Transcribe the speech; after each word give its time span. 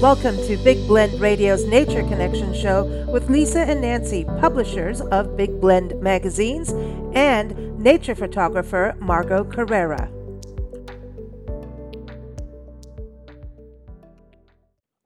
Welcome 0.00 0.38
to 0.46 0.56
Big 0.56 0.88
Blend 0.88 1.20
Radio's 1.20 1.66
Nature 1.66 2.00
Connection 2.04 2.54
show 2.54 2.84
with 3.12 3.28
Lisa 3.28 3.58
and 3.58 3.82
Nancy, 3.82 4.24
publishers 4.24 5.02
of 5.02 5.36
Big 5.36 5.60
Blend 5.60 6.00
magazines, 6.00 6.70
and 7.14 7.78
nature 7.78 8.14
photographer 8.14 8.96
Margot 8.98 9.44
Carrera. 9.44 10.10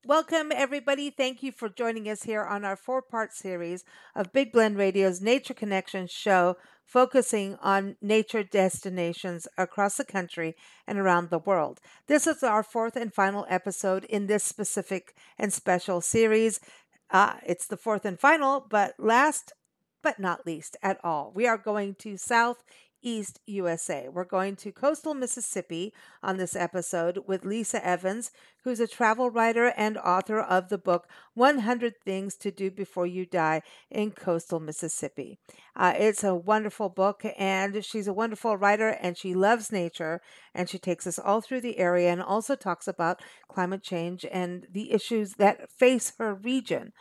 Welcome, 0.07 0.53
everybody. 0.55 1.11
Thank 1.11 1.43
you 1.43 1.51
for 1.51 1.69
joining 1.69 2.09
us 2.09 2.23
here 2.23 2.45
on 2.45 2.65
our 2.65 2.77
four 2.77 3.03
part 3.03 3.33
series 3.33 3.83
of 4.15 4.33
Big 4.33 4.53
Blend 4.53 4.77
Radio's 4.77 5.21
Nature 5.21 5.55
Connection 5.55 6.07
show, 6.07 6.57
focusing 6.85 7.57
on 7.63 7.97
nature 8.01 8.43
destinations 8.43 9.49
across 9.59 9.97
the 9.97 10.05
country 10.05 10.55
and 10.87 10.99
around 10.99 11.31
the 11.31 11.39
world. 11.39 11.81
This 12.07 12.27
is 12.27 12.43
our 12.43 12.63
fourth 12.63 12.97
and 12.97 13.13
final 13.13 13.47
episode 13.49 14.05
in 14.05 14.27
this 14.27 14.45
specific 14.45 15.15
and 15.39 15.53
special 15.53 16.01
series. 16.01 16.61
Uh, 17.11 17.35
it's 17.47 17.67
the 17.67 17.77
fourth 17.77 18.05
and 18.05 18.19
final, 18.19 18.67
but 18.69 18.95
last 18.99 19.53
but 20.03 20.21
not 20.21 20.47
least 20.47 20.77
at 20.83 20.99
all, 21.03 21.33
we 21.35 21.47
are 21.47 21.57
going 21.57 21.95
to 21.95 22.19
South 22.19 22.63
East 23.05 23.39
USA. 23.47 24.09
We're 24.11 24.25
going 24.25 24.57
to 24.57 24.73
coastal 24.73 25.15
Mississippi 25.15 25.93
on 26.23 26.39
this 26.39 26.57
episode 26.57 27.19
with 27.27 27.45
Lisa 27.45 27.87
Evans, 27.87 28.33
who's 28.65 28.81
a 28.81 28.89
travel 28.89 29.31
writer 29.31 29.73
and 29.77 29.99
author 29.99 30.41
of 30.41 30.71
the 30.71 30.79
book 30.79 31.07
100 31.35 32.01
Things 32.03 32.35
to 32.37 32.51
Do 32.51 32.71
Before 32.71 33.07
You 33.07 33.27
Die 33.27 33.63
in 33.91 34.11
Coastal 34.11 34.59
Mississippi. 34.59 35.39
Uh, 35.77 35.93
it's 35.97 36.25
a 36.25 36.35
wonderful 36.35 36.89
book, 36.89 37.25
and 37.37 37.85
she's 37.85 38.09
a 38.09 38.13
wonderful 38.13 38.57
writer, 38.57 38.89
and 38.89 39.19
she 39.19 39.35
loves 39.35 39.71
nature, 39.71 40.21
and 40.55 40.69
she 40.69 40.79
takes 40.79 41.07
us 41.07 41.19
all 41.19 41.43
through 41.43 41.61
the 41.61 41.79
area 41.79 42.11
and 42.11 42.23
also 42.23 42.57
talks 42.57 42.89
about 42.89 43.21
climate 43.49 43.83
change 43.83 44.25
and 44.33 44.67
the 44.73 44.93
issues 44.93 45.35
that 45.35 45.71
face 45.71 46.15
her 46.19 46.35
region. 46.35 46.93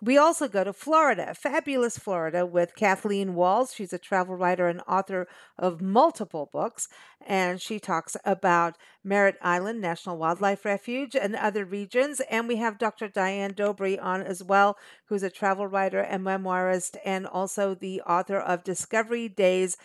We 0.00 0.16
also 0.16 0.46
go 0.46 0.62
to 0.62 0.72
Florida, 0.72 1.34
fabulous 1.34 1.98
Florida, 1.98 2.46
with 2.46 2.76
Kathleen 2.76 3.34
Walls. 3.34 3.74
She's 3.74 3.92
a 3.92 3.98
travel 3.98 4.36
writer 4.36 4.68
and 4.68 4.80
author 4.86 5.26
of 5.58 5.80
multiple 5.80 6.48
books, 6.52 6.86
and 7.26 7.60
she 7.60 7.80
talks 7.80 8.16
about 8.24 8.78
Merritt 9.02 9.36
Island 9.42 9.80
National 9.80 10.16
Wildlife 10.16 10.64
Refuge 10.64 11.16
and 11.16 11.34
other 11.34 11.64
regions. 11.64 12.20
And 12.30 12.46
we 12.46 12.56
have 12.56 12.78
Dr. 12.78 13.08
Diane 13.08 13.54
Dobry 13.54 14.00
on 14.00 14.22
as 14.22 14.44
well, 14.44 14.76
who's 15.06 15.24
a 15.24 15.30
travel 15.30 15.66
writer 15.66 16.00
and 16.00 16.24
memoirist, 16.24 16.96
and 17.04 17.26
also 17.26 17.74
the 17.74 18.00
author 18.02 18.38
of 18.38 18.62
Discovery 18.62 19.28
Daze 19.28 19.76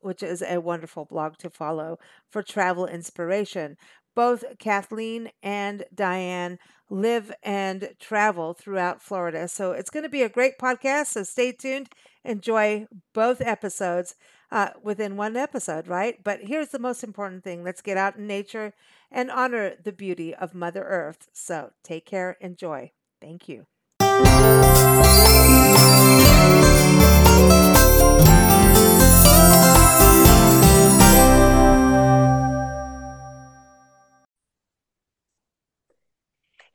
which 0.00 0.22
is 0.22 0.42
a 0.42 0.58
wonderful 0.58 1.04
blog 1.04 1.36
to 1.36 1.50
follow 1.50 1.98
for 2.30 2.42
travel 2.42 2.86
inspiration. 2.86 3.76
Both 4.18 4.58
Kathleen 4.58 5.30
and 5.44 5.84
Diane 5.94 6.58
live 6.90 7.30
and 7.44 7.90
travel 8.00 8.52
throughout 8.52 9.00
Florida. 9.00 9.46
So 9.46 9.70
it's 9.70 9.90
going 9.90 10.02
to 10.02 10.08
be 10.08 10.22
a 10.22 10.28
great 10.28 10.58
podcast. 10.58 11.06
So 11.06 11.22
stay 11.22 11.52
tuned. 11.52 11.88
Enjoy 12.24 12.88
both 13.14 13.40
episodes 13.40 14.16
uh, 14.50 14.70
within 14.82 15.16
one 15.16 15.36
episode, 15.36 15.86
right? 15.86 16.16
But 16.24 16.40
here's 16.42 16.70
the 16.70 16.80
most 16.80 17.04
important 17.04 17.44
thing 17.44 17.62
let's 17.62 17.80
get 17.80 17.96
out 17.96 18.16
in 18.16 18.26
nature 18.26 18.74
and 19.08 19.30
honor 19.30 19.74
the 19.80 19.92
beauty 19.92 20.34
of 20.34 20.52
Mother 20.52 20.82
Earth. 20.82 21.28
So 21.32 21.70
take 21.84 22.04
care. 22.04 22.36
Enjoy. 22.40 22.90
Thank 23.20 23.48
you. 23.48 23.66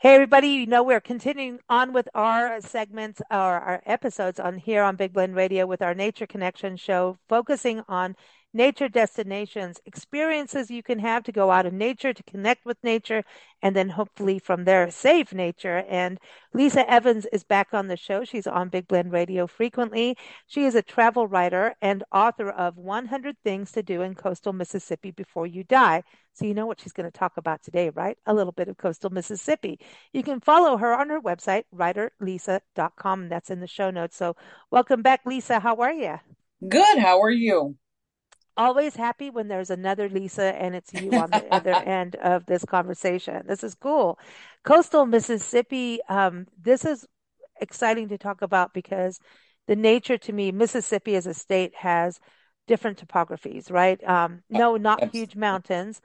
Hey, 0.03 0.15
everybody, 0.15 0.49
you 0.49 0.65
know, 0.65 0.83
we're 0.83 0.99
continuing 0.99 1.59
on 1.69 1.93
with 1.93 2.09
our 2.13 2.59
segments 2.59 3.21
or 3.31 3.37
our 3.37 3.81
episodes 3.85 4.37
on 4.37 4.57
here 4.57 4.83
on 4.83 4.97
Big 4.97 5.13
Blend 5.13 5.33
Radio 5.33 5.65
with 5.65 5.81
our 5.81 5.95
Nature 5.95 6.27
Connection 6.27 6.75
show, 6.75 7.17
focusing 7.29 7.81
on 7.87 8.17
nature 8.53 8.87
destinations, 8.87 9.79
experiences 9.85 10.69
you 10.69 10.83
can 10.83 10.99
have 10.99 11.23
to 11.23 11.31
go 11.31 11.51
out 11.51 11.65
in 11.65 11.77
nature, 11.77 12.13
to 12.13 12.23
connect 12.23 12.65
with 12.65 12.77
nature, 12.83 13.23
and 13.61 13.75
then 13.75 13.89
hopefully 13.89 14.39
from 14.39 14.65
there 14.65 14.89
save 14.91 15.33
nature. 15.33 15.83
And 15.89 16.19
Lisa 16.53 16.89
Evans 16.89 17.25
is 17.33 17.43
back 17.43 17.73
on 17.73 17.87
the 17.87 17.97
show. 17.97 18.23
She's 18.23 18.47
on 18.47 18.69
Big 18.69 18.87
Blend 18.87 19.11
Radio 19.11 19.47
frequently. 19.47 20.17
She 20.47 20.65
is 20.65 20.75
a 20.75 20.81
travel 20.81 21.27
writer 21.27 21.75
and 21.81 22.03
author 22.11 22.49
of 22.49 22.77
100 22.77 23.37
Things 23.43 23.71
to 23.71 23.83
Do 23.83 24.01
in 24.01 24.15
Coastal 24.15 24.53
Mississippi 24.53 25.11
Before 25.11 25.47
You 25.47 25.63
Die. 25.63 26.03
So 26.33 26.45
you 26.45 26.53
know 26.53 26.65
what 26.65 26.79
she's 26.79 26.93
going 26.93 27.09
to 27.09 27.17
talk 27.17 27.37
about 27.37 27.63
today, 27.63 27.89
right? 27.91 28.17
A 28.25 28.33
little 28.33 28.51
bit 28.51 28.67
of 28.67 28.77
coastal 28.77 29.11
Mississippi. 29.11 29.79
You 30.13 30.23
can 30.23 30.39
follow 30.39 30.77
her 30.77 30.93
on 30.93 31.09
her 31.09 31.21
website, 31.21 31.63
writerlisa.com. 31.75 33.29
That's 33.29 33.49
in 33.49 33.59
the 33.59 33.67
show 33.67 33.91
notes. 33.91 34.17
So 34.17 34.35
welcome 34.71 35.01
back, 35.01 35.21
Lisa. 35.25 35.59
How 35.59 35.75
are 35.77 35.93
you? 35.93 36.19
Good. 36.67 36.97
How 36.97 37.21
are 37.21 37.29
you? 37.29 37.75
Always 38.57 38.95
happy 38.95 39.29
when 39.29 39.47
there's 39.47 39.69
another 39.69 40.09
Lisa 40.09 40.55
and 40.55 40.75
it's 40.75 40.93
you 40.93 41.11
on 41.13 41.29
the 41.31 41.45
other 41.53 41.71
end 41.85 42.15
of 42.15 42.45
this 42.45 42.65
conversation. 42.65 43.43
This 43.47 43.63
is 43.63 43.75
cool. 43.75 44.19
Coastal 44.63 45.05
Mississippi, 45.05 45.99
um, 46.09 46.47
this 46.61 46.85
is 46.85 47.05
exciting 47.61 48.09
to 48.09 48.17
talk 48.17 48.41
about 48.41 48.73
because 48.73 49.19
the 49.67 49.75
nature 49.75 50.17
to 50.17 50.33
me, 50.33 50.51
Mississippi 50.51 51.15
as 51.15 51.27
a 51.27 51.33
state 51.33 51.73
has 51.75 52.19
different 52.67 53.05
topographies, 53.05 53.71
right? 53.71 54.01
Um, 54.07 54.43
no, 54.49 54.77
not 54.77 55.03
huge 55.11 55.35
mountains, 55.35 56.01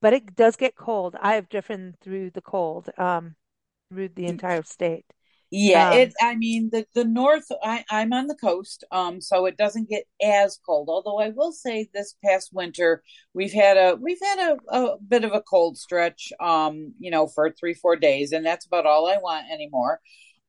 but 0.00 0.12
it 0.12 0.34
does 0.36 0.56
get 0.56 0.76
cold. 0.76 1.16
I 1.20 1.34
have 1.34 1.48
driven 1.48 1.94
through 2.00 2.30
the 2.30 2.42
cold 2.42 2.88
um, 2.98 3.36
through 3.90 4.10
the 4.10 4.26
entire 4.26 4.62
state. 4.62 5.06
Yeah, 5.50 5.88
um, 5.92 5.94
it. 5.94 6.12
I 6.20 6.34
mean, 6.36 6.68
the 6.70 6.86
the 6.94 7.04
north. 7.04 7.46
I, 7.64 7.82
I'm 7.90 8.12
on 8.12 8.26
the 8.26 8.34
coast, 8.34 8.84
um, 8.90 9.20
so 9.22 9.46
it 9.46 9.56
doesn't 9.56 9.88
get 9.88 10.04
as 10.22 10.58
cold. 10.64 10.88
Although 10.90 11.20
I 11.20 11.30
will 11.30 11.52
say, 11.52 11.88
this 11.94 12.14
past 12.22 12.50
winter 12.52 13.02
we've 13.32 13.52
had 13.52 13.78
a 13.78 13.96
we've 13.96 14.20
had 14.22 14.38
a, 14.70 14.76
a 14.76 14.98
bit 14.98 15.24
of 15.24 15.32
a 15.32 15.40
cold 15.40 15.78
stretch, 15.78 16.32
um, 16.40 16.92
you 16.98 17.10
know, 17.10 17.26
for 17.28 17.50
three 17.50 17.72
four 17.72 17.96
days, 17.96 18.32
and 18.32 18.44
that's 18.44 18.66
about 18.66 18.84
all 18.84 19.06
I 19.08 19.16
want 19.18 19.50
anymore. 19.50 20.00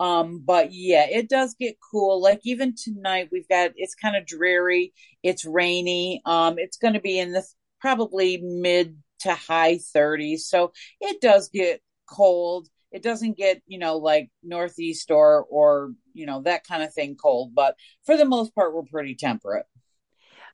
Um, 0.02 0.42
but 0.46 0.74
yeah, 0.74 1.06
it 1.10 1.30
does 1.30 1.56
get 1.58 1.78
cool. 1.92 2.22
Like 2.22 2.42
even 2.44 2.76
tonight, 2.76 3.30
we've 3.32 3.48
got 3.48 3.72
it's 3.78 3.96
kind 3.96 4.18
of 4.18 4.26
dreary. 4.26 4.94
It's 5.24 5.46
rainy. 5.46 6.22
Um, 6.26 6.60
it's 6.60 6.78
going 6.78 6.94
to 6.96 7.00
be 7.02 7.20
in 7.20 7.32
the 7.32 7.44
probably 7.80 8.38
mid 8.42 8.98
to 9.22 9.34
high 9.34 9.78
30s, 9.78 10.48
so 10.50 10.74
it 11.00 11.22
does 11.22 11.50
get 11.50 11.82
cold 12.10 12.68
it 12.92 13.04
doesn't 13.04 13.38
get 13.38 13.62
you 13.68 13.80
know 13.80 13.98
like 13.98 14.30
northeast 14.44 15.12
or 15.12 15.46
or 15.50 15.92
you 16.14 16.26
know 16.26 16.42
that 16.42 16.66
kind 16.66 16.84
of 16.84 16.94
thing 16.94 17.16
cold 17.16 17.54
but 17.54 17.76
for 18.06 18.18
the 18.18 18.26
most 18.26 18.54
part 18.56 18.74
we're 18.74 18.84
pretty 18.84 19.16
temperate 19.16 19.66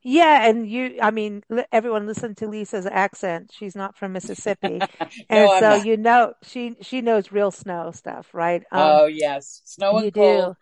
yeah 0.03 0.47
and 0.47 0.69
you 0.69 0.97
i 1.01 1.09
mean 1.11 1.43
everyone 1.71 2.05
listen 2.05 2.35
to 2.35 2.47
lisa's 2.47 2.85
accent 2.85 3.51
she's 3.53 3.75
not 3.75 3.97
from 3.97 4.13
mississippi 4.13 4.77
no, 4.79 4.87
and 5.29 5.49
so 5.59 5.69
not. 5.77 5.85
you 5.85 5.97
know 5.97 6.33
she 6.43 6.75
she 6.81 7.01
knows 7.01 7.31
real 7.31 7.51
snow 7.51 7.91
stuff 7.91 8.27
right 8.33 8.63
um, 8.71 8.81
oh 8.81 9.05
yes 9.05 9.61
snow 9.65 9.97
and 9.97 10.13
cold 10.13 10.53
do. 10.53 10.55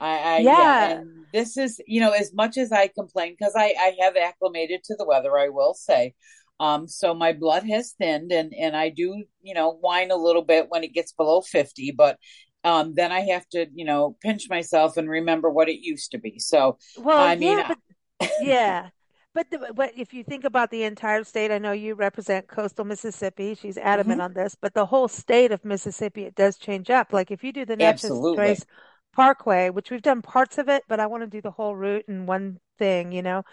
I, 0.00 0.18
I 0.18 0.38
yeah. 0.38 0.50
yeah. 0.50 0.90
and 1.00 1.26
this 1.32 1.56
is 1.58 1.80
you 1.86 2.00
know 2.00 2.12
as 2.12 2.32
much 2.32 2.56
as 2.56 2.72
I 2.72 2.88
complain 2.88 3.36
because 3.38 3.52
I 3.54 3.74
I 3.78 3.96
have 4.00 4.16
acclimated 4.16 4.82
to 4.84 4.96
the 4.96 5.04
weather 5.04 5.38
I 5.38 5.50
will 5.50 5.74
say 5.74 6.14
um, 6.60 6.86
so 6.86 7.14
my 7.14 7.32
blood 7.32 7.64
has 7.64 7.92
thinned 7.92 8.32
and, 8.32 8.52
and 8.52 8.76
I 8.76 8.90
do, 8.90 9.24
you 9.40 9.54
know, 9.54 9.72
whine 9.72 10.10
a 10.10 10.16
little 10.16 10.42
bit 10.42 10.66
when 10.68 10.84
it 10.84 10.92
gets 10.92 11.10
below 11.10 11.40
50, 11.40 11.92
but 11.92 12.18
um, 12.62 12.92
then 12.94 13.10
I 13.10 13.20
have 13.20 13.48
to, 13.48 13.66
you 13.74 13.86
know, 13.86 14.18
pinch 14.20 14.50
myself 14.50 14.98
and 14.98 15.08
remember 15.08 15.48
what 15.48 15.70
it 15.70 15.80
used 15.80 16.10
to 16.10 16.18
be. 16.18 16.38
So, 16.38 16.76
well, 16.98 17.18
I 17.18 17.36
mean, 17.36 17.58
yeah, 17.58 17.74
but, 18.18 18.30
yeah. 18.42 18.88
But, 19.32 19.50
the, 19.50 19.72
but 19.74 19.92
if 19.96 20.12
you 20.12 20.22
think 20.22 20.44
about 20.44 20.70
the 20.70 20.82
entire 20.82 21.24
state, 21.24 21.50
I 21.50 21.56
know 21.56 21.72
you 21.72 21.94
represent 21.94 22.46
coastal 22.46 22.84
Mississippi. 22.84 23.54
She's 23.54 23.78
adamant 23.78 24.20
mm-hmm. 24.20 24.26
on 24.26 24.34
this, 24.34 24.54
but 24.60 24.74
the 24.74 24.84
whole 24.84 25.08
state 25.08 25.52
of 25.52 25.64
Mississippi, 25.64 26.24
it 26.24 26.34
does 26.34 26.58
change 26.58 26.90
up. 26.90 27.14
Like 27.14 27.30
if 27.30 27.42
you 27.42 27.54
do 27.54 27.64
the 27.64 27.76
Natchez 27.76 28.12
Trace 28.34 28.66
Parkway, 29.14 29.70
which 29.70 29.90
we've 29.90 30.02
done 30.02 30.20
parts 30.20 30.58
of 30.58 30.68
it, 30.68 30.82
but 30.88 31.00
I 31.00 31.06
want 31.06 31.22
to 31.22 31.26
do 31.26 31.40
the 31.40 31.50
whole 31.50 31.74
route 31.74 32.04
in 32.06 32.26
one 32.26 32.58
thing, 32.78 33.12
you 33.12 33.22
know, 33.22 33.44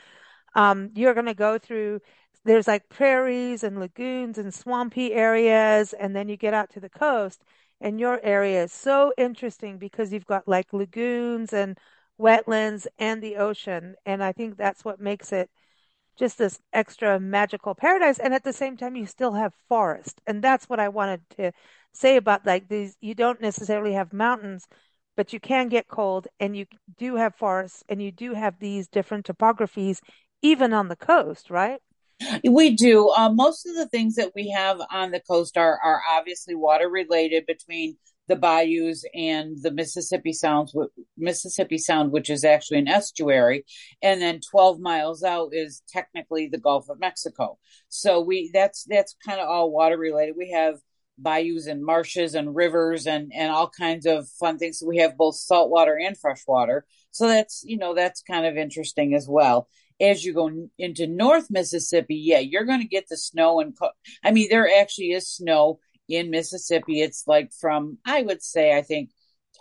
um, 0.55 0.89
you're 0.95 1.13
going 1.13 1.27
to 1.27 1.33
go 1.33 1.57
through 1.57 2.01
there's 2.45 2.67
like 2.67 2.89
prairies 2.89 3.63
and 3.63 3.79
lagoons 3.79 4.37
and 4.37 4.53
swampy 4.53 5.13
areas 5.13 5.93
and 5.93 6.15
then 6.15 6.29
you 6.29 6.37
get 6.37 6.53
out 6.53 6.69
to 6.71 6.79
the 6.79 6.89
coast 6.89 7.43
and 7.81 7.99
your 7.99 8.19
area 8.23 8.63
is 8.63 8.71
so 8.71 9.13
interesting 9.17 9.77
because 9.77 10.11
you've 10.11 10.25
got 10.25 10.47
like 10.47 10.73
lagoons 10.73 11.53
and 11.53 11.77
wetlands 12.19 12.87
and 12.97 13.21
the 13.21 13.35
ocean 13.35 13.95
and 14.05 14.23
i 14.23 14.31
think 14.31 14.57
that's 14.57 14.83
what 14.83 14.99
makes 14.99 15.31
it 15.31 15.49
just 16.17 16.37
this 16.37 16.59
extra 16.73 17.19
magical 17.19 17.75
paradise 17.75 18.19
and 18.19 18.33
at 18.33 18.43
the 18.43 18.53
same 18.53 18.75
time 18.75 18.95
you 18.95 19.05
still 19.05 19.33
have 19.33 19.53
forest 19.69 20.19
and 20.25 20.43
that's 20.43 20.67
what 20.67 20.79
i 20.79 20.89
wanted 20.89 21.21
to 21.29 21.51
say 21.93 22.15
about 22.17 22.45
like 22.45 22.67
these 22.67 22.97
you 23.01 23.13
don't 23.13 23.41
necessarily 23.41 23.93
have 23.93 24.13
mountains 24.13 24.67
but 25.15 25.33
you 25.33 25.39
can 25.39 25.67
get 25.67 25.87
cold 25.87 26.27
and 26.39 26.55
you 26.57 26.65
do 26.97 27.15
have 27.15 27.35
forests 27.35 27.83
and 27.89 28.01
you 28.01 28.11
do 28.11 28.33
have 28.33 28.59
these 28.59 28.87
different 28.87 29.25
topographies 29.25 29.99
even 30.41 30.73
on 30.73 30.87
the 30.87 30.95
coast 30.95 31.49
right 31.49 31.81
We 32.43 32.75
do. 32.75 33.09
Um, 33.11 33.35
most 33.35 33.65
of 33.65 33.75
the 33.75 33.87
things 33.87 34.15
that 34.15 34.31
we 34.35 34.49
have 34.49 34.79
on 34.91 35.11
the 35.11 35.19
coast 35.19 35.57
are 35.57 35.79
are 35.83 36.01
obviously 36.11 36.55
water 36.55 36.89
related 36.89 37.45
between 37.45 37.97
the 38.27 38.35
bayous 38.35 39.03
and 39.13 39.55
the 39.61 39.71
Mississippi 39.71 40.33
Sounds, 40.33 40.75
Mississippi 41.17 41.77
Sound, 41.77 42.11
which 42.11 42.29
is 42.29 42.43
actually 42.43 42.79
an 42.79 42.87
estuary, 42.87 43.65
and 44.01 44.21
then 44.21 44.41
12 44.51 44.79
miles 44.79 45.23
out 45.23 45.49
is 45.53 45.81
technically 45.87 46.47
the 46.47 46.57
Gulf 46.57 46.89
of 46.89 46.99
Mexico. 46.99 47.57
So 47.87 48.21
we 48.21 48.51
that's 48.53 48.85
that's 48.89 49.15
kind 49.25 49.39
of 49.39 49.47
all 49.47 49.71
water 49.71 49.97
related. 49.97 50.35
We 50.37 50.51
have 50.51 50.79
bayous 51.21 51.67
and 51.67 51.83
marshes 51.83 52.35
and 52.35 52.55
rivers 52.55 53.07
and 53.07 53.31
and 53.33 53.51
all 53.51 53.69
kinds 53.69 54.05
of 54.05 54.27
fun 54.39 54.57
things. 54.57 54.79
So 54.79 54.87
we 54.87 54.97
have 54.97 55.17
both 55.17 55.35
saltwater 55.35 55.97
and 55.97 56.17
freshwater. 56.17 56.85
So 57.11 57.27
that's 57.27 57.63
you 57.65 57.77
know 57.77 57.93
that's 57.93 58.21
kind 58.21 58.45
of 58.45 58.57
interesting 58.57 59.13
as 59.13 59.27
well 59.29 59.67
as 59.99 60.23
you 60.23 60.33
go 60.33 60.51
into 60.77 61.07
North 61.07 61.47
Mississippi, 61.49 62.15
yeah, 62.15 62.39
you're 62.39 62.65
going 62.65 62.81
to 62.81 62.87
get 62.87 63.07
the 63.09 63.17
snow 63.17 63.59
and 63.59 63.75
I 64.23 64.31
mean 64.31 64.47
there 64.49 64.69
actually 64.79 65.11
is 65.11 65.29
snow 65.29 65.79
in 66.07 66.29
Mississippi. 66.29 67.01
It's 67.01 67.23
like 67.27 67.51
from 67.59 67.97
I 68.05 68.21
would 68.21 68.43
say 68.43 68.75
I 68.75 68.81
think 68.81 69.11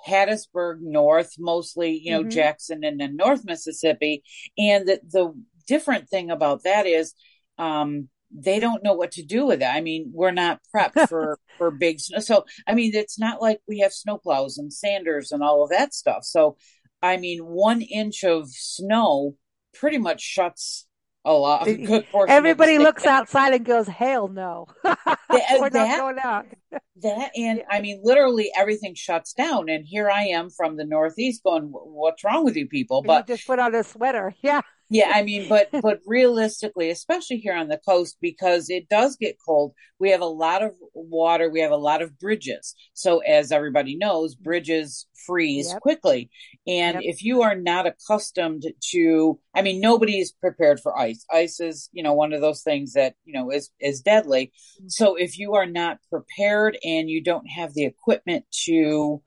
Hattiesburg 0.06 0.80
north, 0.80 1.34
mostly 1.38 2.00
you 2.02 2.12
know 2.12 2.20
mm-hmm. 2.20 2.30
Jackson 2.30 2.84
and 2.84 3.00
then 3.00 3.16
North 3.16 3.44
Mississippi. 3.44 4.22
And 4.58 4.86
the 4.86 5.00
the 5.10 5.34
different 5.66 6.08
thing 6.08 6.30
about 6.30 6.64
that 6.64 6.86
is 6.86 7.14
um, 7.58 8.08
they 8.30 8.60
don't 8.60 8.82
know 8.82 8.94
what 8.94 9.12
to 9.12 9.22
do 9.22 9.46
with 9.46 9.62
it. 9.62 9.66
I 9.66 9.80
mean, 9.80 10.10
we're 10.12 10.32
not 10.32 10.60
prepped 10.74 11.08
for 11.08 11.38
for 11.58 11.70
big 11.70 12.00
snow. 12.00 12.18
So 12.18 12.44
I 12.66 12.74
mean, 12.74 12.94
it's 12.94 13.18
not 13.18 13.40
like 13.40 13.60
we 13.66 13.78
have 13.80 13.92
snowplows 13.92 14.58
and 14.58 14.72
sanders 14.72 15.32
and 15.32 15.42
all 15.42 15.64
of 15.64 15.70
that 15.70 15.94
stuff. 15.94 16.24
So 16.24 16.56
I 17.02 17.16
mean, 17.16 17.40
one 17.40 17.82
inch 17.82 18.24
of 18.24 18.48
snow 18.50 19.36
pretty 19.78 19.99
much 19.99 20.20
shuts 20.20 20.87
a 21.25 21.32
lot. 21.32 21.67
A. 21.67 22.05
Everybody 22.28 22.78
looks 22.78 23.05
outside 23.05 23.52
and 23.52 23.64
goes, 23.64 23.87
"Hell 23.88 24.28
no, 24.28 24.67
uh, 24.84 24.94
we're 25.28 25.70
that, 25.70 25.73
not 25.73 25.99
going 25.99 26.19
out." 26.23 26.46
that 27.02 27.31
and 27.37 27.62
I 27.70 27.81
mean, 27.81 28.00
literally 28.02 28.50
everything 28.56 28.94
shuts 28.94 29.32
down. 29.32 29.69
And 29.69 29.84
here 29.84 30.08
I 30.08 30.23
am 30.26 30.50
from 30.50 30.76
the 30.76 30.84
Northeast, 30.84 31.43
going, 31.43 31.64
"What's 31.64 32.23
wrong 32.25 32.44
with 32.44 32.56
you 32.56 32.69
people?" 32.69 33.02
But 33.02 33.28
you 33.28 33.37
just 33.37 33.46
put 33.46 33.58
on 33.58 33.75
a 33.75 33.82
sweater, 33.82 34.34
yeah 34.43 34.62
yeah 34.88 35.12
i 35.14 35.22
mean 35.22 35.48
but 35.48 35.68
but 35.82 36.00
realistically 36.06 36.90
especially 36.90 37.38
here 37.38 37.54
on 37.54 37.68
the 37.68 37.80
coast 37.86 38.16
because 38.20 38.70
it 38.70 38.88
does 38.88 39.16
get 39.16 39.36
cold 39.44 39.72
we 39.98 40.10
have 40.10 40.20
a 40.20 40.26
lot 40.26 40.62
of 40.62 40.72
water 40.94 41.50
we 41.50 41.60
have 41.60 41.70
a 41.70 41.76
lot 41.76 42.02
of 42.02 42.18
bridges 42.18 42.74
so 42.92 43.18
as 43.18 43.50
everybody 43.50 43.96
knows 43.96 44.34
bridges 44.34 45.06
freeze 45.26 45.70
yep. 45.72 45.80
quickly 45.80 46.30
and 46.66 46.94
yep. 46.94 47.02
if 47.04 47.22
you 47.22 47.42
are 47.42 47.56
not 47.56 47.86
accustomed 47.86 48.64
to 48.80 49.38
i 49.54 49.62
mean 49.62 49.80
nobody's 49.80 50.32
prepared 50.32 50.78
for 50.80 50.96
ice 50.98 51.24
ice 51.32 51.60
is 51.60 51.88
you 51.92 52.02
know 52.02 52.14
one 52.14 52.32
of 52.32 52.40
those 52.40 52.62
things 52.62 52.92
that 52.92 53.14
you 53.24 53.32
know 53.32 53.50
is 53.50 53.70
is 53.80 54.00
deadly 54.00 54.52
mm-hmm. 54.78 54.88
so 54.88 55.16
if 55.16 55.38
you 55.38 55.54
are 55.54 55.66
not 55.66 55.98
prepared 56.10 56.78
and 56.84 57.10
you 57.10 57.22
don't 57.22 57.46
have 57.46 57.74
the 57.74 57.84
equipment 57.84 58.44
to 58.52 59.20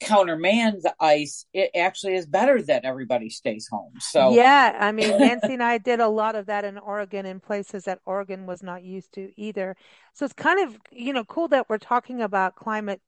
countermand 0.00 0.80
the 0.82 0.94
ice, 1.00 1.46
it 1.54 1.70
actually 1.74 2.14
is 2.16 2.26
better 2.26 2.60
that 2.62 2.84
everybody 2.84 3.30
stays 3.30 3.68
home. 3.70 3.92
So 3.98 4.34
yeah, 4.34 4.76
I 4.78 4.92
mean, 4.92 5.08
Nancy 5.18 5.54
and 5.54 5.62
I 5.62 5.78
did 5.78 6.00
a 6.00 6.08
lot 6.08 6.36
of 6.36 6.46
that 6.46 6.64
in 6.64 6.78
Oregon 6.78 7.24
in 7.26 7.40
places 7.40 7.84
that 7.84 8.00
Oregon 8.04 8.46
was 8.46 8.62
not 8.62 8.84
used 8.84 9.12
to 9.14 9.30
either. 9.36 9.76
So 10.14 10.24
it's 10.24 10.34
kind 10.34 10.68
of 10.68 10.76
you 10.92 11.12
know 11.12 11.24
cool 11.24 11.48
that 11.48 11.68
we're 11.68 11.78
talking 11.78 12.20
about 12.20 12.56
climate 12.56 13.00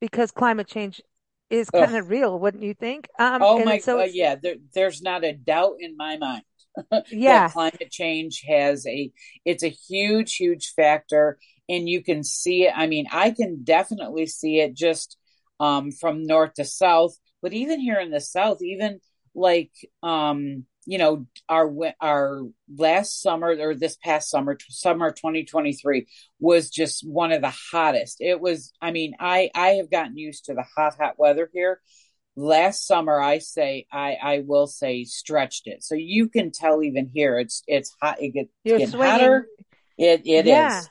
because 0.00 0.30
climate 0.30 0.66
change 0.66 1.00
is 1.48 1.70
kind 1.70 1.94
Ugh. 1.94 2.02
of 2.02 2.10
real, 2.10 2.38
wouldn't 2.38 2.62
you 2.62 2.74
think? 2.74 3.08
Um, 3.18 3.42
oh 3.42 3.64
my 3.64 3.78
so 3.78 3.98
god, 3.98 4.10
yeah. 4.12 4.36
There, 4.40 4.56
there's 4.74 5.00
not 5.00 5.24
a 5.24 5.32
doubt 5.32 5.76
in 5.80 5.96
my 5.96 6.18
mind. 6.18 6.42
yeah, 7.10 7.48
climate 7.48 7.90
change 7.90 8.44
has 8.46 8.86
a 8.86 9.10
it's 9.44 9.62
a 9.62 9.68
huge, 9.68 10.36
huge 10.36 10.72
factor, 10.74 11.38
and 11.68 11.88
you 11.88 12.02
can 12.02 12.22
see 12.22 12.64
it. 12.64 12.74
I 12.76 12.86
mean, 12.86 13.06
I 13.10 13.30
can 13.30 13.64
definitely 13.64 14.26
see 14.26 14.60
it 14.60 14.74
just 14.74 15.16
um, 15.60 15.92
from 15.92 16.24
north 16.24 16.54
to 16.54 16.64
south. 16.64 17.16
But 17.42 17.52
even 17.52 17.80
here 17.80 18.00
in 18.00 18.10
the 18.10 18.20
south, 18.20 18.62
even 18.62 19.00
like 19.34 19.70
um, 20.02 20.64
you 20.86 20.98
know 20.98 21.26
our 21.48 21.72
our 22.00 22.42
last 22.74 23.20
summer 23.22 23.56
or 23.58 23.74
this 23.74 23.96
past 23.96 24.30
summer, 24.30 24.56
summer 24.68 25.10
2023 25.10 26.06
was 26.40 26.70
just 26.70 27.06
one 27.06 27.32
of 27.32 27.42
the 27.42 27.54
hottest. 27.70 28.18
It 28.20 28.40
was. 28.40 28.72
I 28.80 28.90
mean, 28.90 29.14
I 29.20 29.50
I 29.54 29.68
have 29.70 29.90
gotten 29.90 30.16
used 30.16 30.46
to 30.46 30.54
the 30.54 30.64
hot 30.76 30.96
hot 30.98 31.18
weather 31.18 31.50
here. 31.52 31.80
Last 32.38 32.86
summer, 32.86 33.20
I 33.20 33.38
say 33.38 33.86
I 33.92 34.16
I 34.22 34.42
will 34.44 34.66
say 34.66 35.04
stretched 35.04 35.66
it. 35.66 35.82
So 35.82 35.94
you 35.94 36.28
can 36.28 36.50
tell 36.50 36.82
even 36.82 37.10
here 37.12 37.38
it's 37.38 37.62
it's 37.66 37.94
hot. 38.00 38.20
It 38.20 38.30
gets 38.30 38.50
getting 38.64 38.90
hotter. 38.90 39.46
It 39.98 40.22
it 40.26 40.46
yeah. 40.46 40.80
is. 40.80 40.88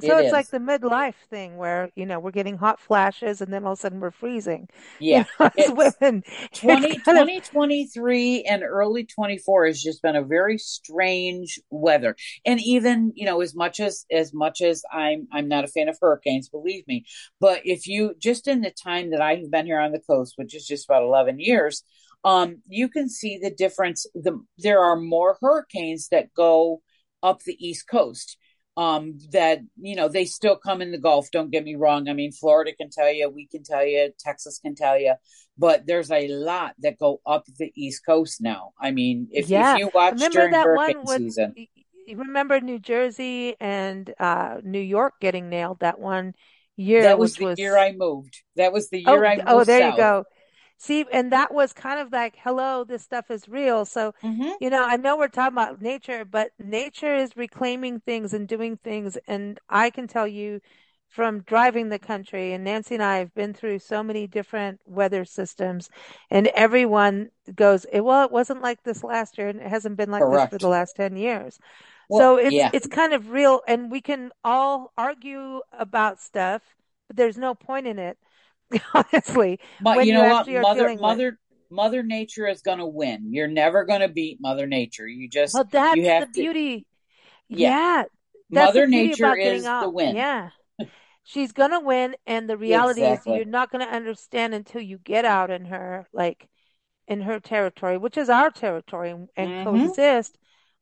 So 0.00 0.18
it 0.18 0.20
it's 0.20 0.26
is. 0.28 0.32
like 0.32 0.48
the 0.48 0.58
midlife 0.58 1.14
thing 1.28 1.56
where, 1.56 1.90
you 1.94 2.06
know, 2.06 2.18
we're 2.18 2.30
getting 2.30 2.56
hot 2.56 2.80
flashes 2.80 3.40
and 3.40 3.52
then 3.52 3.64
all 3.64 3.72
of 3.72 3.78
a 3.78 3.80
sudden 3.80 4.00
we're 4.00 4.10
freezing. 4.10 4.68
Yeah. 4.98 5.24
You 5.56 5.68
know, 5.68 5.74
women. 6.00 6.22
20, 6.54 6.98
2023 6.98 8.42
and 8.42 8.62
early 8.62 9.04
24 9.04 9.66
has 9.66 9.82
just 9.82 10.02
been 10.02 10.16
a 10.16 10.22
very 10.22 10.58
strange 10.58 11.58
weather. 11.70 12.16
And 12.44 12.60
even, 12.60 13.12
you 13.14 13.24
know, 13.24 13.40
as 13.40 13.54
much 13.54 13.80
as, 13.80 14.04
as 14.10 14.34
much 14.34 14.60
as 14.60 14.82
I'm, 14.92 15.26
I'm 15.32 15.48
not 15.48 15.64
a 15.64 15.68
fan 15.68 15.88
of 15.88 15.96
hurricanes, 16.00 16.48
believe 16.48 16.86
me, 16.86 17.04
but 17.40 17.62
if 17.64 17.86
you, 17.86 18.14
just 18.18 18.46
in 18.46 18.60
the 18.60 18.70
time 18.70 19.10
that 19.10 19.22
I 19.22 19.36
have 19.36 19.50
been 19.50 19.66
here 19.66 19.80
on 19.80 19.92
the 19.92 20.00
coast, 20.00 20.34
which 20.36 20.54
is 20.54 20.66
just 20.66 20.84
about 20.84 21.02
11 21.02 21.40
years, 21.40 21.82
um, 22.24 22.62
you 22.68 22.88
can 22.88 23.08
see 23.08 23.38
the 23.38 23.50
difference. 23.50 24.06
The, 24.14 24.38
there 24.58 24.80
are 24.80 24.96
more 24.96 25.38
hurricanes 25.40 26.08
that 26.08 26.34
go 26.34 26.82
up 27.22 27.40
the 27.42 27.56
East 27.58 27.88
Coast 27.88 28.36
um, 28.80 29.18
that 29.32 29.60
you 29.78 29.94
know 29.94 30.08
they 30.08 30.24
still 30.24 30.56
come 30.56 30.80
in 30.80 30.90
the 30.90 30.98
Gulf. 30.98 31.30
Don't 31.30 31.50
get 31.50 31.64
me 31.64 31.74
wrong. 31.74 32.08
I 32.08 32.14
mean, 32.14 32.32
Florida 32.32 32.72
can 32.74 32.88
tell 32.88 33.12
you, 33.12 33.28
we 33.28 33.46
can 33.46 33.62
tell 33.62 33.84
you, 33.84 34.10
Texas 34.18 34.58
can 34.58 34.74
tell 34.74 34.98
you, 34.98 35.16
but 35.58 35.86
there's 35.86 36.10
a 36.10 36.28
lot 36.28 36.72
that 36.78 36.98
go 36.98 37.20
up 37.26 37.44
the 37.58 37.70
East 37.76 38.06
Coast 38.06 38.40
now. 38.40 38.72
I 38.80 38.90
mean, 38.90 39.28
if, 39.32 39.50
yeah. 39.50 39.74
if 39.74 39.80
you 39.80 39.90
watch 39.94 40.14
remember 40.14 40.38
during 40.38 40.52
that 40.52 40.64
hurricane 40.64 40.96
one 40.96 41.06
with, 41.06 41.18
season, 41.18 41.54
you 42.06 42.16
remember 42.16 42.58
New 42.62 42.78
Jersey 42.78 43.54
and 43.60 44.14
uh, 44.18 44.62
New 44.64 44.80
York 44.80 45.14
getting 45.20 45.50
nailed 45.50 45.80
that 45.80 46.00
one 46.00 46.32
year. 46.76 47.02
That 47.02 47.18
was 47.18 47.34
the 47.34 47.44
was... 47.44 47.58
year 47.58 47.76
I 47.76 47.92
moved. 47.92 48.40
That 48.56 48.72
was 48.72 48.88
the 48.88 49.00
year 49.00 49.24
oh, 49.24 49.28
I 49.28 49.36
moved. 49.36 49.46
Oh, 49.46 49.64
there 49.64 49.80
south. 49.80 49.92
you 49.92 49.98
go. 49.98 50.24
See, 50.82 51.04
and 51.12 51.30
that 51.32 51.52
was 51.52 51.74
kind 51.74 52.00
of 52.00 52.10
like, 52.10 52.36
hello, 52.42 52.84
this 52.84 53.02
stuff 53.02 53.30
is 53.30 53.46
real. 53.50 53.84
So, 53.84 54.14
mm-hmm. 54.22 54.52
you 54.62 54.70
know, 54.70 54.82
I 54.82 54.96
know 54.96 55.18
we're 55.18 55.28
talking 55.28 55.52
about 55.52 55.82
nature, 55.82 56.24
but 56.24 56.52
nature 56.58 57.14
is 57.14 57.36
reclaiming 57.36 58.00
things 58.00 58.32
and 58.32 58.48
doing 58.48 58.78
things. 58.78 59.18
And 59.28 59.60
I 59.68 59.90
can 59.90 60.08
tell 60.08 60.26
you 60.26 60.62
from 61.06 61.40
driving 61.42 61.90
the 61.90 61.98
country, 61.98 62.54
and 62.54 62.64
Nancy 62.64 62.94
and 62.94 63.04
I 63.04 63.18
have 63.18 63.34
been 63.34 63.52
through 63.52 63.80
so 63.80 64.02
many 64.02 64.26
different 64.26 64.80
weather 64.86 65.26
systems, 65.26 65.90
and 66.30 66.46
everyone 66.46 67.28
goes, 67.54 67.84
eh, 67.92 67.98
well, 67.98 68.24
it 68.24 68.32
wasn't 68.32 68.62
like 68.62 68.82
this 68.82 69.04
last 69.04 69.36
year, 69.36 69.48
and 69.48 69.60
it 69.60 69.68
hasn't 69.68 69.98
been 69.98 70.10
like 70.10 70.22
Correct. 70.22 70.50
this 70.50 70.62
for 70.62 70.64
the 70.64 70.70
last 70.70 70.96
10 70.96 71.14
years. 71.16 71.58
Well, 72.08 72.20
so 72.20 72.36
it's, 72.36 72.54
yeah. 72.54 72.70
it's 72.72 72.86
kind 72.86 73.12
of 73.12 73.32
real, 73.32 73.60
and 73.68 73.90
we 73.90 74.00
can 74.00 74.30
all 74.44 74.94
argue 74.96 75.60
about 75.78 76.22
stuff, 76.22 76.62
but 77.08 77.16
there's 77.16 77.36
no 77.36 77.54
point 77.54 77.86
in 77.86 77.98
it 77.98 78.16
honestly. 78.94 79.60
But 79.80 80.06
you 80.06 80.14
know 80.14 80.28
what, 80.28 80.48
mother, 80.48 80.96
mother, 80.96 81.26
with... 81.26 81.34
Mother 81.70 82.02
Nature 82.02 82.46
is 82.46 82.62
going 82.62 82.78
to 82.78 82.86
win. 82.86 83.32
You're 83.32 83.48
never 83.48 83.84
going 83.84 84.00
to 84.00 84.08
beat 84.08 84.40
Mother 84.40 84.66
Nature. 84.66 85.06
You 85.06 85.28
just, 85.28 85.54
well, 85.54 85.68
that's 85.70 85.96
you 85.96 86.06
have 86.06 86.32
the 86.32 86.34
to... 86.34 86.40
beauty. 86.40 86.86
Yeah, 87.48 88.04
yeah. 88.50 88.64
Mother 88.64 88.86
Nature 88.86 89.36
is 89.36 89.64
the 89.64 89.90
win. 89.90 90.16
Yeah, 90.16 90.50
she's 91.24 91.52
going 91.52 91.70
to 91.70 91.80
win, 91.80 92.16
and 92.26 92.48
the 92.48 92.56
reality 92.56 93.02
exactly. 93.02 93.32
is 93.32 93.36
you're 93.38 93.46
not 93.46 93.70
going 93.70 93.86
to 93.86 93.92
understand 93.92 94.54
until 94.54 94.80
you 94.80 94.98
get 94.98 95.24
out 95.24 95.50
in 95.50 95.66
her, 95.66 96.06
like 96.12 96.48
in 97.06 97.22
her 97.22 97.40
territory, 97.40 97.98
which 97.98 98.16
is 98.16 98.28
our 98.28 98.50
territory, 98.50 99.10
and, 99.10 99.28
and 99.36 99.50
mm-hmm. 99.50 99.78
coexist 99.78 100.38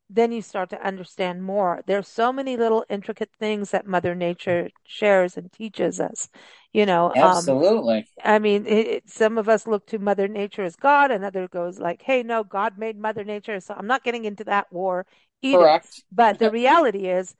then 0.09 0.31
you 0.31 0.41
start 0.41 0.69
to 0.71 0.85
understand 0.85 1.43
more. 1.43 1.83
There's 1.85 2.07
so 2.07 2.33
many 2.33 2.57
little 2.57 2.83
intricate 2.89 3.29
things 3.39 3.71
that 3.71 3.85
Mother 3.85 4.15
Nature 4.15 4.69
shares 4.83 5.37
and 5.37 5.51
teaches 5.51 5.99
us. 5.99 6.29
You 6.73 6.85
know, 6.85 7.09
um, 7.09 7.15
absolutely. 7.17 7.97
Um, 7.99 8.05
I 8.23 8.39
mean, 8.39 8.65
it, 8.65 8.87
it, 8.87 9.09
some 9.09 9.37
of 9.37 9.47
us 9.47 9.67
look 9.67 9.85
to 9.87 9.99
Mother 9.99 10.27
Nature 10.27 10.63
as 10.63 10.75
God, 10.75 11.11
and 11.11 11.23
other 11.23 11.47
goes 11.47 11.79
like, 11.79 12.01
"Hey, 12.01 12.23
no, 12.23 12.43
God 12.43 12.77
made 12.77 12.97
Mother 12.97 13.23
Nature." 13.23 13.59
So 13.59 13.75
I'm 13.77 13.87
not 13.87 14.03
getting 14.03 14.25
into 14.25 14.43
that 14.45 14.71
war 14.71 15.05
either. 15.41 15.57
Correct. 15.57 16.03
But 16.11 16.39
the 16.39 16.51
reality 16.51 17.07
is, 17.07 17.35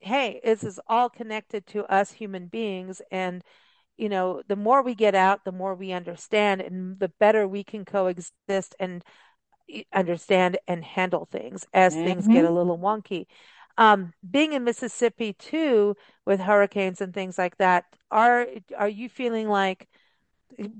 hey, 0.00 0.40
this 0.44 0.62
is 0.62 0.78
all 0.86 1.08
connected 1.08 1.66
to 1.68 1.84
us 1.92 2.12
human 2.12 2.46
beings, 2.48 3.00
and 3.10 3.42
you 3.96 4.08
know, 4.08 4.42
the 4.48 4.56
more 4.56 4.82
we 4.82 4.94
get 4.94 5.14
out, 5.14 5.44
the 5.44 5.52
more 5.52 5.74
we 5.74 5.92
understand, 5.92 6.60
and 6.60 6.98
the 6.98 7.08
better 7.20 7.46
we 7.46 7.64
can 7.64 7.84
coexist 7.84 8.74
and 8.78 9.04
understand 9.92 10.58
and 10.68 10.84
handle 10.84 11.26
things 11.30 11.66
as 11.72 11.94
mm-hmm. 11.94 12.04
things 12.04 12.26
get 12.26 12.44
a 12.44 12.48
mm-hmm. 12.48 12.56
little 12.56 12.78
wonky. 12.78 13.26
Um, 13.76 14.12
being 14.28 14.52
in 14.52 14.64
Mississippi 14.64 15.32
too, 15.32 15.96
with 16.24 16.40
hurricanes 16.40 17.00
and 17.00 17.12
things 17.12 17.38
like 17.38 17.56
that, 17.58 17.84
are 18.10 18.46
are 18.76 18.88
you 18.88 19.08
feeling 19.08 19.48
like 19.48 19.88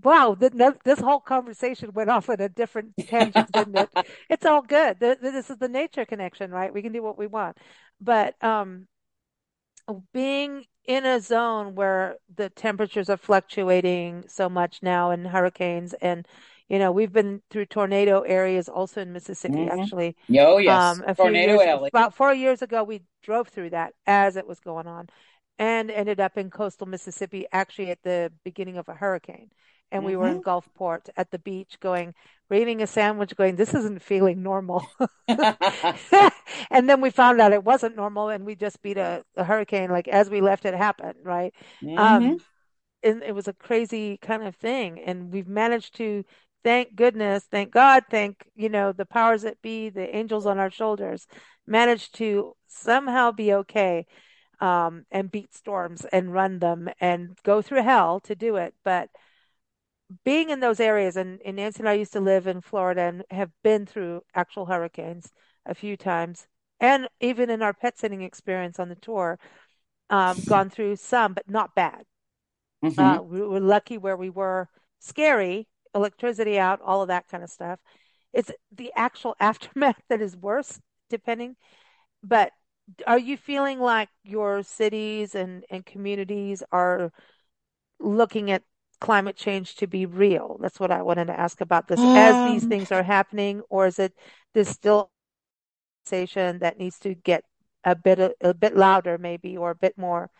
wow, 0.02 0.36
this 0.38 1.00
whole 1.00 1.20
conversation 1.20 1.92
went 1.92 2.10
off 2.10 2.28
on 2.28 2.40
a 2.40 2.48
different 2.48 2.92
tangent, 3.08 3.50
didn't 3.52 3.76
it? 3.76 3.88
It's 4.30 4.46
all 4.46 4.62
good. 4.62 5.00
Th- 5.00 5.18
th- 5.20 5.32
This 5.32 5.50
is 5.50 5.58
the 5.58 5.68
nature 5.68 6.04
connection, 6.04 6.50
right? 6.50 6.72
We 6.72 6.82
can 6.82 6.92
do 6.92 7.02
what 7.02 7.18
we 7.18 7.26
want. 7.26 7.56
But 8.00 8.42
um, 8.42 8.86
being 10.12 10.64
in 10.86 11.04
a 11.06 11.20
zone 11.20 11.74
where 11.74 12.16
the 12.34 12.50
temperatures 12.50 13.08
are 13.08 13.16
fluctuating 13.16 14.24
so 14.28 14.48
much 14.48 14.80
now 14.82 15.10
and 15.10 15.26
hurricanes 15.26 15.94
and 15.94 16.26
you 16.68 16.78
know 16.78 16.92
we've 16.92 17.12
been 17.12 17.42
through 17.50 17.66
tornado 17.66 18.23
areas 18.23 18.68
also 18.68 19.00
in 19.02 19.12
Mississippi 19.12 19.66
hmm 19.66 19.68
actually 19.68 20.16
Oh 20.38 20.59
yes, 20.59 21.00
um 21.00 21.04
Tornado 21.16 21.61
years 21.61 21.62
Alley. 21.62 21.90
about 21.92 22.14
four 22.14 22.33
years 22.35 22.62
ago 22.62 22.83
we 22.85 23.02
drove 23.23 23.49
through 23.49 23.71
that 23.71 23.94
as 24.06 24.37
it 24.37 24.47
was 24.47 24.61
going 24.61 24.87
on 24.87 25.09
and 25.59 25.90
ended 25.90 26.21
up 26.21 26.37
in 26.37 26.50
coastal 26.50 26.87
Mississippi 26.87 27.47
actually 27.52 27.90
at 27.90 28.02
the 28.02 28.33
beginning 28.44 28.76
of 28.78 28.88
a 28.88 28.94
hurricane 28.94 29.50
and 29.92 30.04
we 30.04 30.16
were 30.16 30.28
in 30.28 30.40
hmm 30.40 30.42
Gulfport 30.42 31.09
at 31.16 31.30
the 31.30 31.38
beach 31.38 31.78
going 31.80 32.14
we're 32.50 32.61
eating 32.62 32.83
a 32.83 32.87
sandwich 32.87 33.37
going 33.37 33.56
this 33.56 33.75
isn't 33.75 34.02
feeling 34.02 34.42
normal 34.42 34.87
And 36.71 36.88
then 36.88 37.00
we 37.00 37.11
found 37.11 37.40
out 37.40 37.52
it 37.52 37.64
wasn't 37.64 37.97
normal 37.97 38.28
and 38.28 38.44
we 38.44 38.54
just 38.54 38.83
beat 38.83 38.97
a, 38.99 39.25
a 39.37 39.44
hurricane 39.44 39.90
like 39.90 40.09
as 40.09 40.30
we 40.30 40.40
left 40.40 40.64
it 40.64 40.75
happen, 40.75 41.14
right? 41.23 41.54
hmm 41.83 41.97
Um, 41.97 42.37
and 43.02 43.23
it 43.23 43.35
was 43.35 43.49
a 43.49 43.52
crazy 43.54 44.18
kind 44.18 44.42
of 44.44 44.56
thing. 44.56 45.00
And 45.00 45.33
we've 45.33 45.49
managed 45.49 45.97
to, 45.97 46.25
thank 46.64 46.97
goodness, 46.97 47.44
thank 47.50 47.71
God, 47.73 48.04
thank, 48.11 48.44
you 48.56 48.68
know, 48.68 48.92
the 48.92 49.06
powers 49.06 49.42
that 49.42 49.62
be, 49.62 49.90
the 49.90 50.14
angels 50.16 50.47
on 50.47 50.59
our 50.59 50.71
shoulders, 50.71 51.26
managed 51.66 52.14
to 52.16 52.54
somehow 52.66 53.30
be 53.33 53.52
okay, 53.54 54.06
um, 54.61 55.04
and 55.11 55.30
beat 55.30 55.54
storms 55.54 56.04
and 56.06 56.33
run 56.33 56.59
them 56.59 56.88
and 57.00 57.37
go 57.44 57.62
through 57.62 57.83
hell 57.83 58.21
to 58.21 58.35
do 58.35 58.56
it. 58.56 58.75
But 58.85 59.11
being 60.25 60.50
in 60.50 60.61
those 60.61 60.80
areas, 60.80 61.16
and, 61.16 61.40
and 61.44 61.56
Nancy 61.56 61.80
and 61.80 61.88
I 61.88 61.94
used 61.94 62.12
to 62.12 62.21
live 62.21 62.47
in 62.47 62.61
Florida 62.61 63.02
and 63.02 63.25
have 63.30 63.50
been 63.62 63.87
through 63.87 64.23
actual 64.35 64.66
hurricanes 64.66 65.33
a 65.66 65.75
few 65.75 65.97
times, 65.97 66.47
and 66.80 67.09
even 67.21 67.50
in 67.50 67.62
our 67.62 67.73
pet 67.73 67.99
sitting 67.99 68.23
experience 68.23 68.78
on 68.78 68.88
the 68.88 68.94
tour, 68.97 69.38
um, 70.11 70.42
gone 70.44 70.71
through 70.71 70.97
some, 70.97 71.35
but 71.35 71.49
not 71.49 71.75
bad. 71.75 72.04
Uh, 72.97 73.21
hmm 73.21 73.25
we 73.25 73.40
were 73.42 73.61
lucky 73.61 73.99
where 73.99 74.16
we 74.16 74.30
were. 74.30 74.68
Scary, 75.00 75.66
electricity 75.94 76.58
out, 76.58 76.80
all 76.82 77.02
of 77.02 77.08
that 77.08 77.28
kind 77.28 77.42
of 77.44 77.50
stuff. 77.50 77.78
It's 78.32 78.50
the 78.74 78.92
actual 78.96 79.36
aftermath 79.40 80.00
that 80.08 80.20
is 80.20 80.36
worse, 80.36 80.80
depending. 81.10 81.56
But 82.22 82.52
are 83.06 83.18
you 83.18 83.36
feeling 83.36 83.80
like 83.80 84.08
your 84.24 84.62
cities 84.62 85.34
and, 85.34 85.64
and 85.70 85.86
communities 85.86 86.62
are 86.72 87.12
looking 88.00 88.50
at 88.50 88.62
climate 89.00 89.36
change 89.36 89.76
to 89.76 89.86
be 89.86 90.06
real? 90.06 90.58
That's 90.60 90.80
what 90.80 90.90
I 90.90 91.02
wanted 91.02 91.26
to 91.26 91.38
ask 91.38 91.60
about 91.60 91.88
this 91.88 92.06
as 92.14 92.40
these 92.42 92.64
Um, 92.64 92.66
things 92.66 92.92
are 92.92 93.02
happening, 93.02 93.62
or 93.70 93.86
is 93.86 93.98
it 93.98 94.14
this 94.54 94.68
still 94.68 95.10
conversation 96.06 96.58
that 96.60 96.78
needs 96.78 96.98
to 97.00 97.14
get 97.14 97.44
a 97.84 97.94
bit 97.94 98.18
a, 98.18 98.34
a 98.40 98.54
bit 98.54 98.76
louder, 98.76 99.18
maybe, 99.18 99.56
or 99.56 99.70
a 99.70 99.74
bit 99.74 99.96
more 99.98 100.30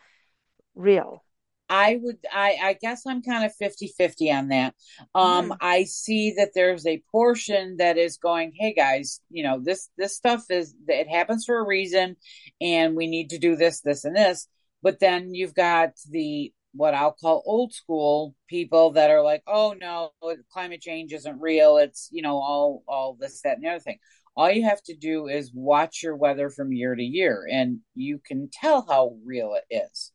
real? 0.77 1.24
I 1.69 1.99
would 2.03 2.19
I 2.33 2.59
I 2.63 2.73
guess 2.81 3.07
I'm 3.07 3.23
kind 3.23 3.45
of 3.45 3.55
fifty-fifty 3.57 4.31
on 4.31 4.49
that. 4.49 4.75
Um 5.15 5.51
Mm, 5.51 5.57
I 5.61 5.85
see 5.85 6.35
that 6.37 6.51
there's 6.55 6.87
a 6.87 7.03
portion 7.11 7.77
that 7.79 7.97
is 7.99 8.19
going, 8.19 8.53
"Hey 8.55 8.75
guys, 8.75 9.21
you 9.31 9.43
know, 9.43 9.61
this 9.61 9.89
this 9.97 10.17
stuff 10.17 10.45
is 10.51 10.75
it 10.89 11.09
happens 11.09 11.45
for 11.47 11.59
a 11.59 11.67
reason 11.67 12.17
and 12.61 12.95
we 12.97 13.07
need 13.07 13.31
to 13.31 13.39
do 13.39 13.57
this 13.57 13.81
this 13.81 14.05
and 14.05 14.17
this." 14.17 14.49
But 14.83 15.01
then 15.01 15.35
you've 15.35 15.55
got 15.55 15.93
the 16.11 16.53
what 16.75 16.95
I'll 16.95 17.13
call 17.13 17.43
old 17.47 17.73
school 17.73 18.35
people 18.49 18.93
that 18.93 19.11
are 19.11 19.23
like, 19.23 19.43
"Oh 19.47 19.75
no, 19.81 20.13
climate 20.53 20.81
change 20.83 21.13
isn't 21.13 21.41
real. 21.41 21.79
It's, 21.79 22.09
you 22.13 22.23
know, 22.23 22.37
all 22.37 22.83
all 22.89 23.15
this 23.19 23.41
that 23.43 23.57
and 23.57 23.65
the 23.65 23.71
other 23.71 23.81
thing." 23.81 23.99
All 24.37 24.51
you 24.51 24.65
have 24.65 24.83
to 24.85 24.97
do 24.97 25.29
is 25.29 25.53
watch 25.55 26.03
your 26.03 26.17
weather 26.17 26.51
from 26.51 26.73
year 26.73 26.95
to 26.95 27.03
year 27.03 27.47
and 27.51 27.81
you 27.95 28.19
can 28.19 28.51
tell 28.53 28.83
how 28.89 29.17
real 29.25 29.55
it 29.55 29.65
is. 29.75 30.13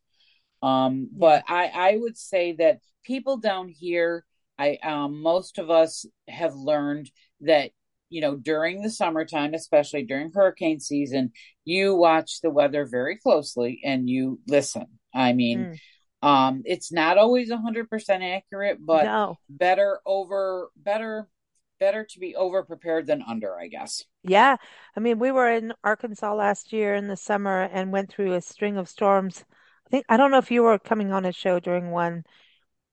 Um, 0.62 1.08
but 1.12 1.44
I, 1.48 1.66
I 1.66 1.96
would 1.96 2.16
say 2.18 2.52
that 2.54 2.80
people 3.04 3.38
down 3.38 3.68
here, 3.68 4.24
I, 4.58 4.78
um, 4.82 5.22
most 5.22 5.58
of 5.58 5.70
us 5.70 6.04
have 6.28 6.54
learned 6.54 7.10
that, 7.42 7.70
you 8.10 8.20
know, 8.20 8.36
during 8.36 8.82
the 8.82 8.90
summertime, 8.90 9.54
especially 9.54 10.04
during 10.04 10.32
hurricane 10.32 10.80
season, 10.80 11.32
you 11.64 11.94
watch 11.94 12.40
the 12.42 12.50
weather 12.50 12.84
very 12.86 13.16
closely 13.16 13.80
and 13.84 14.08
you 14.08 14.40
listen. 14.46 14.86
I 15.14 15.32
mean, 15.32 15.70
Mm, 15.70 15.80
um, 16.22 16.62
it's 16.66 16.92
not 16.92 17.16
always 17.18 17.50
100% 17.50 18.22
accurate, 18.22 18.78
but 18.84 19.04
no. 19.04 19.38
better 19.48 20.00
over, 20.04 20.70
better, 20.76 21.28
better 21.78 22.04
to 22.04 22.18
be 22.20 22.36
over 22.36 22.62
prepared 22.62 23.06
than 23.06 23.22
under, 23.22 23.58
I 23.58 23.68
guess. 23.68 24.04
Yeah. 24.22 24.56
I 24.96 25.00
mean, 25.00 25.18
we 25.18 25.30
were 25.32 25.50
in 25.50 25.72
Arkansas 25.82 26.34
last 26.34 26.72
year 26.72 26.94
in 26.94 27.06
the 27.08 27.16
summer 27.16 27.62
and 27.62 27.92
went 27.92 28.10
through 28.10 28.34
a 28.34 28.40
string 28.40 28.76
of 28.76 28.88
storms. 28.88 29.44
I 29.90 29.92
think, 29.92 30.06
I 30.08 30.16
don't 30.16 30.30
know 30.30 30.38
if 30.38 30.50
you 30.50 30.62
were 30.62 30.78
coming 30.78 31.12
on 31.12 31.24
a 31.24 31.32
show 31.32 31.60
during 31.60 31.90
one. 31.90 32.24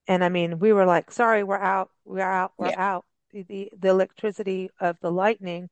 And 0.07 0.23
I 0.23 0.29
mean, 0.29 0.59
we 0.59 0.73
were 0.73 0.85
like, 0.85 1.11
sorry, 1.11 1.43
we're 1.43 1.57
out, 1.59 1.91
we're 2.05 2.21
out, 2.21 2.53
we're 2.57 2.67
Yeah. 2.67 2.75
out. 2.75 3.05
The, 3.31 3.43
the, 3.43 3.71
the 3.77 3.89
electricity 3.89 4.69
of 4.79 4.97
the 5.01 5.11
lightning, 5.11 5.69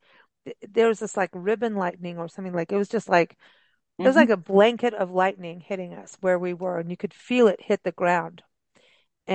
there 0.67 0.87
was 0.87 0.99
this 0.99 1.17
like 1.17 1.31
ribbon 1.33 1.75
lightning 1.75 2.17
or 2.19 2.27
something 2.27 2.53
like, 2.53 2.71
it 2.71 2.77
was 2.77 2.89
just 2.89 3.09
like, 3.09 3.37
it 4.03 4.07
was 4.07 4.15
hmm 4.15 4.17
like 4.17 4.29
a 4.29 4.37
blanket 4.37 4.93
of 4.93 5.11
lightning 5.11 5.61
hitting 5.61 5.93
us 5.93 6.17
where 6.21 6.39
we 6.39 6.53
were, 6.53 6.79
and 6.79 6.91
you 6.91 6.97
could 6.97 7.13
feel 7.13 7.47
it 7.47 7.61
hit 7.61 7.83
the 7.83 7.91
ground. 7.91 8.43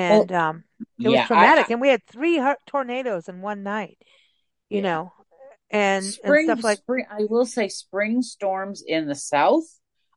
Well, 0.08 0.26
And 0.26 0.32
um, 0.32 0.64
it 1.02 1.08
was 1.08 1.20
yeah, 1.20 1.26
I, 1.32 1.52
traumatic. 1.54 1.70
And 1.70 1.80
we 1.80 1.88
had 1.88 2.06
three 2.06 2.40
tornadoes 2.66 3.28
in 3.28 3.42
one 3.42 3.62
night, 3.62 3.98
you 4.68 4.82
yeah. 4.82 4.82
know, 4.82 5.12
and 5.70 6.18
and 6.22 6.38
stuff 6.38 6.64
like 6.64 6.80
spring, 6.84 7.06
I 7.10 7.24
will 7.28 7.46
say 7.46 7.68
spring 7.68 8.22
storms 8.22 8.82
in 8.86 9.06
the 9.06 9.14
South 9.14 9.64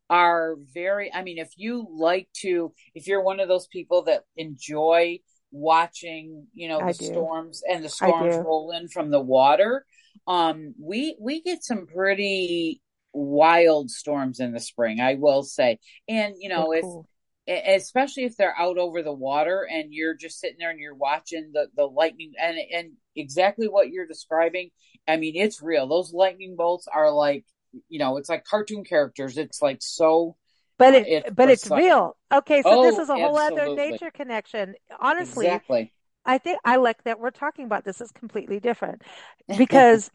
are 0.10 0.56
very, 0.74 1.12
I 1.14 1.24
mean, 1.24 1.38
if 1.38 1.50
you 1.56 1.88
like 1.92 2.28
to, 2.42 2.74
if 2.94 3.08
you're 3.08 3.24
one 3.24 3.40
of 3.40 3.48
those 3.48 3.68
people 3.68 4.04
that 4.04 4.24
enjoy 4.36 5.20
watching, 5.52 6.48
you 6.54 6.68
know, 6.68 6.80
I 6.80 6.92
the 6.92 6.98
do. 6.98 7.06
storms 7.06 7.62
and 7.68 7.84
the 7.84 7.90
storms 7.90 8.36
roll 8.36 8.72
in 8.72 8.90
from 8.90 9.12
the 9.12 9.22
water, 9.22 9.86
um, 10.28 10.74
we 10.80 11.16
we 11.20 11.42
get 11.42 11.64
some 11.64 11.88
pretty 11.88 12.82
wild 13.14 13.90
storms 13.90 14.40
in 14.40 14.52
the 14.52 14.60
spring, 14.60 15.00
I 15.00 15.16
will 15.16 15.44
say. 15.44 15.80
And, 16.08 16.36
you 16.40 16.50
know, 16.50 16.74
if 16.74 16.82
cool. 16.82 17.08
especially 17.48 18.26
if 18.26 18.36
they're 18.38 18.58
out 18.58 18.78
over 18.78 19.02
the 19.02 19.14
water 19.14 19.68
and 19.70 19.94
you're 19.94 20.16
just 20.16 20.40
sitting 20.40 20.58
there 20.60 20.72
and 20.72 20.80
you're 20.80 20.96
watching 20.96 21.52
the 21.54 21.68
the 21.76 21.86
lightning 21.86 22.34
and 22.42 22.58
and 22.74 22.92
exactly 23.16 23.68
what 23.68 23.90
you're 23.90 24.08
describing 24.08 24.70
i 25.08 25.18
mean 25.18 25.36
it's 25.36 25.62
real 25.62 25.88
those 25.88 26.14
lightning 26.14 26.56
bolts 26.58 26.88
are 26.92 27.12
like 27.12 27.46
you 27.90 28.00
know 28.00 28.18
it's 28.18 28.30
like 28.30 28.44
cartoon 28.46 28.84
characters 28.84 29.38
it's 29.38 29.62
like 29.62 29.78
so 29.82 30.36
But 30.78 30.94
it 30.96 31.08
it's 31.08 31.30
but 31.36 31.50
it's 31.50 31.68
real. 31.68 32.18
Okay, 32.32 32.64
so 32.64 32.76
this 32.78 32.98
oh 32.98 33.00
is 33.00 33.10
a 33.10 33.20
whole 33.20 33.38
other 33.38 33.70
nature 33.70 34.12
connection. 34.12 34.76
Honestly, 35.00 35.62
exactly 35.62 35.92
I 36.26 36.38
think 36.40 36.60
I 36.66 36.78
like 36.78 37.04
that 37.06 37.20
we're 37.20 37.32
talking 37.32 37.66
about 37.66 37.86
this 37.86 38.02
is 38.02 38.12
completely 38.12 38.60
different 38.60 39.04
because 39.56 40.12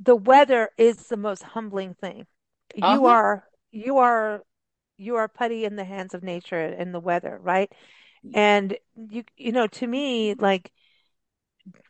the 0.00 0.16
weather 0.16 0.70
is 0.78 1.08
the 1.08 1.16
most 1.18 1.42
humbling 1.44 1.94
thing. 1.94 2.26
You 2.74 3.06
uh-huh 3.06 3.08
are 3.08 3.44
you 3.72 3.98
are 3.98 4.42
you 4.98 5.16
are 5.16 5.28
putty 5.28 5.64
in 5.64 5.76
the 5.76 5.84
hands 5.84 6.14
of 6.14 6.22
nature 6.24 6.60
and 6.60 6.94
the 6.94 7.00
weather, 7.00 7.38
right? 7.42 7.72
And 8.34 8.78
you 9.10 9.24
you 9.36 9.52
know, 9.52 9.68
to 9.68 9.86
me, 9.86 10.34
like 10.34 10.72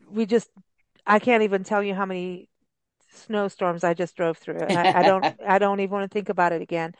we 0.08 0.26
just 0.26 0.50
I 1.06 1.18
can't 1.18 1.42
even 1.42 1.64
tell 1.64 1.82
you 1.82 1.94
how 1.94 2.06
many 2.06 2.48
snowstorms 3.18 3.84
I 3.84 3.94
just 3.94 4.16
drove 4.16 4.38
through, 4.38 4.60
I, 4.60 5.00
I 5.00 5.02
don't 5.02 5.24
I 5.46 5.58
don't 5.58 5.80
even 5.80 5.92
want 5.92 6.10
to 6.10 6.14
think 6.14 6.28
about 6.28 6.52
it 6.52 6.62
again. 6.62 6.94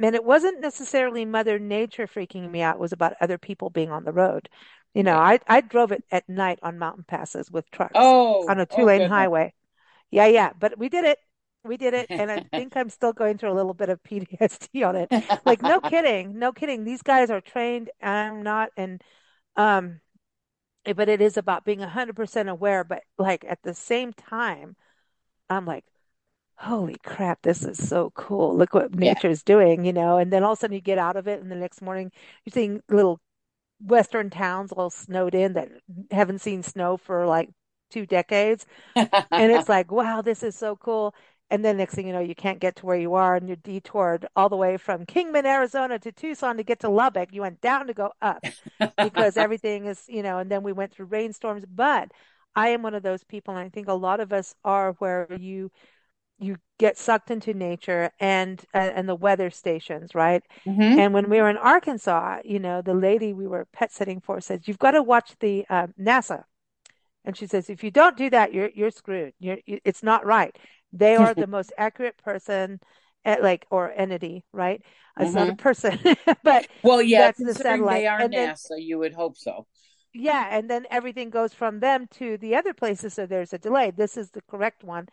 And 0.00 0.14
it 0.14 0.24
wasn't 0.24 0.60
necessarily 0.60 1.24
Mother 1.24 1.58
Nature 1.58 2.06
freaking 2.06 2.48
me 2.50 2.62
out. 2.62 2.76
It 2.76 2.80
was 2.80 2.92
about 2.92 3.14
other 3.20 3.38
people 3.38 3.68
being 3.68 3.90
on 3.90 4.04
the 4.04 4.12
road. 4.12 4.48
You 4.94 5.02
know, 5.02 5.16
I 5.16 5.40
I 5.46 5.60
drove 5.60 5.92
it 5.92 6.04
at 6.10 6.28
night 6.28 6.58
on 6.62 6.78
mountain 6.78 7.04
passes 7.06 7.50
with 7.50 7.70
trucks 7.70 7.92
oh 7.94 8.48
on 8.48 8.58
a 8.58 8.66
two 8.66 8.84
lane 8.84 9.00
goodness 9.00 9.10
highway. 9.10 9.54
Yeah, 10.10 10.26
yeah, 10.26 10.52
but 10.58 10.78
we 10.78 10.88
did 10.88 11.04
it. 11.04 11.18
We 11.64 11.76
did 11.76 11.92
it, 11.94 12.06
and 12.08 12.30
I 12.30 12.40
think 12.52 12.76
I'm 12.76 12.88
still 12.88 13.12
going 13.12 13.36
through 13.38 13.52
a 13.52 13.54
little 13.54 13.74
bit 13.74 13.90
of 13.90 14.02
PTSD 14.02 14.84
on 14.88 14.96
it. 14.96 15.12
Like, 15.44 15.62
no 15.62 15.80
kidding, 15.80 16.38
no 16.38 16.52
kidding. 16.52 16.84
These 16.84 17.02
guys 17.02 17.30
are 17.30 17.40
trained. 17.40 17.90
I'm 18.00 18.42
not, 18.42 18.70
and 18.76 19.02
um, 19.56 20.00
but 20.84 21.08
it 21.08 21.20
is 21.20 21.36
about 21.36 21.64
being 21.64 21.80
100% 21.80 22.48
aware. 22.48 22.84
But 22.84 23.02
like 23.18 23.44
at 23.46 23.62
the 23.62 23.74
same 23.74 24.12
time, 24.12 24.76
I'm 25.50 25.66
like, 25.66 25.84
holy 26.56 26.96
crap, 27.04 27.42
this 27.42 27.64
is 27.64 27.88
so 27.88 28.10
cool. 28.14 28.56
Look 28.56 28.74
what 28.74 28.94
yeah 29.00 29.14
nature's 29.14 29.42
doing, 29.42 29.84
you 29.84 29.92
know? 29.92 30.18
And 30.18 30.32
then 30.32 30.42
all 30.44 30.52
of 30.52 30.58
a 30.58 30.60
sudden 30.60 30.74
you 30.74 30.80
get 30.80 30.98
out 30.98 31.16
of 31.16 31.28
it, 31.28 31.40
and 31.40 31.50
the 31.50 31.56
next 31.56 31.82
morning 31.82 32.12
you're 32.44 32.52
seeing 32.52 32.82
little 32.88 33.20
Western 33.80 34.30
towns 34.30 34.72
all 34.72 34.90
snowed 34.90 35.34
in 35.34 35.54
that 35.54 35.70
haven't 36.10 36.40
seen 36.40 36.62
snow 36.62 36.96
for 36.96 37.26
like 37.26 37.50
two 37.90 38.06
decades. 38.06 38.66
And 38.96 39.52
it's 39.52 39.68
like, 39.70 39.90
wow, 39.92 40.22
this 40.22 40.42
is 40.42 40.56
so 40.56 40.76
cool. 40.76 41.14
And 41.50 41.64
then 41.64 41.78
next 41.78 41.94
thing 41.94 42.06
you 42.06 42.12
know, 42.12 42.20
you 42.20 42.34
can't 42.34 42.60
get 42.60 42.76
to 42.76 42.86
where 42.86 42.98
you 42.98 43.14
are 43.14 43.36
and 43.36 43.48
you're 43.48 43.56
detoured 43.56 44.26
all 44.36 44.48
the 44.50 44.56
way 44.56 44.76
from 44.76 45.06
Kingman, 45.06 45.46
Arizona 45.46 45.98
to 46.00 46.12
Tucson 46.12 46.58
to 46.58 46.62
get 46.62 46.80
to 46.80 46.90
Lubbock. 46.90 47.32
You 47.32 47.42
went 47.42 47.60
down 47.62 47.86
to 47.86 47.94
go 47.94 48.12
up 48.20 48.44
because 49.00 49.36
everything 49.38 49.86
is, 49.86 50.04
you 50.08 50.22
know, 50.22 50.38
and 50.38 50.50
then 50.50 50.62
we 50.62 50.72
went 50.72 50.92
through 50.92 51.06
rainstorms. 51.06 51.64
But 51.66 52.12
I 52.58 52.68
am 52.70 52.82
one 52.82 52.94
of 52.94 53.02
those 53.02 53.24
people, 53.24 53.54
and 53.56 53.66
I 53.66 53.70
think 53.70 53.88
a 53.88 53.94
lot 53.94 54.20
of 54.20 54.32
us 54.32 54.54
are 54.64 54.92
where 54.94 55.28
you 55.38 55.70
you 56.38 56.56
get 56.78 56.98
sucked 56.98 57.30
into 57.30 57.54
nature 57.54 58.10
and 58.20 58.64
uh, 58.74 58.78
and 58.78 59.08
the 59.08 59.14
weather 59.14 59.50
stations, 59.50 60.14
right? 60.14 60.42
hmm 60.66 60.98
And 60.98 61.14
when 61.14 61.28
we 61.30 61.40
were 61.40 61.50
in 61.50 61.56
Arkansas, 61.58 62.40
you 62.44 62.60
know, 62.60 62.82
the 62.82 62.94
lady 62.94 63.32
we 63.34 63.46
were 63.46 63.66
pet 63.72 63.92
sitting 63.92 64.20
for 64.20 64.40
said, 64.40 64.68
"You've 64.68 64.78
got 64.78 64.92
to 64.92 65.02
watch 65.02 65.32
the 65.40 65.66
uh, 65.70 65.88
NASA." 66.00 66.44
And 67.24 67.36
she 67.36 67.46
says, 67.46 67.68
if 67.70 67.84
you 67.84 67.90
don't 67.90 68.16
do 68.16 68.30
that, 68.30 68.52
you're 68.54 68.70
you're 68.74 68.90
screwed. 68.90 69.34
You're 69.38 69.58
it's 69.66 70.02
not 70.02 70.24
right. 70.26 70.56
They 70.92 71.16
are 71.16 71.34
the 71.34 71.46
most 71.48 71.72
accurate 71.78 72.16
person 72.18 72.80
at 73.24 73.42
like 73.42 73.66
or 73.70 73.92
entity, 73.92 74.44
right? 74.52 74.82
It's 75.18 75.34
not 75.34 75.48
a 75.48 75.52
person, 75.52 75.98
but 76.42 76.66
Well, 76.82 77.02
yeah, 77.02 77.30
that's 77.30 77.42
the 77.42 77.54
satellite. 77.54 78.06
they 78.06 78.06
are 78.06 78.24
And 78.24 78.34
then 78.34 78.52
NASA, 78.54 78.76
you 78.82 78.98
would 78.98 79.14
hope 79.14 79.36
so. 79.36 79.66
Yeah, 80.12 80.48
and 80.50 80.70
then 80.70 80.86
everything 80.90 81.30
goes 81.30 81.52
from 81.54 81.80
them 81.80 82.06
to 82.12 82.36
the 82.38 82.54
other 82.56 82.74
places, 82.74 83.14
so 83.14 83.26
there's 83.26 83.52
a 83.52 83.58
delay. 83.58 83.90
This 83.90 84.16
is 84.16 84.30
the 84.30 84.42
correct 84.42 84.82
one. 84.84 85.08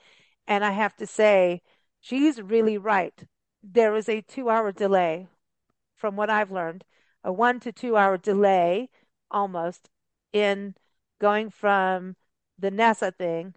And 0.48 0.64
I 0.66 0.72
have 0.72 0.96
to 0.98 1.08
say, 1.08 1.62
she's 2.02 2.42
really 2.42 2.78
right. 2.78 3.26
There 3.64 3.96
is 3.96 4.10
a 4.10 4.22
two 4.22 4.50
hour 4.50 4.72
delay 4.72 5.28
from 5.96 6.16
what 6.16 6.30
I've 6.30 6.52
learned, 6.52 6.84
a 7.24 7.32
one 7.34 7.60
to 7.62 7.72
two 7.72 7.98
hour 7.98 8.18
delay 8.18 8.90
almost 9.32 9.90
in 10.34 10.76
going 11.20 11.50
from 11.50 12.16
the 12.60 12.72
NASA 12.72 13.16
thing 13.16 13.56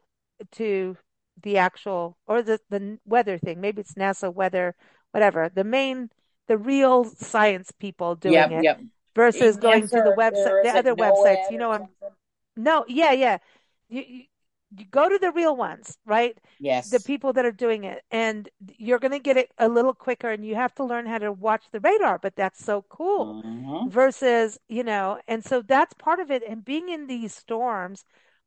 to 0.53 0.97
the 1.43 1.57
actual 1.59 2.19
or 2.27 2.43
the 2.43 2.61
the 2.71 2.99
weather 3.05 3.39
thing. 3.39 3.61
Maybe 3.61 3.81
it's 3.83 3.95
NASA 3.95 4.33
weather, 4.33 4.75
whatever. 5.13 5.49
The 5.55 5.65
main, 5.65 6.11
the 6.49 6.59
real 6.59 7.05
science 7.05 7.73
people 7.73 8.15
doing 8.17 8.51
Yep, 8.51 8.53
it 8.53 8.63
yep. 8.63 8.81
Versus 9.15 9.57
In 9.57 9.61
going 9.61 9.89
to 9.89 10.03
the 10.03 10.13
website, 10.13 10.63
the 10.63 10.69
is 10.69 10.75
it 10.75 10.79
other 10.79 10.95
websites. 10.95 11.51
You 11.51 11.59
know, 11.59 11.73
I'm 11.73 11.89
no, 12.57 12.85
yeah, 12.89 13.13
yeah. 13.13 13.39
You, 13.89 14.03
you 14.07 14.25
you 14.77 14.85
go 14.91 15.09
to 15.09 15.19
the 15.19 15.33
real 15.33 15.57
ones, 15.57 15.97
right? 16.05 16.37
Yes. 16.59 16.91
The 16.91 17.01
people 17.01 17.33
that 17.35 17.47
are 17.47 17.53
doing 17.53 17.85
it, 17.85 18.03
and 18.11 18.49
you're 18.77 18.99
going 18.99 19.13
to 19.13 19.19
get 19.19 19.37
it 19.37 19.51
a 19.59 19.69
little 19.69 19.95
quicker, 19.95 20.31
and 20.31 20.45
you 20.45 20.55
have 20.57 20.75
to 20.77 20.85
learn 20.85 21.07
how 21.07 21.19
to 21.19 21.33
watch 21.33 21.65
the 21.73 21.81
radar, 21.81 22.19
but 22.19 22.37
that's 22.37 22.63
so 22.65 22.83
cool 22.89 23.39
Uh-huh. 23.45 23.89
versus, 23.89 24.59
you 24.69 24.85
know, 24.85 25.21
and 25.27 25.45
so 25.45 25.63
that's 25.63 25.95
part 25.95 26.21
of 26.21 26.31
it. 26.31 26.43
And 26.47 26.65
being 26.65 26.89
in 26.91 27.07
these 27.07 27.35
storms, 27.35 28.05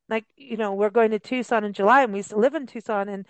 like, 0.10 0.26
you 0.38 0.58
know, 0.58 0.74
we're 0.74 0.90
going 0.92 1.12
to 1.12 1.20
Tucson 1.20 1.64
in 1.64 1.74
July, 1.74 2.04
and 2.04 2.14
we 2.14 2.20
used 2.20 2.30
to 2.32 2.38
live 2.38 2.54
in 2.56 2.68
Tucson, 2.68 3.10
and 3.10 3.26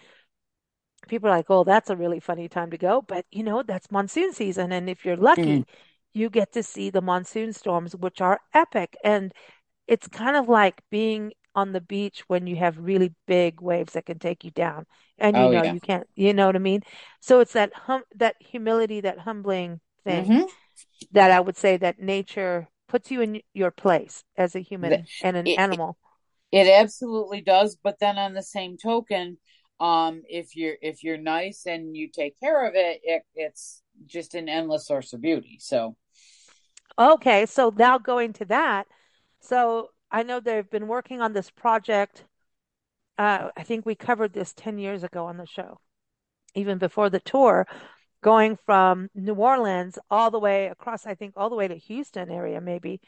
people 1.07 1.29
are 1.29 1.35
like, 1.35 1.49
oh, 1.49 1.63
that's 1.63 1.89
a 1.89 1.95
really 1.95 2.19
funny 2.19 2.47
time 2.49 2.71
to 2.71 2.77
go. 2.77 3.01
But, 3.01 3.25
you 3.31 3.43
know, 3.43 3.63
that's 3.63 3.91
monsoon 3.91 4.33
season. 4.33 4.71
And 4.71 4.89
if 4.89 5.05
you're 5.05 5.17
lucky, 5.17 5.65
you 6.13 6.29
get 6.29 6.53
to 6.53 6.63
see 6.63 6.89
the 6.89 7.01
monsoon 7.01 7.53
storms, 7.53 7.95
which 7.95 8.21
are 8.21 8.39
epic. 8.53 8.95
And 9.03 9.33
it's 9.87 10.07
kind 10.07 10.37
of 10.37 10.49
like 10.49 10.81
being 10.91 11.33
on 11.55 11.73
the 11.73 11.81
beach 11.81 12.23
when 12.27 12.47
you 12.47 12.55
have 12.57 12.77
really 12.79 13.13
big 13.27 13.61
waves 13.61 13.93
that 13.93 14.05
can 14.07 14.19
take 14.19 14.43
you 14.45 14.51
down 14.51 14.85
and 15.19 15.39
you 15.39 15.47
Oh 15.47 15.51
know 15.51 15.63
yeah. 15.63 15.75
you 15.75 15.81
can't, 15.81 16.07
you 16.15 16.33
know 16.33 16.47
what 16.47 16.55
I 16.55 16.59
mean? 16.59 16.81
So 17.21 17.39
it's 17.41 17.53
that 17.53 17.73
hum 17.73 18.03
that 18.15 18.35
humility, 18.41 19.01
that 19.01 19.19
humbling 19.19 19.81
thing 20.05 20.33
hmm 20.33 20.51
that 21.11 21.31
I 21.31 21.39
would 21.39 21.57
say 21.57 21.77
that 21.77 21.99
nature 21.99 22.69
puts 22.87 23.11
you 23.11 23.21
in 23.21 23.41
your 23.53 23.71
place 23.71 24.23
as 24.37 24.55
a 24.55 24.59
human 24.59 25.07
and 25.21 25.37
an 25.37 25.49
it, 25.49 25.57
animal. 25.57 25.97
it 26.51 26.67
absolutely 26.67 27.41
does. 27.41 27.77
But 27.83 27.99
then 27.99 28.17
on 28.17 28.33
the 28.33 28.43
same 28.43 28.77
token, 28.77 29.39
um, 29.79 30.23
if 30.29 30.55
you're 30.55 30.77
if 30.81 31.03
you're 31.03 31.17
nice 31.17 31.65
and 31.67 31.95
you 31.97 32.09
take 32.09 32.39
care 32.39 32.67
of 32.67 32.75
it, 32.75 33.01
it 33.03 33.23
it's 33.35 33.83
just 34.05 34.35
an 34.35 34.49
endless 34.49 34.87
source 34.87 35.13
of 35.13 35.21
beauty. 35.21 35.59
So. 35.61 35.95
Okay, 36.97 37.45
so 37.45 37.73
now 37.75 37.97
going 37.97 38.33
to 38.33 38.45
that. 38.45 38.87
So 39.39 39.89
I 40.11 40.23
know 40.23 40.39
they've 40.39 40.69
been 40.69 40.87
working 40.87 41.21
on 41.21 41.33
this 41.33 41.49
project. 41.49 42.25
Uh, 43.17 43.49
I 43.57 43.63
think 43.63 43.85
we 43.85 43.95
covered 43.95 44.33
this 44.33 44.53
10 44.53 44.79
years 44.79 45.03
ago 45.03 45.25
on 45.27 45.37
the 45.37 45.45
show, 45.47 45.79
even 46.55 46.77
before 46.79 47.09
the 47.09 47.19
tour, 47.21 47.67
going 48.23 48.57
from 48.65 49.09
New 49.15 49.35
Orleans 49.35 49.99
all 50.11 50.31
the 50.31 50.39
way 50.39 50.67
across, 50.67 51.05
I 51.07 51.15
think 51.15 51.33
all 51.37 51.49
the 51.49 51.57
way 51.57 51.67
to 51.67 51.75
Houston 51.77 52.31
area, 52.31 52.61
maybe 52.61 53.01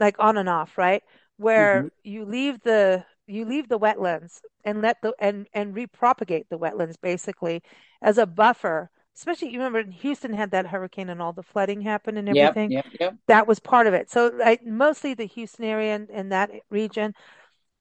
like 0.00 0.16
on 0.18 0.36
and 0.38 0.48
off, 0.48 0.78
right? 0.78 1.02
Where 1.38 1.86
hmm 1.86 1.88
you 2.04 2.24
leave 2.24 2.60
the 2.62 3.04
you 3.26 3.44
leave 3.44 3.68
the 3.68 3.78
wetlands 3.78 4.40
and 4.64 4.82
let 4.82 5.02
the 5.02 5.14
and 5.20 5.48
and 5.54 5.74
repropagate 5.74 6.48
the 6.50 6.58
wetlands 6.58 6.96
basically 7.02 7.62
as 8.02 8.18
a 8.18 8.26
buffer. 8.26 8.90
Especially, 9.18 9.50
you 9.50 9.60
remember 9.62 9.90
Houston 9.90 10.32
had 10.32 10.52
that 10.52 10.68
hurricane 10.68 11.10
and 11.10 11.22
all 11.22 11.34
the 11.34 11.42
flooding 11.44 11.82
happened 11.82 12.18
and 12.18 12.28
Yep. 12.28 12.30
everything. 12.30 12.72
Yep. 12.72 12.86
Yep. 13.00 13.16
That 13.28 13.46
was 13.48 13.60
part 13.60 13.86
of 13.88 13.94
it. 13.94 14.10
So, 14.10 14.38
I, 14.44 14.58
mostly 14.64 15.14
the 15.14 15.26
Houston 15.26 15.66
area 15.66 15.94
and, 15.96 16.10
and 16.10 16.32
that 16.32 16.50
region. 16.70 17.14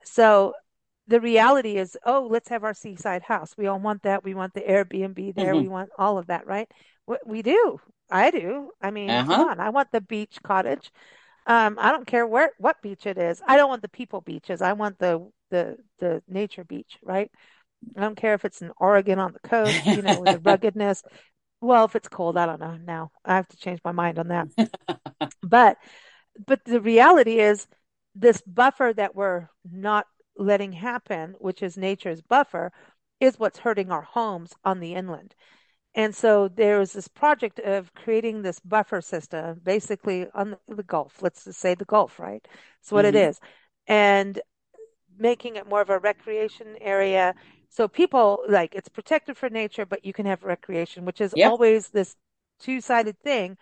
So, 0.04 0.54
the 1.08 1.22
reality 1.22 1.78
is, 1.78 1.98
oh, 2.06 2.28
let's 2.30 2.50
have 2.50 2.64
our 2.64 2.74
seaside 2.74 3.24
house. 3.24 3.56
We 3.58 3.68
all 3.68 3.80
want 3.80 4.04
that. 4.04 4.24
We 4.24 4.34
want 4.36 4.54
the 4.54 4.62
Airbnb 4.62 5.36
there. 5.36 5.56
We 5.58 5.68
hmm 5.68 5.70
want 5.70 5.90
all 5.98 6.18
of 6.18 6.28
that, 6.28 6.46
right? 6.48 6.70
We, 7.08 7.18
we 7.26 7.42
do. 7.42 7.80
I 8.12 8.32
do. 8.32 8.72
I 8.82 8.92
mean, 8.92 9.20
come 9.20 9.40
Uh-huh. 9.40 9.44
on. 9.44 9.60
I 9.60 9.70
want 9.70 9.92
the 9.92 10.02
beach 10.02 10.40
cottage. 10.44 10.92
Um, 11.48 11.78
I 11.80 11.92
don't 11.92 12.08
care 12.08 12.28
where 12.28 12.52
what 12.60 12.82
beach 12.82 13.06
it 13.06 13.18
is. 13.18 13.42
I 13.48 13.58
don't 13.58 13.70
want 13.70 13.82
the 13.82 13.90
people 13.90 14.22
beaches. 14.22 14.62
I 14.62 14.74
want 14.74 15.00
the 15.00 15.32
the 15.50 15.78
the 16.00 16.22
nature 16.28 16.64
beach, 16.66 16.98
right? 17.04 17.32
I 17.96 18.02
don't 18.02 18.16
care 18.16 18.34
if 18.34 18.46
it's 18.46 18.62
in 18.62 18.72
Oregon 18.78 19.20
on 19.20 19.34
the 19.34 19.40
coast, 19.48 19.96
you 19.96 20.02
know, 20.02 20.20
with 20.20 20.30
the 20.32 20.40
ruggedness. 20.40 21.04
Well, 21.62 21.86
if 21.86 21.96
it's 21.96 22.10
cold, 22.10 22.38
I 22.38 22.46
don't 22.46 22.60
know 22.62 22.78
now. 22.78 23.12
I 23.26 23.36
have 23.36 23.48
to 23.50 23.58
change 23.58 23.82
my 23.84 23.92
mind 23.92 24.20
on 24.20 24.30
that. 24.30 24.48
But 25.42 25.78
but 26.48 26.64
the 26.66 26.82
reality 26.82 27.40
is 27.40 27.68
this 28.16 28.42
buffer 28.42 28.94
that 28.96 29.16
we're 29.16 29.50
not 29.70 30.08
letting 30.38 30.74
happen, 30.74 31.36
which 31.40 31.64
is 31.64 31.78
nature's 31.78 32.22
buffer, 32.22 32.72
is 33.20 33.40
what's 33.40 33.60
hurting 33.60 33.92
our 33.92 34.02
homes 34.04 34.54
on 34.64 34.80
the 34.80 34.94
inland. 34.96 35.36
And 35.96 36.16
so 36.16 36.48
there 36.48 36.82
is 36.82 36.94
this 36.94 37.08
project 37.08 37.60
of 37.60 37.94
creating 37.96 38.42
this 38.44 38.60
buffer 38.60 39.02
system, 39.02 39.60
basically 39.64 40.28
on 40.34 40.52
the, 40.52 40.76
the 40.76 40.84
Gulf. 40.84 41.22
Let's 41.22 41.46
just 41.46 41.60
say 41.60 41.76
the 41.76 41.86
Gulf, 41.86 42.20
right? 42.20 42.46
That's 42.82 42.92
what 42.92 43.06
it 43.06 43.16
hmm 43.16 43.18
is. 43.18 43.40
And 43.88 44.40
making 45.18 45.56
it 45.56 45.68
more 45.68 45.82
of 45.82 45.90
a 45.90 46.00
recreation 46.00 46.76
area. 46.82 47.34
So 47.70 47.88
people 47.88 48.40
like 48.48 48.76
it's 48.76 48.90
protected 48.90 49.38
for 49.38 49.50
nature, 49.50 49.86
but 49.86 50.06
you 50.06 50.14
can 50.14 50.26
have 50.26 50.44
recreation, 50.44 51.06
which 51.06 51.22
is 51.22 51.34
Yep. 51.34 51.54
always 51.54 51.90
this 51.90 52.16
two-sided 52.60 53.20
thing 53.20 53.58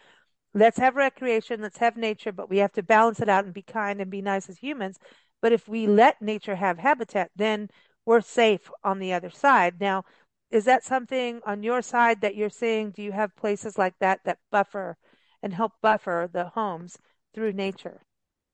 let's 0.53 0.77
have 0.79 0.95
recreation, 0.95 1.61
let's 1.61 1.77
have 1.77 1.97
nature, 1.97 2.31
but 2.31 2.49
we 2.49 2.57
have 2.59 2.71
to 2.73 2.83
balance 2.83 3.19
it 3.19 3.29
out 3.29 3.45
and 3.45 3.53
be 3.53 3.61
kind 3.61 4.01
and 4.01 4.09
be 4.09 4.21
nice 4.21 4.49
as 4.49 4.57
humans. 4.57 4.97
But 5.41 5.51
if 5.51 5.67
we 5.67 5.85
let 5.87 6.21
nature 6.21 6.55
have 6.55 6.79
habitat, 6.79 7.31
then 7.35 7.69
we're 8.05 8.21
safe 8.21 8.71
on 8.83 8.99
the 8.99 9.13
other 9.13 9.29
side. 9.29 9.79
Now, 9.79 10.05
is 10.51 10.65
that 10.65 10.83
something 10.83 11.41
on 11.45 11.63
your 11.63 11.81
side 11.81 12.21
that 12.21 12.35
you're 12.35 12.49
seeing? 12.49 12.91
Do 12.91 13.01
you 13.03 13.11
have 13.11 13.35
places 13.35 13.77
like 13.77 13.95
that 13.99 14.21
that 14.25 14.39
buffer 14.51 14.97
and 15.43 15.53
help 15.53 15.73
buffer 15.81 16.29
the 16.31 16.45
homes 16.49 16.97
through 17.33 17.53
nature? 17.53 18.01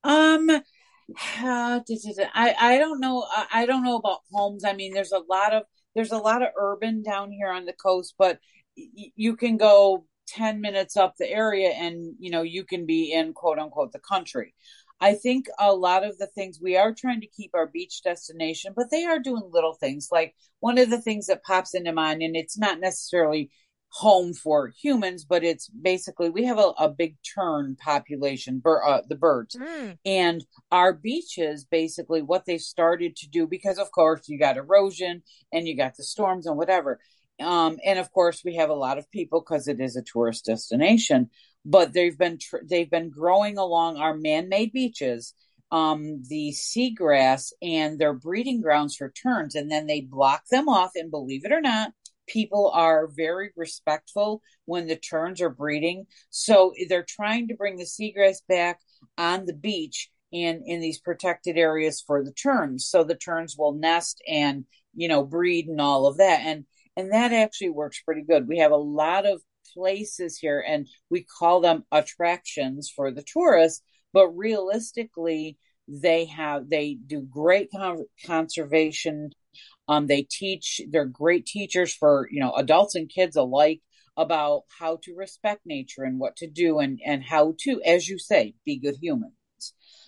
Um, 0.03 0.49
uh, 1.43 1.79
I 2.33 2.55
I 2.59 2.77
don't 2.77 2.99
know. 2.99 3.25
I 3.29 3.47
I 3.53 3.65
don't 3.65 3.83
know 3.83 3.97
about 3.97 4.19
homes. 4.31 4.63
I 4.65 4.73
mean, 4.73 4.93
there's 4.93 5.11
a 5.11 5.19
lot 5.29 5.53
of 5.53 5.63
there's 5.95 6.11
a 6.11 6.17
lot 6.17 6.41
of 6.41 6.49
urban 6.57 7.03
down 7.03 7.31
here 7.31 7.49
on 7.51 7.65
the 7.65 7.73
coast, 7.73 8.15
but 8.17 8.39
you 8.75 9.35
can 9.35 9.57
go 9.57 10.05
10 10.27 10.61
minutes 10.61 10.95
up 10.95 11.15
the 11.17 11.29
area 11.29 11.69
and 11.69 12.15
you 12.19 12.31
know 12.31 12.41
you 12.41 12.63
can 12.63 12.85
be 12.85 13.11
in 13.11 13.33
quote 13.33 13.59
unquote 13.59 13.91
the 13.91 13.99
country. 13.99 14.53
I 15.01 15.15
think 15.15 15.47
a 15.59 15.73
lot 15.73 16.03
of 16.03 16.17
the 16.19 16.27
things 16.27 16.59
we 16.61 16.77
are 16.77 16.93
trying 16.93 17.21
to 17.21 17.27
keep 17.27 17.51
our 17.55 17.65
beach 17.65 18.03
destination, 18.03 18.73
but 18.75 18.91
they 18.91 19.03
are 19.05 19.19
doing 19.19 19.49
little 19.51 19.73
things. 19.73 20.09
Like 20.11 20.35
one 20.59 20.77
of 20.77 20.91
the 20.91 21.01
things 21.01 21.25
that 21.27 21.43
pops 21.43 21.73
into 21.73 21.91
mind, 21.91 22.21
and 22.21 22.35
it's 22.35 22.57
not 22.57 22.79
necessarily 22.79 23.49
home 23.93 24.33
for 24.33 24.71
humans, 24.81 25.25
but 25.25 25.43
it's 25.43 25.67
basically 25.67 26.29
we 26.29 26.45
have 26.45 26.57
a, 26.57 26.71
a 26.79 26.87
big 26.89 27.17
tern 27.35 27.75
population, 27.75 28.59
bir- 28.59 28.83
uh, 28.83 29.01
the 29.07 29.15
birds, 29.15 29.55
Mm, 29.55 29.97
and 30.05 30.45
our 30.71 30.93
beaches 30.93 31.65
basically 31.65 32.21
what 32.21 32.45
they 32.45 32.57
started 32.57 33.17
to 33.17 33.29
do 33.29 33.45
because 33.45 33.77
of 33.77 33.91
course 33.91 34.29
you 34.29 34.39
got 34.39 34.55
erosion 34.57 35.23
and 35.51 35.67
you 35.67 35.75
got 35.75 35.95
the 35.97 36.03
storms 36.03 36.47
and 36.47 36.57
whatever. 36.57 36.99
Um, 37.41 37.79
and 37.85 37.99
of 37.99 38.11
course 38.13 38.43
we 38.45 38.55
have 38.55 38.69
a 38.69 38.73
lot 38.75 38.97
of 38.97 39.11
people 39.11 39.41
because 39.41 39.67
it 39.67 39.81
is 39.81 39.97
a 39.97 40.03
tourist 40.03 40.45
destination, 40.45 41.29
but 41.65 41.91
they've 41.91 42.17
been 42.17 42.37
tr- 42.37 42.63
they've 42.63 42.89
been 42.89 43.09
growing 43.09 43.57
along 43.57 43.97
our 43.97 44.15
man-made 44.15 44.71
beaches. 44.71 45.33
Um, 45.71 46.23
the 46.27 46.53
seagrass 46.53 47.53
and 47.61 47.97
their 47.97 48.13
breeding 48.13 48.61
grounds 48.61 48.97
for 48.97 49.09
terns, 49.09 49.55
and 49.55 49.71
then 49.71 49.87
they 49.87 50.01
block 50.01 50.43
them 50.51 50.67
off. 50.67 50.91
And 50.95 51.09
believe 51.09 51.45
it 51.45 51.53
or 51.53 51.61
not, 51.61 51.93
people 52.31 52.71
are 52.73 53.07
very 53.07 53.51
respectful 53.55 54.41
when 54.65 54.87
the 54.87 54.95
terns 54.95 55.41
are 55.41 55.49
breeding. 55.49 56.05
So 56.29 56.73
they're 56.87 57.05
trying 57.07 57.47
to 57.49 57.55
bring 57.55 57.77
the 57.77 57.85
seagrass 57.85 58.37
back 58.47 58.79
on 59.17 59.45
the 59.45 59.53
beach 59.53 60.09
and 60.33 60.61
in 60.65 60.79
these 60.79 60.99
protected 60.99 61.57
areas 61.57 62.03
for 62.05 62.23
the 62.23 62.33
terns. 62.33 62.87
So 62.87 63.03
the 63.03 63.15
terns 63.15 63.55
will 63.57 63.73
nest 63.73 64.21
and, 64.27 64.65
you 64.95 65.07
know, 65.07 65.23
breed 65.23 65.67
and 65.67 65.81
all 65.81 66.07
of 66.07 66.17
that. 66.17 66.41
And 66.41 66.65
and 66.97 67.11
that 67.13 67.31
actually 67.31 67.69
works 67.69 68.01
pretty 68.01 68.21
good. 68.21 68.47
We 68.47 68.57
have 68.59 68.71
a 68.71 68.75
lot 68.75 69.25
of 69.25 69.41
places 69.73 70.37
here, 70.37 70.63
and 70.65 70.87
we 71.09 71.23
call 71.39 71.61
them 71.61 71.85
attractions 71.91 72.91
for 72.93 73.11
the 73.11 73.23
tourists, 73.23 73.81
but 74.13 74.27
realistically, 74.29 75.57
they 75.87 76.25
have 76.25 76.69
they 76.69 76.97
do 77.05 77.21
great 77.21 77.69
con- 77.75 78.05
conservation. 78.25 79.31
Um, 79.91 80.07
they 80.07 80.25
teach. 80.29 80.81
They're 80.89 81.05
great 81.05 81.45
teachers 81.45 81.93
for 81.93 82.27
you 82.31 82.39
know 82.39 82.53
adults 82.53 82.95
and 82.95 83.09
kids 83.09 83.35
alike 83.35 83.81
about 84.15 84.63
how 84.79 84.99
to 85.03 85.15
respect 85.15 85.61
nature 85.65 86.03
and 86.03 86.19
what 86.19 86.37
to 86.37 86.47
do 86.47 86.79
and 86.79 86.99
and 87.05 87.23
how 87.23 87.55
to, 87.59 87.81
as 87.85 88.07
you 88.07 88.17
say, 88.17 88.55
be 88.65 88.79
good 88.79 88.95
humans. 89.01 89.33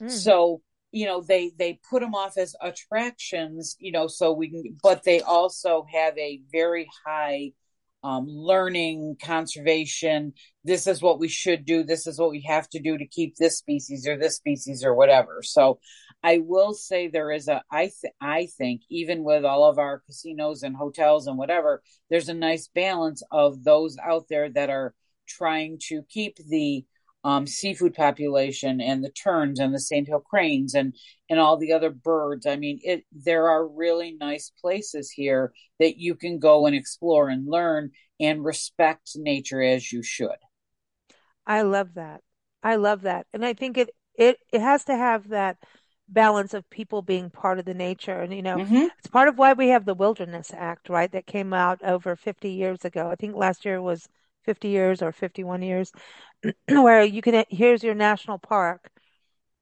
Mm. 0.02 0.10
So 0.10 0.62
you 0.93 1.06
know 1.06 1.22
they 1.22 1.52
they 1.58 1.80
put 1.89 2.02
them 2.02 2.15
off 2.15 2.38
as 2.38 2.56
attractions 2.62 3.76
you 3.80 3.91
know 3.91 4.08
so 4.08 4.32
we 4.32 4.50
can 4.50 4.78
but 4.82 5.04
they 5.04 5.19
also 5.22 5.86
have 5.91 6.17
a 6.17 6.39
very 6.52 6.88
high 7.06 7.52
um, 8.04 8.26
learning 8.28 9.15
conservation 9.22 10.34
this 10.63 10.88
is 10.88 11.02
what 11.02 11.19
we 11.19 11.28
should 11.28 11.65
do 11.65 11.84
this 11.84 12.06
is 12.06 12.19
what 12.19 12.30
we 12.30 12.41
have 12.41 12.69
to 12.69 12.80
do 12.80 12.98
to 12.98 13.08
keep 13.08 13.36
this 13.36 13.58
species 13.58 14.08
or 14.08 14.17
this 14.17 14.36
species 14.36 14.84
or 14.84 14.93
whatever 14.93 15.41
so 15.41 15.80
i 16.23 16.39
will 16.39 16.73
say 16.73 17.07
there 17.07 17.31
is 17.31 17.47
a 17.47 17.62
i 17.71 17.83
th- 18.01 18.13
i 18.21 18.47
think 18.57 18.81
even 18.89 19.23
with 19.23 19.45
all 19.45 19.69
of 19.69 19.77
our 19.77 19.99
casinos 19.99 20.63
and 20.63 20.75
hotels 20.75 21.27
and 21.27 21.38
whatever 21.38 21.81
there's 22.09 22.29
a 22.29 22.33
nice 22.33 22.67
balance 22.73 23.21
of 23.31 23.63
those 23.63 23.97
out 24.03 24.25
there 24.29 24.49
that 24.49 24.69
are 24.69 24.93
trying 25.27 25.77
to 25.79 26.03
keep 26.09 26.38
the 26.49 26.86
um, 27.23 27.47
seafood 27.47 27.93
population 27.93 28.81
and 28.81 29.03
the 29.03 29.09
terns 29.09 29.59
and 29.59 29.73
the 29.73 29.79
sandhill 29.79 30.19
cranes 30.19 30.73
and 30.73 30.93
and 31.29 31.39
all 31.39 31.57
the 31.57 31.71
other 31.71 31.89
birds. 31.89 32.45
I 32.45 32.57
mean, 32.57 32.79
it 32.83 33.05
there 33.12 33.49
are 33.49 33.65
really 33.65 34.15
nice 34.19 34.51
places 34.62 35.09
here 35.09 35.53
that 35.79 35.97
you 35.97 36.15
can 36.15 36.39
go 36.39 36.65
and 36.65 36.75
explore 36.75 37.29
and 37.29 37.47
learn 37.47 37.91
and 38.19 38.43
respect 38.43 39.12
nature 39.15 39.62
as 39.62 39.91
you 39.91 40.03
should. 40.03 40.31
I 41.47 41.62
love 41.62 41.93
that. 41.95 42.21
I 42.62 42.75
love 42.75 43.01
that, 43.01 43.27
and 43.33 43.45
I 43.45 43.53
think 43.53 43.77
it 43.77 43.91
it 44.15 44.38
it 44.51 44.62
has 44.62 44.83
to 44.86 44.95
have 44.95 45.29
that 45.29 45.57
balance 46.09 46.53
of 46.53 46.69
people 46.69 47.01
being 47.01 47.29
part 47.29 47.59
of 47.59 47.65
the 47.65 47.73
nature. 47.73 48.19
And 48.19 48.33
you 48.33 48.41
know 48.41 48.57
mm-hmm. 48.57 48.87
it's 48.97 49.07
part 49.07 49.27
of 49.27 49.37
why 49.37 49.53
we 49.53 49.69
have 49.69 49.85
the 49.85 49.93
wilderness 49.93 50.51
act 50.55 50.89
right 50.89 51.11
that 51.11 51.25
came 51.25 51.53
out 51.53 51.83
over 51.83 52.15
50 52.15 52.49
years 52.49 52.85
ago. 52.85 53.09
I 53.09 53.15
think 53.15 53.35
last 53.35 53.65
year 53.65 53.81
was 53.81 54.07
50 54.45 54.67
years 54.67 55.01
or 55.01 55.11
51 55.11 55.61
years 55.61 55.91
where 56.67 57.03
you 57.03 57.21
can 57.21 57.45
here's 57.49 57.81
your 57.81 57.95
national 57.95 58.37
park 58.37 58.91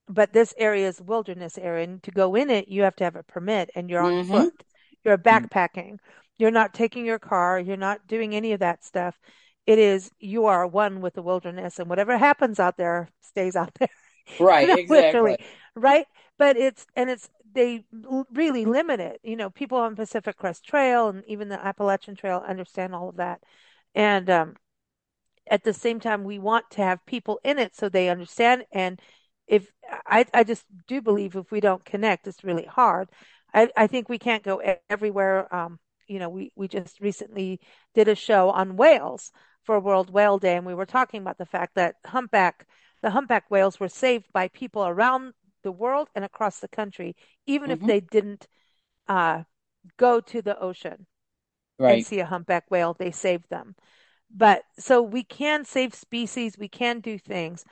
but 0.09 0.33
this 0.33 0.55
area 0.57 0.87
is 0.87 0.99
wilderness 0.99 1.57
area 1.57 1.83
and 1.83 2.01
to 2.03 2.11
go 2.11 2.33
in 2.33 2.49
it 2.49 2.67
you 2.67 2.81
have 2.81 2.95
to 2.95 3.03
have 3.03 3.15
a 3.15 3.23
permit 3.23 3.69
and 3.75 3.89
you're 3.89 4.01
on 4.01 4.23
mm-hmm. 4.23 4.31
foot. 4.31 4.63
You're 5.03 5.17
mm-hmm. 5.17 5.45
backpacking. 5.45 5.97
You're 6.37 6.51
not 6.51 6.73
taking 6.73 7.05
your 7.05 7.19
car. 7.19 7.59
You're 7.59 7.77
not 7.77 8.07
doing 8.07 8.35
any 8.35 8.53
of 8.53 8.59
that 8.59 8.83
stuff. 8.83 9.19
It 9.67 9.79
is 9.79 10.11
you 10.19 10.45
are 10.45 10.65
one 10.65 11.01
with 11.01 11.13
the 11.13 11.21
wilderness 11.21 11.79
and 11.79 11.89
whatever 11.89 12.17
happens 12.17 12.59
out 12.59 12.77
there 12.77 13.09
stays 13.21 13.55
out 13.55 13.73
there. 13.75 13.89
Right 14.39 14.69
exactly. 14.79 15.37
right 15.75 16.05
but 16.41 16.57
it's 16.57 16.87
and 16.95 17.07
it's 17.07 17.29
they 17.53 17.85
really 18.33 18.65
limit 18.65 18.99
it. 18.99 19.19
You 19.23 19.35
know 19.35 19.51
people 19.51 19.77
on 19.77 19.95
pacific 19.95 20.37
crest 20.37 20.65
trail 20.65 21.07
and 21.07 21.23
even 21.27 21.49
the 21.49 21.63
appalachian 21.63 22.15
trail 22.15 22.43
understand 22.47 22.95
all 22.95 23.09
of 23.09 23.17
that. 23.17 23.41
And 23.93 24.27
um 24.27 24.55
at 25.47 25.63
the 25.63 25.71
same 25.71 25.99
time 25.99 26.23
we 26.23 26.39
want 26.39 26.65
to 26.71 26.81
have 26.81 27.05
people 27.05 27.39
in 27.43 27.59
it 27.59 27.75
so 27.75 27.89
they 27.89 28.09
understand. 28.09 28.65
And 28.71 28.99
if 29.45 29.71
I, 30.07 30.25
I 30.33 30.43
just 30.43 30.65
do 30.87 30.99
believe 30.99 31.35
if 31.35 31.51
we 31.51 31.59
don't 31.59 31.85
connect 31.85 32.25
it's 32.25 32.43
really 32.43 32.65
hard. 32.65 33.09
I, 33.53 33.69
I 33.77 33.85
think 33.85 34.09
we 34.09 34.17
can't 34.17 34.41
go 34.41 34.63
everywhere. 34.89 35.53
Um, 35.53 35.77
you 36.07 36.17
know 36.17 36.29
we, 36.29 36.51
we 36.55 36.67
just 36.67 36.99
recently 37.01 37.59
did 37.93 38.07
a 38.07 38.15
show 38.15 38.49
on 38.49 38.77
whales 38.77 39.31
for 39.61 39.79
world 39.79 40.11
whale 40.11 40.39
day 40.39 40.55
and 40.57 40.65
we 40.65 40.73
were 40.73 40.87
talking 40.87 41.21
about 41.21 41.37
the 41.37 41.45
fact 41.45 41.75
that 41.75 41.97
humpback 42.03 42.65
the 43.03 43.11
humpback 43.11 43.51
whales 43.51 43.79
were 43.79 43.87
saved 43.89 44.25
by 44.33 44.47
people 44.47 44.87
around 44.87 45.33
the 45.63 45.71
world 45.71 46.07
and 46.15 46.25
across 46.25 46.59
the 46.59 46.67
country 46.67 47.15
even 47.45 47.69
mm-hmm. 47.69 47.81
if 47.83 47.87
they 47.87 47.99
didn't 47.99 48.47
uh, 49.07 49.43
go 49.97 50.19
to 50.19 50.41
the 50.41 50.59
ocean 50.59 51.05
right. 51.79 51.95
and 51.95 52.05
see 52.05 52.19
a 52.19 52.25
humpback 52.25 52.69
whale 52.69 52.95
they 52.97 53.11
saved 53.11 53.45
them 53.49 53.75
but 54.35 54.63
so 54.79 55.01
we 55.01 55.23
can 55.23 55.65
save 55.65 55.93
species, 55.93 56.57
we 56.57 56.67
can 56.67 56.99
do 56.99 57.17
things, 57.17 57.65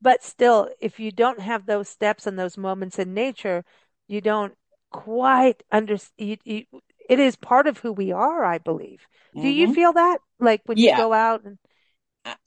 but 0.00 0.22
still, 0.22 0.68
if 0.80 1.00
you 1.00 1.10
don't 1.10 1.40
have 1.40 1.66
those 1.66 1.88
steps 1.88 2.26
and 2.26 2.38
those 2.38 2.58
moments 2.58 2.98
in 2.98 3.14
nature, 3.14 3.64
you 4.08 4.20
don't 4.20 4.54
quite 4.90 5.62
understand. 5.70 6.38
it 6.46 6.68
is 7.08 7.36
part 7.36 7.66
of 7.66 7.78
who 7.78 7.92
we 7.92 8.12
are, 8.12 8.44
I 8.44 8.58
believe. 8.58 9.06
Mm-hmm. 9.34 9.42
Do 9.42 9.48
you 9.48 9.66
mm-hmm. 9.66 9.74
feel 9.74 9.92
that? 9.94 10.18
Like 10.38 10.62
when 10.66 10.76
yeah. 10.76 10.92
you 10.92 10.96
go 10.96 11.12
out 11.12 11.44
and 11.44 11.58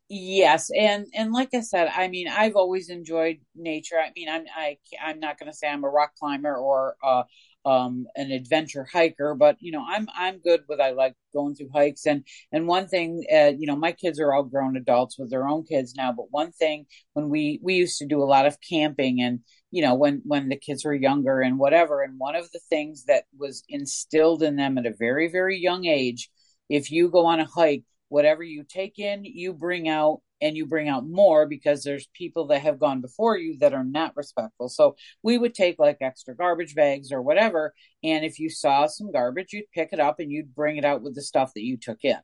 yes 0.07 0.69
and 0.77 1.07
and 1.15 1.31
like 1.33 1.49
i 1.55 1.61
said 1.61 1.89
i 1.95 2.07
mean 2.07 2.27
i've 2.27 2.55
always 2.55 2.89
enjoyed 2.89 3.37
nature. 3.55 3.95
I 3.97 4.11
mean 4.15 4.29
i'm 4.29 4.43
I, 4.55 4.77
i'm 5.03 5.19
not 5.19 5.39
going 5.39 5.51
to 5.51 5.57
say 5.57 5.67
i'm 5.67 5.83
a 5.83 5.89
rock 5.89 6.11
climber 6.19 6.55
or 6.55 6.95
uh, 7.03 7.23
um, 7.65 8.05
an 8.15 8.31
adventure 8.31 8.87
hiker, 8.91 9.33
but 9.33 9.57
you 9.59 9.71
know, 9.71 9.83
I'm 9.87 10.07
I'm 10.15 10.37
good 10.37 10.61
with 10.69 10.79
I 10.79 10.91
like 10.91 11.15
going 11.33 11.55
through 11.55 11.71
hikes. 11.73 12.05
And 12.05 12.23
and 12.51 12.67
one 12.67 12.87
thing, 12.87 13.25
uh, 13.33 13.53
you 13.57 13.65
know, 13.65 13.75
my 13.75 13.91
kids 13.91 14.19
are 14.19 14.33
all 14.33 14.43
grown 14.43 14.77
adults 14.77 15.17
with 15.17 15.31
their 15.31 15.47
own 15.47 15.63
kids 15.63 15.95
now, 15.95 16.11
but 16.11 16.27
one 16.29 16.51
thing 16.51 16.85
when 17.13 17.29
we 17.29 17.59
we 17.63 17.73
used 17.75 17.97
to 17.99 18.05
do 18.05 18.21
a 18.21 18.25
lot 18.25 18.45
of 18.45 18.57
camping 18.61 19.19
and 19.21 19.39
you 19.71 19.81
know 19.81 19.95
when 19.95 20.21
when 20.25 20.49
the 20.49 20.55
kids 20.57 20.85
were 20.85 20.93
younger 20.93 21.41
and 21.41 21.57
whatever, 21.57 22.03
and 22.03 22.19
one 22.19 22.35
of 22.35 22.51
the 22.51 22.59
things 22.69 23.05
that 23.05 23.23
was 23.35 23.63
instilled 23.67 24.43
in 24.43 24.55
them 24.57 24.77
at 24.77 24.85
a 24.85 24.93
very 24.93 25.27
very 25.27 25.57
young 25.57 25.85
age, 25.85 26.29
if 26.69 26.91
you 26.91 27.09
go 27.09 27.25
on 27.25 27.39
a 27.39 27.45
hike, 27.45 27.83
whatever 28.09 28.43
you 28.43 28.63
take 28.63 28.99
in, 28.99 29.25
you 29.25 29.53
bring 29.53 29.87
out 29.87 30.21
and 30.41 30.57
you 30.57 30.65
bring 30.65 30.89
out 30.89 31.07
more 31.07 31.47
because 31.47 31.83
there's 31.83 32.07
people 32.13 32.47
that 32.47 32.61
have 32.61 32.79
gone 32.79 33.01
before 33.01 33.37
you 33.37 33.57
that 33.59 33.73
are 33.73 33.83
not 33.83 34.15
respectful. 34.15 34.69
So 34.69 34.95
we 35.23 35.37
would 35.37 35.53
take 35.53 35.79
like 35.79 35.97
extra 36.01 36.35
garbage 36.35 36.75
bags 36.75 37.11
or 37.11 37.21
whatever. 37.21 37.73
And 38.03 38.25
if 38.25 38.39
you 38.39 38.49
saw 38.49 38.87
some 38.87 39.11
garbage, 39.11 39.53
you'd 39.53 39.71
pick 39.73 39.89
it 39.91 39.99
up 39.99 40.19
and 40.19 40.31
you'd 40.31 40.53
bring 40.53 40.77
it 40.77 40.85
out 40.85 41.01
with 41.01 41.15
the 41.15 41.21
stuff 41.21 41.53
that 41.55 41.63
you 41.63 41.77
took 41.77 42.03
in. 42.03 42.17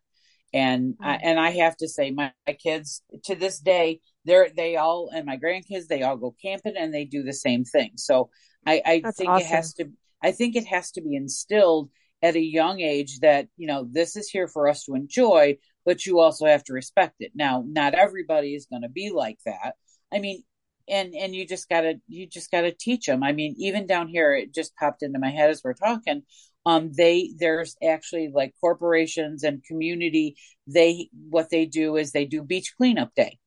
And 0.53 0.93
mm-hmm. 0.93 1.03
I, 1.05 1.19
and 1.23 1.39
I 1.39 1.51
have 1.51 1.77
to 1.77 1.87
say, 1.87 2.11
my, 2.11 2.33
my 2.45 2.53
kids 2.53 3.01
to 3.25 3.35
this 3.35 3.59
day, 3.59 4.01
they're 4.25 4.49
they 4.55 4.75
all 4.75 5.09
and 5.13 5.25
my 5.25 5.37
grandkids 5.37 5.87
they 5.87 6.03
all 6.03 6.17
go 6.17 6.35
camping 6.41 6.75
and 6.77 6.93
they 6.93 7.05
do 7.05 7.23
the 7.23 7.33
same 7.33 7.63
thing. 7.63 7.93
So 7.95 8.29
I, 8.65 8.81
I 8.85 9.01
think 9.11 9.29
awesome. 9.29 9.45
it 9.45 9.45
has 9.47 9.73
to 9.75 9.85
I 10.21 10.31
think 10.31 10.55
it 10.55 10.67
has 10.67 10.91
to 10.91 11.01
be 11.01 11.15
instilled 11.15 11.89
at 12.21 12.35
a 12.35 12.41
young 12.41 12.81
age 12.81 13.19
that 13.21 13.47
you 13.57 13.67
know 13.67 13.87
this 13.89 14.15
is 14.15 14.29
here 14.29 14.47
for 14.47 14.67
us 14.67 14.83
to 14.83 14.93
enjoy 14.93 15.57
but 15.85 16.05
you 16.05 16.19
also 16.19 16.45
have 16.45 16.63
to 16.65 16.73
respect 16.73 17.15
it. 17.19 17.31
Now, 17.35 17.63
not 17.67 17.93
everybody 17.93 18.55
is 18.55 18.67
going 18.67 18.83
to 18.83 18.89
be 18.89 19.11
like 19.11 19.39
that. 19.45 19.75
I 20.13 20.19
mean, 20.19 20.43
and 20.87 21.13
and 21.15 21.35
you 21.35 21.47
just 21.47 21.69
gotta 21.69 22.01
you 22.07 22.27
just 22.27 22.51
gotta 22.51 22.71
teach 22.71 23.05
them. 23.05 23.23
I 23.23 23.31
mean, 23.31 23.55
even 23.57 23.87
down 23.87 24.07
here, 24.07 24.33
it 24.33 24.53
just 24.53 24.75
popped 24.75 25.03
into 25.03 25.19
my 25.19 25.29
head 25.29 25.49
as 25.49 25.61
we're 25.63 25.73
talking. 25.73 26.23
Um, 26.65 26.91
they 26.95 27.33
there's 27.37 27.75
actually 27.83 28.31
like 28.33 28.53
corporations 28.59 29.43
and 29.43 29.63
community. 29.63 30.35
They 30.67 31.09
what 31.29 31.49
they 31.49 31.65
do 31.65 31.97
is 31.97 32.11
they 32.11 32.25
do 32.25 32.43
beach 32.43 32.73
cleanup 32.77 33.13
day, 33.15 33.37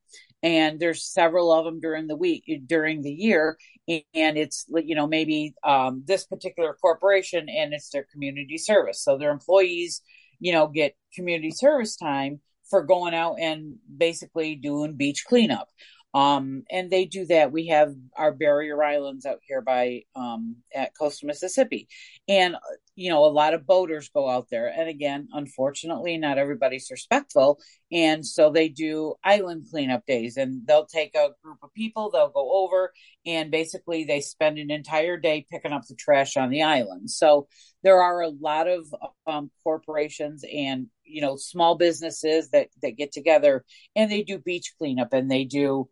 and 0.43 0.79
there's 0.79 1.05
several 1.05 1.53
of 1.53 1.65
them 1.65 1.81
during 1.81 2.07
the 2.07 2.17
week 2.17 2.45
during 2.67 3.03
the 3.03 3.13
year 3.13 3.59
and 3.89 4.39
it's 4.39 4.67
you 4.69 4.95
know 4.95 5.07
maybe 5.07 5.55
um, 5.65 6.03
this 6.07 6.25
particular 6.27 6.77
corporation 6.81 7.49
and 7.49 7.75
it's 7.75 7.91
their 7.91 8.07
community 8.13 8.59
service 8.59 9.03
so 9.03 9.19
their 9.19 9.31
employees 9.31 10.03
you 10.45 10.53
know, 10.53 10.67
get 10.67 10.95
community 11.15 11.51
service 11.51 11.97
time 11.97 12.39
for 12.69 12.83
going 12.83 13.15
out 13.15 13.37
and 13.41 13.77
basically 13.97 14.57
doing 14.57 14.93
beach 14.93 15.25
cleanup. 15.27 15.71
Um, 16.13 16.65
and 16.71 16.91
they 16.91 17.07
do 17.07 17.25
that. 17.29 17.51
We 17.51 17.69
have 17.69 17.95
our 18.15 18.31
barrier 18.31 18.83
islands 18.83 19.25
out 19.25 19.39
here 19.49 19.63
by 19.63 20.03
um, 20.15 20.57
at 20.75 20.93
coastal 20.99 21.29
Mississippi, 21.29 21.89
and 22.29 22.57
you 22.95 23.11
know 23.11 23.25
a 23.25 23.27
lot 23.27 23.55
of 23.55 23.67
boaters 23.67 24.11
go 24.15 24.29
out 24.29 24.49
there. 24.51 24.67
And 24.67 24.89
again, 24.89 25.29
unfortunately, 25.33 26.17
not 26.19 26.39
everybody's 26.39 26.91
respectful, 26.91 27.61
and 27.93 28.25
so 28.25 28.51
they 28.51 28.69
do 28.69 29.15
island 29.25 29.67
cleanup 29.71 30.07
days. 30.07 30.37
And 30.37 30.67
they'll 30.67 30.87
take 30.87 31.15
a 31.15 31.31
group 31.43 31.59
of 31.63 31.73
people, 31.75 32.11
they'll 32.11 32.31
go 32.31 32.65
over, 32.65 32.93
and 33.27 33.51
basically 33.51 34.05
they 34.05 34.21
spend 34.21 34.59
an 34.59 34.71
entire 34.71 35.17
day 35.17 35.47
picking 35.51 35.73
up 35.73 35.83
the 35.89 35.95
trash 35.95 36.37
on 36.37 36.51
the 36.51 36.63
island. 36.63 37.11
So 37.11 37.49
there 37.83 38.01
are 38.03 38.23
a 38.23 38.29
lot 38.29 38.69
of 38.69 38.87
um, 39.27 39.51
corporations 39.63 40.45
and 40.45 40.87
you 41.05 41.21
know 41.21 41.37
small 41.37 41.77
businesses 41.77 42.51
that 42.51 42.69
that 42.83 42.97
get 42.97 43.13
together 43.13 43.65
and 43.95 44.11
they 44.11 44.23
do 44.23 44.39
beach 44.39 44.75
cleanup 44.79 45.13
and 45.13 45.31
they 45.31 45.45
do 45.45 45.89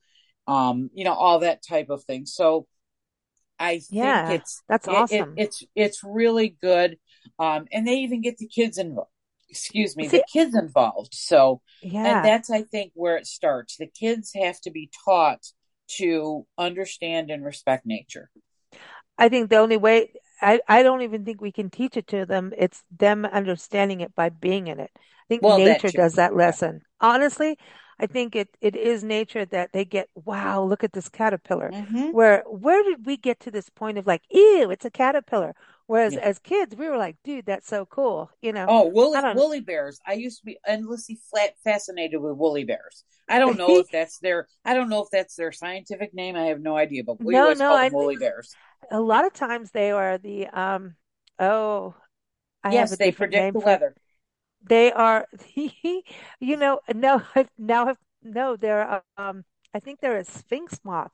um, 0.47 0.91
you 0.95 1.05
know, 1.05 1.15
all 1.15 1.41
that 1.41 1.63
type 1.67 1.91
of 1.91 2.05
thing. 2.05 2.27
So 2.27 2.67
I 3.63 3.81
yeah, 3.91 4.23
think 4.25 4.25
it's 4.29 4.63
that's 4.69 4.89
awesome. 4.89 5.29
It, 5.39 5.47
it's 5.47 5.65
it's 5.77 6.03
really 6.05 6.51
good, 6.63 6.99
um, 7.39 7.67
and 7.73 7.87
they 7.87 7.97
even 7.97 8.21
get 8.23 8.39
the 8.39 8.49
kids 8.49 8.79
involved. 8.79 9.11
Excuse 9.49 9.97
me, 9.97 10.09
See, 10.09 10.23
the 10.23 10.25
kids 10.33 10.55
involved. 10.57 11.15
So 11.15 11.63
yeah, 11.83 12.03
and 12.05 12.23
that's 12.23 12.51
I 12.51 12.63
think 12.63 12.93
where 12.95 13.17
it 13.17 13.27
starts. 13.27 13.77
The 13.77 13.87
kids 13.87 14.33
have 14.35 14.61
to 14.63 14.71
be 14.71 14.91
taught 15.05 15.47
to 15.99 16.47
understand 16.59 17.31
and 17.31 17.45
respect 17.45 17.87
nature. 17.87 18.31
I 19.19 19.29
think 19.29 19.51
the 19.51 19.59
only 19.59 19.77
way 19.77 20.13
I, 20.41 20.61
I 20.69 20.83
don't 20.83 21.03
even 21.03 21.25
think 21.25 21.41
we 21.41 21.53
can 21.53 21.71
teach 21.71 21.97
it 21.97 22.07
to 22.09 22.27
them. 22.27 22.53
It's 22.57 22.83
them 22.99 23.25
understanding 23.25 24.01
it 24.01 24.15
by 24.15 24.29
being 24.31 24.67
in 24.67 24.81
it. 24.81 24.91
I 24.97 25.25
think 25.29 25.43
Well, 25.43 25.61
nature 25.61 25.93
too. 25.93 25.93
does 25.93 26.15
that 26.15 26.35
Yeah. 26.45 26.55
lesson. 26.57 26.83
Honestly, 27.01 27.59
I 28.03 28.07
think 28.09 28.37
it, 28.37 28.57
it 28.61 28.77
is 28.77 29.05
nature 29.05 29.47
that 29.47 29.73
they 29.73 29.85
get, 29.87 30.11
wow, 30.15 30.63
look 30.65 30.85
at 30.85 30.93
this 30.93 31.09
caterpillar. 31.09 31.73
hmm 31.73 32.13
Where 32.13 32.43
where 32.47 32.83
did 32.85 33.07
we 33.07 33.17
get 33.17 33.41
to 33.41 33.51
this 33.51 33.71
point 33.71 33.99
of 33.99 34.07
like, 34.07 34.23
ew, 34.31 34.71
it's 34.71 34.85
a 34.85 34.91
caterpillar? 34.91 35.55
Whereas 35.87 36.17
Yeah. 36.17 36.19
as 36.19 36.39
kids, 36.39 36.77
we 36.77 36.89
were 36.89 36.99
like, 36.99 37.17
dude, 37.25 37.47
that's 37.47 37.67
so 37.69 37.87
cool. 37.87 38.31
You 38.43 38.53
know, 38.53 38.69
Oh, 38.69 38.87
woolly 38.89 39.25
woolly 39.31 39.61
bears. 39.61 40.01
I 40.07 40.13
used 40.15 40.39
to 40.41 40.45
be 40.47 40.59
endlessly 40.67 41.17
flat 41.31 41.59
fascinated 41.65 42.21
with 42.21 42.37
woolly 42.37 42.65
bears. 42.65 43.05
I 43.29 43.39
don't 43.39 43.57
know 43.57 43.79
if 43.79 43.87
that's 43.91 44.19
their 44.19 44.47
I 44.65 44.75
don't 44.75 44.89
know 44.89 45.03
if 45.03 45.11
that's 45.11 45.35
their 45.37 45.53
scientific 45.53 46.15
name. 46.15 46.37
I 46.37 46.47
have 46.47 46.61
no 46.61 46.77
idea, 46.77 47.03
but 47.05 47.23
we 47.25 47.37
no, 47.37 47.43
always 47.43 47.61
no, 47.61 47.69
called 47.69 47.83
them 47.83 47.91
I 47.91 47.91
woolly 47.91 48.17
bears. 48.17 48.57
a 48.91 49.01
lot 49.01 49.25
of 49.27 49.33
times 49.33 49.71
they 49.73 49.91
are 49.91 50.19
the 50.19 50.47
um 50.49 50.97
oh, 51.39 51.95
I 52.65 52.73
have 52.75 52.91
Yes, 52.91 52.97
they 52.97 53.13
predict 53.13 53.53
the 53.53 53.61
weather. 53.61 53.97
They 54.63 54.93
are, 54.93 55.27
you 55.55 56.57
know, 56.57 56.81
no, 56.95 57.23
I've 57.35 57.51
now 57.59 57.87
have 57.87 57.99
no, 58.23 58.57
they're 58.57 59.03
um, 59.17 59.45
I 59.75 59.81
think 59.81 60.01
they're 60.01 60.19
a 60.19 60.25
sphinx 60.25 60.81
moth 60.85 61.13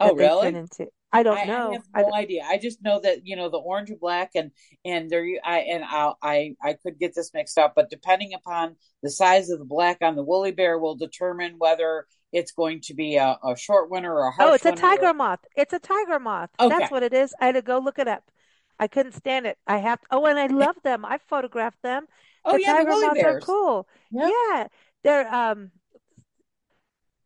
Oh, 0.00 0.08
that 0.08 0.16
they 0.16 0.30
turn 0.30 0.54
really? 0.54 0.56
into. 0.56 0.88
I 1.12 1.22
don't 1.22 1.38
I, 1.38 1.42
I 1.42 1.46
know. 1.46 1.72
have 1.72 1.84
no 1.94 2.04
d- 2.04 2.12
idea. 2.14 2.42
I 2.46 2.58
just 2.58 2.82
know 2.82 3.00
that 3.00 3.26
you 3.26 3.36
know 3.36 3.48
the 3.48 3.58
orange 3.58 3.90
and 3.90 4.00
black 4.00 4.30
and 4.34 4.50
and 4.84 5.10
there 5.10 5.24
I 5.44 5.60
and 5.60 5.84
I 5.84 6.12
I 6.22 6.56
I 6.62 6.72
could 6.74 6.98
get 6.98 7.14
this 7.14 7.32
mixed 7.34 7.58
up, 7.58 7.74
but 7.74 7.90
depending 7.90 8.34
upon 8.34 8.76
the 9.02 9.10
size 9.10 9.50
of 9.50 9.58
the 9.58 9.64
black 9.64 9.98
on 10.02 10.16
the 10.16 10.22
woolly 10.24 10.52
bear 10.52 10.78
will 10.78 10.96
determine 10.96 11.54
whether 11.58 12.06
it's 12.32 12.52
going 12.52 12.80
to 12.82 12.94
be 12.94 13.16
a, 13.16 13.38
a 13.44 13.56
short 13.56 13.90
winter 13.90 14.12
or 14.12 14.28
a 14.28 14.32
oh, 14.38 14.52
it's 14.54 14.66
a 14.66 14.72
winter. 14.72 15.00
Or, 15.00 15.08
tiger 15.08 15.14
moth. 15.14 15.40
It's 15.56 15.72
a 15.72 15.78
tiger 15.78 16.18
moth. 16.18 16.50
That's 16.66 16.90
what 16.90 17.02
it 17.02 17.12
is. 17.12 17.34
I 17.40 17.46
had 17.46 17.54
to 17.54 17.62
go 17.62 17.78
look 17.78 17.98
it 17.98 18.08
up. 18.08 18.30
I 18.78 18.86
couldn't 18.88 19.12
stand 19.12 19.46
it. 19.46 19.58
I 19.66 19.78
have. 19.78 19.98
Oh, 20.10 20.26
and 20.26 20.38
I 20.38 20.46
love 20.46 20.76
them. 20.84 21.04
I 21.04 21.18
photographed 21.28 21.82
them. 21.82 22.06
Oh 22.48 22.56
The 22.56 22.58
yeah, 22.58 22.74
the 22.74 22.82
tiger 22.82 22.96
woolly 22.96 23.10
moths 23.10 23.22
are 23.24 23.34
cool. 23.34 23.88
Yep. 24.10 24.36
Yeah, 24.52 24.68
they're 25.02 25.32
um 25.32 25.70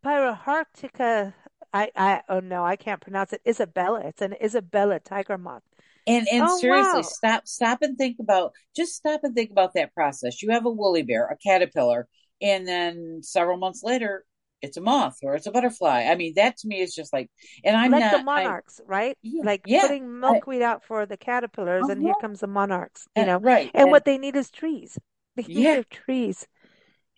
Pyroharctica. 0.04 1.34
I 1.72 1.90
I 1.96 2.22
oh 2.28 2.40
no, 2.40 2.64
I 2.64 2.76
can't 2.76 3.00
pronounce 3.00 3.32
it. 3.32 3.42
Isabella. 3.46 4.00
It's 4.04 4.22
an 4.22 4.34
Isabella 4.42 5.00
tiger 5.00 5.38
moth. 5.38 5.64
And 6.06 6.26
and 6.28 6.50
Oh 6.50 6.58
seriously, 6.60 7.02
wow. 7.04 7.04
stop 7.04 7.46
stop 7.46 7.78
and 7.82 7.96
think 7.96 8.16
about 8.18 8.52
just 8.74 8.94
stop 8.94 9.20
and 9.22 9.34
think 9.34 9.50
about 9.52 9.74
that 9.74 9.94
process. 9.94 10.42
You 10.42 10.50
have 10.50 10.66
a 10.66 10.70
woolly 10.70 11.02
bear, 11.02 11.26
a 11.28 11.36
caterpillar, 11.36 12.08
and 12.40 12.66
then 12.66 13.20
several 13.22 13.56
months 13.56 13.82
later, 13.84 14.24
it's 14.62 14.76
a 14.76 14.80
moth 14.80 15.18
or 15.22 15.36
it's 15.36 15.46
a 15.46 15.52
butterfly. 15.52 16.06
I 16.10 16.16
mean, 16.16 16.34
that 16.36 16.56
to 16.58 16.68
me 16.68 16.80
is 16.80 16.92
just 16.94 17.12
like, 17.12 17.30
and 17.64 17.76
I'm 17.76 17.94
like 17.94 18.10
the 18.10 18.18
not, 18.18 18.24
I 18.34 18.56
monarchs, 18.58 18.80
right? 18.86 19.16
yeah 19.22 19.42
Like 19.42 19.64
yeah, 19.64 19.78
putting 19.78 20.20
I 20.26 20.42
milkweed 20.42 20.62
out 20.62 20.82
for 20.84 21.04
the 21.06 21.16
caterpillars, 21.16 21.88
and 21.88 22.00
here 22.02 22.14
uh-huh, 22.14 22.14
comes 22.14 22.40
the 22.40 22.46
monarchs, 22.46 23.08
you 23.14 23.24
uh, 23.24 23.26
know. 23.26 23.42
right, 23.42 23.72
And 23.74 23.90
and 23.90 23.90
what 23.90 24.04
they 24.04 24.18
need 24.18 24.36
is 24.36 24.50
trees. 24.50 24.98
Yeah. 25.46 25.78
trees, 25.90 26.46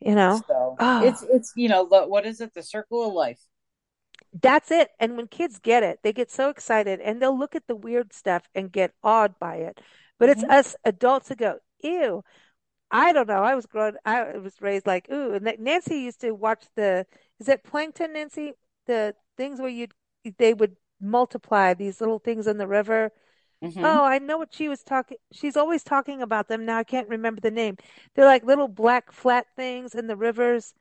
you 0.01 0.15
know. 0.15 0.45
So 0.49 0.81
Oh, 0.81 0.99
it's 0.99 1.23
it's 1.23 1.53
you 1.57 1.69
know 1.69 1.85
what 1.85 2.27
is 2.27 2.41
it? 2.41 2.55
The 2.55 2.63
circle 2.63 3.07
of 3.07 3.13
life. 3.15 3.41
that's 4.41 4.71
it. 4.71 4.91
And 5.01 5.17
when 5.17 5.29
kids 5.29 5.59
get 5.59 5.83
it, 5.83 6.01
they 6.03 6.13
get 6.13 6.31
so 6.31 6.51
excited 6.51 7.01
and 7.01 7.21
they'll 7.21 7.39
look 7.39 7.55
at 7.55 7.67
the 7.67 7.77
weird 7.77 8.13
stuff 8.13 8.49
and 8.55 8.73
get 8.73 8.93
awed 9.03 9.39
by 9.39 9.57
it. 9.57 9.81
But 10.19 10.29
it's 10.29 10.45
hmm 10.45 10.49
us 10.49 10.75
adults 10.85 11.29
who 11.29 11.37
go, 11.37 11.59
ew. 11.83 12.25
I 12.91 13.13
don't 13.13 13.29
know. 13.29 13.43
I 13.45 13.55
was 13.57 13.67
grown, 13.67 13.97
I 14.05 14.39
was 14.39 14.61
raised 14.63 14.87
like, 14.87 15.09
ooh. 15.13 15.35
And 15.35 15.47
that 15.47 15.61
Nancy 15.61 15.97
used 16.01 16.21
to 16.23 16.33
watch 16.33 16.65
the, 16.77 17.07
is 17.41 17.49
it 17.49 17.65
plankton, 17.65 18.15
Nancy? 18.15 18.55
The 18.87 19.15
things 19.37 19.61
where 19.61 19.71
you'd, 19.71 19.93
they 20.39 20.55
would 20.55 20.77
multiply 21.01 21.75
these 21.75 22.01
little 22.01 22.19
things 22.21 22.47
in 22.47 22.59
the 22.59 22.69
river 22.69 23.13
hmm 23.63 23.97
Oh, 23.97 24.05
I 24.05 24.19
know 24.19 24.39
what 24.39 24.55
she 24.55 24.69
was 24.69 24.83
talking. 24.83 25.19
She's 25.33 25.57
always 25.57 25.85
talking 25.85 26.23
about 26.23 26.49
them. 26.49 26.65
Now 26.65 26.79
I 26.79 26.85
can't 26.85 27.09
remember 27.09 27.41
the 27.41 27.51
name. 27.51 27.77
They're 28.15 28.25
like 28.25 28.45
little 28.45 28.69
black 28.69 29.13
flat 29.13 29.47
things 29.57 29.95
in 29.95 30.07
the 30.07 30.17
rivers 30.17 30.75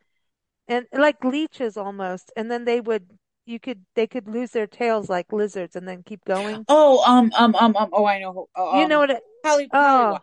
and 0.68 0.88
like 0.94 1.24
leeches 1.24 1.78
almost. 1.78 2.32
And 2.38 2.52
then 2.52 2.66
they 2.66 2.82
would, 2.82 3.10
you 3.46 3.60
could, 3.60 3.86
they 3.96 4.08
could 4.08 4.28
lose 4.28 4.52
their 4.52 4.68
tails 4.68 5.10
like 5.10 5.34
lizards 5.34 5.76
and 5.76 5.88
then 5.88 6.04
keep 6.04 6.26
going. 6.26 6.66
Oh 6.68 7.04
um 7.06 7.32
um 7.38 7.56
um 7.56 7.76
um 7.76 7.90
oh 7.94 8.06
I 8.06 8.20
know 8.20 8.48
oh, 8.56 8.72
You 8.72 8.88
know 8.88 9.00
um 9.00 9.00
what? 9.00 9.12
It, 9.12 9.24
poly 9.44 9.70
oh, 9.74 10.20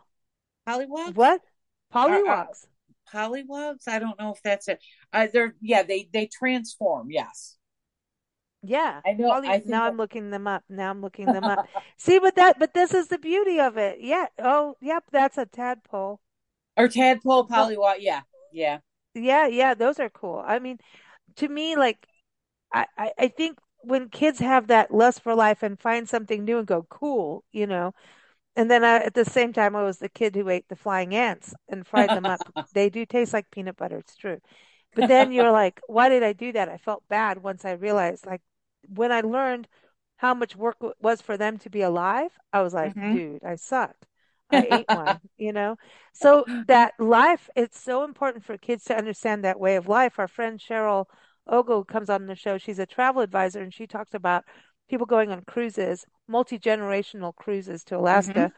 what? 1.14 1.42
are 2.06 2.26
uh, 2.28 2.44
Pollywogs. 2.46 2.66
pollywogs. 3.12 3.88
I 3.88 3.98
don't 3.98 4.18
know 4.18 4.32
if 4.32 4.42
that's 4.42 4.68
it. 4.68 4.80
Uh, 5.12 5.28
they're 5.32 5.54
yeah 5.60 5.82
they 5.82 6.08
they 6.12 6.26
transform. 6.26 7.10
Yes, 7.10 7.56
Yeah. 8.62 9.00
I 9.06 9.12
know. 9.12 9.30
I 9.30 9.62
Now 9.64 9.86
I'm 9.86 9.96
looking 9.96 10.30
them 10.30 10.46
up. 10.46 10.64
Now 10.68 10.90
I'm 10.90 11.00
looking 11.00 11.32
them 11.32 11.48
up. 11.48 11.60
See, 11.96 12.18
but 12.18 12.36
that, 12.36 12.58
but 12.58 12.74
this 12.74 12.94
is 12.94 13.08
the 13.08 13.18
beauty 13.18 13.58
of 13.60 13.76
it. 13.76 13.98
Yeah. 14.00 14.26
Oh, 14.38 14.76
yep. 14.80 15.04
That's 15.12 15.38
a 15.38 15.46
tadpole. 15.46 16.20
or 16.76 16.88
tadpole 16.88 17.44
po- 17.46 17.54
pollywog. 17.54 17.96
Yeah, 18.00 18.22
yeah. 18.52 18.78
yeah. 19.14 19.46
Yeah. 19.46 19.74
Those 19.74 19.98
are 20.00 20.10
cool. 20.10 20.42
I 20.46 20.58
mean, 20.58 20.78
to 21.36 21.48
me, 21.48 21.76
like, 21.76 22.06
I, 22.72 22.86
I 22.98 23.12
I 23.18 23.28
think 23.28 23.58
when 23.82 24.08
kids 24.10 24.40
have 24.40 24.68
that 24.68 24.92
lust 24.92 25.22
for 25.22 25.34
life 25.34 25.62
and 25.62 25.80
find 25.80 26.08
something 26.08 26.44
new 26.44 26.58
and 26.58 26.66
go, 26.68 26.84
cool, 26.90 27.44
you 27.52 27.66
know, 27.66 27.94
and 28.56 28.70
then 28.70 28.84
I, 28.84 28.96
at 28.98 29.14
the 29.14 29.24
same 29.26 29.52
time, 29.52 29.76
I 29.76 29.82
was 29.84 29.98
the 29.98 30.08
kid 30.10 30.36
who 30.36 30.48
ate 30.50 30.68
the 30.68 30.76
flying 30.76 31.14
ants 31.14 31.54
and 31.68 31.86
fried 31.86 32.12
them 32.12 32.28
up. 32.28 32.42
They 32.74 32.90
do 32.90 33.06
taste 33.06 33.32
like 33.34 33.50
peanut 33.50 33.76
butter, 33.78 33.98
it's 33.98 34.16
true. 34.16 34.40
But 34.94 35.06
then 35.08 35.32
you're 35.32 35.52
like, 35.52 35.80
why 35.88 36.08
did 36.10 36.22
I 36.24 36.32
do 36.34 36.52
that? 36.52 36.68
I 36.68 36.78
felt 36.78 37.04
bad 37.08 37.42
once 37.42 37.64
I 37.64 37.72
realized, 37.72 38.26
like, 38.26 38.42
when 38.94 39.12
I 39.12 39.20
learned 39.22 39.68
how 40.16 40.34
much 40.34 40.56
work 40.56 40.76
it 40.82 40.94
was 41.00 41.20
for 41.20 41.36
them 41.36 41.58
to 41.58 41.70
be 41.70 41.82
alive, 41.82 42.30
I 42.52 42.62
was 42.62 42.74
like, 42.74 42.94
hmm 42.94 43.10
dude, 43.10 43.44
I 43.44 43.56
sucked. 43.56 44.06
I 44.50 44.64
ate 44.64 44.88
one, 44.90 45.20
you 45.38 45.52
know? 45.52 45.76
So 46.12 46.46
that 46.66 46.94
life, 46.98 47.48
it's 47.56 47.80
so 47.80 48.04
important 48.04 48.44
for 48.44 48.58
kids 48.58 48.84
to 48.84 48.96
understand 48.96 49.44
that 49.44 49.60
way 49.60 49.76
of 49.76 49.88
life. 49.88 50.18
Our 50.18 50.28
friend 50.28 50.58
Cheryl 50.58 51.06
Ogle 51.46 51.84
comes 51.84 52.10
on 52.10 52.26
the 52.26 52.34
show. 52.34 52.58
She's 52.58 52.78
a 52.78 52.86
travel 52.86 53.22
advisor 53.22 53.60
and 53.62 53.72
she 53.72 53.86
talks 53.86 54.12
about 54.14 54.44
people 54.88 55.06
going 55.06 55.30
on 55.30 55.42
cruises, 55.46 56.04
multi-generational 56.28 57.34
cruises 57.34 57.84
to 57.84 57.96
Alaska 57.96 58.50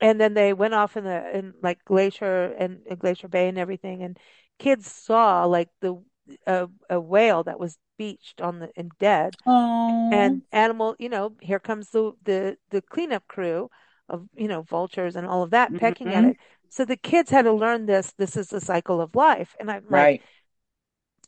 and 0.00 0.20
then 0.20 0.34
they 0.34 0.52
went 0.52 0.74
off 0.74 0.96
in 0.96 1.04
the 1.04 1.38
in 1.38 1.54
like 1.62 1.84
Glacier 1.84 2.52
and, 2.58 2.80
and 2.88 2.98
Glacier 2.98 3.28
Bay 3.28 3.48
and 3.48 3.58
everything, 3.58 4.02
and 4.02 4.18
kids 4.58 4.90
saw 4.90 5.44
like 5.44 5.68
the 5.80 6.02
a, 6.46 6.68
a 6.90 7.00
whale 7.00 7.42
that 7.44 7.60
was 7.60 7.78
beached 7.98 8.40
on 8.40 8.58
the 8.60 8.70
and 8.76 8.92
dead, 8.98 9.36
Oh. 9.46 10.02
and 10.10 10.42
animal, 10.52 10.96
you 10.98 11.08
know, 11.08 11.36
here 11.40 11.60
comes 11.60 11.90
the 11.90 12.12
the 12.24 12.58
the 12.70 12.82
cleanup 12.82 13.26
crew 13.28 13.70
of 14.08 14.28
you 14.36 14.48
know 14.48 14.62
vultures 14.62 15.16
and 15.16 15.26
all 15.26 15.42
of 15.42 15.50
that 15.50 15.76
pecking 15.76 16.14
at 16.14 16.24
hmm 16.24 16.32
it. 16.32 16.36
So 16.70 16.84
the 16.84 16.96
kids 16.96 17.30
had 17.30 17.42
to 17.44 17.52
learn 17.52 17.86
this. 17.86 18.12
This 18.18 18.36
is 18.36 18.48
the 18.48 18.60
cycle 18.60 19.00
of 19.00 19.14
life, 19.16 19.56
and 19.60 19.70
I'm 19.70 19.86
like, 19.90 20.12
Right. 20.12 20.22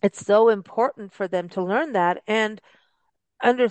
it's 0.03 0.25
so 0.25 0.49
important 0.49 1.13
for 1.13 1.29
them 1.29 1.49
to 1.51 1.63
learn 1.63 1.93
that 1.93 2.23
and 2.27 2.61
under 3.43 3.69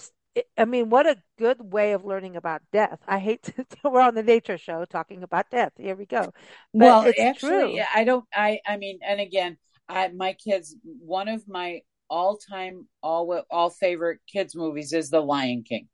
I 0.58 0.65
mean, 0.65 0.89
what 0.89 1.08
a 1.08 1.17
good 1.39 1.74
way 1.74 1.93
of 1.93 2.06
learning 2.06 2.38
about 2.38 2.62
death. 2.72 3.00
I 3.08 3.19
hate 3.19 3.43
to, 3.46 3.65
we're 3.86 4.02
on 4.02 4.15
the 4.15 4.24
nature 4.24 4.58
show 4.58 4.86
talking 4.86 5.24
about 5.24 5.50
death. 5.52 5.74
Here 5.78 5.96
we 5.96 6.06
go. 6.08 6.34
But 6.78 6.98
Well, 6.98 7.04
it's 7.04 7.28
actually, 7.28 7.32
true. 7.32 7.86
I 7.93 8.04
don't. 8.04 8.26
I 8.34 8.60
I 8.65 8.78
mean, 8.78 9.00
and 9.04 9.19
again, 9.22 9.58
I 9.89 10.08
my 10.10 10.34
kids. 10.34 10.76
One 10.84 11.28
of 11.28 11.48
my 11.48 11.82
all 12.10 12.38
time 12.38 12.88
all 13.02 13.43
all 13.50 13.69
favorite 13.69 14.19
kids 14.32 14.56
movies 14.56 14.93
is 14.93 15.10
The 15.10 15.22
Lion 15.22 15.63
King. 15.63 15.88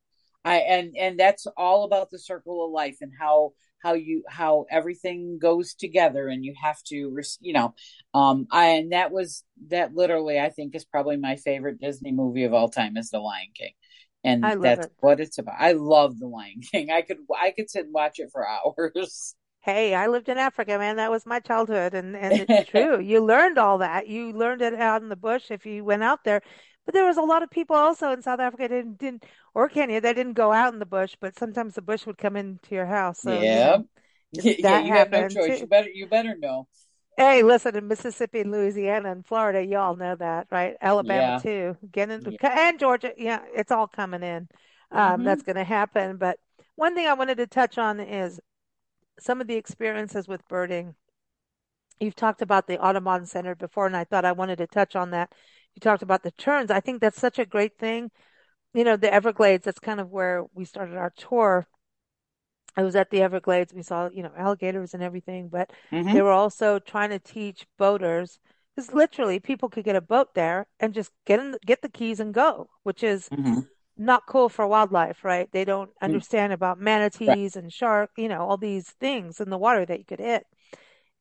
I 0.45 0.58
and 0.58 0.95
and 0.97 1.19
that's 1.19 1.47
all 1.58 1.84
about 1.84 2.10
the 2.10 2.19
circle 2.19 2.65
of 2.65 2.71
life 2.71 2.97
and 3.02 3.12
how 3.19 3.52
how 3.82 3.93
you 3.93 4.23
how 4.28 4.65
everything 4.69 5.39
goes 5.41 5.73
together 5.73 6.28
and 6.28 6.43
you 6.43 6.54
have 6.62 6.82
to 6.84 7.17
you 7.39 7.54
know 7.54 7.73
um 8.13 8.47
I 8.52 8.65
and 8.65 8.91
that 8.91 9.12
was 9.12 9.43
that 9.69 9.93
literally 9.93 10.39
I 10.39 10.49
think 10.49 10.75
is 10.75 10.86
probably 10.86 11.17
my 11.17 11.36
favorite 11.36 11.80
Disney 11.80 12.12
movie 12.12 12.43
of 12.43 12.54
all 12.54 12.69
time 12.69 12.97
is 12.97 13.10
The 13.10 13.19
Lion 13.19 13.49
King. 13.56 13.73
And 14.21 14.43
that's 14.43 14.86
it. 14.88 14.91
what 14.99 15.21
it's 15.21 15.38
about. 15.38 15.56
I 15.58 15.71
love 15.73 16.19
The 16.19 16.28
Lion 16.28 16.62
King. 16.71 16.91
I 16.91 17.02
could 17.02 17.17
I 17.41 17.52
could 17.52 17.69
sit 17.69 17.86
and 17.86 17.93
watch 17.93 18.19
it 18.19 18.30
for 18.32 18.45
hours. 18.95 19.36
Hey, 19.73 19.93
I 19.95 20.08
lived 20.08 20.29
in 20.29 20.38
Africa, 20.38 20.77
man. 20.77 20.95
That 20.97 21.12
was 21.12 21.25
my 21.25 21.39
childhood 21.39 21.93
and 21.93 22.15
and 22.15 22.39
it's 22.39 22.63
true. 22.63 22.99
You 22.99 23.23
learned 23.23 23.58
all 23.58 23.77
that. 23.79 24.08
You 24.08 24.32
learned 24.34 24.62
it 24.62 24.73
out 24.75 25.01
in 25.01 25.10
the 25.10 25.15
bush 25.15 25.51
if 25.51 25.65
you 25.65 25.84
went 25.84 26.03
out 26.03 26.23
there. 26.23 26.41
But 26.86 26.93
there 26.93 27.05
was 27.05 27.17
a 27.17 27.21
lot 27.21 27.43
of 27.43 27.49
people 27.51 27.75
also 27.75 28.12
in 28.12 28.21
South 28.21 28.39
Africa 28.39 28.67
didn't 28.67 28.97
didn't 28.97 29.25
or 29.53 29.69
Kenya 29.69 30.01
that 30.01 30.13
didn't 30.15 30.34
go 30.34 30.51
out 30.51 30.73
in 30.73 30.79
the 30.79 30.86
bush, 30.86 31.15
but 31.19 31.38
sometimes 31.38 31.75
the 31.75 31.82
bush 31.82 32.05
would 32.05 32.17
come 32.17 32.36
into 32.36 32.75
your 32.75 32.86
house. 32.88 33.19
So, 33.19 33.43
you 33.43 33.55
Yeah. 33.55 33.60
know, 33.60 33.88
Yeah, 34.34 34.55
that 34.62 34.86
you 34.86 34.91
have 34.93 35.10
no 35.12 35.23
choice. 35.25 35.60
too. 35.60 35.62
You 35.62 35.67
better 35.67 35.89
you 35.89 36.08
better 36.08 36.36
know. 36.38 36.67
Hey, 37.17 37.43
listen, 37.43 37.75
in 37.75 37.88
Mississippi 37.89 38.39
and 38.39 38.51
Louisiana 38.51 39.12
and 39.12 39.25
Florida, 39.25 39.63
y'all 39.65 39.95
know 39.97 40.15
that, 40.15 40.47
right? 40.51 40.77
Alabama 40.82 41.34
Yeah. 41.34 41.39
too. 41.41 41.75
Getting 41.91 42.23
Yeah. 42.25 42.38
and 42.43 42.79
Georgia, 42.79 43.13
yeah, 43.17 43.43
it's 43.53 43.71
all 43.71 43.88
coming 43.88 44.23
in. 44.23 44.47
Um, 44.91 45.23
hmm 45.23 45.23
that's 45.23 45.43
going 45.43 45.58
to 45.58 45.65
happen. 45.65 46.15
But 46.17 46.39
one 46.75 46.95
thing 46.95 47.08
I 47.08 47.13
wanted 47.13 47.38
to 47.38 47.47
touch 47.47 47.77
on 47.77 47.99
is 47.99 48.39
some 49.21 49.41
of 49.41 49.47
the 49.47 49.55
experiences 49.55 50.27
with 50.27 50.47
birding. 50.47 50.95
You've 52.01 52.15
talked 52.15 52.41
about 52.41 52.67
the 52.67 52.77
Audubon 52.79 53.25
Center 53.25 53.55
before, 53.55 53.86
and 53.86 53.95
I 53.95 54.03
thought 54.03 54.25
I 54.25 54.32
wanted 54.34 54.58
to 54.58 54.67
touch 54.67 54.95
on 54.97 55.12
that. 55.12 55.34
You 55.75 55.79
talked 55.82 56.03
about 56.03 56.23
the 56.23 56.32
terns. 56.32 56.71
I 56.71 56.79
think 56.82 56.99
that's 57.01 57.19
such 57.19 57.39
a 57.39 57.45
great 57.45 57.77
thing. 57.77 58.12
You 58.73 58.84
know, 58.86 58.97
the 58.97 59.13
Everglades, 59.13 59.65
that's 59.65 59.79
kind 59.79 59.99
of 60.01 60.12
where 60.12 60.45
we 60.53 60.65
started 60.65 60.97
our 60.97 61.12
tour. 61.12 61.67
I 62.75 62.82
was 62.84 62.95
at 62.95 63.12
the 63.12 63.21
Everglades. 63.21 63.73
We 63.73 63.84
saw, 63.84 64.10
you 64.10 64.23
know, 64.23 64.32
alligators 64.36 64.93
and 64.95 65.03
everything, 65.03 65.49
but 65.49 65.71
hmm 65.91 66.10
they 66.12 66.21
were 66.21 66.32
also 66.32 66.79
trying 66.79 67.10
to 67.12 67.19
teach 67.19 67.67
boaters 67.77 68.39
because 68.75 68.91
literally 68.93 69.39
people 69.39 69.69
could 69.69 69.84
get 69.84 69.95
a 69.95 70.01
boat 70.01 70.34
there 70.34 70.67
and 70.79 70.93
just 70.93 71.12
get 71.25 71.39
in, 71.39 71.58
get 71.65 71.82
the 71.82 71.89
keys 71.89 72.19
and 72.19 72.34
go, 72.34 72.69
which 72.84 73.03
is 73.03 73.29
hmm 73.32 73.60
not 74.00 74.28
cool 74.28 74.50
for 74.50 74.68
wildlife, 74.68 75.26
right? 75.26 75.52
They 75.52 75.66
don't 75.66 75.92
understand 76.02 76.54
about 76.54 76.80
Right. 77.26 77.40
manatees 77.40 77.58
and 77.58 77.74
shark, 77.74 78.12
you 78.18 78.30
know, 78.30 78.42
all 78.42 78.58
these 78.58 78.90
things 78.92 79.42
in 79.42 79.52
the 79.52 79.60
water 79.60 79.86
that 79.86 80.00
you 80.00 80.06
could 80.06 80.20
hit. 80.22 80.46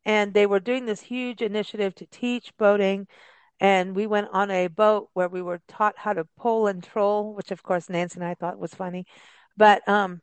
And 0.05 0.35
they 0.35 0.47
were 0.47 0.61
doing 0.61 0.87
this 0.87 1.03
huge 1.03 1.43
initiative 1.43 1.95
to 1.97 2.07
teach 2.07 2.57
boating. 2.59 3.07
And 3.61 3.97
we 3.97 4.07
went 4.07 4.29
on 4.33 4.51
a 4.51 4.69
boat 4.69 5.11
where 5.15 5.29
we 5.29 5.43
were 5.43 5.61
taught 5.69 5.99
how 5.99 6.15
to 6.15 6.27
pull 6.39 6.69
and 6.69 6.83
troll, 6.83 7.35
which 7.35 7.53
of 7.53 7.63
course 7.63 7.91
Nancy 7.91 8.21
and 8.21 8.25
I 8.29 8.35
thought 8.35 8.59
was 8.59 8.75
funny. 8.75 9.07
But 9.57 9.87
um, 9.89 10.23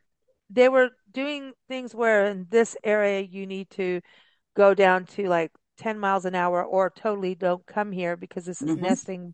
they 0.50 0.70
were 0.70 0.92
doing 1.12 1.54
things 1.70 1.96
where 1.96 2.28
in 2.28 2.48
this 2.50 2.78
area 2.84 3.22
you 3.22 3.48
need 3.48 3.70
to 3.72 4.02
go 4.56 4.74
down 4.74 5.06
to 5.06 5.28
like 5.30 5.52
10 5.78 6.00
miles 6.00 6.26
an 6.26 6.36
hour 6.36 6.64
or 6.64 6.90
totally 6.92 7.36
don't 7.36 7.66
come 7.68 7.92
here 7.92 8.18
because 8.18 8.46
this 8.46 8.64
is 8.64 8.76
hmm 8.76 8.78
nesting 8.78 9.34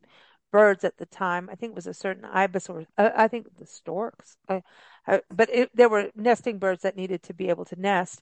birds 0.52 0.84
at 0.84 0.98
the 0.98 1.06
time. 1.06 1.50
I 1.52 1.56
think 1.56 1.72
it 1.72 1.76
was 1.76 1.88
a 1.88 1.94
certain 1.94 2.26
ibis 2.26 2.70
or 2.70 2.86
uh, 2.98 3.12
I 3.16 3.28
think 3.28 3.48
the 3.58 3.66
storks. 3.66 4.38
I, 4.50 4.64
I, 5.08 5.22
but 5.32 5.50
it, 5.54 5.72
there 5.76 5.90
were 5.90 6.12
nesting 6.16 6.60
birds 6.60 6.84
that 6.84 6.96
needed 6.98 7.24
to 7.24 7.34
be 7.34 7.50
able 7.50 7.66
to 7.66 7.80
nest. 7.80 8.22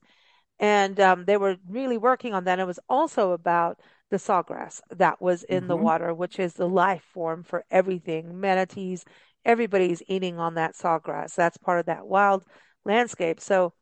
And 0.59 0.99
um, 0.99 1.25
they 1.25 1.37
were 1.37 1.57
really 1.67 1.97
working 1.97 2.33
on 2.33 2.43
that. 2.45 2.59
It 2.59 2.67
was 2.67 2.79
also 2.89 3.31
about 3.31 3.79
the 4.09 4.17
sawgrass 4.17 4.81
that 4.89 5.21
was 5.21 5.43
in 5.43 5.67
the 5.67 5.75
hmm 5.75 5.77
water, 5.77 6.13
which 6.13 6.39
is 6.39 6.53
the 6.53 6.67
life 6.67 7.03
form 7.13 7.43
for 7.43 7.65
everything. 7.71 8.39
Manatees, 8.39 9.05
everybody's 9.45 10.03
eating 10.07 10.39
on 10.39 10.55
that 10.55 10.75
sawgrass. 10.75 11.35
That's 11.35 11.57
part 11.57 11.79
of 11.79 11.85
that 11.87 12.07
wild 12.07 12.45
landscape. 12.85 13.39
So 13.39 13.73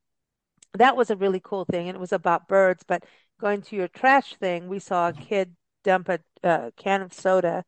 that 0.74 0.96
was 0.96 1.10
a 1.10 1.16
really 1.16 1.42
cool 1.44 1.66
thing. 1.66 1.88
And 1.88 1.96
it 1.96 2.00
was 2.02 2.14
about 2.14 2.48
birds. 2.48 2.84
But 2.88 3.04
going 3.40 3.62
to 3.64 3.76
your 3.76 3.88
trash 3.88 4.36
thing, 4.36 4.68
we 4.68 4.80
saw 4.80 5.10
a 5.10 5.14
kid 5.14 5.56
dump 5.84 6.10
a 6.10 6.20
uh, 6.44 6.72
can 6.78 7.02
of 7.02 7.14
soda 7.14 7.64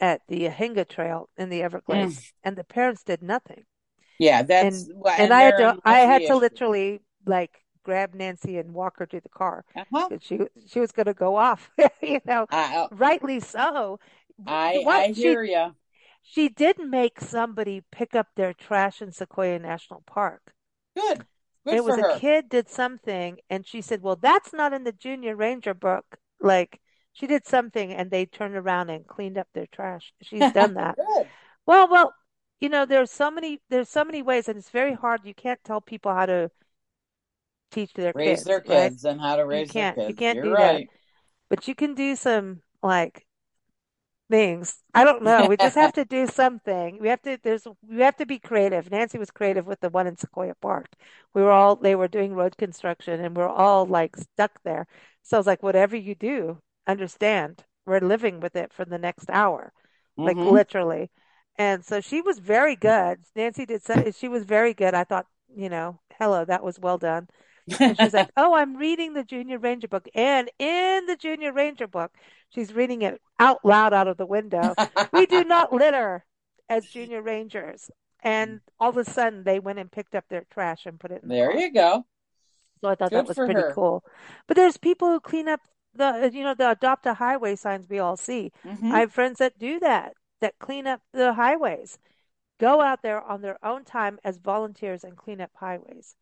at 0.00 0.22
the 0.28 0.46
Anhinga 0.48 0.88
Trail 0.88 1.28
in 1.36 1.48
the 1.50 1.62
Mm. 1.92 2.16
Everglades, 2.16 2.34
and 2.44 2.56
the 2.56 2.64
parents 2.64 3.02
did 3.04 3.22
nothing. 3.22 3.66
Yeah, 4.18 4.42
that's 4.42 4.84
And 4.84 4.92
well, 4.94 5.14
and 5.16 5.32
and 5.32 5.32
I 5.32 5.42
had 5.42 5.56
to 5.58 5.80
I 5.84 6.00
had 6.00 6.24
the 6.26 6.36
to 6.36 6.36
literally 6.36 7.00
like 7.26 7.64
grab 7.84 8.14
Nancy 8.14 8.58
and 8.58 8.74
walk 8.74 8.98
her 8.98 9.06
to 9.06 9.20
the 9.20 9.28
car 9.28 9.64
Uh-huh. 9.76 10.10
she 10.20 10.40
she 10.66 10.80
was 10.80 10.92
going 10.92 11.06
to 11.06 11.14
go 11.14 11.36
off, 11.36 11.70
you 12.02 12.20
know, 12.26 12.46
I 12.50 12.88
rightly 12.90 13.40
so. 13.40 13.98
I 14.46 14.88
What 14.88 15.06
I 15.06 15.08
she 15.12 15.38
hear 15.38 15.42
you. 15.42 15.76
she 16.22 16.48
did 16.48 16.78
make 16.78 17.20
somebody 17.20 17.82
pick 17.92 18.14
up 18.14 18.28
their 18.36 18.54
trash 18.54 19.02
in 19.02 19.12
Sequoia 19.12 19.58
National 19.58 20.02
Park. 20.06 20.54
Good. 20.96 21.26
Good 21.64 21.78
It 21.78 21.84
was 21.84 21.96
for 21.96 21.98
a 21.98 22.02
kid 22.02 22.48
did 22.48 22.68
something, 22.68 23.38
and 23.48 23.64
she 23.64 23.80
said, 23.80 24.02
"Well, 24.02 24.16
that's 24.16 24.52
not 24.52 24.72
in 24.72 24.82
the 24.82 24.90
Junior 24.90 25.36
Ranger 25.36 25.74
book." 25.74 26.18
Like 26.40 26.80
she 27.16 27.26
did 27.26 27.46
something, 27.46 27.92
and 27.92 28.10
they 28.10 28.26
turned 28.26 28.56
around 28.56 28.90
and 28.90 29.06
cleaned 29.06 29.38
up 29.38 29.48
their 29.54 29.66
trash. 29.66 30.12
She's 30.22 30.48
done 30.48 30.74
that. 30.74 30.98
Well, 31.66 31.88
well, 31.90 32.14
you 32.60 32.68
know, 32.68 32.86
there's 32.86 33.10
so 33.10 33.30
many 33.30 33.60
there's 33.70 33.88
so 33.88 34.04
many 34.04 34.22
ways, 34.22 34.48
and 34.48 34.58
it's 34.58 34.70
very 34.70 34.94
hard. 34.94 35.22
You 35.24 35.34
can't 35.34 35.62
tell 35.64 35.80
people 35.80 36.12
how 36.12 36.26
to 36.26 36.50
teach 37.70 37.92
their 37.94 38.12
Raise 38.14 38.42
kids, 38.42 38.44
their 38.44 38.60
right? 38.66 38.92
kids 38.92 39.04
and 39.04 39.20
how 39.20 39.36
to 39.36 39.46
raise 39.46 39.72
their 39.72 39.86
can't 39.86 39.98
you 40.06 40.14
kids. 40.14 40.14
can't 40.14 40.40
You're 40.40 40.42
do 40.42 40.56
that, 40.56 40.84
but 41.50 41.68
you 41.68 41.74
can 41.74 41.94
do 41.94 42.16
some 42.16 42.62
like 42.82 43.26
things. 44.30 44.82
I 44.94 45.04
don't 45.04 45.22
know. 45.22 45.46
We 45.46 45.56
just 45.56 45.76
have 45.76 45.92
to 45.94 46.04
do 46.04 46.26
something. 46.26 46.98
We 47.00 47.08
have 47.08 47.22
to, 47.22 47.38
there's, 47.42 47.66
we 47.88 48.00
have 48.02 48.16
to 48.16 48.26
be 48.26 48.38
creative. 48.38 48.90
Nancy 48.90 49.18
was 49.18 49.30
creative 49.30 49.66
with 49.66 49.80
the 49.80 49.90
one 49.90 50.06
in 50.06 50.16
Sequoia 50.16 50.54
Park. 50.60 50.86
We 51.34 51.42
were 51.42 51.52
all, 51.52 51.76
they 51.76 51.94
were 51.94 52.08
doing 52.08 52.34
road 52.34 52.56
construction 52.56 53.20
and 53.20 53.36
we're 53.36 53.48
all 53.48 53.86
like 53.86 54.16
stuck 54.16 54.62
there. 54.64 54.86
So 55.22 55.36
I 55.36 55.40
was 55.40 55.46
like, 55.46 55.62
whatever 55.62 55.96
you 55.96 56.14
do, 56.14 56.58
understand 56.86 57.64
we're 57.86 58.00
living 58.00 58.40
with 58.40 58.56
it 58.56 58.72
for 58.72 58.84
the 58.84 58.98
next 58.98 59.30
hour, 59.30 59.72
like 60.24 60.44
hmm 60.44 60.46
literally. 60.46 61.10
And 61.58 61.84
so 61.84 62.00
she 62.00 62.20
was 62.20 62.38
very 62.38 62.76
good. 62.76 63.20
Nancy 63.34 63.66
did, 63.66 63.82
so, 63.82 64.10
she 64.16 64.28
was 64.28 64.44
very 64.44 64.74
good. 64.74 64.94
I 64.94 65.04
thought, 65.04 65.26
you 65.54 65.68
know, 65.68 66.00
hello, 66.18 66.44
that 66.44 66.62
was 66.64 66.78
well 66.78 66.98
done. 66.98 67.28
And 67.84 67.96
she's 67.98 68.14
like, 68.14 68.28
Oh, 68.36 68.54
I'm 68.54 68.76
reading 68.76 69.14
the 69.14 69.24
Junior 69.24 69.58
Ranger 69.58 69.88
book. 69.88 70.08
And 70.14 70.50
in 70.58 71.06
the 71.06 71.16
Junior 71.16 71.52
Ranger 71.52 71.86
book, 71.86 72.12
she's 72.50 72.72
reading 72.74 73.02
it 73.02 73.20
out 73.38 73.64
loud 73.64 73.92
out 73.94 74.08
of 74.08 74.16
the 74.16 74.26
window. 74.26 74.76
We 75.12 75.26
do 75.26 75.44
not 75.44 75.72
litter 75.72 76.24
as 76.68 76.86
Junior 76.86 77.22
Rangers. 77.22 77.90
And 78.22 78.60
all 78.80 78.90
of 78.90 78.96
a 78.96 79.04
sudden, 79.04 79.44
they 79.44 79.58
went 79.60 79.78
and 79.78 79.90
picked 79.92 80.14
up 80.14 80.24
their 80.28 80.44
trash 80.50 80.86
and 80.86 80.98
put 81.00 81.12
it 81.12 81.22
in 81.22 81.32
There 81.32 81.52
car. 81.52 81.60
you 81.60 81.70
go. 81.70 82.06
So 82.80 82.88
I 82.88 82.94
thought 82.94 83.12
that 83.12 83.26
was 83.26 83.38
pretty 83.38 83.64
her. 83.64 83.68
cool. 83.68 84.02
But 84.46 84.56
there's 84.56 84.76
people 84.76 85.08
who 85.08 85.20
clean 85.20 85.48
up 85.48 85.60
the, 85.96 86.30
you 86.32 86.44
know, 86.44 86.54
the 86.54 86.70
adopt 86.72 87.06
a 87.06 87.14
highway 87.14 87.56
signs 87.56 87.88
we 87.88 87.98
all 87.98 88.16
see. 88.16 88.52
I 88.90 89.00
hmm 89.00 89.00
have 89.00 89.12
friends 89.12 89.38
that 89.38 89.58
do 89.58 89.80
that, 89.80 90.14
that 90.40 90.58
clean 90.58 90.86
up 90.86 91.02
the 91.12 91.34
highways, 91.34 91.98
go 92.60 92.80
out 92.82 93.02
there 93.02 93.22
on 93.22 93.42
their 93.42 93.64
own 93.64 93.84
time 93.84 94.18
as 94.24 94.38
volunteers 94.38 95.04
and 95.04 95.16
clean 95.16 95.40
up 95.40 95.52
highways. 95.56 96.16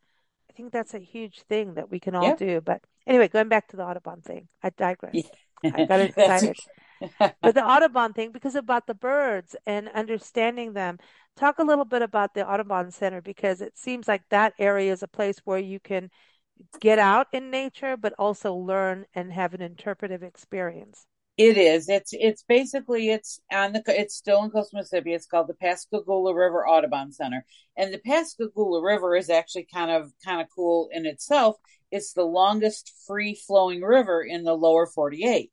I 0.50 0.54
think 0.54 0.72
that's 0.72 0.94
a 0.94 0.98
huge 1.00 1.42
thing 1.42 1.74
that 1.74 1.90
we 1.90 2.00
can 2.00 2.14
all 2.16 2.30
Yep. 2.30 2.32
do. 2.32 2.60
But 2.62 2.82
anyway, 3.06 3.28
going 3.28 3.48
back 3.48 3.68
to 3.68 3.76
the 3.76 3.84
Audubon 3.84 4.22
thing, 4.22 4.48
I 4.62 4.70
digressed. 4.70 5.38
I 5.72 5.82
got 5.84 6.00
excited. 6.02 6.56
But 7.42 7.54
the 7.54 7.64
Audubon 7.64 8.12
thing, 8.12 8.32
because 8.32 8.54
about 8.56 8.86
the 8.86 8.94
birds 8.94 9.54
and 9.66 9.88
understanding 9.90 10.72
them, 10.72 10.98
talk 11.36 11.58
a 11.58 11.62
little 11.64 11.84
bit 11.84 12.02
about 12.02 12.34
the 12.34 12.48
Audubon 12.48 12.90
Center 12.90 13.20
because 13.20 13.60
it 13.60 13.76
seems 13.76 14.08
like 14.08 14.28
that 14.30 14.54
area 14.58 14.92
is 14.92 15.02
a 15.02 15.08
place 15.08 15.38
where 15.44 15.58
you 15.58 15.78
can 15.80 16.10
get 16.80 16.98
out 16.98 17.28
in 17.32 17.50
nature, 17.50 17.96
but 17.96 18.14
also 18.18 18.54
learn 18.54 19.06
and 19.14 19.32
have 19.32 19.54
an 19.54 19.62
interpretive 19.62 20.22
experience. 20.22 21.06
It 21.36 21.56
is. 21.56 21.88
It's 21.88 22.12
it's 22.12 22.44
basically 22.44 23.10
it's 23.10 23.40
on 23.52 23.72
the 23.72 23.82
it's 23.88 24.14
still 24.14 24.44
in 24.44 24.50
Coastal 24.50 24.78
Mississippi. 24.78 25.14
It's 25.14 25.26
called 25.26 25.48
the 25.48 25.54
Pascagoula 25.54 26.32
River 26.32 26.66
Audubon 26.66 27.10
Center, 27.10 27.44
and 27.76 27.92
the 27.92 27.98
Pascagoula 27.98 28.80
River 28.80 29.16
is 29.16 29.30
actually 29.30 29.66
kind 29.72 29.90
of 29.90 30.12
kind 30.24 30.40
of 30.40 30.46
cool 30.54 30.88
in 30.92 31.06
itself. 31.06 31.56
It's 31.90 32.12
the 32.12 32.22
longest 32.22 32.92
free 33.06 33.34
flowing 33.34 33.82
river 33.82 34.22
in 34.22 34.44
the 34.44 34.54
lower 34.54 34.86
48. 34.86 35.50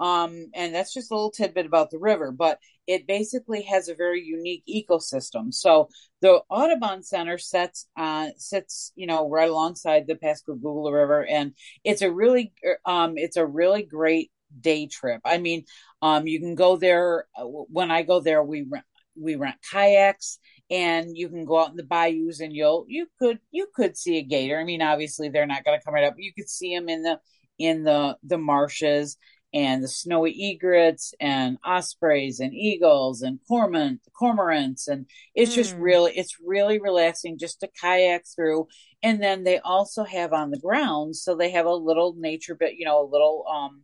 Um, 0.00 0.50
and 0.54 0.74
that's 0.74 0.92
just 0.92 1.10
a 1.10 1.14
little 1.14 1.30
tidbit 1.30 1.64
about 1.64 1.90
the 1.90 1.98
river, 1.98 2.32
but 2.32 2.58
it 2.86 3.06
basically 3.06 3.62
has 3.62 3.88
a 3.88 3.94
very 3.94 4.22
unique 4.22 4.64
ecosystem. 4.68 5.52
So 5.54 5.88
the 6.20 6.40
Audubon 6.50 7.02
Center 7.02 7.38
sits 7.38 7.86
uh 7.96 8.30
sits, 8.36 8.92
you 8.96 9.06
know, 9.06 9.28
right 9.28 9.50
alongside 9.50 10.06
the 10.06 10.16
Pascagoula 10.16 10.92
River, 10.92 11.24
and 11.26 11.54
it's 11.84 12.02
a 12.02 12.10
really 12.10 12.52
um 12.84 13.14
it's 13.16 13.36
a 13.36 13.46
really 13.46 13.82
great 13.82 14.30
day 14.60 14.86
trip. 14.86 15.20
I 15.24 15.38
mean, 15.38 15.64
um, 16.02 16.26
you 16.26 16.38
can 16.40 16.54
go 16.54 16.76
there. 16.76 17.26
uh, 17.36 17.44
When 17.44 17.90
I 17.90 18.02
go 18.02 18.20
there, 18.20 18.42
we 18.42 18.62
rent 18.68 18.84
we 19.14 19.36
rent 19.36 19.56
kayaks, 19.70 20.38
and 20.70 21.16
you 21.16 21.28
can 21.28 21.44
go 21.44 21.58
out 21.60 21.70
in 21.70 21.76
the 21.76 21.82
bayous, 21.84 22.40
and 22.40 22.52
you'll 22.54 22.86
you 22.88 23.06
could 23.18 23.38
you 23.50 23.68
could 23.74 23.96
see 23.96 24.18
a 24.18 24.22
gator. 24.22 24.58
I 24.58 24.64
mean, 24.64 24.82
obviously 24.82 25.28
they're 25.28 25.46
not 25.46 25.64
going 25.64 25.78
to 25.78 25.84
come 25.84 25.94
right 25.94 26.04
up. 26.04 26.14
You 26.18 26.32
could 26.36 26.48
see 26.48 26.74
them 26.74 26.88
in 26.88 27.02
the 27.02 27.20
in 27.58 27.84
the 27.84 28.16
the 28.22 28.38
marshes 28.38 29.16
and 29.54 29.82
the 29.82 29.88
snowy 29.88 30.32
egrets 30.52 31.14
and 31.20 31.58
ospreys 31.64 32.40
and 32.40 32.54
eagles 32.54 33.22
and 33.22 33.38
cormorant 33.48 34.00
cormorants. 34.20 34.88
And 34.88 35.06
it's 35.34 35.52
just 35.54 35.74
Hmm. 35.74 35.78
really 35.78 36.12
it's 36.16 36.36
really 36.44 36.80
relaxing 36.80 37.38
just 37.38 37.60
to 37.60 37.68
kayak 37.80 38.24
through. 38.34 38.68
And 39.02 39.22
then 39.22 39.44
they 39.44 39.58
also 39.58 40.04
have 40.04 40.32
on 40.32 40.50
the 40.50 40.58
ground 40.60 41.16
so 41.16 41.34
they 41.34 41.50
have 41.50 41.66
a 41.66 41.74
little 41.74 42.14
nature 42.16 42.54
bit 42.54 42.74
you 42.76 42.84
know 42.84 43.02
a 43.02 43.10
little 43.10 43.44
um 43.48 43.82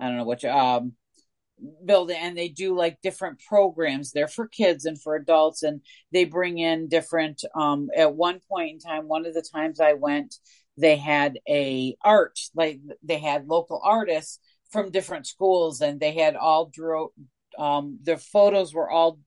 I 0.00 0.08
don't 0.08 0.18
know 0.18 0.24
what 0.24 0.42
you 0.42 0.50
um 0.50 0.94
build 1.84 2.10
it 2.10 2.16
and 2.20 2.36
they 2.36 2.48
do 2.48 2.76
like 2.76 3.00
different 3.02 3.40
programs. 3.48 4.12
There 4.12 4.28
for 4.28 4.48
kids 4.48 4.84
and 4.84 5.00
for 5.00 5.14
adults 5.16 5.62
and 5.62 5.80
they 6.12 6.24
bring 6.24 6.58
in 6.58 6.88
different 6.88 7.44
um 7.54 7.90
at 7.96 8.14
one 8.14 8.40
point 8.50 8.72
in 8.72 8.78
time 8.78 9.08
one 9.08 9.26
of 9.26 9.34
the 9.34 9.44
times 9.54 9.80
I 9.80 9.94
went 9.94 10.34
they 10.76 10.96
had 10.96 11.38
a 11.48 11.96
art 12.02 12.38
like 12.54 12.80
they 13.02 13.18
had 13.18 13.46
local 13.46 13.80
artists 13.84 14.40
from 14.74 14.92
different 14.92 15.26
schools 15.28 15.80
and 15.82 16.00
they 16.00 16.14
had 16.14 16.36
all 16.36 16.66
drew 16.66 17.10
um 17.58 17.98
their 18.04 18.18
photos 18.18 18.74
were 18.74 18.90
all 18.90 19.20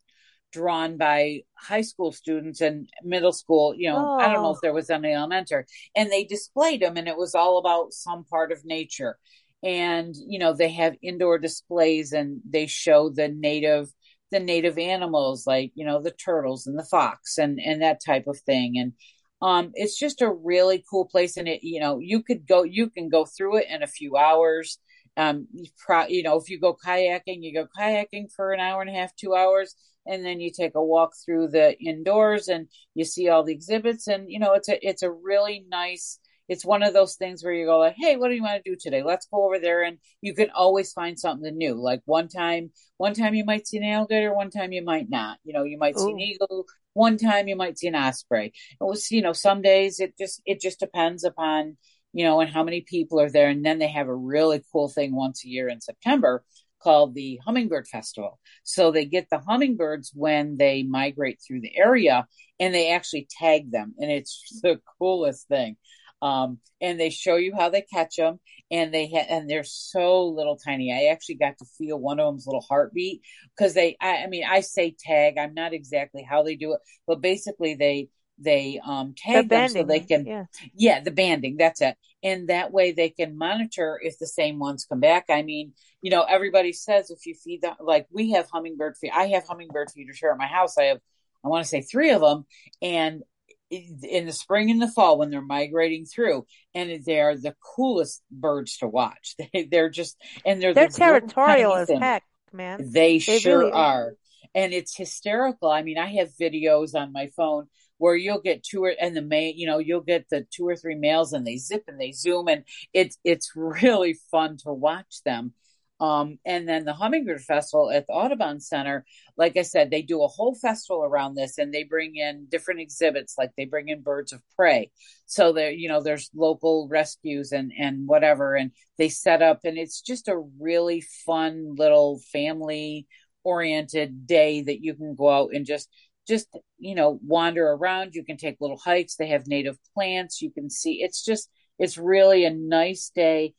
drawn 0.54 0.98
by 0.98 1.42
high 1.56 1.82
school 1.82 2.12
students 2.12 2.62
and 2.62 2.90
middle 3.04 3.34
school 3.34 3.76
you 3.76 3.90
know 3.90 4.12
i 4.20 4.28
don't 4.30 4.42
know 4.44 4.52
if 4.52 4.60
Oh, 4.60 4.62
there 4.62 4.74
was 4.74 4.90
any 4.90 5.14
elementary 5.14 5.66
and 5.96 6.12
they 6.12 6.26
displayed 6.26 6.82
them 6.82 6.98
and 6.98 7.08
it 7.08 7.18
was 7.18 7.36
all 7.36 7.60
about 7.60 7.94
some 7.94 8.26
part 8.26 8.52
of 8.52 8.66
nature. 8.66 9.18
And 9.64 10.16
you 10.28 10.40
know 10.40 10.54
they 10.54 10.70
have 10.74 10.96
indoor 11.02 11.40
displays 11.40 12.14
and 12.14 12.42
they 12.50 12.68
show 12.68 13.10
the 13.10 13.28
native 13.28 13.90
the 14.32 14.40
native 14.40 14.78
animals 14.78 15.48
like 15.48 15.72
you 15.76 15.86
know 15.86 16.02
the 16.02 16.12
turtles 16.12 16.68
and 16.68 16.78
the 16.80 16.86
fox 16.86 17.40
and 17.40 17.60
and 17.60 17.82
that 17.82 18.00
type 18.06 18.28
of 18.28 18.40
thing. 18.46 18.78
And 18.78 18.94
um 19.42 19.72
it's 19.76 19.98
just 20.00 20.22
a 20.22 20.32
really 20.32 20.84
cool 20.90 21.06
place 21.06 21.38
and 21.38 21.48
it 21.48 21.64
you 21.64 21.80
know 21.80 22.00
you 22.00 22.24
could 22.24 22.48
go 22.48 22.64
you 22.64 22.90
can 22.90 23.10
go 23.10 23.26
through 23.26 23.58
it 23.58 23.68
in 23.70 23.84
a 23.84 23.88
few 23.88 24.18
hours 24.18 24.80
um 25.18 25.48
you, 25.54 25.66
pro, 25.78 26.06
you 26.08 26.24
know 26.24 26.38
if 26.38 26.50
you 26.50 26.60
go 26.60 26.76
kayaking 26.76 27.44
you 27.44 27.54
go 27.54 27.68
kayaking 27.78 28.32
for 28.34 28.52
an 28.52 28.60
hour 28.60 28.82
and 28.82 28.90
a 28.90 28.94
half 28.94 29.16
two 29.16 29.36
hours 29.36 29.76
and 30.08 30.26
then 30.26 30.40
you 30.40 30.52
take 30.52 30.76
a 30.76 30.84
walk 30.84 31.14
through 31.24 31.50
the 31.50 31.78
indoors 31.80 32.48
and 32.48 32.68
you 32.96 33.04
see 33.04 33.28
all 33.30 33.44
the 33.44 33.54
exhibits. 33.54 34.08
And 34.08 34.32
you 34.32 34.40
know 34.40 34.54
it's 34.54 34.70
a 34.70 34.88
it's 34.88 35.04
a 35.04 35.12
really 35.12 35.66
nice 35.70 36.20
it's 36.50 36.66
one 36.66 36.82
of 36.82 36.94
those 36.94 37.16
things 37.16 37.44
where 37.44 37.54
you 37.54 37.66
go 37.66 37.78
like 37.78 37.96
hey 37.98 38.16
what 38.16 38.30
do 38.30 38.36
you 38.36 38.42
want 38.42 38.64
to 38.64 38.72
do 38.72 38.78
today? 38.80 39.04
Let's 39.04 39.28
go 39.28 39.46
over 39.46 39.60
there. 39.60 39.84
And 39.84 39.98
you 40.22 40.34
can 40.34 40.50
always 40.52 40.94
find 40.94 41.20
something 41.20 41.56
new. 41.56 41.76
Like 41.76 42.02
one 42.06 42.30
time 42.30 42.72
one 42.98 43.14
time 43.14 43.36
you 43.36 43.46
might 43.46 43.68
see 43.68 43.78
an 43.78 43.84
alligator 43.84 44.34
one 44.34 44.50
time 44.50 44.72
you 44.72 44.84
might 44.84 45.10
not. 45.10 45.38
You 45.44 45.54
know 45.54 45.64
you 45.64 45.78
might 45.78 45.98
Ooh. 45.98 46.06
see 46.06 46.12
an 46.12 46.20
eagle 46.20 46.66
one 46.94 47.18
time 47.18 47.48
you 47.48 47.56
might 47.56 47.78
see 47.78 47.88
an 47.88 47.96
osprey. 47.96 48.54
It 48.80 48.84
was 48.84 49.12
you 49.12 49.22
know 49.22 49.34
some 49.34 49.62
days 49.62 50.00
it 50.00 50.18
just 50.18 50.42
it 50.46 50.62
just 50.62 50.80
depends 50.80 51.24
upon 51.24 51.78
you 52.14 52.24
know 52.24 52.40
and 52.40 52.52
how 52.52 52.64
many 52.64 52.82
people 52.82 53.20
are 53.20 53.30
there 53.30 53.50
and 53.50 53.66
then 53.66 53.80
they 53.80 53.88
have 53.88 54.08
a 54.08 54.16
really 54.16 54.64
cool 54.72 54.90
thing 54.90 55.16
once 55.16 55.44
a 55.44 55.50
year 55.50 55.68
in 55.70 55.82
september 55.82 56.44
called 56.80 57.14
the 57.16 57.40
Hummingbird 57.46 57.88
Festival. 57.88 58.40
So 58.64 58.92
they 58.92 59.06
get 59.06 59.30
the 59.30 59.40
hummingbirds 59.40 60.12
when 60.14 60.58
they 60.58 60.84
migrate 60.84 61.40
through 61.46 61.62
the 61.62 61.76
area 61.76 62.28
and 62.60 62.74
they 62.74 62.92
actually 62.92 63.28
tag 63.30 63.72
them. 63.72 63.94
And 63.98 64.12
it's 64.12 64.60
the 64.64 64.80
coolest 65.00 65.48
thing. 65.48 65.78
Um, 66.22 66.58
and 66.82 67.00
they 67.00 67.12
show 67.12 67.36
you 67.36 67.54
how 67.56 67.70
they 67.70 67.84
catch 67.84 68.16
them 68.16 68.40
and 68.72 68.92
they 68.92 69.08
ha- 69.08 69.28
and 69.30 69.48
they're 69.48 69.64
so 69.64 70.26
little 70.26 70.58
tiny. 70.58 70.92
I 70.92 71.12
actually 71.12 71.36
got 71.36 71.60
to 71.60 71.66
feel 71.78 72.00
one 72.00 72.20
of 72.20 72.34
them's 72.34 72.48
little 72.48 72.66
heartbeat 72.68 73.22
because 73.56 73.76
they, 73.76 73.98
I, 74.02 74.24
I 74.24 74.28
mean, 74.28 74.44
I 74.44 74.62
say 74.62 74.96
tag, 75.00 75.38
I'm 75.38 75.54
not 75.54 75.74
exactly 75.74 76.24
how 76.24 76.42
they 76.42 76.56
do 76.56 76.74
it, 76.74 76.80
but 77.06 77.22
basically 77.22 77.76
they, 77.76 78.10
they 78.40 78.80
um 78.86 79.14
tag 79.18 79.46
the 79.46 79.50
banding, 79.50 79.74
them 79.74 79.84
so 79.84 79.88
they 79.88 80.00
can 80.00 80.26
yeah. 80.26 80.46
yeah 80.76 81.00
the 81.02 81.12
banding 81.12 81.58
that's 81.58 81.82
it. 81.82 81.96
And 82.24 82.50
that 82.50 82.72
way 82.72 82.92
they 82.92 83.10
can 83.10 83.38
monitor 83.38 84.00
if 84.02 84.20
the 84.20 84.28
same 84.28 84.60
ones 84.60 84.86
come 84.86 85.00
back. 85.00 85.26
I 85.30 85.42
mean 85.42 85.74
you 86.02 86.12
know 86.12 86.24
everybody 86.24 86.74
says 86.74 87.10
if 87.10 87.26
you 87.26 87.36
feed 87.36 87.62
them 87.62 87.76
like 87.80 88.08
we 88.12 88.32
have 88.32 88.48
hummingbird 88.50 88.96
feed 88.98 89.12
i 89.14 89.28
have 89.28 89.46
hummingbird 89.48 89.90
feeders 89.92 90.20
here 90.20 90.30
at 90.30 90.38
my 90.38 90.48
house. 90.48 90.78
I 90.78 90.86
have 90.86 91.00
i 91.44 91.48
want 91.48 91.64
to 91.64 91.70
say 91.70 91.82
three 91.82 92.12
of 92.12 92.22
them 92.22 92.46
and 92.82 93.24
in 93.70 94.26
the 94.26 94.32
spring 94.32 94.72
and 94.72 94.82
the 94.82 94.88
fall 94.88 95.18
when 95.18 95.30
they're 95.30 95.42
migrating 95.42 96.06
through 96.06 96.46
and 96.74 97.04
they're 97.04 97.36
the 97.36 97.54
coolest 97.76 98.24
birds 98.32 98.78
to 98.78 98.88
watch. 98.88 99.36
They, 99.54 99.64
they're 99.66 99.90
just 99.90 100.18
and 100.46 100.62
they're 100.62 100.74
they're 100.74 100.88
the 100.88 100.94
territorial 100.94 101.74
as 101.76 101.90
heck 101.90 102.24
man. 102.54 102.80
They, 102.92 103.18
they 103.18 103.40
sure 103.40 103.60
really 103.60 103.72
are. 103.72 104.14
And 104.56 104.74
it's 104.74 104.96
hysterical. 104.96 105.70
I 105.70 105.84
mean 105.84 105.98
i 105.98 106.08
have 106.16 106.30
videos 106.40 106.96
on 106.96 107.12
my 107.12 107.28
phone 107.36 107.68
where 107.98 108.16
you'll 108.16 108.42
get 108.42 108.64
two 108.64 108.84
or 108.84 108.94
and 109.00 109.16
the 109.16 109.22
may 109.22 109.52
you 109.56 109.68
know 109.68 109.80
you'll 109.80 110.02
get 110.02 110.28
the 110.30 110.46
two 110.52 110.68
or 110.68 110.76
three 110.76 110.96
males 110.96 111.34
and 111.34 111.46
they 111.46 111.58
zip 111.58 111.84
and 111.88 112.00
they 112.00 112.12
zoom 112.12 112.48
and 112.48 112.64
it's 112.94 113.18
it's 113.24 113.52
really 113.56 114.18
fun 114.32 114.58
to 114.58 114.74
watch 114.74 115.22
them 115.26 115.54
um, 116.00 116.38
and 116.46 116.68
then 116.68 116.86
the 116.86 116.94
Hummingbird 116.94 117.42
Festival 117.42 117.90
at 117.90 118.06
the 118.06 118.14
Audubon 118.14 118.60
Center, 118.60 119.04
like 119.36 119.58
I 119.58 119.64
said, 119.64 119.90
they 119.90 120.04
do 120.04 120.22
a 120.22 120.28
whole 120.28 120.54
festival 120.54 121.04
around 121.04 121.36
this 121.36 121.58
and 121.58 121.74
they 121.74 121.84
bring 121.84 122.16
in 122.16 122.46
different 122.50 122.82
exhibits, 122.82 123.36
like 123.38 123.52
they 123.58 123.66
bring 123.66 123.90
in 123.90 124.02
birds 124.02 124.32
of 124.32 124.42
prey. 124.56 124.92
So 125.26 125.54
there, 125.54 125.72
you 125.72 125.90
know, 125.90 126.02
there's 126.02 126.30
local 126.36 126.88
rescues 126.88 127.52
and, 127.52 127.72
and 127.78 128.08
whatever, 128.08 128.56
and 128.56 128.72
they 128.98 129.10
set 129.10 129.42
up 129.42 129.62
and 129.64 129.78
it's 129.78 130.02
just 130.02 130.28
a 130.28 130.44
really 130.60 131.02
fun 131.26 131.76
little 131.76 132.20
family 132.32 133.08
oriented 133.44 134.28
day 134.28 134.62
that 134.62 134.84
you 134.84 134.94
can 134.94 135.16
go 135.16 135.30
out 135.30 135.50
and 135.54 135.66
just 135.66 135.90
just 136.28 136.48
you 136.78 136.96
know 136.96 137.20
wander 137.24 137.66
around. 137.66 138.16
You 138.16 138.24
can 138.24 138.38
take 138.38 138.58
little 138.60 138.78
hikes. 138.78 139.16
They 139.16 139.28
have 139.30 139.48
native 139.48 139.78
plants. 139.94 140.42
You 140.42 140.52
can 140.52 140.70
see 140.70 141.02
it's 141.02 141.24
just 141.24 141.50
it's 141.80 141.98
really 141.98 142.46
a 142.46 142.54
nice 142.54 143.12
day 143.14 143.54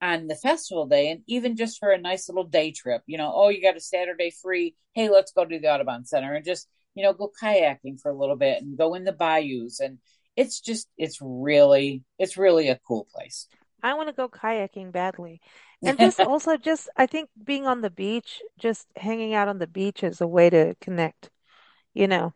on 0.00 0.28
the 0.28 0.36
festival 0.36 0.86
day 0.86 1.10
and 1.10 1.22
even 1.26 1.56
just 1.56 1.78
for 1.78 1.90
a 1.90 2.00
nice 2.00 2.28
little 2.28 2.44
day 2.44 2.70
trip 2.70 3.02
you 3.08 3.18
know 3.18 3.32
oh 3.34 3.48
you 3.48 3.60
got 3.60 3.76
a 3.76 3.80
saturday 3.80 4.30
free. 4.42 4.74
Hey 4.94 5.08
let's 5.08 5.32
go 5.32 5.44
to 5.44 5.58
the 5.58 5.68
audubon 5.68 6.04
center 6.04 6.34
and 6.34 6.44
just 6.44 6.68
you 6.94 7.02
know 7.02 7.12
go 7.12 7.30
kayaking 7.42 8.00
for 8.00 8.10
a 8.10 8.16
little 8.16 8.36
bit 8.36 8.62
and 8.62 8.76
go 8.76 8.94
in 8.94 9.04
the 9.04 9.12
bayous. 9.12 9.80
And 9.80 9.98
it's 10.36 10.60
just 10.60 10.88
it's 10.96 11.18
really 11.20 12.02
it's 12.18 12.36
really 12.36 12.68
a 12.68 12.80
cool 12.86 13.06
place. 13.14 13.46
I 13.82 13.94
want 13.94 14.08
to 14.08 14.12
go 14.12 14.28
kayaking 14.28 14.90
badly. 14.92 15.40
And 15.82 15.98
just 16.00 16.18
also 16.20 16.56
just 16.56 16.88
i 16.96 17.06
think 17.06 17.30
being 17.44 17.66
on 17.66 17.80
the 17.82 17.90
beach 17.90 18.42
just 18.58 18.88
hanging 18.96 19.34
out 19.34 19.48
on 19.48 19.58
the 19.58 19.66
beach 19.66 20.02
is 20.02 20.20
a 20.20 20.26
way 20.26 20.50
to 20.50 20.74
connect 20.80 21.30
you 21.98 22.06
know. 22.06 22.32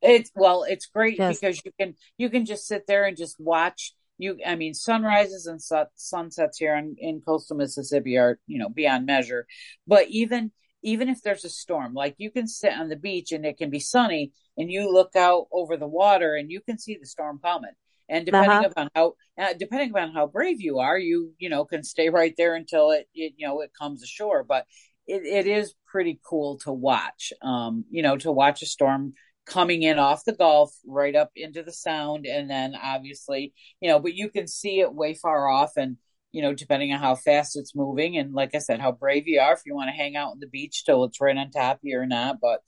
It's 0.00 0.30
well, 0.34 0.64
it's 0.64 0.86
great 0.86 1.18
yes. 1.18 1.38
because 1.38 1.60
you 1.64 1.72
can 1.78 1.94
you 2.18 2.30
can 2.30 2.44
just 2.44 2.66
sit 2.66 2.86
there 2.86 3.04
and 3.04 3.16
just 3.16 3.36
watch 3.40 3.94
you 4.18 4.38
I 4.46 4.54
mean 4.54 4.74
sunrises 4.74 5.46
and 5.46 5.60
sunsets 5.96 6.58
here 6.58 6.76
in, 6.76 6.96
in 6.98 7.22
coastal 7.26 7.56
Mississippi 7.56 8.16
are, 8.18 8.38
you 8.46 8.58
know, 8.58 8.68
beyond 8.68 9.06
measure. 9.06 9.46
But 9.86 10.08
even 10.10 10.52
even 10.82 11.08
if 11.08 11.22
there's 11.22 11.44
a 11.44 11.50
storm, 11.50 11.94
like 11.94 12.14
you 12.18 12.30
can 12.30 12.46
sit 12.46 12.72
on 12.72 12.88
the 12.88 12.96
beach 12.96 13.32
and 13.32 13.46
it 13.46 13.56
can 13.56 13.70
be 13.70 13.80
sunny 13.80 14.32
and 14.58 14.70
you 14.70 14.92
look 14.92 15.16
out 15.16 15.46
over 15.50 15.76
the 15.76 15.88
water 15.88 16.36
and 16.36 16.50
you 16.50 16.60
can 16.60 16.78
see 16.78 16.98
the 17.00 17.06
storm 17.06 17.40
coming. 17.42 17.72
And 18.08 18.26
depending 18.26 18.50
uh-huh. 18.50 18.68
upon 18.70 18.88
how 18.94 19.14
uh, 19.38 19.54
depending 19.58 19.90
upon 19.90 20.12
how 20.12 20.26
brave 20.26 20.60
you 20.60 20.78
are, 20.78 20.98
you 20.98 21.32
you 21.38 21.48
know 21.48 21.64
can 21.64 21.82
stay 21.82 22.10
right 22.10 22.34
there 22.36 22.54
until 22.54 22.90
it, 22.90 23.08
it 23.14 23.32
you 23.36 23.48
know 23.48 23.62
it 23.62 23.72
comes 23.76 24.02
ashore. 24.02 24.44
But 24.44 24.66
it, 25.06 25.22
it 25.24 25.46
is 25.46 25.74
pretty 25.86 26.20
cool 26.24 26.58
to 26.60 26.72
watch. 26.72 27.32
Um, 27.42 27.84
you 27.90 28.02
know, 28.02 28.16
to 28.18 28.32
watch 28.32 28.62
a 28.62 28.66
storm 28.66 29.14
coming 29.46 29.82
in 29.82 29.98
off 29.98 30.24
the 30.24 30.32
Gulf 30.32 30.74
right 30.86 31.14
up 31.14 31.30
into 31.36 31.62
the 31.62 31.72
Sound, 31.72 32.26
and 32.26 32.48
then 32.48 32.74
obviously, 32.80 33.52
you 33.80 33.88
know, 33.88 33.98
but 33.98 34.14
you 34.14 34.30
can 34.30 34.46
see 34.46 34.80
it 34.80 34.94
way 34.94 35.14
far 35.14 35.48
off, 35.48 35.72
and 35.76 35.96
you 36.32 36.42
know, 36.42 36.54
depending 36.54 36.92
on 36.92 37.00
how 37.00 37.14
fast 37.14 37.56
it's 37.56 37.74
moving, 37.74 38.16
and 38.16 38.32
like 38.32 38.54
I 38.54 38.58
said, 38.58 38.80
how 38.80 38.92
brave 38.92 39.28
you 39.28 39.40
are 39.40 39.52
if 39.52 39.60
you 39.66 39.74
want 39.74 39.88
to 39.88 39.96
hang 39.96 40.16
out 40.16 40.32
on 40.32 40.40
the 40.40 40.48
beach 40.48 40.84
till 40.84 41.04
it's 41.04 41.20
right 41.20 41.36
on 41.36 41.50
top 41.50 41.76
of 41.76 41.80
you 41.82 41.98
or 41.98 42.06
not. 42.06 42.38
But 42.40 42.60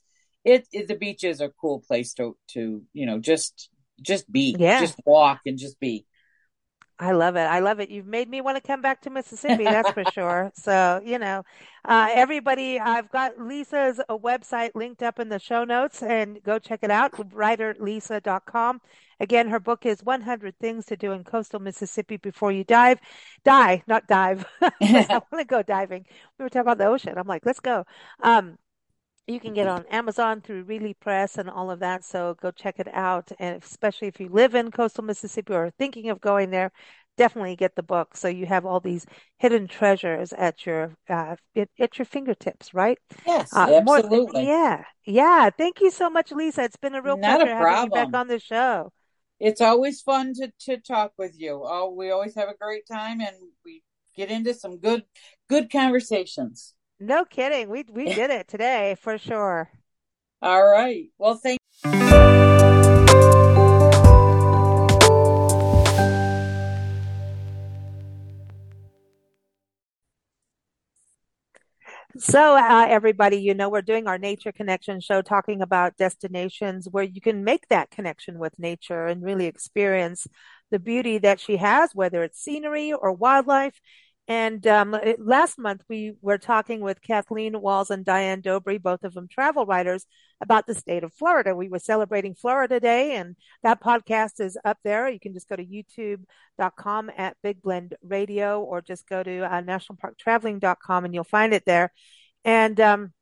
it, 0.45 0.67
it 0.71 0.87
the 0.87 0.95
beach 0.95 1.23
is 1.23 1.41
a 1.41 1.51
cool 1.61 1.83
place 1.85 2.13
to 2.13 2.37
to 2.53 2.81
you 2.93 3.05
know 3.05 3.19
just 3.19 3.69
just 4.01 4.31
be, 4.31 4.55
yeah. 4.57 4.79
just 4.79 4.99
walk 5.05 5.41
and 5.45 5.57
just 5.57 5.79
be. 5.79 6.05
I 6.99 7.11
love 7.11 7.35
it. 7.35 7.41
I 7.41 7.59
love 7.59 7.79
it. 7.79 7.91
You've 7.91 8.07
made 8.07 8.27
me 8.27 8.41
want 8.41 8.57
to 8.57 8.61
come 8.61 8.81
back 8.81 9.01
to 9.03 9.11
Mississippi, 9.11 9.63
that's 9.69 9.91
for 9.91 10.03
sure. 10.03 10.51
So, 10.55 10.99
you 11.05 11.19
know, 11.19 11.43
uh, 11.85 12.09
everybody, 12.11 12.79
I've 12.79 13.11
got 13.11 13.37
Lisa's 13.37 13.99
uh, 14.09 14.17
website 14.17 14.71
linked 14.73 15.03
up 15.03 15.19
in 15.19 15.29
the 15.29 15.37
show 15.37 15.63
notes 15.63 16.01
and 16.01 16.41
go 16.41 16.57
check 16.57 16.79
it 16.81 16.89
out, 16.89 17.11
writerlisa.com. 17.11 18.81
Again, 19.19 19.47
her 19.49 19.59
book 19.59 19.85
is 19.85 20.03
100 20.03 20.57
Things 20.59 20.87
to 20.87 20.97
Do 20.97 21.11
in 21.11 21.23
Coastal 21.23 21.59
Mississippi 21.59 22.17
Before 22.17 22.51
You 22.51 22.63
Dive. 22.63 22.99
Die, 23.43 23.83
not 23.87 24.07
dive. 24.07 24.45
I 24.61 25.21
want 25.31 25.39
to 25.39 25.45
go 25.45 25.61
diving. 25.61 26.05
We 26.39 26.43
were 26.43 26.49
talking 26.49 26.61
about 26.61 26.79
the 26.79 26.87
ocean. 26.87 27.15
I'm 27.17 27.27
like, 27.27 27.45
let's 27.45 27.59
go. 27.59 27.85
Um, 28.21 28.57
you 29.27 29.39
can 29.39 29.53
get 29.53 29.67
on 29.67 29.85
Amazon 29.87 30.41
through 30.41 30.63
Reedy 30.63 30.93
Press 30.93 31.37
and 31.37 31.49
all 31.49 31.69
of 31.69 31.79
that. 31.79 32.03
So 32.03 32.35
go 32.41 32.51
check 32.51 32.79
it 32.79 32.87
out. 32.93 33.31
And 33.39 33.61
especially 33.61 34.07
if 34.07 34.19
you 34.19 34.29
live 34.29 34.55
in 34.55 34.71
coastal 34.71 35.03
Mississippi 35.03 35.53
or 35.53 35.71
thinking 35.77 36.09
of 36.09 36.21
going 36.21 36.49
there, 36.49 36.71
definitely 37.17 37.55
get 37.55 37.75
the 37.75 37.83
book. 37.83 38.15
So 38.15 38.27
you 38.27 38.45
have 38.45 38.65
all 38.65 38.79
these 38.79 39.05
hidden 39.37 39.67
treasures 39.67 40.33
at 40.33 40.65
your 40.65 40.95
uh, 41.09 41.35
at 41.79 41.97
your 41.97 42.05
fingertips, 42.05 42.73
right? 42.73 42.99
Yes, 43.25 43.53
uh, 43.53 43.67
absolutely. 43.73 44.43
More, 44.43 44.53
yeah, 44.53 44.83
yeah. 45.05 45.49
Thank 45.49 45.81
you 45.81 45.91
so 45.91 46.09
much, 46.09 46.31
Lisa. 46.31 46.63
It's 46.63 46.77
been 46.77 46.95
a 46.95 47.01
real 47.01 47.17
Not 47.17 47.41
pleasure 47.41 47.51
a 47.51 47.55
having 47.55 47.83
you 47.85 47.89
back 47.89 48.13
on 48.13 48.27
the 48.27 48.39
show. 48.39 48.91
It's 49.39 49.61
always 49.61 50.01
fun 50.01 50.33
to 50.35 50.51
to 50.61 50.77
talk 50.77 51.13
with 51.17 51.39
you. 51.39 51.61
Oh, 51.63 51.91
we 51.91 52.09
always 52.11 52.35
have 52.35 52.49
a 52.49 52.55
great 52.55 52.87
time, 52.87 53.21
and 53.21 53.35
we 53.65 53.83
get 54.15 54.31
into 54.31 54.53
some 54.53 54.77
good 54.77 55.03
good 55.49 55.71
conversations. 55.71 56.73
No 56.99 57.25
kidding. 57.25 57.69
We 57.69 57.85
we 57.89 58.05
did 58.05 58.31
it 58.31 58.47
today 58.47 58.95
for 58.99 59.17
sure. 59.17 59.69
All 60.41 60.65
right. 60.67 61.09
Well, 61.17 61.35
thank 61.35 61.59
So, 72.19 72.55
uh, 72.57 72.87
everybody, 72.89 73.37
you 73.37 73.53
know, 73.53 73.69
we're 73.69 73.83
doing 73.83 74.07
our 74.07 74.17
Nature 74.17 74.51
Connection 74.51 74.99
show 74.99 75.21
talking 75.21 75.61
about 75.61 75.97
destinations 75.97 76.87
where 76.89 77.03
you 77.03 77.21
can 77.21 77.43
make 77.43 77.67
that 77.67 77.91
connection 77.91 78.39
with 78.39 78.57
nature 78.57 79.05
and 79.05 79.23
really 79.23 79.45
experience 79.45 80.25
the 80.71 80.79
beauty 80.79 81.19
that 81.19 81.39
she 81.39 81.57
has, 81.57 81.91
whether 81.93 82.23
it's 82.23 82.41
scenery 82.41 82.91
or 82.91 83.11
wildlife. 83.11 83.79
And 84.27 84.67
um, 84.67 84.97
last 85.19 85.57
month 85.57 85.83
we 85.87 86.13
were 86.21 86.37
talking 86.37 86.81
with 86.81 87.01
Kathleen 87.01 87.61
Walls 87.61 87.89
and 87.89 88.03
Diane 88.03 88.41
Dobry, 88.41 88.81
both 88.81 89.05
of 89.05 89.13
them 89.13 89.27
travel 89.29 89.65
writers, 89.65 90.05
about 90.41 90.67
the 90.67 90.75
state 90.75 91.03
of 91.03 91.13
Florida. 91.13 91.55
We 91.55 91.69
were 91.69 91.79
celebrating 91.79 92.35
Florida 92.35 92.79
Day, 92.79 93.15
and 93.15 93.37
that 93.63 93.81
podcast 93.81 94.39
is 94.39 94.57
up 94.65 94.79
there. 94.83 95.09
You 95.09 95.19
can 95.19 95.33
just 95.33 95.47
go 95.47 95.55
to 95.55 95.65
youtube.com 95.65 97.11
at 97.17 97.37
Big 97.41 97.61
Blend 97.61 97.95
Radio, 98.03 98.61
or 98.61 98.81
just 98.81 99.07
go 99.07 99.23
to 99.23 99.45
uh, 99.45 99.61
nationalparktraveling.com, 99.61 101.05
and 101.05 101.13
you'll 101.13 101.23
find 101.23 101.53
it 101.53 101.63
there. 101.65 101.93
And 102.43 102.79
um, 102.81 103.13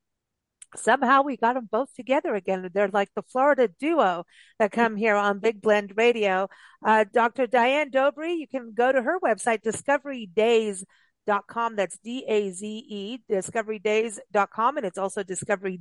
somehow 0.77 1.21
we 1.21 1.37
got 1.37 1.53
them 1.53 1.69
both 1.71 1.93
together 1.93 2.35
again. 2.35 2.69
They're 2.73 2.87
like 2.87 3.09
the 3.15 3.23
Florida 3.23 3.69
duo 3.79 4.25
that 4.59 4.71
come 4.71 4.95
here 4.95 5.15
on 5.15 5.39
Big 5.39 5.61
Blend 5.61 5.93
Radio. 5.95 6.49
Uh, 6.83 7.05
Dr. 7.11 7.47
Diane 7.47 7.91
Dobry, 7.91 8.37
you 8.37 8.47
can 8.47 8.73
go 8.73 8.91
to 8.91 9.01
her 9.01 9.19
website, 9.19 9.63
discoverydaze.com. 9.63 11.75
That's 11.75 11.97
D-A-Z-E, 11.99 13.19
discoverydaze.com. 13.29 14.77
And 14.77 14.85
it's 14.85 14.97
also 14.97 15.23
Discovery 15.23 15.79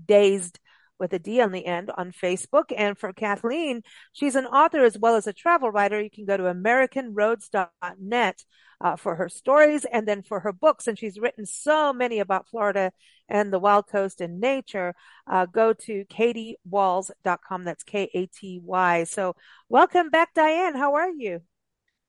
with 0.98 1.12
a 1.12 1.18
D 1.18 1.40
on 1.40 1.52
the 1.52 1.66
end 1.66 1.90
on 1.96 2.12
Facebook. 2.12 2.72
And 2.76 2.96
for 2.96 3.12
Kathleen, 3.12 3.82
she's 4.12 4.36
an 4.36 4.46
author 4.46 4.84
as 4.84 4.98
well 4.98 5.16
as 5.16 5.26
a 5.26 5.32
travel 5.32 5.70
writer. 5.70 6.00
You 6.00 6.10
can 6.10 6.24
go 6.24 6.36
to 6.36 6.44
AmericanRoads.net 6.44 8.44
uh, 8.80 8.96
for 8.96 9.16
her 9.16 9.28
stories 9.28 9.84
and 9.84 10.06
then 10.06 10.22
for 10.22 10.40
her 10.40 10.52
books. 10.52 10.86
And 10.86 10.98
she's 10.98 11.18
written 11.18 11.46
so 11.46 11.92
many 11.92 12.20
about 12.20 12.48
Florida 12.48 12.92
and 13.28 13.52
the 13.52 13.58
Wild 13.58 13.88
Coast 13.88 14.20
and 14.20 14.40
nature. 14.40 14.94
Uh, 15.26 15.46
go 15.46 15.72
to 15.72 16.04
katywalls.com. 16.06 17.64
That's 17.64 17.82
K 17.82 18.10
A 18.14 18.26
T 18.26 18.60
Y. 18.62 19.04
So 19.04 19.36
welcome 19.68 20.10
back, 20.10 20.34
Diane. 20.34 20.74
How 20.74 20.94
are 20.94 21.10
you? 21.10 21.40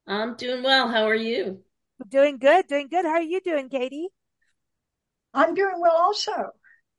I'm 0.08 0.36
doing 0.36 0.64
well. 0.64 0.90
How 0.90 1.08
are 1.08 1.16
you? 1.16 1.62
Doing 2.10 2.38
good. 2.38 2.68
Doing 2.68 2.88
good. 2.90 3.06
How 3.06 3.14
are 3.14 3.22
you 3.22 3.42
doing, 3.42 3.70
Katie? 3.70 4.10
I'm 5.34 5.54
doing 5.54 5.80
well 5.80 5.96
also. 5.96 6.52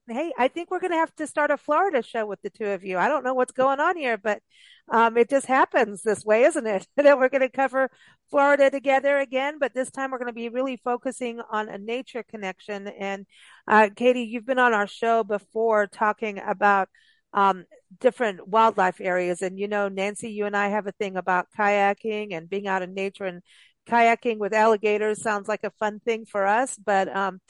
Hey, 0.08 0.32
I 0.38 0.46
think 0.46 0.70
we're 0.70 0.78
going 0.78 0.92
to 0.92 0.98
have 0.98 1.14
to 1.16 1.26
start 1.26 1.50
a 1.50 1.56
Florida 1.56 2.00
show 2.00 2.26
with 2.26 2.40
the 2.40 2.50
two 2.50 2.66
of 2.66 2.84
you. 2.84 2.96
I 2.96 3.08
don't 3.08 3.24
know 3.24 3.34
what's 3.34 3.50
going 3.52 3.80
on 3.80 3.96
here, 3.96 4.16
but 4.16 4.40
um, 4.88 5.16
it 5.16 5.28
just 5.28 5.46
happens 5.46 6.02
this 6.02 6.24
way, 6.24 6.44
isn't 6.44 6.64
it? 6.66 6.86
that 6.96 7.18
we're 7.18 7.28
going 7.28 7.40
to 7.40 7.48
cover 7.48 7.90
Florida 8.30 8.70
together 8.70 9.18
again, 9.18 9.58
but 9.58 9.74
this 9.74 9.90
time 9.90 10.12
we're 10.12 10.18
going 10.18 10.28
to 10.28 10.32
be 10.32 10.48
really 10.48 10.76
focusing 10.76 11.40
on 11.50 11.68
a 11.68 11.76
nature 11.76 12.22
connection. 12.22 12.86
And 12.86 13.26
uh, 13.66 13.88
Katie, 13.96 14.22
you've 14.22 14.46
been 14.46 14.60
on 14.60 14.72
our 14.72 14.86
show 14.86 15.24
before 15.24 15.88
talking 15.88 16.38
about 16.38 16.88
um, 17.32 17.64
different 17.98 18.46
wildlife 18.46 19.00
areas, 19.00 19.42
and 19.42 19.58
you 19.58 19.66
know, 19.66 19.88
Nancy, 19.88 20.30
you 20.30 20.46
and 20.46 20.56
I 20.56 20.68
have 20.68 20.86
a 20.86 20.92
thing 20.92 21.16
about 21.16 21.48
kayaking 21.58 22.32
and 22.32 22.48
being 22.48 22.68
out 22.68 22.82
in 22.82 22.94
nature 22.94 23.24
and 23.24 23.42
kayaking 23.86 24.38
with 24.38 24.52
alligators 24.52 25.22
sounds 25.22 25.48
like 25.48 25.64
a 25.64 25.70
fun 25.70 26.00
thing 26.00 26.24
for 26.26 26.46
us. 26.46 26.76
But 26.76 27.14
um, 27.14 27.40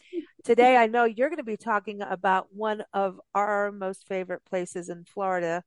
today 0.45 0.77
I 0.77 0.87
know 0.87 1.05
you're 1.05 1.29
going 1.29 1.39
to 1.39 1.45
be 1.45 1.57
talking 1.57 2.03
about 2.03 2.49
one 2.53 2.85
of 2.93 3.21
our 3.35 3.73
most 3.73 4.07
favorite 4.07 4.45
places 4.45 4.89
in 4.89 5.05
Florida, 5.05 5.63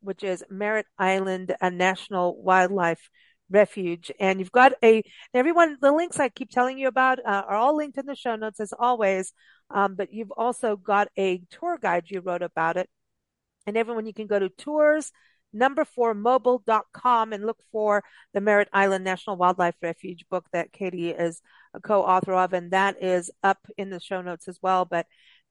which 0.00 0.24
is 0.24 0.44
Merritt 0.50 0.86
Island, 0.98 1.54
a 1.60 1.70
national 1.70 2.42
wildlife 2.42 3.10
refuge. 3.50 4.10
And 4.20 4.38
you've 4.38 4.52
got 4.52 4.72
a, 4.82 5.02
everyone, 5.34 5.76
the 5.80 5.92
links 5.92 6.18
I 6.18 6.28
keep 6.28 6.50
telling 6.50 6.78
you 6.78 6.88
about 6.88 7.18
uh, 7.20 7.42
are 7.48 7.56
all 7.56 7.76
linked 7.76 7.98
in 7.98 8.06
the 8.06 8.14
show 8.14 8.36
notes 8.36 8.60
as 8.60 8.72
always. 8.78 9.32
Um, 9.70 9.94
but 9.94 10.12
you've 10.12 10.32
also 10.32 10.76
got 10.76 11.08
a 11.18 11.42
tour 11.50 11.78
guide 11.80 12.04
you 12.10 12.20
wrote 12.20 12.42
about 12.42 12.76
it. 12.76 12.88
And 13.66 13.76
everyone, 13.76 14.06
you 14.06 14.14
can 14.14 14.26
go 14.26 14.38
to 14.38 14.48
tours 14.48 15.12
number 15.52 15.84
four 15.84 16.14
mobile.com 16.14 17.32
and 17.32 17.46
look 17.46 17.58
for 17.72 18.02
the 18.32 18.40
Merritt 18.40 18.68
Island 18.72 19.04
National 19.04 19.36
Wildlife 19.36 19.76
Refuge 19.82 20.24
book 20.30 20.46
that 20.52 20.72
Katie 20.72 21.10
is 21.10 21.42
a 21.74 21.80
co-author 21.80 22.34
of. 22.34 22.52
And 22.52 22.70
that 22.70 23.02
is 23.02 23.30
up 23.42 23.58
in 23.76 23.90
the 23.90 24.00
show 24.00 24.22
notes 24.22 24.48
as 24.48 24.58
well. 24.62 24.84
But 24.84 25.06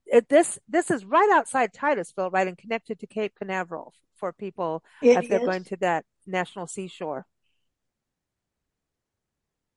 it, 0.05 0.29
this, 0.29 0.59
this 0.67 0.89
is 0.91 1.05
right 1.05 1.29
outside 1.33 1.73
Titusville, 1.73 2.31
right? 2.31 2.47
And 2.47 2.57
connected 2.57 2.99
to 2.99 3.07
Cape 3.07 3.33
Canaveral 3.37 3.93
for 4.15 4.33
people 4.33 4.83
it 5.01 5.17
if 5.17 5.29
they're 5.29 5.39
going 5.39 5.63
to 5.65 5.77
that 5.77 6.05
national 6.25 6.67
seashore. 6.67 7.25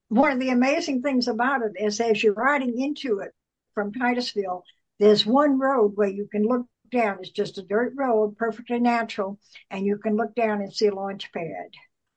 One 0.08 0.32
of 0.32 0.40
the 0.40 0.50
amazing 0.50 1.00
things 1.00 1.26
about 1.26 1.62
it 1.62 1.72
is 1.82 1.98
as 2.00 2.22
you're 2.22 2.34
riding 2.34 2.78
into 2.78 3.20
it 3.20 3.30
from 3.74 3.92
Titusville, 3.92 4.64
there's 4.98 5.24
one 5.24 5.58
road 5.58 5.92
where 5.94 6.08
you 6.08 6.28
can 6.30 6.42
look 6.42 6.66
down. 6.92 7.18
It's 7.20 7.30
just 7.30 7.58
a 7.58 7.62
dirt 7.62 7.94
road, 7.96 8.36
perfectly 8.36 8.78
natural, 8.78 9.38
and 9.70 9.84
you 9.84 9.98
can 9.98 10.16
look 10.16 10.34
down 10.34 10.60
and 10.60 10.72
see 10.72 10.86
a 10.86 10.94
launch 10.94 11.32
pad 11.32 11.70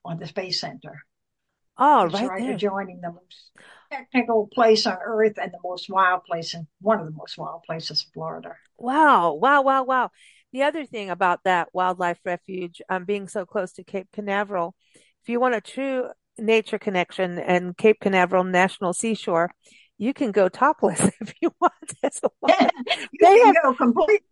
on 0.04 0.18
the 0.18 0.26
Space 0.26 0.60
Center. 0.60 1.02
Oh, 1.78 2.04
it's 2.04 2.14
right, 2.14 2.28
right 2.28 2.42
there. 2.42 2.54
adjoining 2.54 3.00
the 3.00 3.12
most 3.12 3.50
technical 3.90 4.48
place 4.52 4.86
on 4.86 4.98
Earth 5.04 5.38
and 5.40 5.52
the 5.52 5.58
most 5.62 5.90
wild 5.90 6.24
place 6.24 6.54
in 6.54 6.66
one 6.80 7.00
of 7.00 7.06
the 7.06 7.12
most 7.12 7.36
wild 7.36 7.62
places 7.64 8.04
in 8.06 8.12
Florida. 8.12 8.54
Wow, 8.78 9.32
wow, 9.34 9.62
wow, 9.62 9.82
wow. 9.84 10.10
The 10.52 10.62
other 10.62 10.86
thing 10.86 11.10
about 11.10 11.40
that 11.44 11.68
wildlife 11.72 12.18
refuge, 12.24 12.80
um, 12.88 13.04
being 13.04 13.28
so 13.28 13.44
close 13.44 13.72
to 13.72 13.84
Cape 13.84 14.08
Canaveral, 14.12 14.74
if 14.94 15.28
you 15.28 15.40
want 15.40 15.54
a 15.54 15.60
true 15.60 16.08
nature 16.38 16.78
connection 16.78 17.38
and 17.38 17.76
Cape 17.76 17.98
Canaveral 18.00 18.44
National 18.44 18.92
Seashore, 18.92 19.50
you 19.98 20.14
can 20.14 20.32
go 20.32 20.48
topless 20.48 21.00
if 21.20 21.34
you 21.40 21.50
want 21.60 21.72
as 22.02 22.20
well. 22.22 22.58
you 23.12 23.18
they 23.20 23.38
can 23.38 23.46
have, 23.46 23.64
go 23.64 23.74
completely 23.74 24.26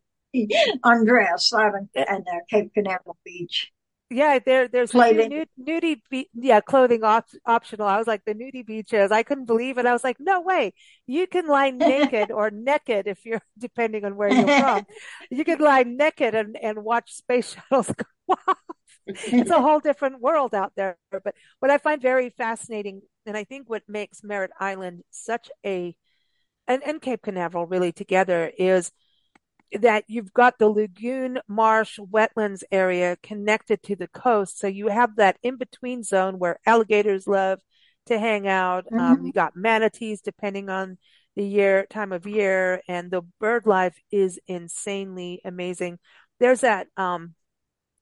undressed 0.82 1.52
out 1.54 1.74
on, 1.74 1.88
on 1.96 2.24
uh, 2.30 2.38
Cape 2.50 2.72
Canaveral 2.74 3.16
Beach. 3.24 3.72
Yeah, 4.10 4.38
there, 4.38 4.68
there's 4.68 4.92
nude, 4.94 5.48
nudie, 5.60 6.00
be- 6.10 6.28
yeah, 6.34 6.60
clothing 6.60 7.02
op- 7.02 7.26
optional. 7.46 7.86
I 7.86 7.96
was 7.98 8.06
like, 8.06 8.24
the 8.24 8.34
nudie 8.34 8.64
beaches. 8.64 9.10
I 9.10 9.22
couldn't 9.22 9.46
believe 9.46 9.78
it. 9.78 9.86
I 9.86 9.92
was 9.92 10.04
like, 10.04 10.18
no 10.20 10.40
way. 10.40 10.74
You 11.06 11.26
can 11.26 11.48
lie 11.48 11.70
naked 11.70 12.30
or 12.30 12.50
naked 12.52 13.06
if 13.08 13.24
you're, 13.24 13.40
depending 13.58 14.04
on 14.04 14.16
where 14.16 14.28
you're 14.28 14.46
from. 14.46 14.86
You 15.30 15.44
can 15.44 15.58
lie 15.58 15.84
naked 15.84 16.34
and, 16.34 16.56
and 16.56 16.84
watch 16.84 17.12
space 17.12 17.56
shuttles 17.56 17.90
go 17.96 18.36
off. 18.46 18.58
It's 19.06 19.50
a 19.50 19.60
whole 19.60 19.80
different 19.80 20.20
world 20.20 20.54
out 20.54 20.72
there. 20.76 20.96
But 21.10 21.34
what 21.58 21.70
I 21.70 21.78
find 21.78 22.00
very 22.00 22.30
fascinating, 22.30 23.02
and 23.26 23.36
I 23.36 23.44
think 23.44 23.68
what 23.68 23.82
makes 23.88 24.22
Merritt 24.22 24.52
Island 24.60 25.02
such 25.10 25.50
a, 25.64 25.96
and, 26.68 26.82
and 26.84 27.00
Cape 27.02 27.22
Canaveral 27.22 27.66
really 27.66 27.90
together 27.92 28.50
is 28.56 28.92
that 29.80 30.04
you've 30.06 30.32
got 30.32 30.58
the 30.58 30.68
lagoon 30.68 31.40
marsh 31.48 31.98
wetlands 31.98 32.62
area 32.70 33.16
connected 33.22 33.82
to 33.82 33.96
the 33.96 34.08
coast. 34.08 34.58
So 34.58 34.66
you 34.66 34.88
have 34.88 35.16
that 35.16 35.36
in 35.42 35.56
between 35.56 36.02
zone 36.02 36.38
where 36.38 36.58
alligators 36.64 37.26
love 37.26 37.60
to 38.06 38.18
hang 38.18 38.46
out. 38.46 38.86
Um, 38.92 38.98
mm-hmm. 38.98 39.12
Um, 39.12 39.26
you 39.26 39.32
got 39.32 39.56
manatees 39.56 40.20
depending 40.20 40.68
on 40.68 40.98
the 41.36 41.44
year, 41.44 41.86
time 41.90 42.12
of 42.12 42.26
year, 42.26 42.80
and 42.86 43.10
the 43.10 43.22
bird 43.40 43.66
life 43.66 43.96
is 44.12 44.38
insanely 44.46 45.40
amazing. 45.44 45.98
There's 46.38 46.60
that, 46.60 46.86
um, 46.96 47.34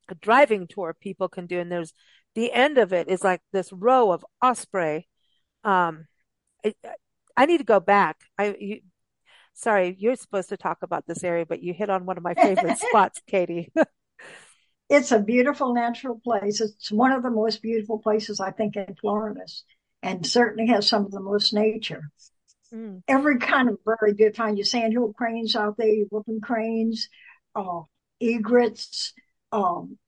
a 0.08 0.14
driving 0.14 0.66
tour 0.66 0.94
people 0.98 1.28
can 1.28 1.46
do. 1.46 1.58
And 1.58 1.72
there's 1.72 1.94
the 2.34 2.52
end 2.52 2.78
of 2.78 2.92
it 2.92 3.08
is 3.08 3.24
like 3.24 3.40
this 3.52 3.72
row 3.72 4.12
of 4.12 4.24
osprey. 4.42 5.08
Um, 5.64 6.06
I, 6.64 6.74
I 7.36 7.46
need 7.46 7.58
to 7.58 7.64
go 7.64 7.80
back. 7.80 8.18
I, 8.38 8.56
you, 8.58 8.80
sorry, 9.54 9.96
you're 9.98 10.16
supposed 10.16 10.48
to 10.50 10.56
talk 10.56 10.78
about 10.82 11.06
this 11.06 11.24
area, 11.24 11.46
but 11.46 11.62
you 11.62 11.72
hit 11.72 11.90
on 11.90 12.06
one 12.06 12.16
of 12.16 12.22
my 12.22 12.34
favorite 12.42 12.78
spots, 12.78 13.20
Katie. 13.26 13.72
it's 14.88 15.12
a 15.12 15.18
beautiful 15.18 15.74
natural 15.74 16.20
place. 16.22 16.60
It's 16.60 16.90
one 16.90 17.12
of 17.12 17.22
the 17.22 17.30
most 17.30 17.62
beautiful 17.62 17.98
places 17.98 18.40
I 18.40 18.50
think 18.50 18.76
in 18.76 18.94
Florida, 19.00 19.40
and 20.02 20.26
certainly 20.26 20.70
has 20.72 20.86
some 20.86 21.04
of 21.04 21.12
the 21.12 21.20
most 21.20 21.52
nature. 21.52 22.10
Mm. 22.72 23.02
Every 23.06 23.38
kind 23.38 23.68
of 23.68 23.82
bird 23.84 24.16
you 24.18 24.32
find 24.32 24.56
your 24.56 24.64
sandhill 24.64 25.12
cranes 25.12 25.54
out 25.54 25.76
there, 25.76 25.88
your 25.88 26.06
whooping 26.10 26.40
cranes, 26.40 27.08
uh, 27.54 27.82
egrets, 28.20 29.12
um, 29.50 29.98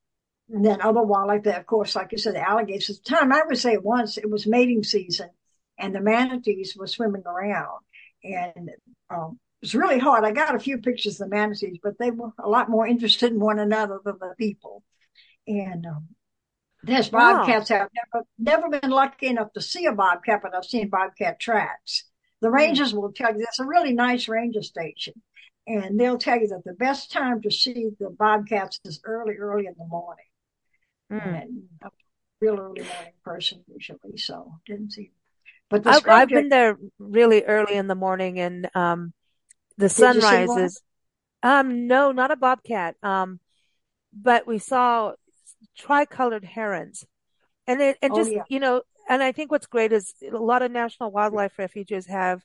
and 0.49 0.65
then 0.65 0.81
other 0.81 1.03
wildlife 1.03 1.45
that, 1.45 1.61
of 1.61 1.67
course, 1.67 1.97
like 1.97 2.13
you 2.13 2.19
said, 2.19 2.35
the 2.35 2.49
alligators. 2.49 2.91
At 2.91 3.05
the 3.05 3.17
time, 3.17 3.33
I 3.33 3.43
would 3.47 3.59
say 3.59 3.77
once 3.77 4.19
it 4.19 4.31
was 4.31 4.47
mating 4.47 4.83
season, 4.83 5.31
and 5.79 5.95
the 5.95 6.01
manatees 6.01 6.77
were 6.77 6.87
swimming 6.87 7.25
around 7.27 7.81
and 8.25 8.71
um, 9.11 9.39
it 9.63 9.67
was 9.67 9.75
really 9.75 9.99
hard. 9.99 10.25
I 10.25 10.33
got 10.33 10.55
a 10.55 10.59
few 10.59 10.79
pictures 10.79 11.21
of 11.21 11.31
the 11.31 11.37
manatees, 11.37 11.79
but 11.83 11.99
they 11.99 12.11
were 12.11 12.31
a 12.43 12.49
lot 12.49 12.71
more 12.71 12.87
interested 12.87 13.33
in 13.33 13.41
one 13.41 13.59
another 13.59 14.01
than 14.05 14.17
the 14.19 14.35
people. 14.37 14.83
And 15.47 15.87
um, 15.87 16.09
there's 16.83 17.09
bobcats 17.09 17.71
wow. 17.71 17.83
I've 17.83 17.89
never 18.13 18.27
never 18.39 18.81
been 18.81 18.91
lucky 18.91 19.29
enough 19.29 19.53
to 19.53 19.61
see 19.61 19.87
a 19.87 19.93
bobcat, 19.93 20.41
but 20.43 20.55
I've 20.55 20.65
seen 20.65 20.89
bobcat 20.89 21.39
tracks. 21.39 22.05
The 22.41 22.49
hmm. 22.49 22.55
rangers 22.55 22.93
mm. 22.93 23.01
will 23.01 23.13
tell 23.13 23.33
you 23.33 23.39
that's 23.39 23.61
a 23.61 23.67
really 23.67 23.93
nice 23.93 24.29
ranger 24.29 24.63
station, 24.63 25.15
and 25.67 25.99
they'll 25.99 26.19
tell 26.19 26.39
you 26.39 26.49
that 26.49 26.65
the 26.65 26.75
best 26.75 27.13
time 27.13 27.43
to 27.43 27.51
see 27.51 27.91
the 27.99 28.11
bobcats 28.11 28.81
is 28.85 29.01
early, 29.05 29.35
early 29.35 29.67
in 29.67 29.75
the 29.79 29.87
morning. 29.87 30.27
Mm. 31.13 31.43
And 31.43 31.63
I'm 31.83 31.89
a 31.89 31.91
real 32.41 32.55
early 32.59 32.83
morning 32.83 33.13
person 33.23 33.65
usually, 33.67 34.17
so 34.17 34.59
didn't 34.67 34.93
see 34.93 35.11
but 35.83 35.87
I've, 35.87 36.09
I've 36.09 36.29
been 36.29 36.49
there 36.49 36.77
really 36.99 37.45
early 37.45 37.75
in 37.75 37.87
the 37.87 37.95
morning, 37.95 38.39
and 38.39 38.69
um, 38.75 39.13
the 39.77 39.89
sunrise 39.89 40.51
is. 40.57 40.83
Um, 41.43 41.87
no, 41.87 42.13
not 42.13 42.31
a 42.31 42.37
bobcat. 42.37 42.97
Um, 43.03 43.39
but 44.13 44.47
we 44.47 44.59
saw 44.59 45.13
tricolored 45.77 46.45
herons, 46.45 47.05
and 47.67 47.81
it, 47.81 47.99
and 48.01 48.13
oh, 48.13 48.17
just 48.17 48.33
yeah. 48.33 48.45
you 48.49 48.61
know, 48.61 48.83
and 49.09 49.23
I 49.23 49.33
think 49.33 49.51
what's 49.51 49.67
great 49.67 49.93
is 49.93 50.15
a 50.23 50.37
lot 50.37 50.63
of 50.63 50.71
national 50.71 51.11
wildlife 51.11 51.59
refuges 51.59 52.07
have, 52.07 52.43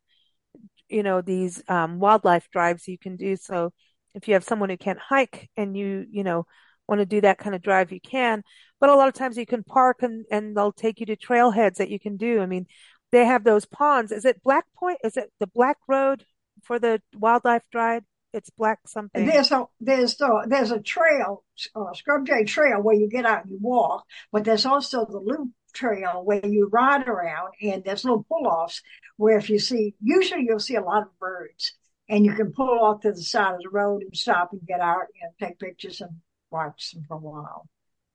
you 0.90 1.04
know, 1.04 1.22
these 1.22 1.64
um, 1.68 2.00
wildlife 2.00 2.50
drives 2.52 2.88
you 2.88 2.98
can 2.98 3.16
do. 3.16 3.36
So 3.36 3.72
if 4.16 4.28
you 4.28 4.34
have 4.34 4.44
someone 4.44 4.70
who 4.70 4.78
can't 4.78 5.00
hike 5.00 5.50
and 5.56 5.78
you, 5.78 6.06
you 6.10 6.24
know, 6.24 6.46
want 6.88 7.00
to 7.00 7.06
do 7.06 7.22
that 7.22 7.38
kind 7.38 7.56
of 7.56 7.62
drive, 7.62 7.92
you 7.92 8.02
can. 8.02 8.44
But 8.80 8.90
a 8.90 8.96
lot 8.96 9.08
of 9.08 9.14
times 9.14 9.38
you 9.38 9.46
can 9.46 9.64
park 9.64 10.02
and, 10.02 10.26
and 10.32 10.58
they'll 10.58 10.72
take 10.72 11.00
you 11.00 11.06
to 11.08 11.16
trailheads 11.16 11.76
that 11.76 11.90
you 11.90 12.00
can 12.00 12.18
do. 12.18 12.42
I 12.42 12.46
mean, 12.46 12.66
they 13.12 13.26
have 13.26 13.44
those 13.44 13.66
ponds. 13.66 14.12
Is 14.12 14.26
it 14.26 14.44
Black 14.44 14.66
Point? 14.76 15.00
Is 15.04 15.18
it 15.18 15.32
the 15.40 15.48
Black 15.48 15.78
Road 15.88 16.26
for 16.64 16.80
the 16.80 17.02
wildlife 17.16 17.64
drive? 17.72 18.04
It's 18.32 18.52
black 18.52 18.80
something. 18.86 19.26
There's 19.26 19.52
a 19.52 19.66
there's 19.80 20.22
a, 20.22 20.44
there's 20.46 20.70
a 20.70 20.80
trail, 20.80 21.44
uh, 21.76 21.94
Scrub 21.94 22.28
Jay 22.28 22.44
Trail, 22.44 22.80
where 22.80 22.96
you 22.96 23.10
get 23.10 23.26
out 23.26 23.44
and 23.44 23.52
you 23.52 23.58
walk, 23.60 24.06
but 24.32 24.44
there's 24.44 24.68
also 24.68 25.04
the 25.06 25.18
loop 25.18 25.50
trail 25.74 26.22
where 26.24 26.46
you 26.46 26.70
ride 26.72 27.08
around, 27.08 27.54
and 27.62 27.84
there's 27.84 28.06
little 28.06 28.26
pull 28.30 28.46
offs 28.46 28.84
where 29.18 29.38
if 29.38 29.50
you 29.50 29.58
see, 29.58 29.96
usually 30.02 30.46
you'll 30.48 30.60
see 30.60 30.76
a 30.76 30.82
lot 30.82 31.04
of 31.04 31.20
birds, 31.20 31.74
and 32.08 32.24
you 32.24 32.34
can 32.34 32.52
pull 32.52 32.80
off 32.80 33.02
to 33.02 33.12
the 33.12 33.22
side 33.22 33.56
of 33.56 33.62
the 33.62 33.70
road 33.70 34.04
and 34.04 34.16
stop 34.16 34.52
and 34.52 34.62
get 34.68 34.80
out 34.80 35.08
and 35.22 35.32
take 35.40 35.58
pictures 35.58 36.00
and 36.00 36.12
watch 36.52 36.92
them 36.92 37.04
for 37.08 37.16
a 37.16 37.18
while. 37.18 37.68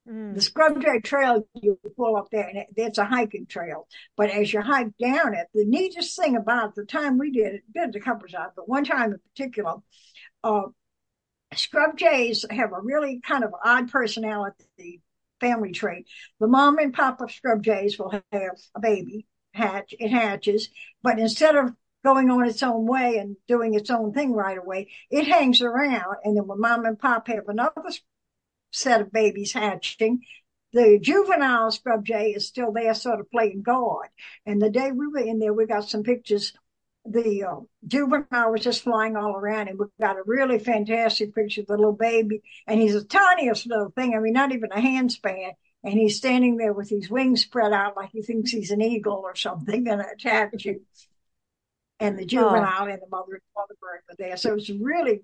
Mm. 0.09 0.35
The 0.35 0.41
Scrub 0.41 0.83
Jay 0.83 1.01
Trail, 1.01 1.47
you 1.55 1.79
pull 1.97 2.17
up 2.17 2.29
there, 2.31 2.47
and 2.47 2.65
it's 2.77 2.99
a 2.99 3.05
hiking 3.05 3.47
trail. 3.47 3.89
But 4.17 4.31
as 4.31 4.53
you 4.53 4.61
hike 4.61 4.97
down 4.99 5.35
it, 5.35 5.47
the 5.55 5.65
neatest 5.65 6.17
thing 6.17 6.37
about 6.37 6.75
the 6.75 6.85
time 6.85 7.19
we 7.19 7.31
did 7.31 7.55
it, 7.55 7.63
did 7.73 7.93
the 7.93 8.01
couple 8.01 8.29
times, 8.29 8.53
but 8.55 8.69
one 8.69 8.85
time 8.85 9.13
in 9.13 9.21
particular, 9.31 9.77
uh, 10.43 10.63
Scrub 11.55 11.97
Jays 11.97 12.45
have 12.51 12.73
a 12.73 12.81
really 12.83 13.21
kind 13.21 13.45
of 13.45 13.55
odd 13.65 13.91
personality 13.91 15.01
family 15.41 15.73
trait. 15.73 16.07
The 16.41 16.49
mom 16.49 16.79
and 16.79 16.93
pop 16.93 17.21
of 17.21 17.31
Scrub 17.31 17.63
Jays 17.63 17.99
will 17.99 18.11
have 18.11 18.57
a 18.75 18.81
baby, 18.81 19.27
hatch, 19.53 19.95
it 19.99 20.11
hatches, 20.11 20.69
but 21.03 21.19
instead 21.19 21.57
of 21.57 21.73
going 22.05 22.31
on 22.31 22.47
its 22.47 22.63
own 22.63 22.87
way 22.87 23.17
and 23.17 23.37
doing 23.49 23.75
its 23.75 23.91
own 23.91 24.13
thing 24.13 24.33
right 24.33 24.59
away, 24.59 24.91
it 25.11 25.27
hangs 25.27 25.63
around. 25.63 26.17
And 26.25 26.37
then 26.37 26.47
when 26.47 26.61
mom 26.61 26.85
and 26.85 26.99
pop 26.99 27.29
have 27.29 27.49
another 27.49 27.83
set 28.75 29.01
of 29.01 29.13
babies 29.13 29.53
hatching. 29.53 30.23
The 30.73 30.99
juvenile 31.01 31.71
scrub 31.71 32.05
jay 32.05 32.31
is 32.31 32.49
still 32.49 32.73
there, 32.73 32.95
sort 32.95 33.21
of 33.21 33.31
playing 33.31 33.63
guard. 33.63 34.09
And 34.45 34.61
the 34.61 34.71
day 34.71 34.91
we 34.91 35.07
were 35.07 35.21
in 35.21 35.39
there, 35.39 35.55
we 35.55 35.67
got 35.67 35.89
some 35.89 36.03
pictures. 36.03 36.53
The 37.05 37.45
uh, 37.45 37.61
juvenile 37.87 38.51
was 38.51 38.63
just 38.63 38.83
flying 38.83 39.15
all 39.15 39.37
around, 39.37 39.69
and 39.69 39.79
we 39.79 39.87
got 40.01 40.17
a 40.17 40.23
really 40.27 40.59
fantastic 40.59 41.35
picture 41.35 41.61
of 41.61 41.69
the 41.69 41.77
little 41.77 41.93
baby. 41.93 42.43
And 42.67 42.81
he's 42.81 42.95
the 42.95 43.05
tiniest 43.05 43.67
little 43.69 43.91
thing. 43.91 44.15
I 44.15 44.19
mean, 44.19 44.33
not 44.33 44.53
even 44.53 44.73
a 44.73 44.81
handspan. 44.81 45.53
And 45.85 45.95
he's 45.95 46.17
standing 46.17 46.57
there 46.57 46.73
with 46.73 46.89
his 46.89 47.11
wings 47.11 47.43
spread 47.43 47.73
out 47.73 47.95
like 47.95 48.11
he 48.11 48.23
thinks 48.23 48.51
he's 48.51 48.71
an 48.71 48.81
eagle 48.81 49.21
or 49.23 49.37
something 49.37 49.85
going 49.85 49.99
to 49.99 50.11
attack 50.11 50.53
you. 50.65 50.81
And 52.01 52.19
the 52.19 52.25
juvenile 52.25 52.85
oh. 52.85 52.87
and 52.87 53.01
the 53.03 53.07
mother 53.11 53.35
and 53.35 53.43
father 53.55 53.75
bird 53.81 54.01
were 54.09 54.17
there. 54.19 54.37
So 54.39 54.51
it 54.51 54.55
was 54.55 54.71
really 54.71 55.21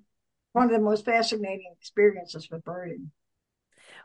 one 0.53 0.67
of 0.67 0.73
the 0.73 0.79
most 0.79 1.07
fascinating 1.07 1.73
experiences 1.79 2.49
with 2.51 2.63
birding 2.63 3.11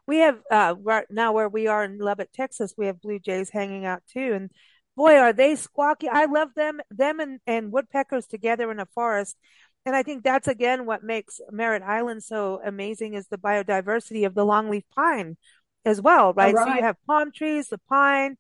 we 0.08 0.20
have 0.20 0.40
uh 0.52 0.76
right 0.82 1.06
now 1.10 1.34
where 1.34 1.50
we 1.50 1.68
are 1.68 1.84
in 1.84 1.98
Lubbock, 1.98 2.30
Texas, 2.34 2.74
we 2.78 2.88
have 2.88 3.02
blue 3.02 3.20
jays 3.20 3.50
hanging 3.50 3.86
out 3.86 4.04
too, 4.12 4.34
and 4.34 4.52
boy, 4.96 5.16
are 5.18 5.34
they 5.34 5.54
squawky! 5.54 6.08
I 6.12 6.26
love 6.26 6.50
them, 6.56 6.80
them 6.90 7.20
and 7.20 7.40
and 7.48 7.72
woodpeckers 7.72 8.28
together 8.28 8.72
in 8.72 8.80
a 8.80 8.88
forest. 8.88 9.38
And 9.86 9.96
I 9.96 10.02
think 10.02 10.24
that's 10.24 10.48
again 10.48 10.86
what 10.86 11.04
makes 11.04 11.40
Merritt 11.52 11.84
Island 11.84 12.24
so 12.24 12.60
amazing 12.66 13.14
is 13.14 13.28
the 13.28 13.38
biodiversity 13.38 14.26
of 14.26 14.34
the 14.34 14.46
longleaf 14.46 14.84
pine 14.96 15.38
as 15.86 16.02
well, 16.02 16.34
right? 16.34 16.54
right? 16.54 16.68
So 16.68 16.74
you 16.74 16.82
have 16.82 16.98
palm 17.06 17.32
trees, 17.32 17.68
the 17.68 17.80
pine, 17.88 18.38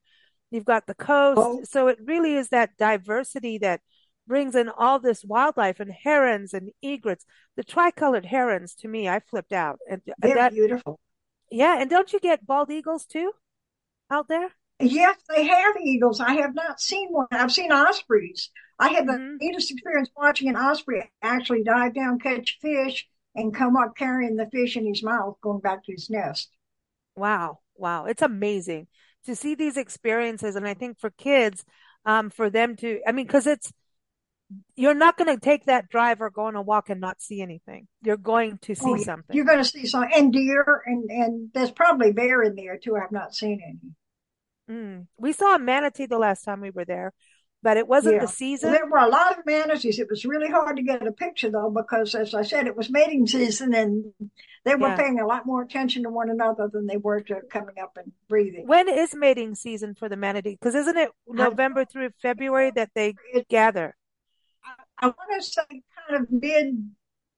you've 0.49 0.65
got 0.65 0.87
the 0.87 0.95
coast. 0.95 1.39
Oh. 1.39 1.61
So 1.63 1.87
it 1.87 1.99
really 2.03 2.35
is 2.35 2.49
that 2.49 2.77
diversity 2.77 3.59
that 3.59 3.81
brings 4.27 4.55
in 4.55 4.69
all 4.69 4.99
this 4.99 5.23
wildlife 5.23 5.79
and 5.79 5.91
herons 5.91 6.53
and 6.53 6.71
egrets. 6.81 7.25
The 7.55 7.63
tricolored 7.63 8.25
herons 8.25 8.73
to 8.75 8.87
me, 8.87 9.07
I 9.07 9.19
flipped 9.19 9.53
out. 9.53 9.77
And 9.89 10.01
They're 10.19 10.35
that, 10.35 10.53
beautiful. 10.53 10.99
Yeah, 11.55 11.79
and 11.79 11.89
don't 11.89 12.11
you 12.11 12.19
get 12.19 12.45
bald 12.45 12.69
eagles 12.69 13.05
too 13.05 13.31
out 14.11 14.27
there? 14.27 14.49
Yes, 14.81 15.15
they 15.33 15.47
have 15.47 15.77
eagles. 15.81 16.19
I 16.19 16.33
have 16.33 16.53
not 16.53 16.81
seen 16.81 17.07
one. 17.11 17.27
I've 17.31 17.53
seen 17.53 17.71
ospreys. 17.71 18.49
I 18.77 18.89
had 18.89 19.07
the 19.07 19.13
mm-hmm. 19.13 19.37
neatest 19.39 19.71
experience 19.71 20.09
watching 20.17 20.49
an 20.49 20.57
osprey 20.57 21.09
actually 21.21 21.63
dive 21.63 21.95
down, 21.95 22.19
catch 22.19 22.57
fish, 22.61 23.07
and 23.35 23.55
come 23.55 23.77
up 23.77 23.95
carrying 23.95 24.35
the 24.35 24.49
fish 24.51 24.75
in 24.75 24.85
his 24.85 25.01
mouth, 25.01 25.37
going 25.41 25.61
back 25.61 25.85
to 25.85 25.93
his 25.93 26.09
nest. 26.09 26.49
Wow, 27.15 27.59
wow, 27.77 28.03
it's 28.03 28.21
amazing 28.21 28.87
to 29.25 29.33
see 29.33 29.55
these 29.55 29.77
experiences, 29.77 30.57
and 30.57 30.67
I 30.67 30.73
think 30.73 30.99
for 30.99 31.11
kids, 31.11 31.63
um, 32.05 32.31
for 32.31 32.49
them 32.49 32.75
to, 32.77 32.99
I 33.07 33.13
mean, 33.13 33.27
because 33.27 33.47
it's 33.47 33.71
you're 34.75 34.93
not 34.93 35.17
going 35.17 35.33
to 35.33 35.39
take 35.39 35.65
that 35.65 35.89
drive 35.89 36.21
or 36.21 36.29
go 36.29 36.45
on 36.45 36.55
a 36.55 36.61
walk 36.61 36.89
and 36.89 37.01
not 37.01 37.21
see 37.21 37.41
anything. 37.41 37.87
You're 38.03 38.17
going 38.17 38.59
to 38.59 38.75
see 38.75 38.83
oh, 38.85 38.97
something. 38.97 39.35
You're 39.35 39.45
going 39.45 39.57
to 39.57 39.65
see 39.65 39.85
some 39.87 40.05
and 40.13 40.31
deer 40.31 40.83
and 40.85 41.09
and 41.09 41.49
there's 41.53 41.71
probably 41.71 42.11
bear 42.11 42.43
in 42.43 42.55
there 42.55 42.77
too. 42.77 42.95
I've 42.95 43.11
not 43.11 43.33
seen 43.33 43.59
any. 43.65 44.77
Mm. 44.77 45.07
We 45.17 45.33
saw 45.33 45.55
a 45.55 45.59
manatee 45.59 46.05
the 46.05 46.17
last 46.17 46.43
time 46.43 46.61
we 46.61 46.71
were 46.71 46.85
there, 46.85 47.13
but 47.61 47.77
it 47.77 47.87
wasn't 47.87 48.15
yeah. 48.15 48.21
the 48.21 48.27
season. 48.27 48.71
There 48.71 48.85
were 48.87 48.97
a 48.97 49.09
lot 49.09 49.37
of 49.37 49.45
manatees. 49.45 49.99
It 49.99 50.07
was 50.09 50.25
really 50.25 50.49
hard 50.49 50.77
to 50.77 50.83
get 50.83 51.05
a 51.05 51.11
picture 51.11 51.49
though 51.49 51.71
because, 51.75 52.13
as 52.15 52.33
I 52.33 52.43
said, 52.43 52.67
it 52.67 52.75
was 52.75 52.89
mating 52.89 53.27
season 53.27 53.73
and 53.73 54.13
they 54.63 54.75
were 54.75 54.89
yeah. 54.89 54.95
paying 54.95 55.19
a 55.19 55.27
lot 55.27 55.45
more 55.45 55.61
attention 55.61 56.03
to 56.03 56.09
one 56.09 56.29
another 56.29 56.69
than 56.71 56.87
they 56.87 56.97
were 56.97 57.21
to 57.21 57.41
coming 57.49 57.75
up 57.81 57.97
and 57.97 58.11
breathing. 58.27 58.65
When 58.67 58.89
is 58.89 59.15
mating 59.15 59.55
season 59.55 59.95
for 59.95 60.09
the 60.09 60.17
manatee? 60.17 60.57
Because 60.59 60.75
isn't 60.75 60.97
it 60.97 61.09
November 61.27 61.85
through 61.85 62.09
February 62.21 62.71
that 62.75 62.89
they 62.95 63.15
it, 63.33 63.47
gather? 63.47 63.95
I 64.99 65.07
want 65.07 65.17
to 65.37 65.43
say 65.43 65.61
kind 65.69 66.23
of 66.23 66.31
mid 66.31 66.91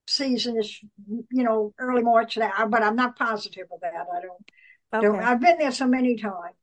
season 0.08 0.58
is 0.58 0.80
you 1.08 1.44
know 1.44 1.74
early 1.80 2.04
March 2.04 2.38
now, 2.38 2.68
but 2.68 2.84
I'm 2.84 2.96
not 2.96 3.18
positive 3.18 3.68
of 3.72 3.82
that. 3.82 3.94
I 3.94 4.22
don't. 4.22 4.52
Okay. 4.94 5.06
don't 5.06 5.24
I've 5.24 5.42
been 5.42 5.58
there 5.58 5.72
so 5.72 5.88
many 5.88 6.16
times. 6.16 6.56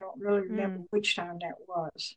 I 0.00 0.04
don't 0.04 0.20
really 0.20 0.42
remember 0.42 0.78
mm. 0.80 0.86
which 0.90 1.16
time 1.16 1.38
that 1.40 1.54
was. 1.66 2.16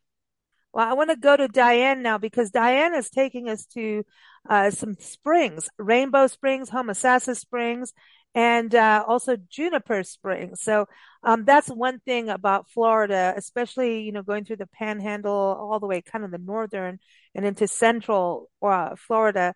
Well, 0.72 0.88
I 0.88 0.94
want 0.94 1.10
to 1.10 1.16
go 1.16 1.36
to 1.36 1.48
Diane 1.48 2.04
now 2.04 2.18
because 2.18 2.52
Diane 2.52 2.94
is 2.94 3.10
taking 3.10 3.50
us 3.50 3.66
to 3.74 4.04
uh, 4.48 4.70
some 4.70 4.96
springs, 5.00 5.68
Rainbow 5.80 6.28
Springs, 6.28 6.70
Homosassa 6.70 7.36
Springs, 7.36 7.94
and 8.36 8.74
uh, 8.76 9.04
also 9.08 9.36
Juniper 9.50 10.04
Springs. 10.04 10.62
So 10.62 10.88
um, 11.24 11.46
that's 11.46 11.68
one 11.68 12.00
thing 12.00 12.30
about 12.30 12.70
Florida, 12.70 13.34
especially 13.36 14.02
you 14.02 14.12
know 14.12 14.24
going 14.24 14.46
through 14.46 14.58
the 14.58 14.68
Panhandle 14.68 15.32
all 15.32 15.80
the 15.80 15.88
way 15.88 16.02
kind 16.02 16.24
of 16.24 16.32
the 16.32 16.38
northern 16.38 17.00
and 17.36 17.46
into 17.46 17.68
central 17.68 18.50
uh, 18.62 18.96
Florida. 18.96 19.54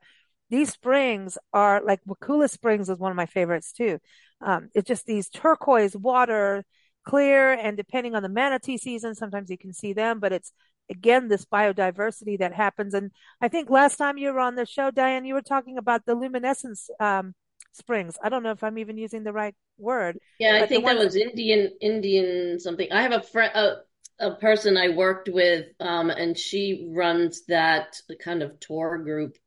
These 0.49 0.71
springs 0.71 1.37
are 1.51 1.81
like 1.83 2.01
Wakulla 2.05 2.47
Springs 2.47 2.89
is 2.89 2.99
one 2.99 3.11
of 3.11 3.17
my 3.17 3.25
favorites 3.25 3.73
too. 3.73 3.99
Um, 4.41 4.69
it's 4.75 4.87
just 4.87 5.05
these 5.05 5.29
turquoise 5.29 5.95
water, 5.95 6.63
clear, 7.05 7.53
and 7.53 7.77
depending 7.77 8.13
on 8.15 8.23
the 8.23 8.29
manatee 8.29 8.77
season, 8.77 9.15
sometimes 9.15 9.49
you 9.49 9.57
can 9.57 9.73
see 9.73 9.93
them, 9.93 10.19
but 10.19 10.33
it's 10.33 10.51
again 10.89 11.27
this 11.27 11.45
biodiversity 11.45 12.37
that 12.39 12.53
happens. 12.53 12.93
And 12.93 13.11
I 13.41 13.47
think 13.47 13.69
last 13.69 13.97
time 13.97 14.17
you 14.17 14.33
were 14.33 14.39
on 14.39 14.55
the 14.55 14.65
show, 14.65 14.91
Diane, 14.91 15.25
you 15.25 15.33
were 15.33 15.41
talking 15.41 15.77
about 15.77 16.05
the 16.05 16.15
luminescence 16.15 16.89
um, 16.99 17.33
springs. 17.75 18.17
I 18.23 18.29
don't 18.29 18.43
know 18.43 18.51
if 18.51 18.63
I'm 18.63 18.77
even 18.77 18.97
using 18.97 19.23
the 19.23 19.33
right 19.33 19.55
word. 19.77 20.17
Yeah, 20.39 20.59
I 20.61 20.67
think 20.67 20.85
that 20.85 20.97
was 20.97 21.15
Indian 21.15 21.71
Indian 21.81 22.59
something. 22.59 22.91
I 22.91 23.01
have 23.01 23.11
a 23.11 23.21
friend, 23.21 23.51
a, 23.55 23.75
a 24.19 24.35
person 24.35 24.77
I 24.77 24.89
worked 24.89 25.29
with, 25.29 25.67
um, 25.79 26.09
and 26.09 26.37
she 26.37 26.89
runs 26.93 27.45
that 27.47 27.95
kind 28.23 28.41
of 28.41 28.59
tour 28.59 28.97
group. 28.99 29.37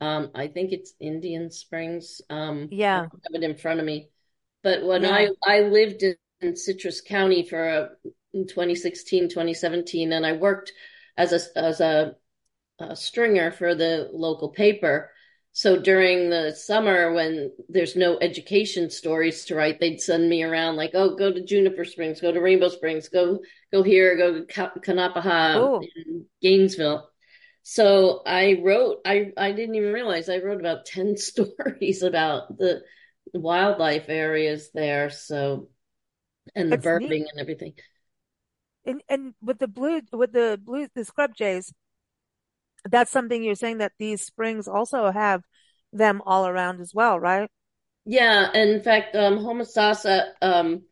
Um, 0.00 0.30
I 0.34 0.48
think 0.48 0.72
it's 0.72 0.94
Indian 1.00 1.50
Springs. 1.50 2.20
Um, 2.30 2.68
yeah, 2.70 3.00
I 3.00 3.02
have 3.02 3.10
it 3.34 3.42
in 3.42 3.56
front 3.56 3.80
of 3.80 3.86
me. 3.86 4.08
But 4.62 4.84
when 4.84 5.02
yeah. 5.02 5.10
I 5.10 5.28
I 5.44 5.60
lived 5.60 6.02
in, 6.02 6.16
in 6.40 6.56
Citrus 6.56 7.00
County 7.00 7.46
for 7.46 7.68
a, 7.68 7.88
in 8.32 8.46
2016, 8.46 9.28
2017, 9.28 10.12
and 10.12 10.24
I 10.24 10.32
worked 10.32 10.72
as 11.16 11.32
a 11.32 11.58
as 11.58 11.80
a, 11.80 12.14
a 12.78 12.96
stringer 12.96 13.50
for 13.50 13.74
the 13.74 14.08
local 14.12 14.50
paper 14.50 15.10
so 15.52 15.80
during 15.80 16.30
the 16.30 16.52
summer, 16.52 17.12
when 17.12 17.52
there's 17.68 17.96
no 17.96 18.18
education 18.20 18.88
stories 18.90 19.44
to 19.46 19.54
write, 19.56 19.80
they'd 19.80 20.00
send 20.00 20.28
me 20.28 20.42
around 20.42 20.76
like, 20.76 20.92
"Oh, 20.94 21.16
go 21.16 21.32
to 21.32 21.44
Juniper 21.44 21.84
Springs, 21.84 22.20
go 22.20 22.32
to 22.32 22.40
Rainbow 22.40 22.68
Springs, 22.68 23.08
go 23.08 23.40
go 23.72 23.82
here, 23.82 24.16
go 24.16 24.44
to 24.44 24.46
Kanapaha, 24.46 25.82
in 26.06 26.26
Gainesville." 26.40 27.10
So 27.62 28.22
I 28.26 28.60
wrote. 28.62 29.00
I 29.04 29.32
I 29.36 29.52
didn't 29.52 29.74
even 29.74 29.92
realize 29.92 30.28
I 30.28 30.38
wrote 30.38 30.60
about 30.60 30.86
ten 30.86 31.16
stories 31.18 32.02
about 32.02 32.56
the 32.56 32.82
wildlife 33.34 34.08
areas 34.08 34.70
there. 34.72 35.10
So 35.10 35.68
and 36.54 36.72
the 36.72 36.76
That's 36.76 36.84
birding 36.84 37.10
neat. 37.10 37.30
and 37.32 37.40
everything. 37.40 37.74
And 38.84 39.02
and 39.08 39.34
with 39.42 39.58
the 39.58 39.68
blue 39.68 40.00
with 40.12 40.32
the 40.32 40.58
blue 40.62 40.88
the 40.94 41.04
scrub 41.04 41.34
jays, 41.34 41.72
that's 42.88 43.10
something 43.10 43.42
you're 43.42 43.54
saying 43.54 43.78
that 43.78 43.92
these 43.98 44.22
springs 44.22 44.68
also 44.68 45.10
have 45.10 45.42
them 45.92 46.22
all 46.24 46.46
around 46.46 46.80
as 46.80 46.94
well, 46.94 47.18
right? 47.18 47.48
Yeah, 48.04 48.50
and 48.52 48.70
in 48.70 48.82
fact, 48.82 49.14
um, 49.14 49.38
Homosassa 49.38 50.30
um, 50.40 50.82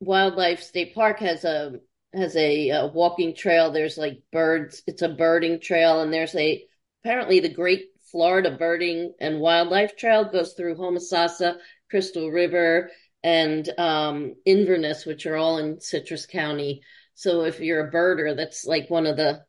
Wildlife 0.00 0.62
State 0.62 0.94
Park 0.94 1.20
has 1.20 1.44
a 1.44 1.74
has 2.12 2.34
a, 2.34 2.70
a, 2.70 2.86
walking 2.88 3.34
trail. 3.34 3.70
There's 3.70 3.98
like 3.98 4.22
birds. 4.32 4.82
It's 4.86 5.02
a 5.02 5.08
birding 5.08 5.60
trail, 5.60 6.00
and 6.00 6.12
there's 6.12 6.34
a 6.34 6.64
apparently 7.04 7.40
the 7.40 7.52
Great 7.52 7.86
Florida 8.10 8.50
Birding 8.50 9.14
and 9.20 9.40
Wildlife 9.40 9.96
Trail 9.96 10.24
goes 10.24 10.54
through 10.54 10.76
Homosassa, 10.76 11.56
Crystal 11.88 12.30
River, 12.30 12.90
and 13.22 13.68
um, 13.78 14.34
Inverness, 14.44 15.06
which 15.06 15.26
are 15.26 15.36
all 15.36 15.58
in 15.58 15.80
Citrus 15.80 16.26
County. 16.26 16.82
So 17.14 17.42
if 17.42 17.60
you're 17.60 17.86
a 17.86 17.92
birder, 17.92 18.34
that's 18.36 18.64
like 18.64 18.90
one 18.90 19.06
of 19.06 19.16
the 19.16 19.44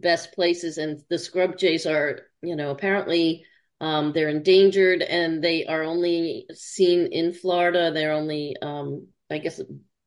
best 0.00 0.32
places 0.32 0.78
and 0.78 1.02
the 1.08 1.18
scrub 1.18 1.56
jays 1.58 1.86
are 1.86 2.20
you 2.42 2.56
know 2.56 2.70
apparently 2.70 3.44
um, 3.80 4.12
they're 4.12 4.28
endangered 4.28 5.02
and 5.02 5.42
they 5.42 5.66
are 5.66 5.82
only 5.82 6.46
seen 6.52 7.06
in 7.12 7.32
florida 7.32 7.90
they're 7.92 8.12
only 8.12 8.56
um, 8.62 9.06
i 9.30 9.38
guess 9.38 9.60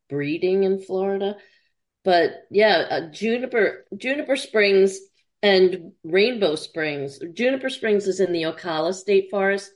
breeding 0.10 0.64
in 0.64 0.82
florida 0.82 1.36
but 2.04 2.46
yeah 2.50 2.86
uh, 2.90 3.12
juniper 3.12 3.86
juniper 3.98 4.36
springs 4.36 5.00
and 5.42 5.94
Rainbow 6.04 6.56
Springs. 6.56 7.20
Juniper 7.34 7.70
Springs 7.70 8.08
is 8.08 8.20
in 8.20 8.34
the 8.34 8.44
Ocala 8.44 8.94
State 8.94 9.30
Forest. 9.32 9.72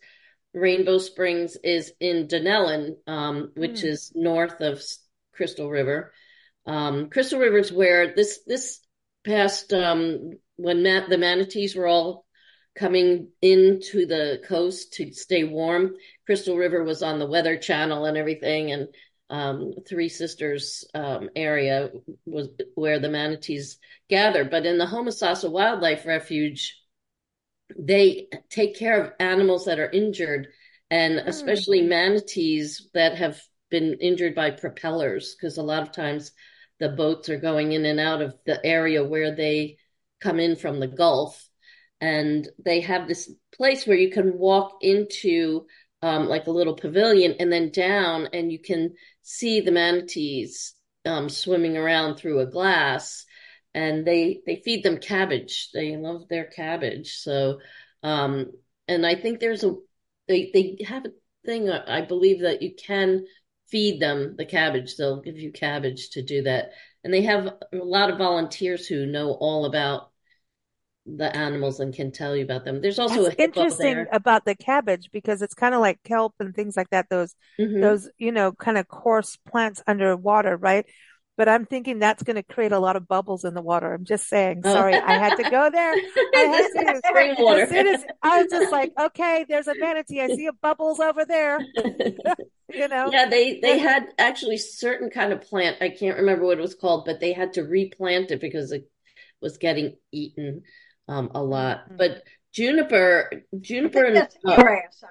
Rainbow 0.54 0.98
Springs 0.98 1.58
is 1.64 1.94
in 2.00 2.28
Dunnellon, 2.28 2.96
um, 3.08 3.52
which 3.56 3.82
mm. 3.82 3.86
is 3.86 4.12
north 4.14 4.62
of 4.62 4.84
Crystal 5.34 5.70
River. 5.70 6.14
Um, 6.66 7.10
Crystal 7.10 7.40
River 7.40 7.58
is 7.58 7.72
where 7.72 8.14
this 8.16 8.40
this 8.46 8.80
past 9.24 9.74
um, 9.74 10.38
when 10.56 10.84
ma- 10.84 11.08
the 11.08 11.18
manatees 11.18 11.76
were 11.76 11.88
all 11.88 12.26
coming 12.76 13.30
into 13.42 14.06
the 14.06 14.42
coast 14.48 14.94
to 14.94 15.14
stay 15.14 15.44
warm. 15.44 15.96
Crystal 16.26 16.58
River 16.58 16.84
was 16.84 17.04
on 17.04 17.20
the 17.20 17.28
Weather 17.28 17.58
Channel 17.58 18.06
and 18.06 18.18
everything, 18.18 18.72
and 18.72 18.88
um, 19.30 19.74
Three 19.88 20.10
Sisters 20.10 20.86
um, 20.94 21.30
area 21.36 21.92
was 22.26 22.50
where 22.76 23.00
the 23.00 23.10
manatees 23.10 23.78
gather. 24.10 24.44
But 24.44 24.66
in 24.66 24.78
the 24.78 24.86
Homosassa 24.86 25.52
Wildlife 25.52 26.06
Refuge, 26.06 26.80
they 27.78 28.28
take 28.50 28.76
care 28.76 29.02
of 29.02 29.14
animals 29.20 29.66
that 29.66 29.80
are 29.80 29.90
injured, 29.90 30.48
and 30.90 31.20
mm. 31.20 31.28
especially 31.28 31.82
manatees 31.82 32.90
that 32.94 33.18
have 33.18 33.42
been 33.70 33.98
injured 34.02 34.36
by 34.36 34.52
propellers, 34.52 35.36
because 35.36 35.58
a 35.58 35.64
lot 35.64 35.82
of 35.82 35.92
times 35.92 36.32
the 36.84 36.90
boats 36.90 37.30
are 37.30 37.40
going 37.40 37.72
in 37.72 37.86
and 37.86 37.98
out 37.98 38.22
of 38.22 38.36
the 38.46 38.64
area 38.66 39.06
where 39.06 39.34
they 39.34 39.78
come 40.20 40.38
in 40.38 40.58
from 40.58 40.82
the 40.82 40.88
Gulf. 40.88 41.48
And 42.02 42.46
they 42.64 42.82
have 42.82 43.08
this 43.08 43.32
place 43.56 43.88
where 43.88 43.96
you 43.96 44.12
can 44.12 44.38
walk 44.38 44.80
into 44.82 45.66
um, 46.02 46.28
like 46.28 46.48
a 46.48 46.52
little 46.52 46.76
pavilion 46.76 47.36
and 47.40 47.50
then 47.50 47.72
down, 47.72 48.28
and 48.34 48.52
you 48.52 48.60
can 48.60 48.96
see 49.22 49.62
the 49.62 49.72
manatees 49.72 50.74
um, 51.06 51.30
swimming 51.30 51.78
around 51.78 52.18
through 52.18 52.42
a 52.42 52.52
glass. 52.52 53.26
And 53.74 54.06
they 54.06 54.42
they 54.46 54.58
feed 54.58 54.84
them 54.84 54.98
cabbage. 54.98 55.70
They 55.74 55.96
love 55.96 56.28
their 56.28 56.46
cabbage. 56.46 57.14
So, 57.14 57.60
um, 58.04 58.52
and 58.90 59.06
I 59.06 59.16
think 59.16 59.40
there's 59.40 59.64
a 59.64 59.76
they 60.28 60.52
they 60.54 60.84
have 60.86 61.06
a 61.06 61.14
thing. 61.46 61.70
I 61.70 62.02
believe 62.02 62.42
that 62.42 62.62
you 62.62 62.76
can 62.76 63.26
feed 63.74 64.00
them 64.00 64.36
the 64.38 64.46
cabbage. 64.46 64.96
They'll 64.96 65.20
give 65.20 65.40
you 65.40 65.52
cabbage 65.52 66.12
to 66.12 66.22
do 66.22 66.44
that. 66.44 66.74
And 67.04 67.12
they 67.12 67.24
have 67.24 67.48
a 67.48 67.78
lot 67.78 68.12
of 68.12 68.20
volunteers 68.20 68.86
who 68.86 69.08
know 69.08 69.32
all 69.32 69.66
about 69.66 70.12
the 71.08 71.36
animals 71.36 71.80
and 71.80 71.92
can 71.92 72.12
tell 72.12 72.36
you 72.36 72.44
about 72.44 72.66
them. 72.66 72.82
There's 72.82 73.00
also 73.00 73.32
interesting 73.32 74.06
about 74.12 74.46
the 74.46 74.54
cabbage 74.54 75.10
because 75.12 75.42
it's 75.42 75.56
kind 75.56 75.74
of 75.74 75.82
like 75.82 76.02
kelp 76.04 76.36
and 76.40 76.56
things 76.56 76.78
like 76.78 76.92
that. 76.92 77.10
Those 77.10 77.34
mm-hmm. 77.60 77.82
those 77.82 78.10
you 78.20 78.32
know 78.32 78.52
kind 78.52 78.78
of 78.78 78.88
coarse 78.88 79.38
plants 79.50 79.82
underwater, 79.88 80.56
right? 80.56 80.86
But 81.36 81.50
I'm 81.50 81.66
thinking 81.66 81.98
that's 81.98 82.22
going 82.22 82.36
to 82.36 82.44
create 82.44 82.72
a 82.72 82.80
lot 82.80 82.96
of 82.96 83.08
bubbles 83.08 83.44
in 83.44 83.56
the 83.56 83.62
water. 83.62 83.92
I'm 83.92 84.06
just 84.06 84.28
saying. 84.28 84.62
Oh. 84.64 84.74
Sorry, 84.74 84.94
I 84.94 85.18
had 85.18 85.36
to 85.36 85.50
go 85.50 85.70
there. 85.72 85.94
I 86.36 86.70
had 86.76 87.02
to. 87.02 87.02
Spring 87.08 87.36
water. 87.40 87.64
As 87.64 87.70
soon 87.70 87.88
as 87.88 88.06
I 88.22 88.44
was 88.44 88.52
just 88.52 88.72
like, 88.72 88.92
okay, 89.00 89.44
there's 89.50 89.68
a 89.68 89.74
manatee. 89.76 90.22
I 90.22 90.28
see 90.28 90.46
a 90.46 90.54
bubbles 90.54 91.00
over 91.00 91.26
there. 91.26 91.60
you 92.70 92.88
know. 92.88 93.10
Yeah, 93.12 93.28
they 93.30 93.60
they 93.62 93.80
had 93.80 94.06
actually 94.20 94.58
certain 94.58 95.10
kind 95.10 95.34
of 95.34 95.42
plant. 95.42 95.78
I 95.82 95.90
can't 95.90 96.18
remember 96.18 96.46
what 96.46 96.60
it 96.60 96.62
was 96.62 96.76
called, 96.76 97.06
but 97.06 97.20
they 97.20 97.34
had 97.34 97.54
to 97.54 97.64
replant 97.64 98.30
it 98.30 98.40
because 98.40 98.72
it 98.72 98.88
was 99.42 99.58
getting 99.58 99.96
eaten 100.12 100.62
um, 101.08 101.32
a 101.34 101.42
lot. 101.42 101.86
Mm-hmm. 101.86 101.98
But 101.98 102.24
juniper, 102.54 103.44
juniper, 103.60 104.06
and, 104.06 104.18
uh, 104.46 104.56
grass. 104.56 105.04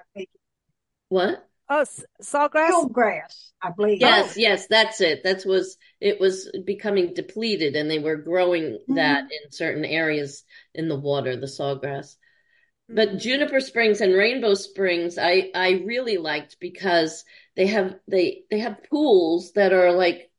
What? 1.08 1.48
Oh, 1.68 1.84
sawgrass. 2.20 2.92
grass, 2.92 3.52
I 3.62 3.70
believe. 3.70 4.00
Yes, 4.00 4.34
oh. 4.36 4.40
yes, 4.40 4.66
that's 4.68 5.00
it. 5.00 5.22
That 5.24 5.44
was 5.46 5.76
it. 6.00 6.20
Was 6.20 6.50
becoming 6.64 7.14
depleted, 7.14 7.76
and 7.76 7.90
they 7.90 7.98
were 7.98 8.16
growing 8.16 8.64
mm-hmm. 8.64 8.94
that 8.94 9.24
in 9.24 9.50
certain 9.50 9.84
areas 9.84 10.44
in 10.74 10.88
the 10.88 10.98
water, 10.98 11.36
the 11.36 11.46
sawgrass. 11.46 12.16
But 12.88 13.08
mm-hmm. 13.08 13.18
Juniper 13.18 13.60
Springs 13.60 14.00
and 14.00 14.12
Rainbow 14.12 14.54
Springs, 14.54 15.18
I 15.18 15.50
I 15.54 15.82
really 15.84 16.18
liked 16.18 16.58
because 16.60 17.24
they 17.56 17.68
have 17.68 17.94
they 18.08 18.42
they 18.50 18.58
have 18.58 18.84
pools 18.90 19.52
that 19.52 19.72
are 19.72 19.92
like 19.92 20.30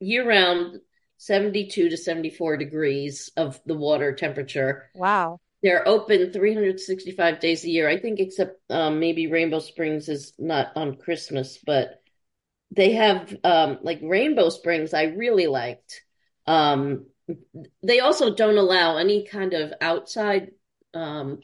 year 0.00 0.26
round 0.26 0.80
72 1.18 1.90
to 1.90 1.96
74 1.96 2.56
degrees 2.56 3.30
of 3.36 3.60
the 3.66 3.74
water 3.74 4.14
temperature. 4.14 4.90
Wow. 4.94 5.38
They're 5.62 5.86
open 5.86 6.32
365 6.32 7.40
days 7.40 7.64
a 7.64 7.68
year. 7.68 7.88
I 7.88 7.98
think 7.98 8.18
except 8.18 8.60
um, 8.70 8.98
maybe 8.98 9.26
Rainbow 9.26 9.58
Springs 9.58 10.08
is 10.08 10.32
not 10.38 10.72
on 10.76 10.96
Christmas, 10.96 11.58
but 11.64 12.00
they 12.70 12.92
have 12.92 13.36
um, 13.44 13.78
like 13.82 14.00
Rainbow 14.02 14.48
Springs 14.48 14.94
I 14.94 15.04
really 15.04 15.46
liked. 15.46 16.02
Um, 16.46 17.06
they 17.82 18.00
also 18.00 18.34
don't 18.34 18.58
allow 18.58 18.96
any 18.96 19.24
kind 19.26 19.52
of 19.54 19.72
outside 19.80 20.52
um, 20.94 21.40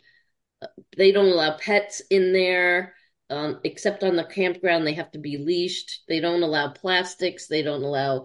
they 0.97 1.13
don't 1.13 1.27
allow 1.27 1.57
pets 1.57 2.03
in 2.11 2.33
there 2.33 2.95
um, 3.31 3.61
except 3.65 4.03
on 4.03 4.17
the 4.17 4.25
campground 4.25 4.87
they 4.87 4.95
have 4.95 5.11
to 5.13 5.19
be 5.19 5.39
leashed 5.39 6.03
they 6.09 6.21
don't 6.21 6.43
allow 6.43 6.69
plastics 6.69 7.47
they 7.47 7.63
don't 7.63 7.83
allow 7.83 8.25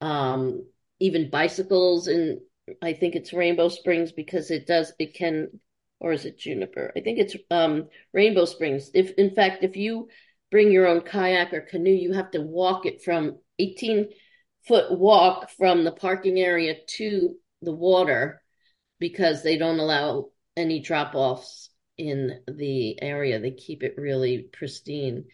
um, 0.00 0.64
even 0.98 1.30
bicycles 1.30 2.06
and 2.06 2.40
I 2.82 2.92
think 2.92 3.14
it's 3.14 3.32
Rainbow 3.32 3.68
Springs 3.68 4.12
because 4.12 4.50
it 4.50 4.66
does 4.66 4.92
it 4.98 5.14
can 5.14 5.60
or 5.98 6.12
is 6.12 6.24
it 6.24 6.38
Juniper? 6.38 6.92
I 6.96 7.00
think 7.00 7.18
it's 7.18 7.36
um, 7.50 7.88
Rainbow 8.12 8.46
Springs. 8.46 8.90
If 8.94 9.12
in 9.12 9.34
fact 9.34 9.64
if 9.64 9.76
you 9.76 10.08
bring 10.50 10.72
your 10.72 10.86
own 10.86 11.02
kayak 11.02 11.52
or 11.52 11.60
canoe, 11.60 11.90
you 11.90 12.12
have 12.12 12.30
to 12.32 12.40
walk 12.40 12.86
it 12.86 13.02
from 13.02 13.38
18 13.58 14.08
foot 14.66 14.98
walk 14.98 15.50
from 15.50 15.84
the 15.84 15.92
parking 15.92 16.38
area 16.38 16.74
to 16.86 17.36
the 17.62 17.72
water 17.72 18.42
because 18.98 19.42
they 19.42 19.56
don't 19.56 19.78
allow 19.78 20.30
any 20.56 20.80
drop 20.80 21.14
offs 21.14 21.70
in 21.96 22.40
the 22.46 23.00
area. 23.02 23.38
They 23.38 23.52
keep 23.52 23.82
it 23.82 23.94
really 23.96 24.48
pristine. 24.52 25.24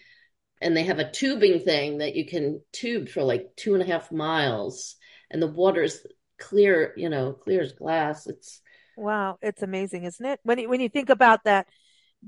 And 0.61 0.76
they 0.76 0.84
have 0.84 0.99
a 0.99 1.11
tubing 1.11 1.61
thing 1.61 1.99
that 1.99 2.16
you 2.16 2.26
can 2.26 2.62
tube 2.72 3.09
for 3.09 3.22
like 3.22 3.57
two 3.57 3.74
and 3.74 3.82
a 3.82 3.87
half 3.87 4.11
miles 4.11 4.97
and 5.30 5.43
the 5.43 5.47
water's 5.47 5.99
clear, 6.39 6.93
you 6.97 7.09
know, 7.09 7.32
clear 7.32 7.62
as 7.62 7.72
glass. 7.72 8.26
It's 8.26 8.61
wow, 8.97 9.39
it's 9.43 9.62
amazing, 9.62 10.05
isn't 10.05 10.24
it? 10.24 10.41
When 10.43 10.59
you, 10.59 10.68
when 10.68 10.80
you 10.80 10.89
think 10.89 11.11
about 11.11 11.45
that 11.45 11.66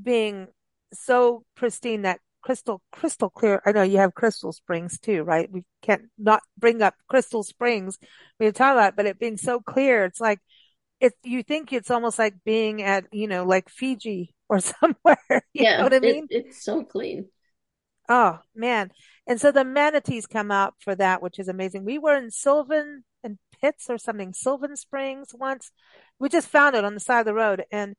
being 0.01 0.49
so 0.93 1.45
pristine, 1.57 2.03
that 2.03 2.21
crystal 2.43 2.83
crystal 2.93 3.31
clear. 3.31 3.63
I 3.67 3.73
know 3.73 3.83
you 3.83 3.99
have 3.99 4.15
crystal 4.15 4.53
springs 4.53 4.99
too, 4.99 5.23
right? 5.23 5.51
We 5.51 5.65
can't 5.83 6.05
not 6.19 6.43
bring 6.59 6.83
up 6.83 6.95
crystal 7.09 7.43
springs 7.43 7.99
we 8.39 8.51
talk 8.53 8.75
about, 8.75 8.91
it, 8.91 8.97
but 8.97 9.07
it 9.07 9.19
being 9.19 9.37
so 9.37 9.61
clear, 9.61 10.05
it's 10.05 10.21
like 10.21 10.41
if 11.01 11.13
you 11.25 11.43
think 11.43 11.73
it's 11.73 11.91
almost 11.91 12.19
like 12.19 12.35
being 12.45 12.83
at 12.83 13.07
you 13.13 13.29
know 13.29 13.45
like 13.45 13.69
Fiji 13.71 14.35
or 14.49 14.61
somewhere. 14.61 15.45
You 15.55 15.65
yeah, 15.65 15.77
know 15.77 15.85
what 15.85 15.95
I 15.95 16.01
mean? 16.01 16.29
It, 16.31 16.47
it's 16.47 16.65
so 16.65 16.85
clean. 16.85 17.29
Oh 18.09 18.39
man. 18.55 18.91
And 19.27 19.41
so 19.41 19.53
the 19.53 19.65
manatees 19.65 20.27
come 20.27 20.51
out 20.51 20.75
for 20.81 20.95
that, 20.95 21.23
which 21.23 21.39
is 21.39 21.49
amazing. 21.49 21.85
We 21.85 21.99
were 21.99 22.17
in 22.17 22.31
Sylvan 22.31 23.05
and 23.25 23.39
Pitts 23.61 23.91
or 23.91 23.99
something, 23.99 24.33
Sylvan 24.33 24.77
Springs 24.77 25.31
once. 25.35 25.71
We 26.19 26.29
just 26.29 26.49
found 26.49 26.77
it 26.77 26.85
on 26.85 26.95
the 26.95 27.01
side 27.01 27.21
of 27.21 27.27
the 27.27 27.35
road 27.35 27.65
and 27.73 27.97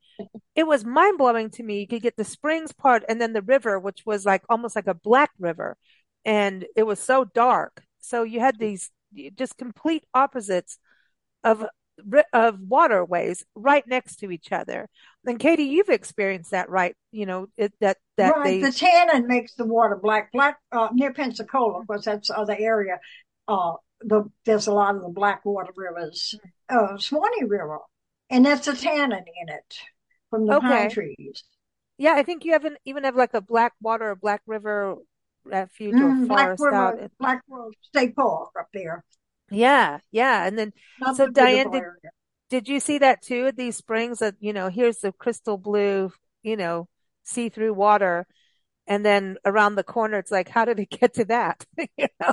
it 0.54 0.66
was 0.66 0.84
mind 0.84 1.18
blowing 1.18 1.50
to 1.50 1.62
me. 1.62 1.80
You 1.80 1.86
could 1.86 2.02
get 2.02 2.16
the 2.16 2.24
springs 2.24 2.72
part 2.72 3.04
and 3.08 3.20
then 3.20 3.32
the 3.32 3.42
river, 3.42 3.78
which 3.78 4.04
was 4.06 4.24
like 4.24 4.42
almost 4.48 4.76
like 4.76 4.86
a 4.86 4.94
black 4.94 5.30
river. 5.38 5.76
And 6.24 6.66
it 6.76 6.84
was 6.84 6.98
so 7.00 7.24
dark. 7.24 7.82
So 8.00 8.22
you 8.22 8.40
had 8.40 8.58
these 8.58 8.90
just 9.36 9.56
complete 9.58 10.04
opposites 10.14 10.78
of 11.44 11.64
of 12.32 12.58
waterways 12.60 13.44
right 13.54 13.86
next 13.86 14.16
to 14.16 14.30
each 14.30 14.52
other. 14.52 14.88
And 15.26 15.38
Katie, 15.38 15.64
you've 15.64 15.90
experienced 15.90 16.52
that, 16.52 16.70
right? 16.70 16.96
You 17.12 17.26
know 17.26 17.46
it, 17.56 17.72
that 17.80 17.98
that 18.16 18.36
right. 18.36 18.44
They... 18.44 18.60
The 18.60 18.72
tannin 18.72 19.26
makes 19.26 19.54
the 19.54 19.66
water 19.66 19.96
black. 19.96 20.32
Black 20.32 20.58
uh, 20.72 20.88
near 20.92 21.12
Pensacola, 21.12 21.82
because 21.82 22.04
that's 22.04 22.28
the 22.28 22.38
other 22.38 22.56
area. 22.58 23.00
Uh, 23.46 23.74
the 24.02 24.24
there's 24.44 24.66
a 24.66 24.72
lot 24.72 24.96
of 24.96 25.02
the 25.02 25.08
black 25.08 25.44
water 25.44 25.72
rivers. 25.76 26.34
Uh, 26.68 26.96
Suwannee 26.96 27.44
River, 27.46 27.78
and 28.28 28.46
that's 28.46 28.68
a 28.68 28.76
tannin 28.76 29.24
in 29.42 29.48
it 29.48 29.78
from 30.30 30.46
the 30.46 30.56
okay. 30.56 30.66
pine 30.66 30.90
trees. 30.90 31.44
Yeah, 31.98 32.14
I 32.14 32.22
think 32.22 32.44
you 32.44 32.52
haven't 32.52 32.78
even 32.84 33.04
have 33.04 33.16
like 33.16 33.34
a 33.34 33.40
black 33.40 33.74
water 33.80 34.10
or 34.10 34.16
black 34.16 34.40
river 34.46 34.96
refuge 35.44 35.94
mm, 35.94 36.24
or 36.24 36.26
forest 36.26 36.28
Black 36.28 36.48
River, 36.60 36.74
out. 36.74 37.10
Black 37.18 37.42
River 37.48 37.70
State 37.82 38.16
Park 38.16 38.50
up 38.58 38.68
there. 38.72 39.04
Yeah, 39.50 39.98
yeah. 40.10 40.46
And 40.46 40.58
then, 40.58 40.72
Not 41.00 41.16
so 41.16 41.28
Diane, 41.28 41.70
did, 41.70 41.82
did 42.48 42.68
you 42.68 42.80
see 42.80 42.98
that 42.98 43.22
too? 43.22 43.46
At 43.46 43.56
these 43.56 43.76
springs 43.76 44.20
that, 44.20 44.36
you 44.40 44.52
know, 44.52 44.68
here's 44.68 44.98
the 44.98 45.12
crystal 45.12 45.58
blue, 45.58 46.12
you 46.42 46.56
know, 46.56 46.88
see 47.24 47.48
through 47.48 47.74
water. 47.74 48.26
And 48.90 49.06
then 49.06 49.38
around 49.44 49.76
the 49.76 49.84
corner, 49.84 50.18
it's 50.18 50.32
like, 50.32 50.48
how 50.48 50.64
did 50.64 50.80
it 50.80 50.90
get 50.90 51.14
to 51.14 51.24
that? 51.26 51.64
you 51.78 52.08
know, 52.20 52.32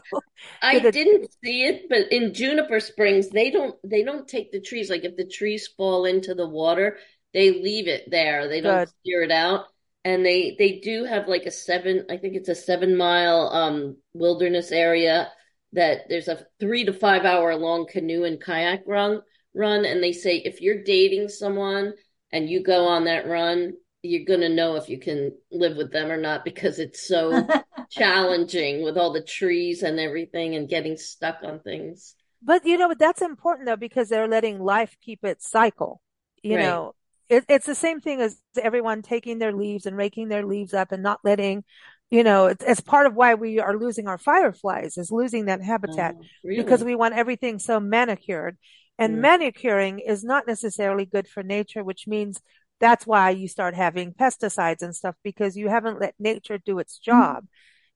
I 0.63 0.77
it... 0.77 0.91
didn't 0.91 1.29
see 1.43 1.65
it, 1.65 1.83
but 1.87 2.11
in 2.11 2.33
Juniper 2.33 2.79
Springs, 2.79 3.29
they 3.29 3.51
don't, 3.51 3.75
they 3.83 4.03
don't 4.03 4.27
take 4.27 4.51
the 4.51 4.59
trees. 4.59 4.89
Like 4.89 5.05
if 5.05 5.15
the 5.15 5.27
trees 5.27 5.67
fall 5.77 6.05
into 6.05 6.33
the 6.33 6.49
water, 6.49 6.97
they 7.31 7.51
leave 7.51 7.87
it 7.87 8.09
there. 8.09 8.47
They 8.47 8.61
don't 8.61 8.79
Good. 8.79 8.89
steer 9.01 9.21
it 9.21 9.31
out. 9.31 9.65
And 10.03 10.25
they, 10.25 10.55
they 10.57 10.79
do 10.79 11.03
have 11.03 11.27
like 11.27 11.45
a 11.45 11.51
seven, 11.51 12.07
I 12.09 12.17
think 12.17 12.35
it's 12.35 12.49
a 12.49 12.55
seven 12.55 12.97
mile, 12.97 13.49
um, 13.53 13.97
wilderness 14.15 14.71
area 14.71 15.31
that 15.73 16.09
there's 16.09 16.27
a 16.27 16.43
three 16.59 16.85
to 16.85 16.93
five 16.93 17.23
hour 17.23 17.55
long 17.55 17.85
canoe 17.85 18.23
and 18.23 18.41
kayak 18.41 18.81
run 18.87 19.21
run 19.53 19.85
and 19.85 20.01
they 20.01 20.13
say 20.13 20.37
if 20.37 20.61
you're 20.61 20.83
dating 20.83 21.27
someone 21.27 21.93
and 22.31 22.49
you 22.49 22.63
go 22.63 22.87
on 22.87 23.05
that 23.05 23.27
run, 23.27 23.73
you're 24.07 24.25
going 24.25 24.41
to 24.41 24.49
know 24.49 24.75
if 24.75 24.89
you 24.89 24.99
can 24.99 25.33
live 25.51 25.77
with 25.77 25.91
them 25.91 26.11
or 26.11 26.17
not 26.17 26.43
because 26.43 26.79
it's 26.79 27.07
so 27.07 27.47
challenging 27.91 28.83
with 28.83 28.97
all 28.97 29.13
the 29.13 29.21
trees 29.21 29.83
and 29.83 29.99
everything 29.99 30.55
and 30.55 30.69
getting 30.69 30.97
stuck 30.97 31.39
on 31.43 31.59
things. 31.59 32.15
But 32.41 32.65
you 32.65 32.77
know, 32.77 32.93
that's 32.97 33.21
important 33.21 33.67
though 33.67 33.75
because 33.75 34.09
they're 34.09 34.27
letting 34.27 34.59
life 34.59 34.95
keep 35.01 35.23
its 35.23 35.49
cycle. 35.49 36.01
You 36.43 36.55
right. 36.55 36.63
know, 36.63 36.95
it, 37.29 37.45
it's 37.49 37.65
the 37.65 37.75
same 37.75 37.99
thing 37.99 38.21
as 38.21 38.39
everyone 38.61 39.01
taking 39.01 39.39
their 39.39 39.53
leaves 39.53 39.85
and 39.85 39.97
raking 39.97 40.29
their 40.29 40.45
leaves 40.45 40.73
up 40.73 40.91
and 40.91 41.03
not 41.03 41.19
letting, 41.23 41.63
you 42.09 42.23
know, 42.23 42.47
it's, 42.47 42.63
it's 42.65 42.79
part 42.79 43.05
of 43.05 43.15
why 43.15 43.33
we 43.33 43.59
are 43.59 43.77
losing 43.77 44.07
our 44.07 44.17
fireflies 44.17 44.97
is 44.97 45.11
losing 45.11 45.45
that 45.45 45.61
habitat 45.61 46.15
oh, 46.17 46.23
really? 46.43 46.63
because 46.63 46.83
we 46.83 46.95
want 46.95 47.15
everything 47.15 47.59
so 47.59 47.79
manicured. 47.79 48.57
And 48.99 49.17
mm. 49.17 49.21
manicuring 49.21 49.99
is 49.99 50.23
not 50.23 50.47
necessarily 50.47 51.05
good 51.05 51.27
for 51.27 51.43
nature, 51.43 51.83
which 51.83 52.07
means 52.07 52.41
that's 52.79 53.07
why 53.07 53.31
you 53.31 53.47
start 53.47 53.75
having 53.75 54.13
pesticides 54.13 54.81
and 54.81 54.95
stuff 54.95 55.15
because 55.23 55.57
you 55.57 55.69
haven't 55.69 55.99
let 55.99 56.15
nature 56.19 56.57
do 56.57 56.79
its 56.79 56.99
mm-hmm. 56.99 57.11
job. 57.11 57.43
Mm. 57.43 57.47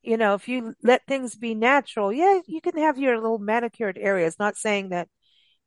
You 0.03 0.17
know, 0.17 0.33
if 0.33 0.47
you 0.47 0.73
let 0.81 1.05
things 1.07 1.35
be 1.35 1.53
natural, 1.53 2.11
yeah, 2.11 2.39
you 2.47 2.59
can 2.61 2.77
have 2.77 2.97
your 2.97 3.19
little 3.19 3.37
manicured 3.37 3.97
areas. 3.99 4.37
Not 4.39 4.57
saying 4.57 4.89
that 4.89 5.07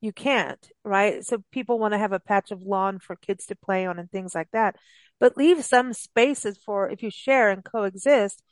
you 0.01 0.13
can't, 0.13 0.69
right? 0.85 1.25
So 1.25 1.45
people 1.53 1.79
want 1.79 1.93
to 1.95 1.99
have 1.99 2.13
a 2.13 2.21
patch 2.21 2.51
of 2.51 2.63
lawn 2.63 2.99
for 2.99 3.17
kids 3.17 3.47
to 3.47 3.57
play 3.57 3.87
on 3.87 3.99
and 3.99 4.11
things 4.11 4.35
like 4.35 4.51
that. 4.53 4.77
But 5.21 5.37
leave 5.37 5.65
some 5.65 5.93
spaces 5.93 6.59
for 6.65 6.91
if 6.91 7.03
you 7.03 7.11
share 7.11 7.51
and 7.51 7.65
coexist, 7.65 8.43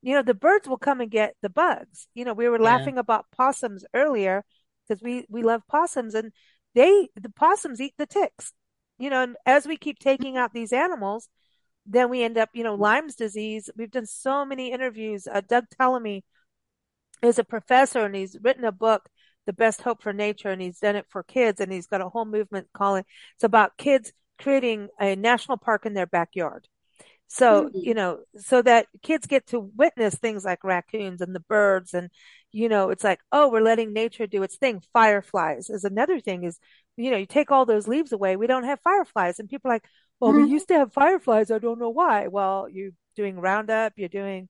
you 0.00 0.14
know, 0.14 0.22
the 0.22 0.34
birds 0.34 0.68
will 0.68 0.78
come 0.78 1.00
and 1.00 1.10
get 1.10 1.34
the 1.42 1.50
bugs. 1.50 2.06
You 2.14 2.24
know, 2.24 2.34
we 2.34 2.48
were 2.48 2.58
yeah. 2.58 2.64
laughing 2.64 2.98
about 2.98 3.26
possums 3.36 3.84
earlier 3.92 4.44
because 4.86 5.02
we, 5.02 5.26
we 5.28 5.42
love 5.42 5.62
possums 5.68 6.14
and 6.14 6.32
they, 6.74 7.08
the 7.14 7.30
possums 7.30 7.80
eat 7.80 7.94
the 7.98 8.06
ticks. 8.06 8.52
You 9.02 9.10
know, 9.10 9.22
and 9.22 9.36
as 9.44 9.66
we 9.66 9.76
keep 9.76 9.98
taking 9.98 10.36
out 10.36 10.52
these 10.52 10.72
animals, 10.72 11.28
then 11.84 12.08
we 12.08 12.22
end 12.22 12.38
up, 12.38 12.50
you 12.52 12.62
know, 12.62 12.76
Lyme's 12.76 13.16
disease. 13.16 13.68
We've 13.76 13.90
done 13.90 14.06
so 14.06 14.44
many 14.44 14.70
interviews. 14.70 15.26
Uh, 15.26 15.40
Doug 15.40 15.64
Tallamy 15.76 16.22
is 17.20 17.40
a 17.40 17.44
professor 17.44 18.04
and 18.04 18.14
he's 18.14 18.36
written 18.40 18.64
a 18.64 18.70
book 18.70 19.08
the 19.46 19.52
best 19.52 19.82
hope 19.82 20.02
for 20.02 20.12
nature 20.12 20.50
and 20.50 20.62
he's 20.62 20.78
done 20.78 20.94
it 20.94 21.06
for 21.08 21.24
kids 21.24 21.60
and 21.60 21.72
he's 21.72 21.88
got 21.88 22.00
a 22.00 22.08
whole 22.08 22.24
movement 22.24 22.68
calling 22.72 23.04
it's 23.34 23.44
about 23.44 23.76
kids 23.76 24.12
creating 24.38 24.88
a 25.00 25.16
national 25.16 25.56
park 25.56 25.84
in 25.84 25.94
their 25.94 26.06
backyard 26.06 26.68
so 27.26 27.64
mm-hmm. 27.64 27.78
you 27.78 27.94
know 27.94 28.20
so 28.36 28.62
that 28.62 28.86
kids 29.02 29.26
get 29.26 29.46
to 29.46 29.58
witness 29.76 30.14
things 30.14 30.44
like 30.44 30.62
raccoons 30.62 31.20
and 31.20 31.34
the 31.34 31.40
birds 31.40 31.92
and 31.94 32.08
you 32.52 32.68
know 32.68 32.90
it's 32.90 33.04
like 33.04 33.20
oh 33.32 33.50
we're 33.50 33.60
letting 33.60 33.92
nature 33.92 34.26
do 34.26 34.42
its 34.42 34.56
thing 34.56 34.80
fireflies 34.92 35.70
is 35.70 35.84
another 35.84 36.20
thing 36.20 36.44
is 36.44 36.58
you 36.96 37.10
know 37.10 37.16
you 37.16 37.26
take 37.26 37.50
all 37.50 37.66
those 37.66 37.88
leaves 37.88 38.12
away 38.12 38.36
we 38.36 38.46
don't 38.46 38.64
have 38.64 38.80
fireflies 38.80 39.38
and 39.38 39.48
people 39.48 39.70
are 39.70 39.74
like 39.74 39.84
well 40.20 40.32
mm-hmm. 40.32 40.44
we 40.44 40.50
used 40.50 40.68
to 40.68 40.74
have 40.74 40.92
fireflies 40.92 41.50
i 41.50 41.58
don't 41.58 41.78
know 41.78 41.90
why 41.90 42.28
well 42.28 42.68
you're 42.70 42.90
doing 43.16 43.38
roundup 43.38 43.92
you're 43.96 44.08
doing 44.08 44.48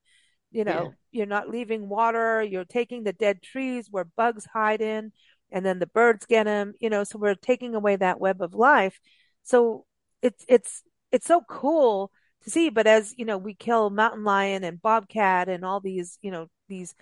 you 0.52 0.64
know, 0.64 0.82
yeah. 0.82 0.90
you're 1.10 1.26
not 1.26 1.48
leaving 1.48 1.88
water. 1.88 2.42
You're 2.42 2.64
taking 2.64 3.02
the 3.02 3.12
dead 3.12 3.42
trees 3.42 3.88
where 3.90 4.04
bugs 4.04 4.46
hide 4.52 4.82
in 4.82 5.12
and 5.50 5.64
then 5.64 5.78
the 5.78 5.86
birds 5.86 6.26
get 6.26 6.44
them, 6.44 6.74
you 6.78 6.90
know, 6.90 7.04
so 7.04 7.18
we're 7.18 7.34
taking 7.34 7.74
away 7.74 7.96
that 7.96 8.20
web 8.20 8.40
of 8.40 8.54
life. 8.54 9.00
So 9.42 9.86
it's, 10.22 10.44
it's, 10.48 10.82
it's 11.10 11.26
so 11.26 11.42
cool 11.48 12.12
to 12.44 12.50
see. 12.50 12.68
But 12.68 12.86
as, 12.86 13.14
you 13.16 13.24
know, 13.24 13.38
we 13.38 13.54
kill 13.54 13.90
mountain 13.90 14.24
lion 14.24 14.62
and 14.62 14.80
bobcat 14.80 15.48
and 15.48 15.64
all 15.64 15.80
these, 15.80 16.18
you 16.22 16.30
know, 16.30 16.48
these 16.68 16.94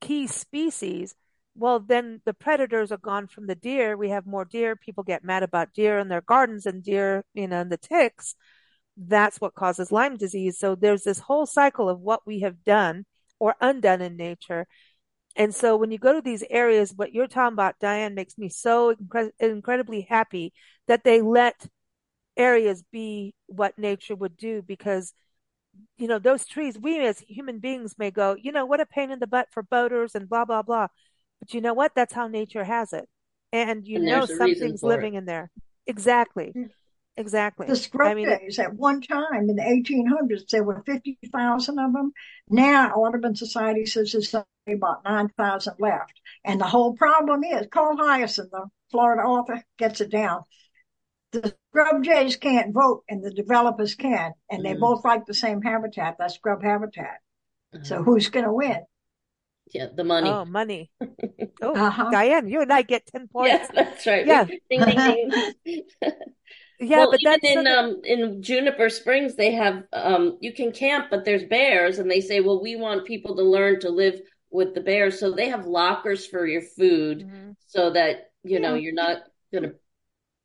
key 0.00 0.26
species, 0.26 1.14
well, 1.56 1.80
then 1.80 2.20
the 2.24 2.34
predators 2.34 2.92
are 2.92 2.98
gone 2.98 3.26
from 3.26 3.46
the 3.46 3.54
deer. 3.54 3.96
We 3.96 4.10
have 4.10 4.26
more 4.26 4.44
deer. 4.44 4.76
People 4.76 5.04
get 5.04 5.24
mad 5.24 5.42
about 5.42 5.72
deer 5.74 5.98
in 5.98 6.08
their 6.08 6.20
gardens 6.20 6.66
and 6.66 6.82
deer, 6.82 7.24
you 7.34 7.48
know, 7.48 7.60
and 7.60 7.72
the 7.72 7.78
ticks 7.78 8.34
that's 8.96 9.40
what 9.40 9.54
causes 9.54 9.92
Lyme 9.92 10.16
disease. 10.16 10.58
So 10.58 10.74
there's 10.74 11.04
this 11.04 11.18
whole 11.18 11.46
cycle 11.46 11.88
of 11.88 12.00
what 12.00 12.26
we 12.26 12.40
have 12.40 12.64
done 12.64 13.04
or 13.38 13.54
undone 13.60 14.00
in 14.00 14.16
nature. 14.16 14.66
And 15.36 15.54
so 15.54 15.76
when 15.76 15.90
you 15.90 15.98
go 15.98 16.14
to 16.14 16.22
these 16.22 16.44
areas, 16.48 16.94
what 16.96 17.12
you're 17.12 17.26
talking 17.26 17.52
about, 17.52 17.78
Diane, 17.78 18.14
makes 18.14 18.38
me 18.38 18.48
so 18.48 18.94
incre- 18.94 19.32
incredibly 19.38 20.02
happy 20.02 20.54
that 20.88 21.04
they 21.04 21.20
let 21.20 21.66
areas 22.36 22.82
be 22.90 23.34
what 23.46 23.78
nature 23.78 24.14
would 24.14 24.36
do 24.36 24.62
because, 24.62 25.12
you 25.98 26.08
know, 26.08 26.18
those 26.18 26.46
trees, 26.46 26.78
we 26.78 27.04
as 27.04 27.18
human 27.20 27.58
beings 27.58 27.96
may 27.98 28.10
go, 28.10 28.34
you 28.40 28.50
know, 28.50 28.64
what 28.64 28.80
a 28.80 28.86
pain 28.86 29.10
in 29.10 29.18
the 29.18 29.26
butt 29.26 29.48
for 29.50 29.62
boaters 29.62 30.14
and 30.14 30.28
blah, 30.28 30.46
blah, 30.46 30.62
blah. 30.62 30.86
But 31.40 31.54
you 31.54 31.60
know 31.60 31.74
what? 31.74 31.92
That's 31.94 32.14
how 32.14 32.28
nature 32.28 32.64
has 32.64 32.92
it. 32.92 33.08
And 33.52 33.86
you 33.86 33.96
and 33.96 34.06
know 34.06 34.26
something's 34.26 34.82
living 34.82 35.14
it. 35.14 35.18
in 35.18 35.24
there. 35.26 35.50
Exactly. 35.86 36.52
Mm. 36.56 36.70
Exactly. 37.18 37.66
The 37.66 37.76
scrub 37.76 38.10
I 38.10 38.14
mean, 38.14 38.28
days 38.28 38.58
at 38.58 38.74
one 38.74 39.00
time 39.00 39.48
in 39.48 39.56
the 39.56 39.62
1800s, 39.62 40.48
there 40.50 40.62
were 40.62 40.82
50,000 40.84 41.78
of 41.78 41.92
them. 41.94 42.12
Now, 42.48 42.90
Audubon 42.90 43.34
Society 43.34 43.86
says 43.86 44.12
there's 44.12 44.34
only 44.34 44.76
about 44.76 45.02
9,000 45.04 45.76
left. 45.78 46.20
And 46.44 46.60
the 46.60 46.66
whole 46.66 46.94
problem 46.94 47.42
is 47.42 47.68
Carl 47.70 47.96
Hiaasen, 47.96 48.50
the 48.50 48.66
Florida 48.90 49.22
author, 49.22 49.62
gets 49.78 50.02
it 50.02 50.10
down. 50.10 50.42
The 51.32 51.54
scrub 51.70 52.04
jays 52.04 52.36
can't 52.36 52.74
vote 52.74 53.04
and 53.08 53.24
the 53.24 53.32
developers 53.32 53.94
can. 53.94 54.32
And 54.50 54.62
mm-hmm. 54.62 54.74
they 54.74 54.78
both 54.78 55.02
like 55.04 55.24
the 55.24 55.34
same 55.34 55.62
habitat, 55.62 56.16
that 56.18 56.32
scrub 56.32 56.62
habitat. 56.62 57.20
Mm-hmm. 57.74 57.84
So 57.84 58.02
who's 58.02 58.28
going 58.28 58.44
to 58.44 58.52
win? 58.52 58.80
Yeah, 59.72 59.86
the 59.94 60.04
money. 60.04 60.30
Oh, 60.30 60.44
money. 60.44 60.90
Oh, 61.62 61.74
uh-huh. 61.74 62.10
Diane, 62.10 62.48
you 62.48 62.60
and 62.60 62.70
I 62.70 62.82
get 62.82 63.06
10 63.06 63.28
points. 63.28 63.48
Yes, 63.48 63.70
that's 63.74 64.06
right. 64.06 64.26
Yeah. 64.26 64.44
ding, 64.70 64.84
ding, 64.84 65.30
ding. 65.64 65.82
Yeah, 66.78 66.98
well, 66.98 67.12
but 67.12 67.20
that's 67.24 67.44
in 67.44 67.66
um 67.66 68.02
in 68.04 68.42
Juniper 68.42 68.90
Springs 68.90 69.34
they 69.34 69.52
have 69.52 69.84
um 69.94 70.36
you 70.42 70.52
can 70.52 70.72
camp, 70.72 71.06
but 71.10 71.24
there's 71.24 71.44
bears, 71.44 71.98
and 71.98 72.10
they 72.10 72.20
say, 72.20 72.40
well, 72.40 72.60
we 72.60 72.76
want 72.76 73.06
people 73.06 73.34
to 73.36 73.42
learn 73.42 73.80
to 73.80 73.88
live 73.88 74.20
with 74.50 74.74
the 74.74 74.82
bears, 74.82 75.18
so 75.18 75.32
they 75.32 75.48
have 75.48 75.64
lockers 75.64 76.26
for 76.26 76.46
your 76.46 76.60
food, 76.60 77.20
mm-hmm. 77.20 77.52
so 77.66 77.90
that 77.92 78.30
you 78.42 78.60
know 78.60 78.74
you're 78.74 78.92
not 78.92 79.22
going 79.52 79.64
to 79.64 79.74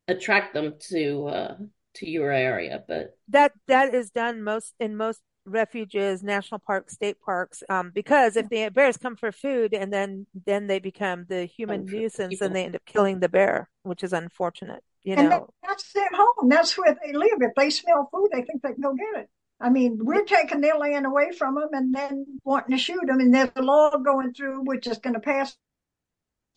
attract 0.08 0.54
them 0.54 0.76
to 0.88 1.26
uh 1.26 1.56
to 1.96 2.08
your 2.08 2.32
area. 2.32 2.82
But 2.88 3.14
that 3.28 3.52
that 3.68 3.94
is 3.94 4.10
done 4.10 4.42
most 4.42 4.72
in 4.80 4.96
most 4.96 5.20
refuges, 5.44 6.22
national 6.22 6.60
parks, 6.60 6.94
state 6.94 7.20
parks, 7.20 7.62
um, 7.68 7.90
because 7.94 8.36
if 8.36 8.48
the 8.48 8.68
bears 8.68 8.96
come 8.96 9.16
for 9.16 9.32
food 9.32 9.74
and 9.74 9.92
then 9.92 10.26
then 10.46 10.66
they 10.66 10.78
become 10.78 11.26
the 11.28 11.44
human 11.44 11.84
nuisance 11.84 12.40
and 12.40 12.54
they 12.54 12.64
end 12.64 12.76
up 12.76 12.84
killing 12.86 13.20
the 13.20 13.28
bear, 13.28 13.68
which 13.82 14.02
is 14.02 14.12
unfortunate. 14.12 14.82
You 15.04 15.14
and 15.14 15.30
know, 15.30 15.48
that's 15.66 15.92
their 15.92 16.08
home. 16.12 16.48
That's 16.48 16.78
where 16.78 16.96
they 17.04 17.12
live. 17.12 17.38
If 17.40 17.54
they 17.56 17.70
smell 17.70 18.08
food, 18.12 18.28
they 18.32 18.42
think 18.42 18.62
they 18.62 18.72
can 18.72 18.82
go 18.82 18.94
get 18.94 19.22
it. 19.22 19.30
I 19.60 19.70
mean, 19.70 19.98
we're 20.00 20.24
taking 20.24 20.60
their 20.60 20.76
land 20.76 21.06
away 21.06 21.32
from 21.32 21.54
them 21.54 21.68
and 21.72 21.94
then 21.94 22.26
wanting 22.44 22.76
to 22.76 22.82
shoot 22.82 23.06
them. 23.06 23.20
And 23.20 23.32
there's 23.32 23.50
a 23.56 23.62
law 23.62 23.96
going 23.96 24.32
through 24.34 24.62
which 24.64 24.86
is 24.86 24.98
going 24.98 25.14
to 25.14 25.20
pass 25.20 25.56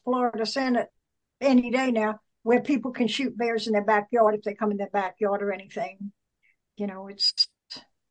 Florida 0.03 0.45
Senate 0.45 0.89
any 1.41 1.69
day 1.71 1.91
now, 1.91 2.19
where 2.43 2.61
people 2.61 2.91
can 2.91 3.07
shoot 3.07 3.37
bears 3.37 3.67
in 3.67 3.73
their 3.73 3.83
backyard 3.83 4.35
if 4.35 4.43
they 4.43 4.53
come 4.53 4.71
in 4.71 4.77
their 4.77 4.89
backyard 4.89 5.41
or 5.41 5.51
anything. 5.51 6.11
You 6.77 6.87
know, 6.87 7.07
it's 7.07 7.47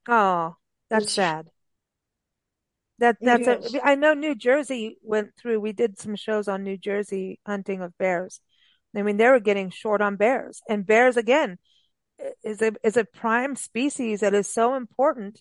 oh, 0.09 0.57
that's 0.91 1.13
sad. 1.13 1.49
That 2.99 3.17
that's 3.21 3.47
a, 3.47 3.87
I 3.87 3.97
know 3.97 4.15
New 4.15 4.35
Jersey 4.35 4.99
went 5.03 5.31
through. 5.37 5.61
We 5.61 5.73
did 5.73 5.99
some 5.99 6.17
shows 6.17 6.47
on 6.47 6.63
New 6.63 6.77
Jersey 6.77 7.41
hunting 7.45 7.83
of 7.83 7.97
bears 7.99 8.41
I 8.97 9.03
mean, 9.03 9.17
they 9.17 9.29
were 9.29 9.41
getting 9.41 9.71
short 9.71 10.01
on 10.01 10.17
bears 10.17 10.63
and 10.69 10.87
bears 10.87 11.17
again 11.17 11.59
is 12.45 12.63
a, 12.63 12.73
is 12.83 12.97
a 12.97 13.05
prime 13.05 13.57
species 13.57 14.21
that 14.21 14.35
is 14.35 14.53
so 14.53 14.75
important. 14.75 15.41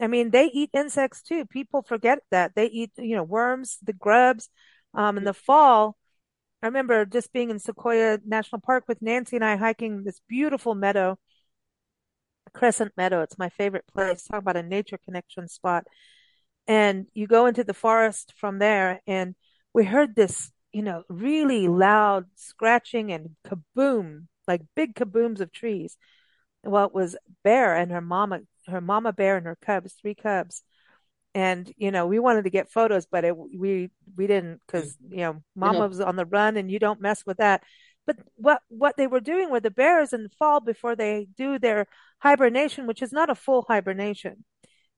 I 0.00 0.06
mean, 0.06 0.30
they 0.30 0.46
eat 0.46 0.70
insects 0.72 1.22
too. 1.22 1.44
People 1.46 1.82
forget 1.82 2.20
that 2.30 2.54
they 2.54 2.66
eat, 2.66 2.92
you 2.96 3.16
know, 3.16 3.22
worms, 3.22 3.78
the 3.82 3.92
grubs. 3.92 4.48
Um, 4.94 5.18
in 5.18 5.24
the 5.24 5.34
fall, 5.34 5.96
I 6.62 6.66
remember 6.66 7.04
just 7.04 7.32
being 7.32 7.50
in 7.50 7.58
Sequoia 7.58 8.18
National 8.24 8.60
Park 8.60 8.84
with 8.88 9.02
Nancy 9.02 9.36
and 9.36 9.44
I 9.44 9.56
hiking 9.56 10.02
this 10.02 10.20
beautiful 10.28 10.74
meadow, 10.74 11.18
Crescent 12.48 12.92
Meadow. 12.96 13.22
It's 13.22 13.38
my 13.38 13.48
favorite 13.48 13.86
place. 13.92 14.24
Talk 14.24 14.40
about 14.40 14.56
a 14.56 14.62
nature 14.62 14.98
connection 15.04 15.48
spot. 15.48 15.86
And 16.66 17.08
you 17.14 17.26
go 17.26 17.46
into 17.46 17.64
the 17.64 17.74
forest 17.74 18.34
from 18.36 18.58
there 18.58 19.00
and 19.06 19.34
we 19.72 19.84
heard 19.84 20.14
this 20.14 20.50
you 20.72 20.82
know, 20.82 21.02
really 21.08 21.68
loud 21.68 22.26
scratching 22.36 23.12
and 23.12 23.30
kaboom, 23.46 24.26
like 24.46 24.62
big 24.74 24.94
kabooms 24.94 25.40
of 25.40 25.52
trees. 25.52 25.96
Well, 26.62 26.86
it 26.86 26.94
was 26.94 27.16
Bear 27.42 27.76
and 27.76 27.90
her 27.90 28.00
mama, 28.00 28.40
her 28.66 28.80
mama 28.80 29.12
bear 29.12 29.36
and 29.36 29.46
her 29.46 29.58
cubs, 29.60 29.94
three 29.94 30.14
cubs. 30.14 30.62
And, 31.34 31.72
you 31.76 31.90
know, 31.90 32.06
we 32.06 32.18
wanted 32.18 32.44
to 32.44 32.50
get 32.50 32.70
photos, 32.70 33.06
but 33.06 33.24
it, 33.24 33.36
we, 33.36 33.90
we 34.16 34.26
didn't 34.26 34.60
because, 34.66 34.96
you 35.08 35.18
know, 35.18 35.42
mama 35.54 35.86
was 35.86 36.00
on 36.00 36.16
the 36.16 36.24
run 36.26 36.56
and 36.56 36.70
you 36.70 36.78
don't 36.78 37.00
mess 37.00 37.24
with 37.24 37.36
that. 37.36 37.62
But 38.08 38.16
what, 38.34 38.62
what 38.68 38.96
they 38.96 39.06
were 39.06 39.20
doing 39.20 39.50
were 39.50 39.60
the 39.60 39.70
bears 39.70 40.12
in 40.12 40.24
the 40.24 40.30
fall 40.30 40.60
before 40.60 40.96
they 40.96 41.28
do 41.36 41.58
their 41.58 41.86
hibernation, 42.18 42.86
which 42.86 43.02
is 43.02 43.12
not 43.12 43.30
a 43.30 43.36
full 43.36 43.66
hibernation. 43.68 44.44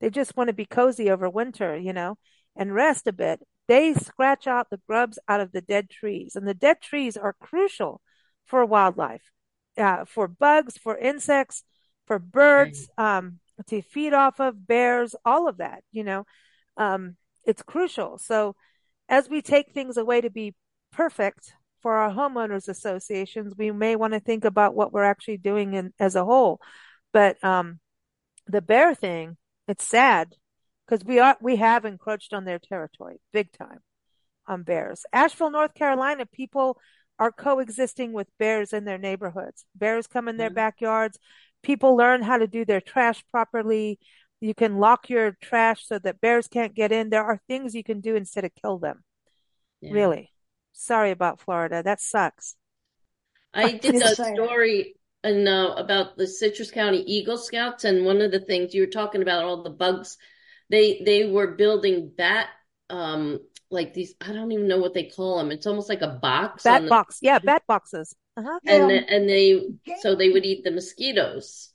They 0.01 0.09
just 0.09 0.37
want 0.37 0.49
to 0.49 0.55
be 0.55 0.65
cozy 0.65 1.11
over 1.11 1.29
winter, 1.29 1.77
you 1.77 1.93
know, 1.93 2.17
and 2.57 2.75
rest 2.75 3.07
a 3.07 3.13
bit 3.13 3.41
they 3.71 3.95
scratch 3.95 4.49
out 4.49 4.69
the 4.69 4.81
grubs 4.89 5.17
out 5.29 5.41
of 5.41 5.53
the 5.53 5.61
dead 5.61 5.89
trees 5.89 6.35
and 6.35 6.45
the 6.45 6.55
dead 6.55 6.81
trees 6.81 7.17
are 7.17 7.37
crucial 7.41 8.01
for 8.45 8.65
wildlife, 8.65 9.23
uh, 9.79 10.05
for 10.07 10.27
bugs, 10.27 10.77
for 10.77 10.99
insects, 10.99 11.63
for 12.05 12.19
birds, 12.19 12.89
um, 12.99 13.39
to 13.69 13.81
feed 13.81 14.13
off 14.13 14.41
of 14.41 14.67
bears, 14.67 15.15
all 15.25 15.47
of 15.49 15.59
that, 15.59 15.85
you 15.93 16.03
know, 16.03 16.25
um, 16.79 17.17
it's 17.45 17.63
crucial. 17.63 18.19
So 18.19 18.57
as 19.09 19.29
we 19.29 19.41
take 19.41 19.73
things 19.73 19.97
away 19.97 20.21
to 20.21 20.31
be 20.31 20.57
perfect 20.91 21.53
for 21.83 21.95
our 21.95 22.11
homeowners 22.11 22.69
associations, 22.69 23.55
we 23.57 23.71
may 23.71 23.97
want 23.97 24.13
to 24.13 24.21
think 24.21 24.45
about 24.45 24.75
what 24.75 24.93
we're 24.93 25.05
actually 25.05 25.39
doing 25.39 25.75
in, 25.75 25.93
as 25.99 26.15
a 26.17 26.25
whole. 26.25 26.61
But, 27.13 27.43
um, 27.45 27.81
the 28.47 28.63
bear 28.63 28.95
thing, 28.95 29.37
it's 29.69 29.87
sad 29.87 30.35
because 30.87 31.05
we 31.05 31.19
are, 31.21 31.37
we 31.41 31.57
have 31.57 31.85
encroached 31.85 32.33
on 32.35 32.45
their 32.45 32.59
territory 32.59 33.21
big 33.33 33.53
time 33.53 33.79
on 34.47 34.63
bears. 34.65 35.05
Asheville, 35.13 35.51
North 35.51 35.75
Carolina, 35.75 36.27
people 36.27 36.79
are 37.19 37.31
coexisting 37.31 38.13
with 38.13 38.27
bears 38.39 38.73
in 38.73 38.85
their 38.85 38.99
neighborhoods. 38.99 39.65
Bears 39.77 40.07
come 40.07 40.27
in 40.27 40.37
their 40.37 40.49
mm-hmm. 40.49 40.55
backyards. 40.55 41.19
People 41.63 41.97
learn 41.97 42.23
how 42.23 42.39
to 42.39 42.47
do 42.47 42.65
their 42.65 42.81
trash 42.81 43.23
properly. 43.31 43.99
You 44.41 44.55
can 44.55 44.79
lock 44.79 45.11
your 45.11 45.37
trash 45.43 45.87
so 45.87 45.99
that 45.99 46.21
bears 46.21 46.49
can't 46.49 46.75
get 46.75 46.93
in. 46.93 47.11
There 47.11 47.25
are 47.25 47.41
things 47.47 47.75
you 47.75 47.85
can 47.85 48.01
do 48.01 48.17
instead 48.17 48.45
of 48.45 48.53
kill 48.55 48.79
them. 48.79 49.05
Yeah. 49.83 49.93
Really. 49.93 50.31
Sorry 50.73 51.11
about 51.11 51.41
Florida. 51.41 51.83
That 51.83 52.01
sucks. 52.01 52.57
I 53.53 53.73
did 53.83 53.97
a 53.97 54.15
story 54.15 54.95
and 55.23 55.47
uh, 55.47 55.75
about 55.77 56.17
the 56.17 56.27
Citrus 56.27 56.71
County 56.71 57.03
Eagle 57.03 57.37
Scouts, 57.37 57.85
and 57.85 58.07
one 58.07 58.21
of 58.21 58.31
the 58.31 58.41
things 58.41 58.75
you 58.75 58.83
were 58.83 58.87
talking 58.91 59.23
about 59.23 59.45
all 59.45 59.63
the 59.63 59.71
bugs, 59.71 60.17
they 60.71 61.03
they 61.05 61.27
were 61.27 61.49
building 61.49 62.13
bat 62.17 62.49
um 62.89 63.39
like 63.71 63.95
these 63.95 64.15
I 64.21 64.33
don't 64.33 64.51
even 64.53 64.69
know 64.69 64.79
what 64.79 64.95
they 64.95 65.05
call 65.05 65.39
them. 65.39 65.51
It's 65.51 65.67
almost 65.67 65.89
like 65.89 66.03
a 66.03 66.19
box. 66.21 66.65
Bat 66.65 66.83
the, 66.83 66.89
box, 66.89 67.19
yeah, 67.23 67.39
bat 67.39 67.63
boxes. 67.69 68.15
Uh-huh. 68.37 68.59
And 68.67 68.91
yeah. 68.91 69.03
and 69.09 69.29
they 69.29 69.69
so 70.01 70.15
they 70.15 70.31
would 70.31 70.45
eat 70.45 70.65
the 70.65 70.71
mosquitoes. 70.71 71.71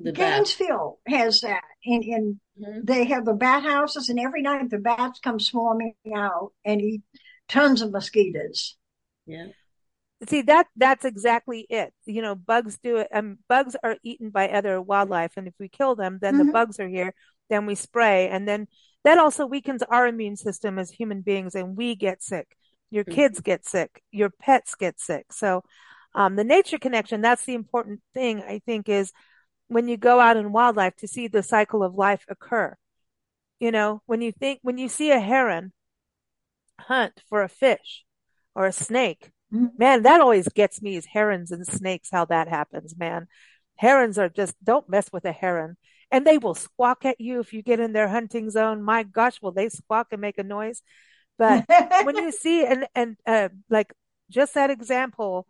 The 0.00 0.12
Gainesville 0.12 0.98
bat. 1.06 1.16
has 1.16 1.40
that, 1.42 1.62
and 1.84 2.04
and 2.04 2.40
mm-hmm. 2.60 2.80
they 2.84 3.04
have 3.04 3.24
the 3.24 3.32
bat 3.32 3.62
houses, 3.62 4.08
and 4.08 4.18
every 4.18 4.42
night 4.42 4.68
the 4.70 4.78
bats 4.78 5.20
come 5.20 5.38
swarming 5.38 5.94
out 6.14 6.52
and 6.64 6.80
eat 6.80 7.02
tons 7.48 7.80
of 7.80 7.92
mosquitoes. 7.92 8.76
Yeah. 9.26 9.48
See 10.28 10.42
that 10.42 10.66
that's 10.76 11.04
exactly 11.04 11.66
it. 11.68 11.92
You 12.06 12.22
know, 12.22 12.34
bugs 12.34 12.78
do 12.82 12.96
it. 12.96 13.08
Um, 13.12 13.38
bugs 13.48 13.76
are 13.84 13.96
eaten 14.02 14.30
by 14.30 14.48
other 14.48 14.80
wildlife, 14.80 15.32
and 15.36 15.46
if 15.46 15.54
we 15.60 15.68
kill 15.68 15.94
them, 15.94 16.18
then 16.20 16.34
mm-hmm. 16.34 16.46
the 16.46 16.52
bugs 16.52 16.80
are 16.80 16.88
here. 16.88 17.14
Then 17.50 17.66
we 17.66 17.74
spray, 17.74 18.28
and 18.28 18.48
then 18.48 18.66
that 19.04 19.18
also 19.18 19.46
weakens 19.46 19.82
our 19.82 20.06
immune 20.06 20.36
system 20.36 20.78
as 20.78 20.90
human 20.90 21.20
beings, 21.20 21.54
and 21.54 21.76
we 21.76 21.94
get 21.94 22.22
sick. 22.22 22.56
Your 22.90 23.04
mm-hmm. 23.04 23.14
kids 23.14 23.40
get 23.40 23.66
sick. 23.66 24.02
Your 24.10 24.30
pets 24.30 24.74
get 24.74 24.98
sick. 24.98 25.32
So, 25.32 25.62
um, 26.14 26.36
the 26.36 26.44
nature 26.44 26.78
connection. 26.78 27.20
That's 27.20 27.44
the 27.44 27.54
important 27.54 28.00
thing. 28.14 28.40
I 28.40 28.60
think 28.64 28.88
is 28.88 29.12
when 29.68 29.88
you 29.88 29.96
go 29.96 30.20
out 30.20 30.36
in 30.36 30.52
wildlife 30.52 30.96
to 30.96 31.08
see 31.08 31.28
the 31.28 31.42
cycle 31.42 31.82
of 31.82 31.94
life 31.94 32.24
occur. 32.28 32.76
You 33.60 33.70
know, 33.70 34.02
when 34.06 34.20
you 34.20 34.32
think 34.32 34.60
when 34.62 34.78
you 34.78 34.88
see 34.88 35.10
a 35.10 35.20
heron 35.20 35.72
hunt 36.78 37.22
for 37.28 37.42
a 37.42 37.48
fish 37.48 38.04
or 38.54 38.66
a 38.66 38.72
snake 38.72 39.32
Mm-hmm. 39.54 39.66
Man, 39.78 40.02
that 40.02 40.20
always 40.20 40.48
gets 40.48 40.82
me 40.82 40.96
is 40.96 41.06
herons 41.06 41.52
and 41.52 41.66
snakes, 41.66 42.08
how 42.10 42.24
that 42.26 42.48
happens, 42.48 42.96
man. 42.96 43.28
Herons 43.76 44.18
are 44.18 44.28
just, 44.28 44.56
don't 44.62 44.88
mess 44.88 45.12
with 45.12 45.24
a 45.24 45.32
heron. 45.32 45.76
And 46.10 46.26
they 46.26 46.38
will 46.38 46.54
squawk 46.54 47.04
at 47.04 47.20
you 47.20 47.40
if 47.40 47.52
you 47.52 47.62
get 47.62 47.80
in 47.80 47.92
their 47.92 48.08
hunting 48.08 48.50
zone. 48.50 48.82
My 48.82 49.02
gosh, 49.02 49.40
will 49.40 49.52
they 49.52 49.68
squawk 49.68 50.08
and 50.12 50.20
make 50.20 50.38
a 50.38 50.42
noise? 50.42 50.82
But 51.38 51.64
when 52.04 52.16
you 52.16 52.32
see, 52.32 52.64
and, 52.64 52.86
and, 52.94 53.16
uh, 53.26 53.48
like 53.70 53.92
just 54.30 54.54
that 54.54 54.70
example, 54.70 55.46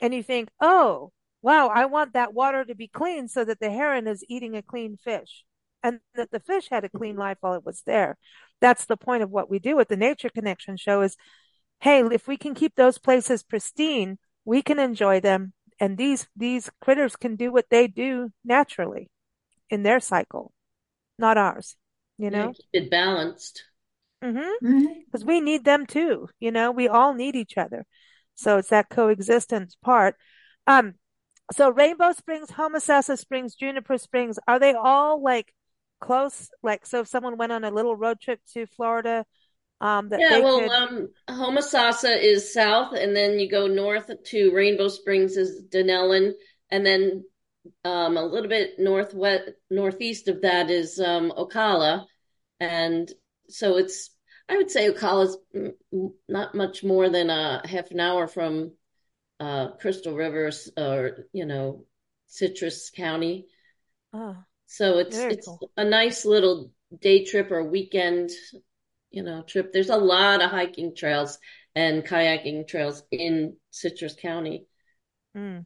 and 0.00 0.14
you 0.14 0.22
think, 0.22 0.48
oh, 0.60 1.12
wow, 1.42 1.68
I 1.68 1.86
want 1.86 2.14
that 2.14 2.34
water 2.34 2.64
to 2.64 2.74
be 2.74 2.88
clean 2.88 3.28
so 3.28 3.44
that 3.44 3.60
the 3.60 3.70
heron 3.70 4.06
is 4.06 4.24
eating 4.28 4.56
a 4.56 4.62
clean 4.62 4.96
fish 4.96 5.44
and 5.82 6.00
that 6.14 6.30
the 6.30 6.40
fish 6.40 6.68
had 6.70 6.84
a 6.84 6.88
clean 6.88 7.16
life 7.16 7.38
while 7.40 7.54
it 7.54 7.64
was 7.64 7.82
there. 7.86 8.16
That's 8.60 8.86
the 8.86 8.96
point 8.96 9.22
of 9.22 9.30
what 9.30 9.50
we 9.50 9.58
do 9.58 9.76
with 9.76 9.88
the 9.88 9.96
Nature 9.96 10.30
Connection 10.30 10.76
show 10.76 11.02
is 11.02 11.16
hey, 11.80 12.02
if 12.02 12.26
we 12.26 12.36
can 12.36 12.54
keep 12.54 12.74
those 12.74 12.98
places 12.98 13.42
pristine, 13.42 14.18
we 14.44 14.62
can 14.62 14.78
enjoy 14.78 15.20
them. 15.20 15.52
And 15.80 15.96
these, 15.96 16.26
these 16.36 16.70
critters 16.80 17.14
can 17.14 17.36
do 17.36 17.52
what 17.52 17.66
they 17.70 17.86
do 17.86 18.32
naturally 18.44 19.10
in 19.70 19.84
their 19.84 20.00
cycle, 20.00 20.52
not 21.18 21.38
ours, 21.38 21.76
you 22.16 22.30
know? 22.30 22.46
Yeah, 22.46 22.52
keep 22.52 22.84
it 22.84 22.90
balanced. 22.90 23.62
Mm-hmm. 24.24 24.98
Because 25.04 25.20
mm-hmm. 25.20 25.28
we 25.28 25.40
need 25.40 25.64
them 25.64 25.86
too. 25.86 26.28
You 26.40 26.50
know, 26.50 26.72
we 26.72 26.88
all 26.88 27.14
need 27.14 27.36
each 27.36 27.56
other. 27.56 27.86
So 28.34 28.58
it's 28.58 28.70
that 28.70 28.88
coexistence 28.88 29.76
part. 29.84 30.16
Um, 30.66 30.94
so 31.52 31.70
Rainbow 31.70 32.12
Springs, 32.12 32.50
Homosassa 32.50 33.18
Springs, 33.18 33.54
Juniper 33.54 33.98
Springs, 33.98 34.38
are 34.46 34.58
they 34.58 34.74
all 34.74 35.22
like 35.22 35.52
close? 36.00 36.50
Like, 36.62 36.86
so 36.86 37.00
if 37.00 37.08
someone 37.08 37.36
went 37.36 37.52
on 37.52 37.64
a 37.64 37.70
little 37.70 37.96
road 37.96 38.20
trip 38.20 38.40
to 38.54 38.66
Florida, 38.66 39.24
um, 39.80 40.10
yeah, 40.10 40.40
well, 40.40 40.60
could... 40.60 40.70
um, 40.70 41.08
Homosassa 41.28 42.20
is 42.20 42.52
south, 42.52 42.94
and 42.94 43.14
then 43.14 43.38
you 43.38 43.48
go 43.48 43.66
north 43.66 44.10
to 44.24 44.50
Rainbow 44.52 44.88
Springs 44.88 45.36
is 45.36 45.62
Dunnellon, 45.68 46.32
and 46.70 46.84
then 46.84 47.24
um, 47.84 48.16
a 48.16 48.24
little 48.24 48.48
bit 48.48 48.78
northwest 48.78 49.50
northeast 49.70 50.28
of 50.28 50.42
that 50.42 50.70
is 50.70 50.98
um, 50.98 51.32
Ocala, 51.36 52.06
and 52.58 53.10
so 53.48 53.76
it's 53.76 54.10
I 54.48 54.56
would 54.56 54.70
say 54.70 54.90
Ocala's 54.90 55.36
not 56.28 56.54
much 56.54 56.82
more 56.82 57.08
than 57.08 57.30
a 57.30 57.66
half 57.66 57.90
an 57.90 58.00
hour 58.00 58.26
from 58.26 58.72
uh, 59.40 59.68
Crystal 59.80 60.14
Rivers 60.14 60.70
or 60.76 61.26
you 61.32 61.46
know 61.46 61.84
Citrus 62.26 62.90
County. 62.90 63.46
Oh, 64.12 64.36
so 64.66 64.98
it's 64.98 65.16
it's 65.16 65.46
cool. 65.46 65.70
a 65.76 65.84
nice 65.84 66.24
little 66.24 66.72
day 67.00 67.24
trip 67.24 67.50
or 67.50 67.64
weekend 67.64 68.30
you 69.10 69.22
know, 69.22 69.42
trip. 69.42 69.72
There's 69.72 69.90
a 69.90 69.96
lot 69.96 70.42
of 70.42 70.50
hiking 70.50 70.94
trails 70.94 71.38
and 71.74 72.04
kayaking 72.04 72.68
trails 72.68 73.02
in 73.10 73.56
Citrus 73.70 74.14
County. 74.14 74.66
Mm. 75.36 75.64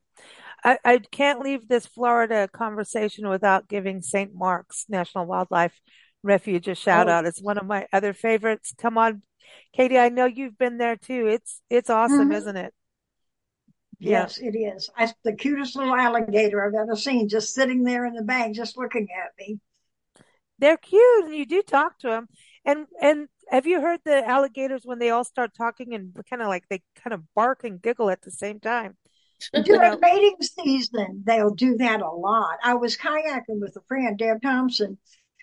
I, 0.65 0.79
I 0.85 0.99
can't 0.99 1.41
leave 1.41 1.67
this 1.67 1.87
Florida 1.87 2.49
conversation 2.53 3.29
without 3.29 3.69
giving 3.69 4.01
St. 4.01 4.33
Mark's 4.35 4.85
National 4.89 5.27
Wildlife 5.27 5.79
Refuge 6.23 6.69
a 6.69 6.75
shout 6.77 7.09
oh. 7.09 7.13
out. 7.13 7.27
It's 7.27 7.43
one 7.43 7.59
of 7.59 7.67
my 7.67 7.87
other 7.93 8.13
favorites. 8.13 8.73
Come 8.79 8.97
on, 8.97 9.23
Katy. 9.75 9.99
I 9.99 10.09
know 10.09 10.27
you've 10.27 10.57
been 10.57 10.79
there 10.79 10.97
too. 10.97 11.27
It's 11.27 11.61
it's 11.69 11.91
awesome, 11.91 12.29
mm-hmm. 12.29 12.33
isn't 12.33 12.57
it? 12.57 12.73
Yes, 14.03 14.41
yeah. 14.41 14.49
it 14.49 14.57
is. 14.57 14.91
I, 14.97 15.13
the 15.25 15.35
cutest 15.35 15.77
little 15.77 15.95
alligator 15.95 16.65
I've 16.65 16.75
ever 16.75 16.97
seen, 16.97 17.29
just 17.29 17.55
sitting 17.55 17.85
there 17.85 18.05
in 18.05 18.15
the 18.15 18.23
bank, 18.23 18.57
just 18.57 18.77
looking 18.77 19.07
at 19.17 19.31
me. 19.39 19.61
They're 20.59 20.77
cute, 20.77 21.27
and 21.27 21.35
you 21.35 21.47
do 21.47 21.63
talk 21.63 21.99
to 22.01 22.09
them. 22.09 22.29
And 22.65 22.87
and 23.01 23.29
have 23.49 23.67
you 23.67 23.81
heard 23.81 24.01
the 24.05 24.27
alligators 24.27 24.83
when 24.85 24.99
they 24.99 25.11
all 25.11 25.25
start 25.25 25.55
talking 25.57 25.95
and 25.95 26.15
kind 26.29 26.43
of 26.43 26.49
like 26.49 26.65
they 26.69 26.83
kind 27.03 27.15
of 27.15 27.23
bark 27.35 27.65
and 27.65 27.81
giggle 27.81 28.11
at 28.11 28.23
the 28.23 28.31
same 28.31 28.61
time? 28.61 28.97
During 29.53 29.99
mating 30.01 30.37
season, 30.41 31.23
they'll 31.25 31.55
do 31.55 31.77
that 31.79 32.01
a 32.01 32.09
lot. 32.09 32.59
I 32.63 32.75
was 32.75 32.97
kayaking 32.97 33.61
with 33.61 33.77
a 33.77 33.83
friend, 33.89 34.17
Deb 34.17 34.43
Thompson. 34.43 34.99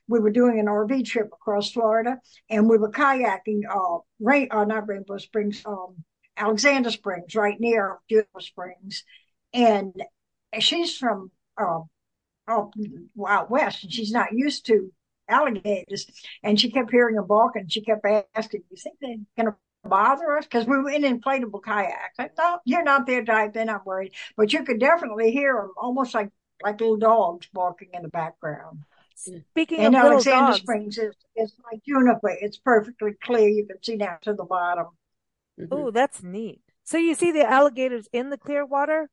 We 0.08 0.20
were 0.20 0.32
doing 0.32 0.60
an 0.60 0.66
RV 0.66 1.06
trip 1.06 1.28
across 1.28 1.72
Florida, 1.72 2.18
and 2.50 2.70
we 2.70 2.78
were 2.78 2.92
kayaking. 2.92 3.62
Uh, 3.70 4.00
rain, 4.20 4.48
uh, 4.52 4.66
not 4.66 4.88
Rainbow 4.88 5.18
Springs, 5.18 5.62
um, 5.66 6.04
Alexander 6.40 6.90
Springs, 6.90 7.36
right 7.36 7.60
near 7.60 8.00
Juniper 8.10 8.40
Springs, 8.40 9.04
and 9.54 9.94
she's 10.60 10.98
from 10.98 11.32
uh, 11.58 11.82
out 12.48 13.52
west, 13.52 13.84
and 13.84 13.94
she's 13.94 14.12
not 14.12 14.34
used 14.34 14.66
to 14.68 14.92
alligators. 15.30 16.08
And 16.44 16.60
she 16.60 16.72
kept 16.72 16.92
hearing 16.92 17.16
them 17.16 17.28
bark 17.28 17.56
and 17.56 17.72
she 17.72 17.82
kept 17.82 18.06
asking, 18.36 18.64
You 18.70 18.78
think 18.78 18.98
they're 19.00 19.16
going 19.38 19.54
to 19.54 19.56
bother 19.84 20.38
us? 20.38 20.46
Because 20.46 20.66
we 20.66 20.78
were 20.78 20.90
in 20.90 21.04
inflatable 21.04 21.64
kayaks. 21.64 22.18
I 22.18 22.30
thought, 22.30 22.62
You're 22.66 22.84
not 22.84 23.06
their 23.06 23.24
type. 23.24 23.54
They're 23.54 23.66
not 23.66 23.86
worried. 23.86 24.14
But 24.36 24.52
you 24.52 24.64
could 24.64 24.80
definitely 24.80 25.32
hear 25.32 25.56
them 25.56 25.72
almost 25.78 26.14
like, 26.14 26.30
like 26.64 26.80
little 26.82 26.98
dogs 26.98 27.48
barking 27.54 27.90
in 27.94 28.02
the 28.02 28.10
background. 28.10 28.80
Speaking 29.16 29.80
and 29.80 29.96
of 29.96 30.04
Alexander 30.06 30.52
dogs. 30.52 30.60
Springs 30.60 30.98
is 30.98 31.14
it's 31.36 31.54
like 31.70 31.84
Juniper. 31.86 32.30
It's 32.42 32.58
perfectly 32.58 33.12
clear. 33.22 33.50
You 33.50 33.66
can 33.66 33.82
see 33.84 33.98
down 33.98 34.18
to 34.22 34.34
the 34.34 34.46
bottom. 34.46 34.88
Mm-hmm. 35.60 35.74
Oh, 35.74 35.92
that's 35.92 36.24
neat. 36.24 36.62
So 36.84 36.98
you 36.98 37.14
see 37.16 37.32
the 37.32 37.50
alligators 37.50 38.08
in 38.14 38.30
the 38.30 38.38
clear 38.38 38.66
water? 38.66 39.10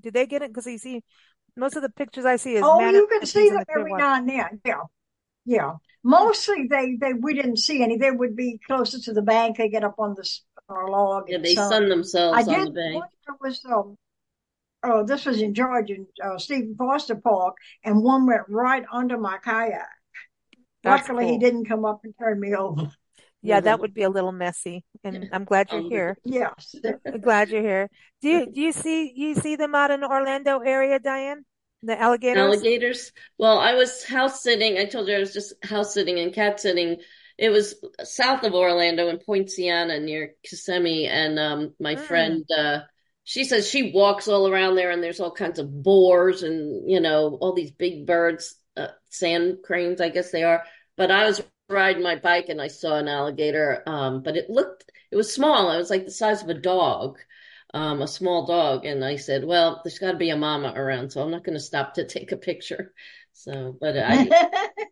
Do 0.00 0.10
they 0.10 0.26
get 0.26 0.42
it? 0.42 0.50
Because 0.50 0.66
you 0.66 0.78
see 0.78 1.02
most 1.56 1.76
of 1.76 1.82
the 1.82 1.88
pictures 1.88 2.24
I 2.24 2.36
see 2.36 2.54
is 2.54 2.62
oh, 2.64 2.80
you 2.80 3.06
can 3.06 3.24
see 3.26 3.48
them 3.48 3.62
the 3.66 3.72
every 3.72 3.92
water. 3.92 4.02
now 4.02 4.16
and 4.16 4.28
then. 4.28 4.60
Yeah, 4.64 4.82
yeah, 5.44 5.72
mostly 6.02 6.66
they 6.68 6.96
they 7.00 7.12
we 7.12 7.34
didn't 7.34 7.58
see 7.58 7.82
any. 7.82 7.96
They 7.96 8.10
would 8.10 8.34
be 8.34 8.58
closer 8.66 8.98
to 9.00 9.12
the 9.12 9.22
bank. 9.22 9.58
They 9.58 9.68
get 9.68 9.84
up 9.84 9.94
on 9.98 10.14
the 10.14 10.28
uh, 10.68 10.90
log. 10.90 11.24
Yeah, 11.28 11.38
they 11.38 11.54
sun, 11.54 11.70
sun 11.70 11.88
themselves 11.88 12.36
I 12.36 12.52
on 12.52 12.58
did, 12.58 12.74
the 12.74 12.80
bank. 12.80 13.04
Was 13.40 13.64
um, 13.64 13.96
oh, 14.82 15.04
this 15.04 15.26
was 15.26 15.40
in 15.40 15.54
Georgia, 15.54 15.96
uh, 16.22 16.38
Stephen 16.38 16.74
Foster 16.76 17.16
Park, 17.16 17.56
and 17.84 18.02
one 18.02 18.26
went 18.26 18.42
right 18.48 18.84
under 18.92 19.16
my 19.16 19.38
kayak. 19.38 19.86
That's 20.82 21.08
Luckily, 21.08 21.24
cool. 21.24 21.32
he 21.32 21.38
didn't 21.38 21.66
come 21.66 21.84
up 21.84 22.00
and 22.04 22.14
turn 22.18 22.40
me 22.40 22.54
over. 22.54 22.90
Yeah, 23.44 23.58
mm-hmm. 23.58 23.66
that 23.66 23.80
would 23.80 23.92
be 23.92 24.04
a 24.04 24.08
little 24.08 24.32
messy, 24.32 24.86
and 25.04 25.28
I'm 25.30 25.44
glad 25.44 25.70
you're 25.70 25.82
here. 25.82 26.16
Yes, 26.24 26.74
I'm 27.06 27.20
glad 27.20 27.50
you're 27.50 27.60
here. 27.60 27.90
Do 28.22 28.28
you 28.30 28.50
do 28.50 28.58
you 28.58 28.72
see 28.84 29.12
you 29.14 29.34
see 29.34 29.56
them 29.56 29.74
out 29.74 29.90
in 29.90 30.00
the 30.00 30.08
Orlando 30.08 30.60
area, 30.60 30.98
Diane? 30.98 31.44
The 31.82 32.00
alligators. 32.00 32.42
Alligators. 32.42 33.12
Well, 33.36 33.58
I 33.58 33.74
was 33.74 34.02
house 34.02 34.42
sitting. 34.42 34.78
I 34.78 34.86
told 34.86 35.08
you 35.08 35.16
I 35.16 35.18
was 35.18 35.34
just 35.34 35.52
house 35.62 35.92
sitting 35.92 36.18
and 36.18 36.32
cat 36.32 36.58
sitting. 36.58 36.96
It 37.36 37.50
was 37.50 37.74
south 38.02 38.44
of 38.44 38.54
Orlando 38.54 39.08
in 39.08 39.18
Poinciana 39.18 40.00
near 40.00 40.32
Kissimmee, 40.42 41.06
and 41.06 41.38
um, 41.38 41.74
my 41.78 41.96
mm. 41.96 42.00
friend. 42.00 42.46
Uh, 42.50 42.78
she 43.24 43.44
says 43.44 43.68
she 43.68 43.90
walks 43.92 44.28
all 44.28 44.48
around 44.48 44.76
there 44.76 44.90
and 44.90 45.02
there's 45.02 45.18
all 45.18 45.32
kinds 45.32 45.58
of 45.58 45.82
boars 45.82 46.42
and 46.42 46.90
you 46.90 47.00
know 47.00 47.38
all 47.40 47.54
these 47.54 47.70
big 47.70 48.06
birds 48.06 48.54
uh, 48.76 48.88
sand 49.08 49.56
cranes 49.64 49.98
i 49.98 50.10
guess 50.10 50.30
they 50.30 50.42
are 50.44 50.62
but 50.98 51.10
i 51.10 51.24
was 51.24 51.40
riding 51.68 52.02
my 52.02 52.16
bike 52.16 52.48
and 52.48 52.60
I 52.60 52.68
saw 52.68 52.96
an 52.96 53.08
alligator. 53.08 53.82
Um, 53.86 54.22
but 54.22 54.36
it 54.36 54.50
looked, 54.50 54.90
it 55.10 55.16
was 55.16 55.32
small. 55.32 55.70
It 55.70 55.78
was 55.78 55.90
like 55.90 56.04
the 56.04 56.10
size 56.10 56.42
of 56.42 56.48
a 56.48 56.54
dog, 56.54 57.18
um, 57.72 58.02
a 58.02 58.08
small 58.08 58.46
dog. 58.46 58.84
And 58.84 59.04
I 59.04 59.16
said, 59.16 59.44
well, 59.44 59.80
there's 59.84 59.98
got 59.98 60.12
to 60.12 60.18
be 60.18 60.30
a 60.30 60.36
mama 60.36 60.72
around, 60.74 61.10
so 61.10 61.22
I'm 61.22 61.30
not 61.30 61.44
going 61.44 61.56
to 61.56 61.60
stop 61.60 61.94
to 61.94 62.04
take 62.06 62.32
a 62.32 62.36
picture. 62.36 62.92
So, 63.32 63.76
but 63.80 63.96
I, 63.98 64.28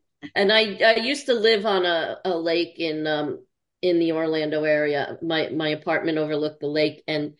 and 0.34 0.52
I, 0.52 0.78
I 0.84 0.96
used 0.96 1.26
to 1.26 1.34
live 1.34 1.66
on 1.66 1.86
a, 1.86 2.18
a 2.24 2.36
lake 2.36 2.78
in, 2.78 3.06
um, 3.06 3.44
in 3.80 3.98
the 3.98 4.12
Orlando 4.12 4.64
area. 4.64 5.18
My, 5.22 5.48
my 5.48 5.68
apartment 5.68 6.18
overlooked 6.18 6.60
the 6.60 6.68
lake 6.68 7.02
and 7.06 7.34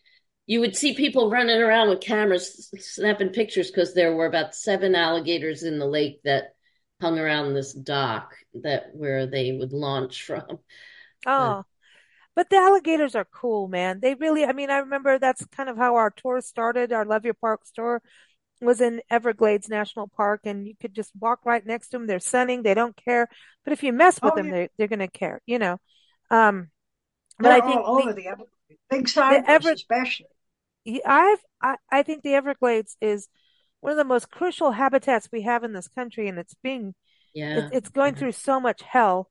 you 0.47 0.61
would 0.61 0.77
see 0.77 0.95
people 0.95 1.31
running 1.31 1.61
around 1.61 1.89
with 1.89 2.01
cameras 2.01 2.69
snapping 2.79 3.31
pictures 3.31 3.71
because 3.71 3.95
there 3.95 4.15
were 4.15 4.27
about 4.27 4.55
seven 4.55 4.95
alligators 4.95 5.63
in 5.63 5.79
the 5.79 5.87
lake 5.87 6.21
that 6.25 6.55
hung 7.03 7.19
around 7.19 7.53
this 7.53 7.73
dock 7.73 8.35
that 8.55 8.95
where 8.95 9.27
they 9.27 9.53
would 9.53 9.73
launch 9.73 10.23
from. 10.23 10.61
Oh. 11.27 11.65
But 12.35 12.49
the 12.49 12.57
alligators 12.57 13.15
are 13.15 13.27
cool, 13.27 13.69
man. 13.69 14.01
They 14.01 14.15
really, 14.15 14.47
I 14.47 14.53
mean, 14.53 14.71
I 14.71 14.79
remember 14.79 15.19
that's 15.19 15.45
kind 15.47 15.69
of 15.69 15.77
how 15.77 15.97
our 15.97 16.11
tour 16.11 16.41
started. 16.41 16.93
Our 16.93 17.05
Love 17.05 17.27
Your 17.27 17.35
Park 17.35 17.61
tour 17.75 18.01
was 18.63 18.81
in 18.81 19.03
Everglades 19.11 19.69
National 19.69 20.09
Park, 20.09 20.43
and 20.45 20.67
you 20.67 20.75
could 20.81 20.95
just 20.95 21.11
walk 21.19 21.41
right 21.45 21.67
next 21.67 21.89
to 21.89 21.99
them. 21.99 22.07
They're 22.07 22.21
sunning, 22.21 22.63
they 22.63 22.75
don't 22.75 22.97
care. 22.97 23.29
But 23.65 23.73
if 23.73 23.83
you 23.83 23.93
mess 23.93 24.23
with 24.23 24.33
oh, 24.33 24.37
them, 24.37 24.47
yeah. 24.47 24.53
they, 24.53 24.69
they're 24.79 24.89
going 24.89 25.01
to 25.01 25.09
care, 25.09 25.43
you 25.45 25.59
know. 25.59 25.79
Um, 26.31 26.71
but 27.39 27.49
they're 27.49 27.63
I 27.63 27.67
think 27.67 27.81
all 27.81 27.99
over 27.99 28.15
the, 28.15 28.29
the 28.69 28.77
big 28.89 29.09
side, 29.09 29.45
Ever- 29.47 29.73
especially. 29.73 30.27
I've, 31.05 31.39
I, 31.61 31.77
I 31.91 32.03
think 32.03 32.23
the 32.23 32.35
Everglades 32.35 32.97
is 33.01 33.29
one 33.83 33.91
of 33.91 33.99
the 33.99 34.05
most 34.05 34.31
crucial 34.31 34.73
habitats 34.73 35.29
we 35.31 35.43
have 35.43 35.65
in 35.65 35.75
this 35.75 35.89
country, 35.89 36.29
and 36.29 36.39
it's 36.39 36.55
being 36.63 36.95
yeah 37.35 37.59
it's, 37.59 37.77
it's 37.77 37.89
going 37.91 38.15
through 38.15 38.33
so 38.33 38.59
much 38.59 38.81
hell. 38.83 39.31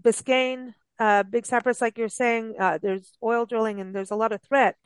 Biscayne, 0.00 0.74
uh, 0.98 1.22
Big 1.22 1.46
Cypress, 1.46 1.80
like 1.80 1.98
you're 1.98 2.08
saying, 2.08 2.54
uh, 2.58 2.78
there's 2.80 3.12
oil 3.22 3.46
drilling 3.46 3.80
and 3.80 3.94
there's 3.94 4.10
a 4.10 4.16
lot 4.16 4.32
of 4.32 4.42
threat. 4.42 4.76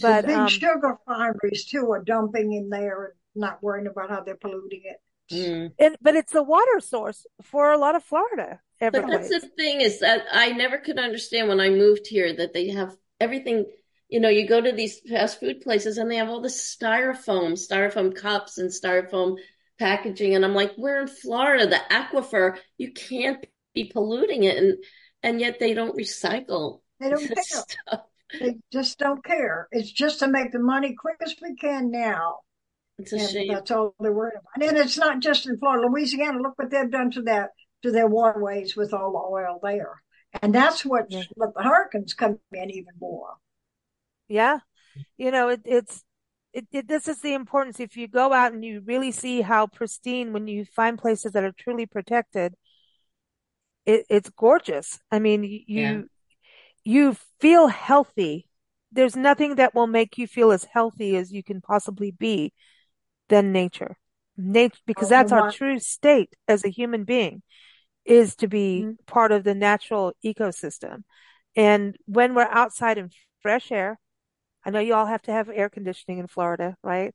But 0.00 0.26
the 0.26 0.40
um, 0.40 0.48
sugar 0.48 0.98
refineries 1.08 1.64
too 1.64 1.90
are 1.92 2.02
dumping 2.02 2.52
in 2.52 2.68
there 2.68 3.04
and 3.04 3.12
not 3.34 3.62
worrying 3.62 3.86
about 3.86 4.10
how 4.10 4.22
they're 4.22 4.36
polluting 4.36 4.82
it. 4.84 4.96
Mm. 5.32 5.72
And, 5.78 5.96
but 6.00 6.14
it's 6.14 6.32
the 6.32 6.42
water 6.42 6.80
source 6.80 7.26
for 7.42 7.72
a 7.72 7.78
lot 7.78 7.94
of 7.94 8.04
Florida. 8.04 8.60
But 8.80 8.92
that's 8.92 9.28
the 9.28 9.40
thing 9.56 9.80
is 9.80 10.00
that 10.00 10.24
I 10.32 10.50
never 10.52 10.78
could 10.78 10.98
understand 10.98 11.48
when 11.48 11.60
I 11.60 11.70
moved 11.70 12.06
here 12.08 12.34
that 12.36 12.52
they 12.52 12.70
have 12.70 12.96
everything 13.20 13.66
you 14.12 14.20
know, 14.20 14.28
you 14.28 14.46
go 14.46 14.60
to 14.60 14.72
these 14.72 15.00
fast 15.08 15.40
food 15.40 15.62
places 15.62 15.96
and 15.96 16.10
they 16.10 16.16
have 16.16 16.28
all 16.28 16.42
this 16.42 16.76
styrofoam, 16.76 17.52
styrofoam 17.52 18.14
cups 18.14 18.58
and 18.58 18.68
styrofoam 18.68 19.36
packaging. 19.78 20.34
And 20.34 20.44
I'm 20.44 20.54
like, 20.54 20.72
we're 20.76 21.00
in 21.00 21.08
Florida, 21.08 21.66
the 21.66 21.80
aquifer, 21.90 22.58
you 22.76 22.92
can't 22.92 23.42
be 23.74 23.90
polluting 23.90 24.44
it. 24.44 24.58
And, 24.58 24.76
and 25.22 25.40
yet 25.40 25.58
they 25.58 25.72
don't 25.72 25.96
recycle. 25.96 26.80
They 27.00 27.08
don't 27.08 27.26
care. 27.26 27.42
Stuff. 27.42 28.00
They 28.38 28.58
just 28.70 28.98
don't 28.98 29.24
care. 29.24 29.66
It's 29.70 29.90
just 29.90 30.18
to 30.18 30.28
make 30.28 30.52
the 30.52 30.58
money 30.58 30.94
quick 30.94 31.16
as 31.22 31.34
we 31.40 31.56
can 31.56 31.90
now. 31.90 32.40
It's 32.98 33.14
a 33.14 33.16
and 33.16 33.30
shame. 33.30 33.48
That's 33.48 33.70
all 33.70 33.94
they're 33.98 34.12
worried 34.12 34.34
about. 34.34 34.68
And 34.68 34.76
it's 34.76 34.98
not 34.98 35.20
just 35.20 35.46
in 35.46 35.56
Florida, 35.56 35.88
Louisiana. 35.88 36.38
Look 36.42 36.58
what 36.58 36.70
they've 36.70 36.90
done 36.90 37.12
to 37.12 37.22
that 37.22 37.52
to 37.82 37.90
their 37.90 38.08
waterways 38.08 38.76
with 38.76 38.92
all 38.92 39.12
the 39.12 39.18
oil 39.18 39.58
there. 39.62 40.02
And 40.42 40.54
that's 40.54 40.84
what 40.84 41.06
let 41.10 41.54
the 41.54 41.62
hurricanes 41.62 42.12
come 42.12 42.38
in 42.52 42.70
even 42.70 42.92
more. 43.00 43.36
Yeah. 44.32 44.60
You 45.18 45.30
know, 45.30 45.48
it, 45.48 45.60
it's, 45.66 46.02
it, 46.54 46.66
it, 46.72 46.88
this 46.88 47.06
is 47.06 47.20
the 47.20 47.34
importance. 47.34 47.80
If 47.80 47.98
you 47.98 48.08
go 48.08 48.32
out 48.32 48.52
and 48.54 48.64
you 48.64 48.82
really 48.84 49.12
see 49.12 49.42
how 49.42 49.66
pristine, 49.66 50.32
when 50.32 50.46
you 50.46 50.64
find 50.64 50.98
places 50.98 51.32
that 51.32 51.44
are 51.44 51.52
truly 51.52 51.84
protected, 51.84 52.54
it, 53.84 54.06
it's 54.08 54.30
gorgeous. 54.30 54.98
I 55.10 55.18
mean, 55.18 55.44
you, 55.44 55.60
yeah. 55.66 56.00
you 56.82 57.16
feel 57.40 57.66
healthy. 57.66 58.48
There's 58.90 59.16
nothing 59.16 59.56
that 59.56 59.74
will 59.74 59.86
make 59.86 60.16
you 60.16 60.26
feel 60.26 60.50
as 60.50 60.64
healthy 60.64 61.16
as 61.16 61.30
you 61.30 61.42
can 61.42 61.60
possibly 61.60 62.10
be 62.10 62.54
than 63.28 63.52
nature. 63.52 63.98
Nature, 64.38 64.80
because 64.86 65.10
that's 65.10 65.30
our 65.30 65.52
true 65.52 65.78
state 65.78 66.34
as 66.48 66.64
a 66.64 66.70
human 66.70 67.04
being 67.04 67.42
is 68.06 68.34
to 68.36 68.48
be 68.48 68.82
mm-hmm. 68.82 68.92
part 69.06 69.30
of 69.30 69.44
the 69.44 69.54
natural 69.54 70.14
ecosystem. 70.24 71.02
And 71.54 71.96
when 72.06 72.34
we're 72.34 72.48
outside 72.50 72.96
in 72.96 73.10
fresh 73.42 73.70
air, 73.70 73.98
I 74.64 74.70
know 74.70 74.80
you 74.80 74.94
all 74.94 75.06
have 75.06 75.22
to 75.22 75.32
have 75.32 75.48
air 75.48 75.68
conditioning 75.68 76.18
in 76.18 76.26
Florida, 76.26 76.76
right? 76.82 77.14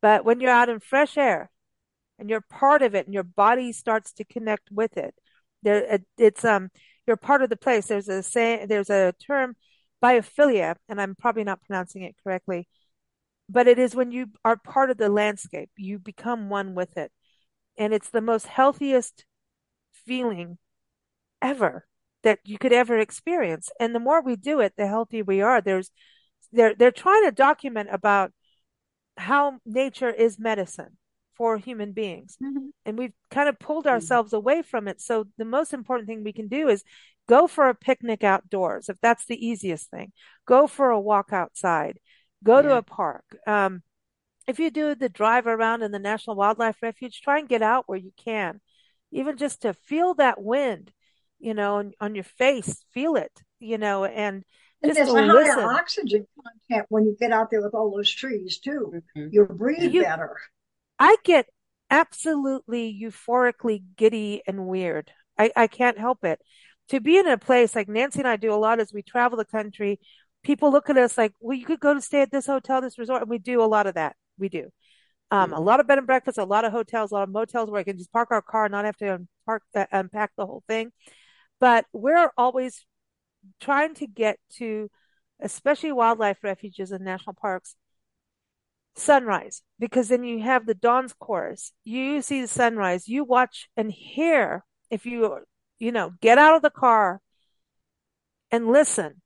But 0.00 0.24
when 0.24 0.40
you're 0.40 0.50
out 0.50 0.68
in 0.68 0.80
fresh 0.80 1.16
air 1.16 1.50
and 2.18 2.28
you're 2.28 2.40
part 2.40 2.82
of 2.82 2.94
it 2.94 3.06
and 3.06 3.14
your 3.14 3.22
body 3.22 3.72
starts 3.72 4.12
to 4.14 4.24
connect 4.24 4.70
with 4.70 4.96
it, 4.96 5.14
there 5.62 5.98
it's 6.16 6.44
um 6.44 6.70
you're 7.06 7.16
part 7.16 7.42
of 7.42 7.50
the 7.50 7.56
place. 7.56 7.86
There's 7.86 8.08
a 8.08 8.22
say 8.22 8.64
there's 8.66 8.90
a 8.90 9.14
term 9.26 9.56
biophilia, 10.02 10.76
and 10.88 11.00
I'm 11.00 11.14
probably 11.14 11.44
not 11.44 11.62
pronouncing 11.64 12.02
it 12.02 12.16
correctly, 12.22 12.68
but 13.48 13.66
it 13.66 13.78
is 13.78 13.94
when 13.94 14.12
you 14.12 14.26
are 14.44 14.56
part 14.56 14.90
of 14.90 14.98
the 14.98 15.08
landscape, 15.08 15.70
you 15.76 15.98
become 15.98 16.48
one 16.48 16.74
with 16.74 16.96
it. 16.96 17.10
And 17.76 17.94
it's 17.94 18.10
the 18.10 18.20
most 18.20 18.46
healthiest 18.46 19.24
feeling 19.92 20.58
ever 21.40 21.86
that 22.22 22.40
you 22.44 22.58
could 22.58 22.72
ever 22.72 22.98
experience. 22.98 23.70
And 23.80 23.94
the 23.94 24.00
more 24.00 24.22
we 24.22 24.36
do 24.36 24.60
it, 24.60 24.74
the 24.76 24.86
healthier 24.86 25.24
we 25.24 25.40
are. 25.40 25.60
There's 25.60 25.90
they're 26.52 26.74
they're 26.74 26.90
trying 26.90 27.24
to 27.24 27.32
document 27.32 27.88
about 27.92 28.32
how 29.16 29.58
nature 29.66 30.10
is 30.10 30.38
medicine 30.38 30.96
for 31.36 31.56
human 31.56 31.92
beings 31.92 32.36
mm-hmm. 32.42 32.68
and 32.84 32.98
we've 32.98 33.12
kind 33.30 33.48
of 33.48 33.58
pulled 33.58 33.84
mm-hmm. 33.84 33.94
ourselves 33.94 34.32
away 34.32 34.62
from 34.62 34.88
it 34.88 35.00
so 35.00 35.24
the 35.38 35.44
most 35.44 35.72
important 35.72 36.08
thing 36.08 36.22
we 36.22 36.32
can 36.32 36.48
do 36.48 36.68
is 36.68 36.82
go 37.28 37.46
for 37.46 37.68
a 37.68 37.74
picnic 37.74 38.24
outdoors 38.24 38.88
if 38.88 39.00
that's 39.00 39.26
the 39.26 39.46
easiest 39.46 39.90
thing 39.90 40.12
go 40.46 40.66
for 40.66 40.90
a 40.90 41.00
walk 41.00 41.32
outside 41.32 41.98
go 42.42 42.56
yeah. 42.56 42.62
to 42.62 42.76
a 42.76 42.82
park 42.82 43.24
um, 43.46 43.82
if 44.46 44.58
you 44.58 44.70
do 44.70 44.94
the 44.94 45.08
drive 45.08 45.46
around 45.46 45.82
in 45.82 45.92
the 45.92 45.98
national 45.98 46.36
wildlife 46.36 46.76
refuge 46.82 47.20
try 47.20 47.38
and 47.38 47.48
get 47.48 47.62
out 47.62 47.84
where 47.86 47.98
you 47.98 48.12
can 48.16 48.60
even 49.12 49.36
just 49.36 49.62
to 49.62 49.72
feel 49.72 50.14
that 50.14 50.42
wind 50.42 50.92
you 51.38 51.54
know 51.54 51.76
on, 51.76 51.92
on 52.00 52.14
your 52.14 52.24
face 52.24 52.84
feel 52.92 53.16
it 53.16 53.32
you 53.60 53.78
know 53.78 54.04
and 54.04 54.44
and 54.82 54.94
there's 54.94 55.08
a 55.08 55.26
higher 55.26 55.62
oxygen 55.62 56.26
content 56.42 56.86
when 56.88 57.04
you 57.04 57.16
get 57.18 57.32
out 57.32 57.50
there 57.50 57.62
with 57.62 57.74
all 57.74 57.94
those 57.94 58.10
trees 58.10 58.58
too. 58.58 58.92
Mm-hmm. 59.16 59.28
You 59.32 59.44
breathe 59.44 59.92
you, 59.92 60.02
better. 60.02 60.36
I 60.98 61.16
get 61.24 61.46
absolutely 61.90 62.98
euphorically 63.02 63.82
giddy 63.96 64.42
and 64.46 64.66
weird. 64.66 65.10
I, 65.38 65.50
I 65.56 65.66
can't 65.66 65.98
help 65.98 66.24
it. 66.24 66.40
To 66.90 67.00
be 67.00 67.18
in 67.18 67.26
a 67.26 67.38
place 67.38 67.74
like 67.74 67.88
Nancy 67.88 68.20
and 68.20 68.28
I 68.28 68.36
do 68.36 68.52
a 68.52 68.56
lot 68.56 68.80
as 68.80 68.92
we 68.92 69.02
travel 69.02 69.36
the 69.36 69.44
country, 69.44 70.00
people 70.42 70.70
look 70.70 70.88
at 70.88 70.96
us 70.96 71.18
like, 71.18 71.32
well, 71.40 71.56
you 71.56 71.66
could 71.66 71.80
go 71.80 71.94
to 71.94 72.00
stay 72.00 72.22
at 72.22 72.30
this 72.30 72.46
hotel, 72.46 72.80
this 72.80 72.98
resort. 72.98 73.22
And 73.22 73.30
we 73.30 73.38
do 73.38 73.62
a 73.62 73.66
lot 73.66 73.86
of 73.86 73.94
that. 73.94 74.16
We 74.38 74.48
do. 74.48 74.70
Um, 75.30 75.50
mm-hmm. 75.50 75.54
a 75.54 75.60
lot 75.60 75.80
of 75.80 75.86
bed 75.86 75.98
and 75.98 76.06
breakfast, 76.06 76.38
a 76.38 76.44
lot 76.44 76.64
of 76.64 76.72
hotels, 76.72 77.10
a 77.10 77.14
lot 77.14 77.24
of 77.24 77.28
motels 77.28 77.70
where 77.70 77.80
I 77.80 77.84
can 77.84 77.98
just 77.98 78.12
park 78.12 78.28
our 78.30 78.40
car 78.40 78.64
and 78.64 78.72
not 78.72 78.84
have 78.86 78.96
to 78.98 79.26
unpark, 79.48 79.60
uh, 79.74 79.86
unpack 79.92 80.30
the 80.36 80.46
whole 80.46 80.62
thing. 80.66 80.92
But 81.60 81.84
we're 81.92 82.30
always 82.36 82.86
trying 83.60 83.94
to 83.94 84.06
get 84.06 84.38
to, 84.56 84.90
especially 85.40 85.92
wildlife 85.92 86.38
refuges 86.42 86.92
and 86.92 87.04
national 87.04 87.34
parks, 87.34 87.76
sunrise, 88.96 89.62
because 89.78 90.08
then 90.08 90.24
you 90.24 90.42
have 90.42 90.66
the 90.66 90.74
dawn's 90.74 91.14
chorus. 91.18 91.72
You 91.84 92.22
see 92.22 92.40
the 92.40 92.48
sunrise, 92.48 93.08
you 93.08 93.24
watch 93.24 93.68
and 93.76 93.92
hear. 93.92 94.64
If 94.90 95.04
you, 95.04 95.40
you 95.78 95.92
know, 95.92 96.12
get 96.20 96.38
out 96.38 96.56
of 96.56 96.62
the 96.62 96.70
car 96.70 97.20
and 98.50 98.68
listen, 98.68 99.20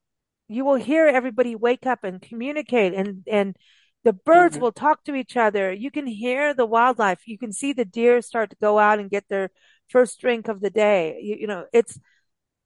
you 0.48 0.64
will 0.64 0.74
hear 0.74 1.06
everybody 1.06 1.54
wake 1.54 1.86
up 1.86 2.04
and 2.04 2.20
communicate 2.20 2.94
and, 2.94 3.22
and 3.26 3.56
the 4.04 4.12
birds 4.12 4.56
mm-hmm. 4.56 4.64
will 4.64 4.72
talk 4.72 5.04
to 5.04 5.14
each 5.14 5.36
other. 5.36 5.72
You 5.72 5.90
can 5.90 6.06
hear 6.06 6.54
the 6.54 6.66
wildlife. 6.66 7.20
You 7.26 7.38
can 7.38 7.52
see 7.52 7.72
the 7.72 7.84
deer 7.84 8.20
start 8.20 8.50
to 8.50 8.56
go 8.60 8.78
out 8.78 8.98
and 8.98 9.08
get 9.08 9.24
their 9.28 9.50
first 9.88 10.20
drink 10.20 10.48
of 10.48 10.60
the 10.60 10.70
day. 10.70 11.20
You, 11.22 11.36
you 11.40 11.46
know, 11.46 11.66
it's, 11.72 11.98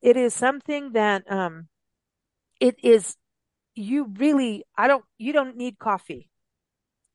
it 0.02 0.16
is 0.16 0.34
something 0.34 0.92
that 0.92 1.30
um 1.30 1.68
it 2.60 2.76
is 2.82 3.16
you 3.74 4.06
really 4.18 4.64
I 4.76 4.88
don't 4.88 5.04
you 5.18 5.32
don't 5.32 5.56
need 5.56 5.78
coffee. 5.78 6.30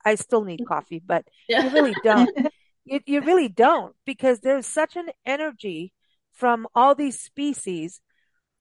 I 0.05 0.15
still 0.15 0.43
need 0.43 0.63
coffee, 0.65 1.01
but 1.05 1.25
yeah. 1.47 1.63
you 1.63 1.69
really 1.69 1.95
don't. 2.03 2.29
you, 2.85 2.99
you 3.05 3.21
really 3.21 3.47
don't 3.49 3.95
because 4.05 4.39
there's 4.41 4.65
such 4.65 4.95
an 4.95 5.09
energy 5.25 5.93
from 6.33 6.67
all 6.75 6.95
these 6.95 7.19
species 7.19 8.01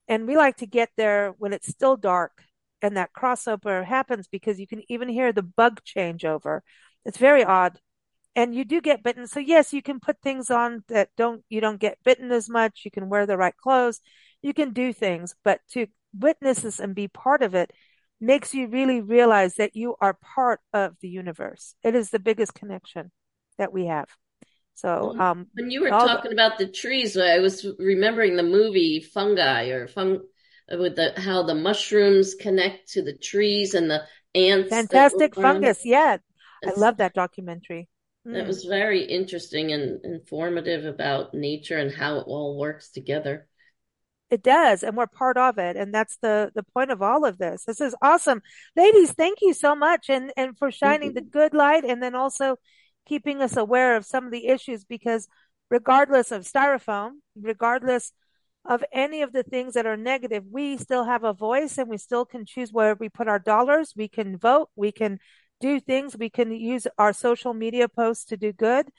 And 0.07 0.27
we 0.27 0.37
like 0.37 0.57
to 0.57 0.67
get 0.67 0.89
there 0.97 1.33
when 1.39 1.53
it's 1.53 1.69
still 1.69 1.97
dark 1.97 2.43
and 2.81 2.97
that 2.97 3.11
crossover 3.13 3.85
happens 3.85 4.27
because 4.27 4.59
you 4.59 4.67
can 4.67 4.83
even 4.89 5.09
hear 5.09 5.33
the 5.33 5.43
bug 5.43 5.81
changeover. 5.85 6.61
It's 7.05 7.17
very 7.17 7.43
odd. 7.43 7.79
And 8.35 8.55
you 8.55 8.63
do 8.63 8.79
get 8.79 9.03
bitten. 9.03 9.27
So 9.27 9.39
yes, 9.39 9.73
you 9.73 9.81
can 9.81 9.99
put 9.99 10.21
things 10.21 10.49
on 10.49 10.83
that 10.87 11.09
don't, 11.17 11.43
you 11.49 11.59
don't 11.59 11.79
get 11.79 11.97
bitten 12.03 12.31
as 12.31 12.49
much. 12.49 12.81
You 12.85 12.91
can 12.91 13.09
wear 13.09 13.25
the 13.25 13.37
right 13.37 13.55
clothes. 13.55 13.99
You 14.41 14.53
can 14.53 14.71
do 14.71 14.93
things, 14.93 15.35
but 15.43 15.59
to 15.71 15.87
witness 16.17 16.61
this 16.61 16.79
and 16.79 16.95
be 16.95 17.07
part 17.07 17.41
of 17.41 17.55
it 17.55 17.71
makes 18.19 18.53
you 18.53 18.67
really 18.67 19.01
realize 19.01 19.55
that 19.55 19.75
you 19.75 19.95
are 19.99 20.17
part 20.35 20.59
of 20.73 20.95
the 21.01 21.09
universe. 21.09 21.75
It 21.83 21.95
is 21.95 22.09
the 22.09 22.19
biggest 22.19 22.53
connection 22.53 23.11
that 23.57 23.73
we 23.73 23.87
have. 23.87 24.07
So, 24.75 25.19
um, 25.19 25.47
when 25.53 25.69
you 25.69 25.81
were 25.81 25.89
talking 25.89 26.31
the, 26.31 26.35
about 26.35 26.57
the 26.57 26.67
trees, 26.67 27.17
I 27.17 27.39
was 27.39 27.65
remembering 27.77 28.35
the 28.35 28.43
movie 28.43 28.99
Fungi 28.99 29.69
or 29.69 29.87
Fung 29.87 30.21
with 30.69 30.95
the 30.95 31.13
how 31.17 31.43
the 31.43 31.53
mushrooms 31.53 32.35
connect 32.35 32.93
to 32.93 33.03
the 33.03 33.15
trees 33.15 33.73
and 33.73 33.91
the 33.91 34.01
ants. 34.33 34.69
Fantastic 34.69 35.35
fungus, 35.35 35.85
yeah. 35.85 36.17
I 36.65 36.71
love 36.77 36.97
that 36.97 37.13
documentary. 37.13 37.89
That 38.25 38.43
mm. 38.43 38.47
was 38.47 38.65
very 38.65 39.03
interesting 39.03 39.71
and 39.71 40.03
informative 40.05 40.85
about 40.85 41.33
nature 41.33 41.77
and 41.77 41.91
how 41.91 42.19
it 42.19 42.27
all 42.27 42.57
works 42.57 42.91
together. 42.91 43.47
It 44.29 44.43
does, 44.43 44.83
and 44.83 44.95
we're 44.95 45.07
part 45.07 45.37
of 45.37 45.57
it, 45.57 45.75
and 45.75 45.93
that's 45.93 46.17
the 46.21 46.51
the 46.55 46.63
point 46.63 46.91
of 46.91 47.01
all 47.01 47.25
of 47.25 47.37
this. 47.37 47.65
This 47.65 47.81
is 47.81 47.95
awesome, 48.01 48.41
ladies. 48.77 49.11
Thank 49.11 49.39
you 49.41 49.53
so 49.53 49.75
much, 49.75 50.09
and 50.09 50.31
and 50.37 50.57
for 50.57 50.71
shining 50.71 51.13
the 51.13 51.21
good 51.21 51.53
light, 51.53 51.83
and 51.83 52.01
then 52.01 52.15
also 52.15 52.55
keeping 53.05 53.41
us 53.41 53.57
aware 53.57 53.97
of 53.97 54.05
some 54.05 54.25
of 54.25 54.31
the 54.31 54.47
issues. 54.47 54.85
Because 54.85 55.27
regardless 55.69 56.31
of 56.31 56.43
styrofoam, 56.43 57.15
regardless 57.35 58.13
of 58.63 58.85
any 58.93 59.21
of 59.21 59.33
the 59.33 59.43
things 59.43 59.73
that 59.73 59.87
are 59.87 59.97
negative, 59.97 60.45
we 60.49 60.77
still 60.77 61.03
have 61.03 61.25
a 61.25 61.33
voice, 61.33 61.77
and 61.77 61.89
we 61.89 61.97
still 61.97 62.23
can 62.23 62.45
choose 62.45 62.71
where 62.71 62.95
we 62.95 63.09
put 63.09 63.27
our 63.27 63.39
dollars. 63.39 63.93
We 63.97 64.07
can 64.07 64.37
vote. 64.37 64.69
We 64.77 64.93
can 64.93 65.19
do 65.61 65.79
things. 65.79 66.17
We 66.17 66.29
can 66.29 66.51
use 66.51 66.87
our 66.97 67.13
social 67.13 67.53
media 67.53 67.87
posts 67.87 68.25
to 68.25 68.37
do 68.37 68.51
good. 68.51 68.89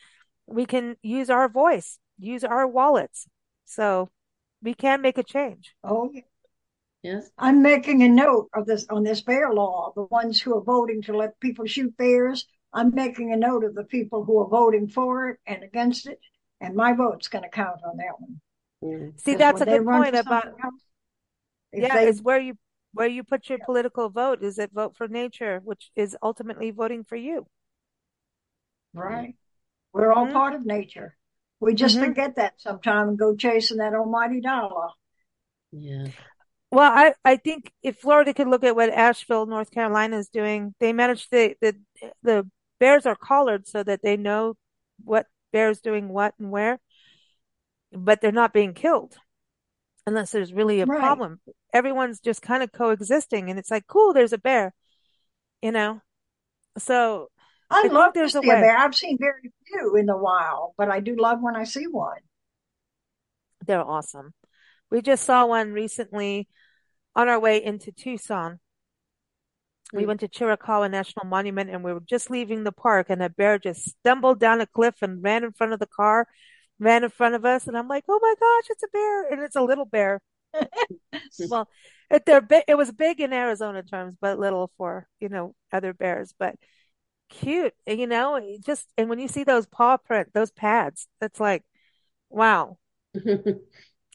We 0.46 0.64
can 0.64 0.96
use 1.02 1.28
our 1.28 1.48
voice, 1.48 1.98
use 2.18 2.44
our 2.44 2.66
wallets. 2.66 3.26
So 3.64 4.10
we 4.62 4.74
can 4.74 5.02
make 5.02 5.18
a 5.18 5.22
change. 5.22 5.74
Oh, 5.82 6.10
yes. 7.02 7.30
I'm 7.36 7.62
making 7.62 8.02
a 8.02 8.08
note 8.08 8.48
of 8.54 8.66
this 8.66 8.86
on 8.88 9.02
this 9.02 9.20
bear 9.20 9.52
law. 9.52 9.92
The 9.94 10.04
ones 10.04 10.40
who 10.40 10.56
are 10.56 10.62
voting 10.62 11.02
to 11.02 11.16
let 11.16 11.38
people 11.40 11.66
shoot 11.66 11.96
bears, 11.96 12.46
I'm 12.72 12.94
making 12.94 13.32
a 13.32 13.36
note 13.36 13.64
of 13.64 13.74
the 13.74 13.84
people 13.84 14.24
who 14.24 14.38
are 14.40 14.48
voting 14.48 14.88
for 14.88 15.28
it 15.28 15.38
and 15.46 15.62
against 15.62 16.06
it, 16.06 16.20
and 16.60 16.74
my 16.74 16.92
vote's 16.92 17.28
going 17.28 17.44
to 17.44 17.50
count 17.50 17.80
on 17.84 17.96
that 17.98 18.18
one. 18.18 18.40
Mm. 18.82 19.20
See, 19.20 19.34
that's 19.34 19.60
a 19.60 19.66
good 19.66 19.84
point 19.84 20.16
about. 20.16 20.46
Else, 20.46 20.82
yeah, 21.72 21.94
they, 21.94 22.08
it's 22.08 22.20
where 22.20 22.40
you 22.40 22.54
where 22.92 23.08
you 23.08 23.24
put 23.24 23.48
your 23.48 23.58
yeah. 23.58 23.64
political 23.64 24.08
vote. 24.08 24.42
Is 24.42 24.58
it 24.58 24.70
vote 24.72 24.96
for 24.96 25.08
nature, 25.08 25.60
which 25.64 25.90
is 25.96 26.16
ultimately 26.22 26.70
voting 26.70 27.04
for 27.04 27.16
you? 27.16 27.46
Right. 28.94 29.34
We're 29.92 30.12
all 30.12 30.24
mm-hmm. 30.24 30.34
part 30.34 30.54
of 30.54 30.64
nature. 30.64 31.16
We 31.60 31.74
just 31.74 31.96
mm-hmm. 31.96 32.06
forget 32.06 32.36
that 32.36 32.54
sometime 32.58 33.08
and 33.08 33.18
go 33.18 33.36
chasing 33.36 33.78
that 33.78 33.94
almighty 33.94 34.40
dollar. 34.40 34.88
Yeah. 35.70 36.08
Well, 36.70 36.90
I, 36.90 37.14
I 37.24 37.36
think 37.36 37.70
if 37.82 37.98
Florida 37.98 38.32
could 38.32 38.48
look 38.48 38.64
at 38.64 38.74
what 38.74 38.90
Asheville, 38.90 39.46
North 39.46 39.70
Carolina 39.70 40.18
is 40.18 40.28
doing, 40.28 40.74
they 40.80 40.92
manage 40.92 41.28
the, 41.28 41.54
the, 41.60 41.76
the 42.22 42.50
bears 42.80 43.04
are 43.04 43.16
collared 43.16 43.66
so 43.66 43.82
that 43.82 44.02
they 44.02 44.16
know 44.16 44.56
what 45.04 45.26
bear's 45.52 45.80
doing 45.80 46.08
what 46.08 46.34
and 46.38 46.50
where, 46.50 46.80
but 47.92 48.20
they're 48.20 48.32
not 48.32 48.54
being 48.54 48.72
killed 48.72 49.16
unless 50.06 50.30
there's 50.30 50.52
really 50.52 50.80
a 50.80 50.86
right. 50.86 50.98
problem. 50.98 51.40
Everyone's 51.72 52.20
just 52.20 52.42
kind 52.42 52.62
of 52.62 52.72
coexisting 52.72 53.50
and 53.50 53.58
it's 53.58 53.70
like, 53.70 53.86
cool, 53.86 54.12
there's 54.12 54.32
a 54.32 54.38
bear, 54.38 54.74
you 55.60 55.72
know? 55.72 56.00
So 56.78 57.28
I, 57.70 57.88
I 57.88 57.92
love 57.92 58.12
to 58.14 58.28
see 58.28 58.38
a 58.38 58.42
bear. 58.42 58.76
I've 58.76 58.94
seen 58.94 59.16
very 59.18 59.50
few 59.66 59.96
in 59.96 60.06
the 60.06 60.16
wild, 60.16 60.72
but 60.76 60.90
I 60.90 61.00
do 61.00 61.16
love 61.16 61.38
when 61.40 61.56
I 61.56 61.64
see 61.64 61.86
one. 61.86 62.18
They're 63.66 63.84
awesome. 63.84 64.34
We 64.90 65.02
just 65.02 65.24
saw 65.24 65.46
one 65.46 65.72
recently 65.72 66.48
on 67.14 67.28
our 67.28 67.38
way 67.38 67.62
into 67.62 67.92
Tucson. 67.92 68.58
We 69.92 70.02
hmm. 70.02 70.08
went 70.08 70.20
to 70.20 70.28
Chiricahua 70.28 70.90
National 70.90 71.26
Monument 71.26 71.70
and 71.70 71.84
we 71.84 71.92
were 71.92 72.00
just 72.00 72.30
leaving 72.30 72.64
the 72.64 72.72
park 72.72 73.06
and 73.08 73.22
a 73.22 73.30
bear 73.30 73.58
just 73.58 73.88
stumbled 73.88 74.40
down 74.40 74.60
a 74.60 74.66
cliff 74.66 74.96
and 75.02 75.22
ran 75.22 75.44
in 75.44 75.52
front 75.52 75.72
of 75.72 75.78
the 75.78 75.86
car, 75.86 76.26
ran 76.82 77.04
in 77.04 77.10
front 77.10 77.34
of 77.34 77.44
us. 77.44 77.66
And 77.66 77.76
I'm 77.76 77.88
like, 77.88 78.04
Oh 78.08 78.18
my 78.20 78.34
gosh, 78.38 78.70
it's 78.70 78.82
a 78.82 78.88
bear. 78.92 79.32
And 79.32 79.42
it's 79.42 79.56
a 79.56 79.62
little 79.62 79.84
bear. 79.86 80.20
well, 81.48 81.68
it, 82.10 82.26
they're 82.26 82.40
big, 82.40 82.64
it 82.68 82.76
was 82.76 82.92
big 82.92 83.20
in 83.20 83.32
Arizona 83.32 83.82
terms, 83.82 84.16
but 84.20 84.38
little 84.38 84.70
for, 84.76 85.08
you 85.20 85.28
know, 85.28 85.54
other 85.72 85.94
bears, 85.94 86.34
but 86.38 86.56
cute, 87.30 87.74
you 87.86 88.06
know, 88.06 88.40
just, 88.64 88.88
and 88.98 89.08
when 89.08 89.18
you 89.18 89.28
see 89.28 89.44
those 89.44 89.66
paw 89.66 89.96
print, 89.96 90.28
those 90.34 90.50
pads, 90.50 91.08
it's 91.20 91.40
like, 91.40 91.64
wow. 92.30 92.78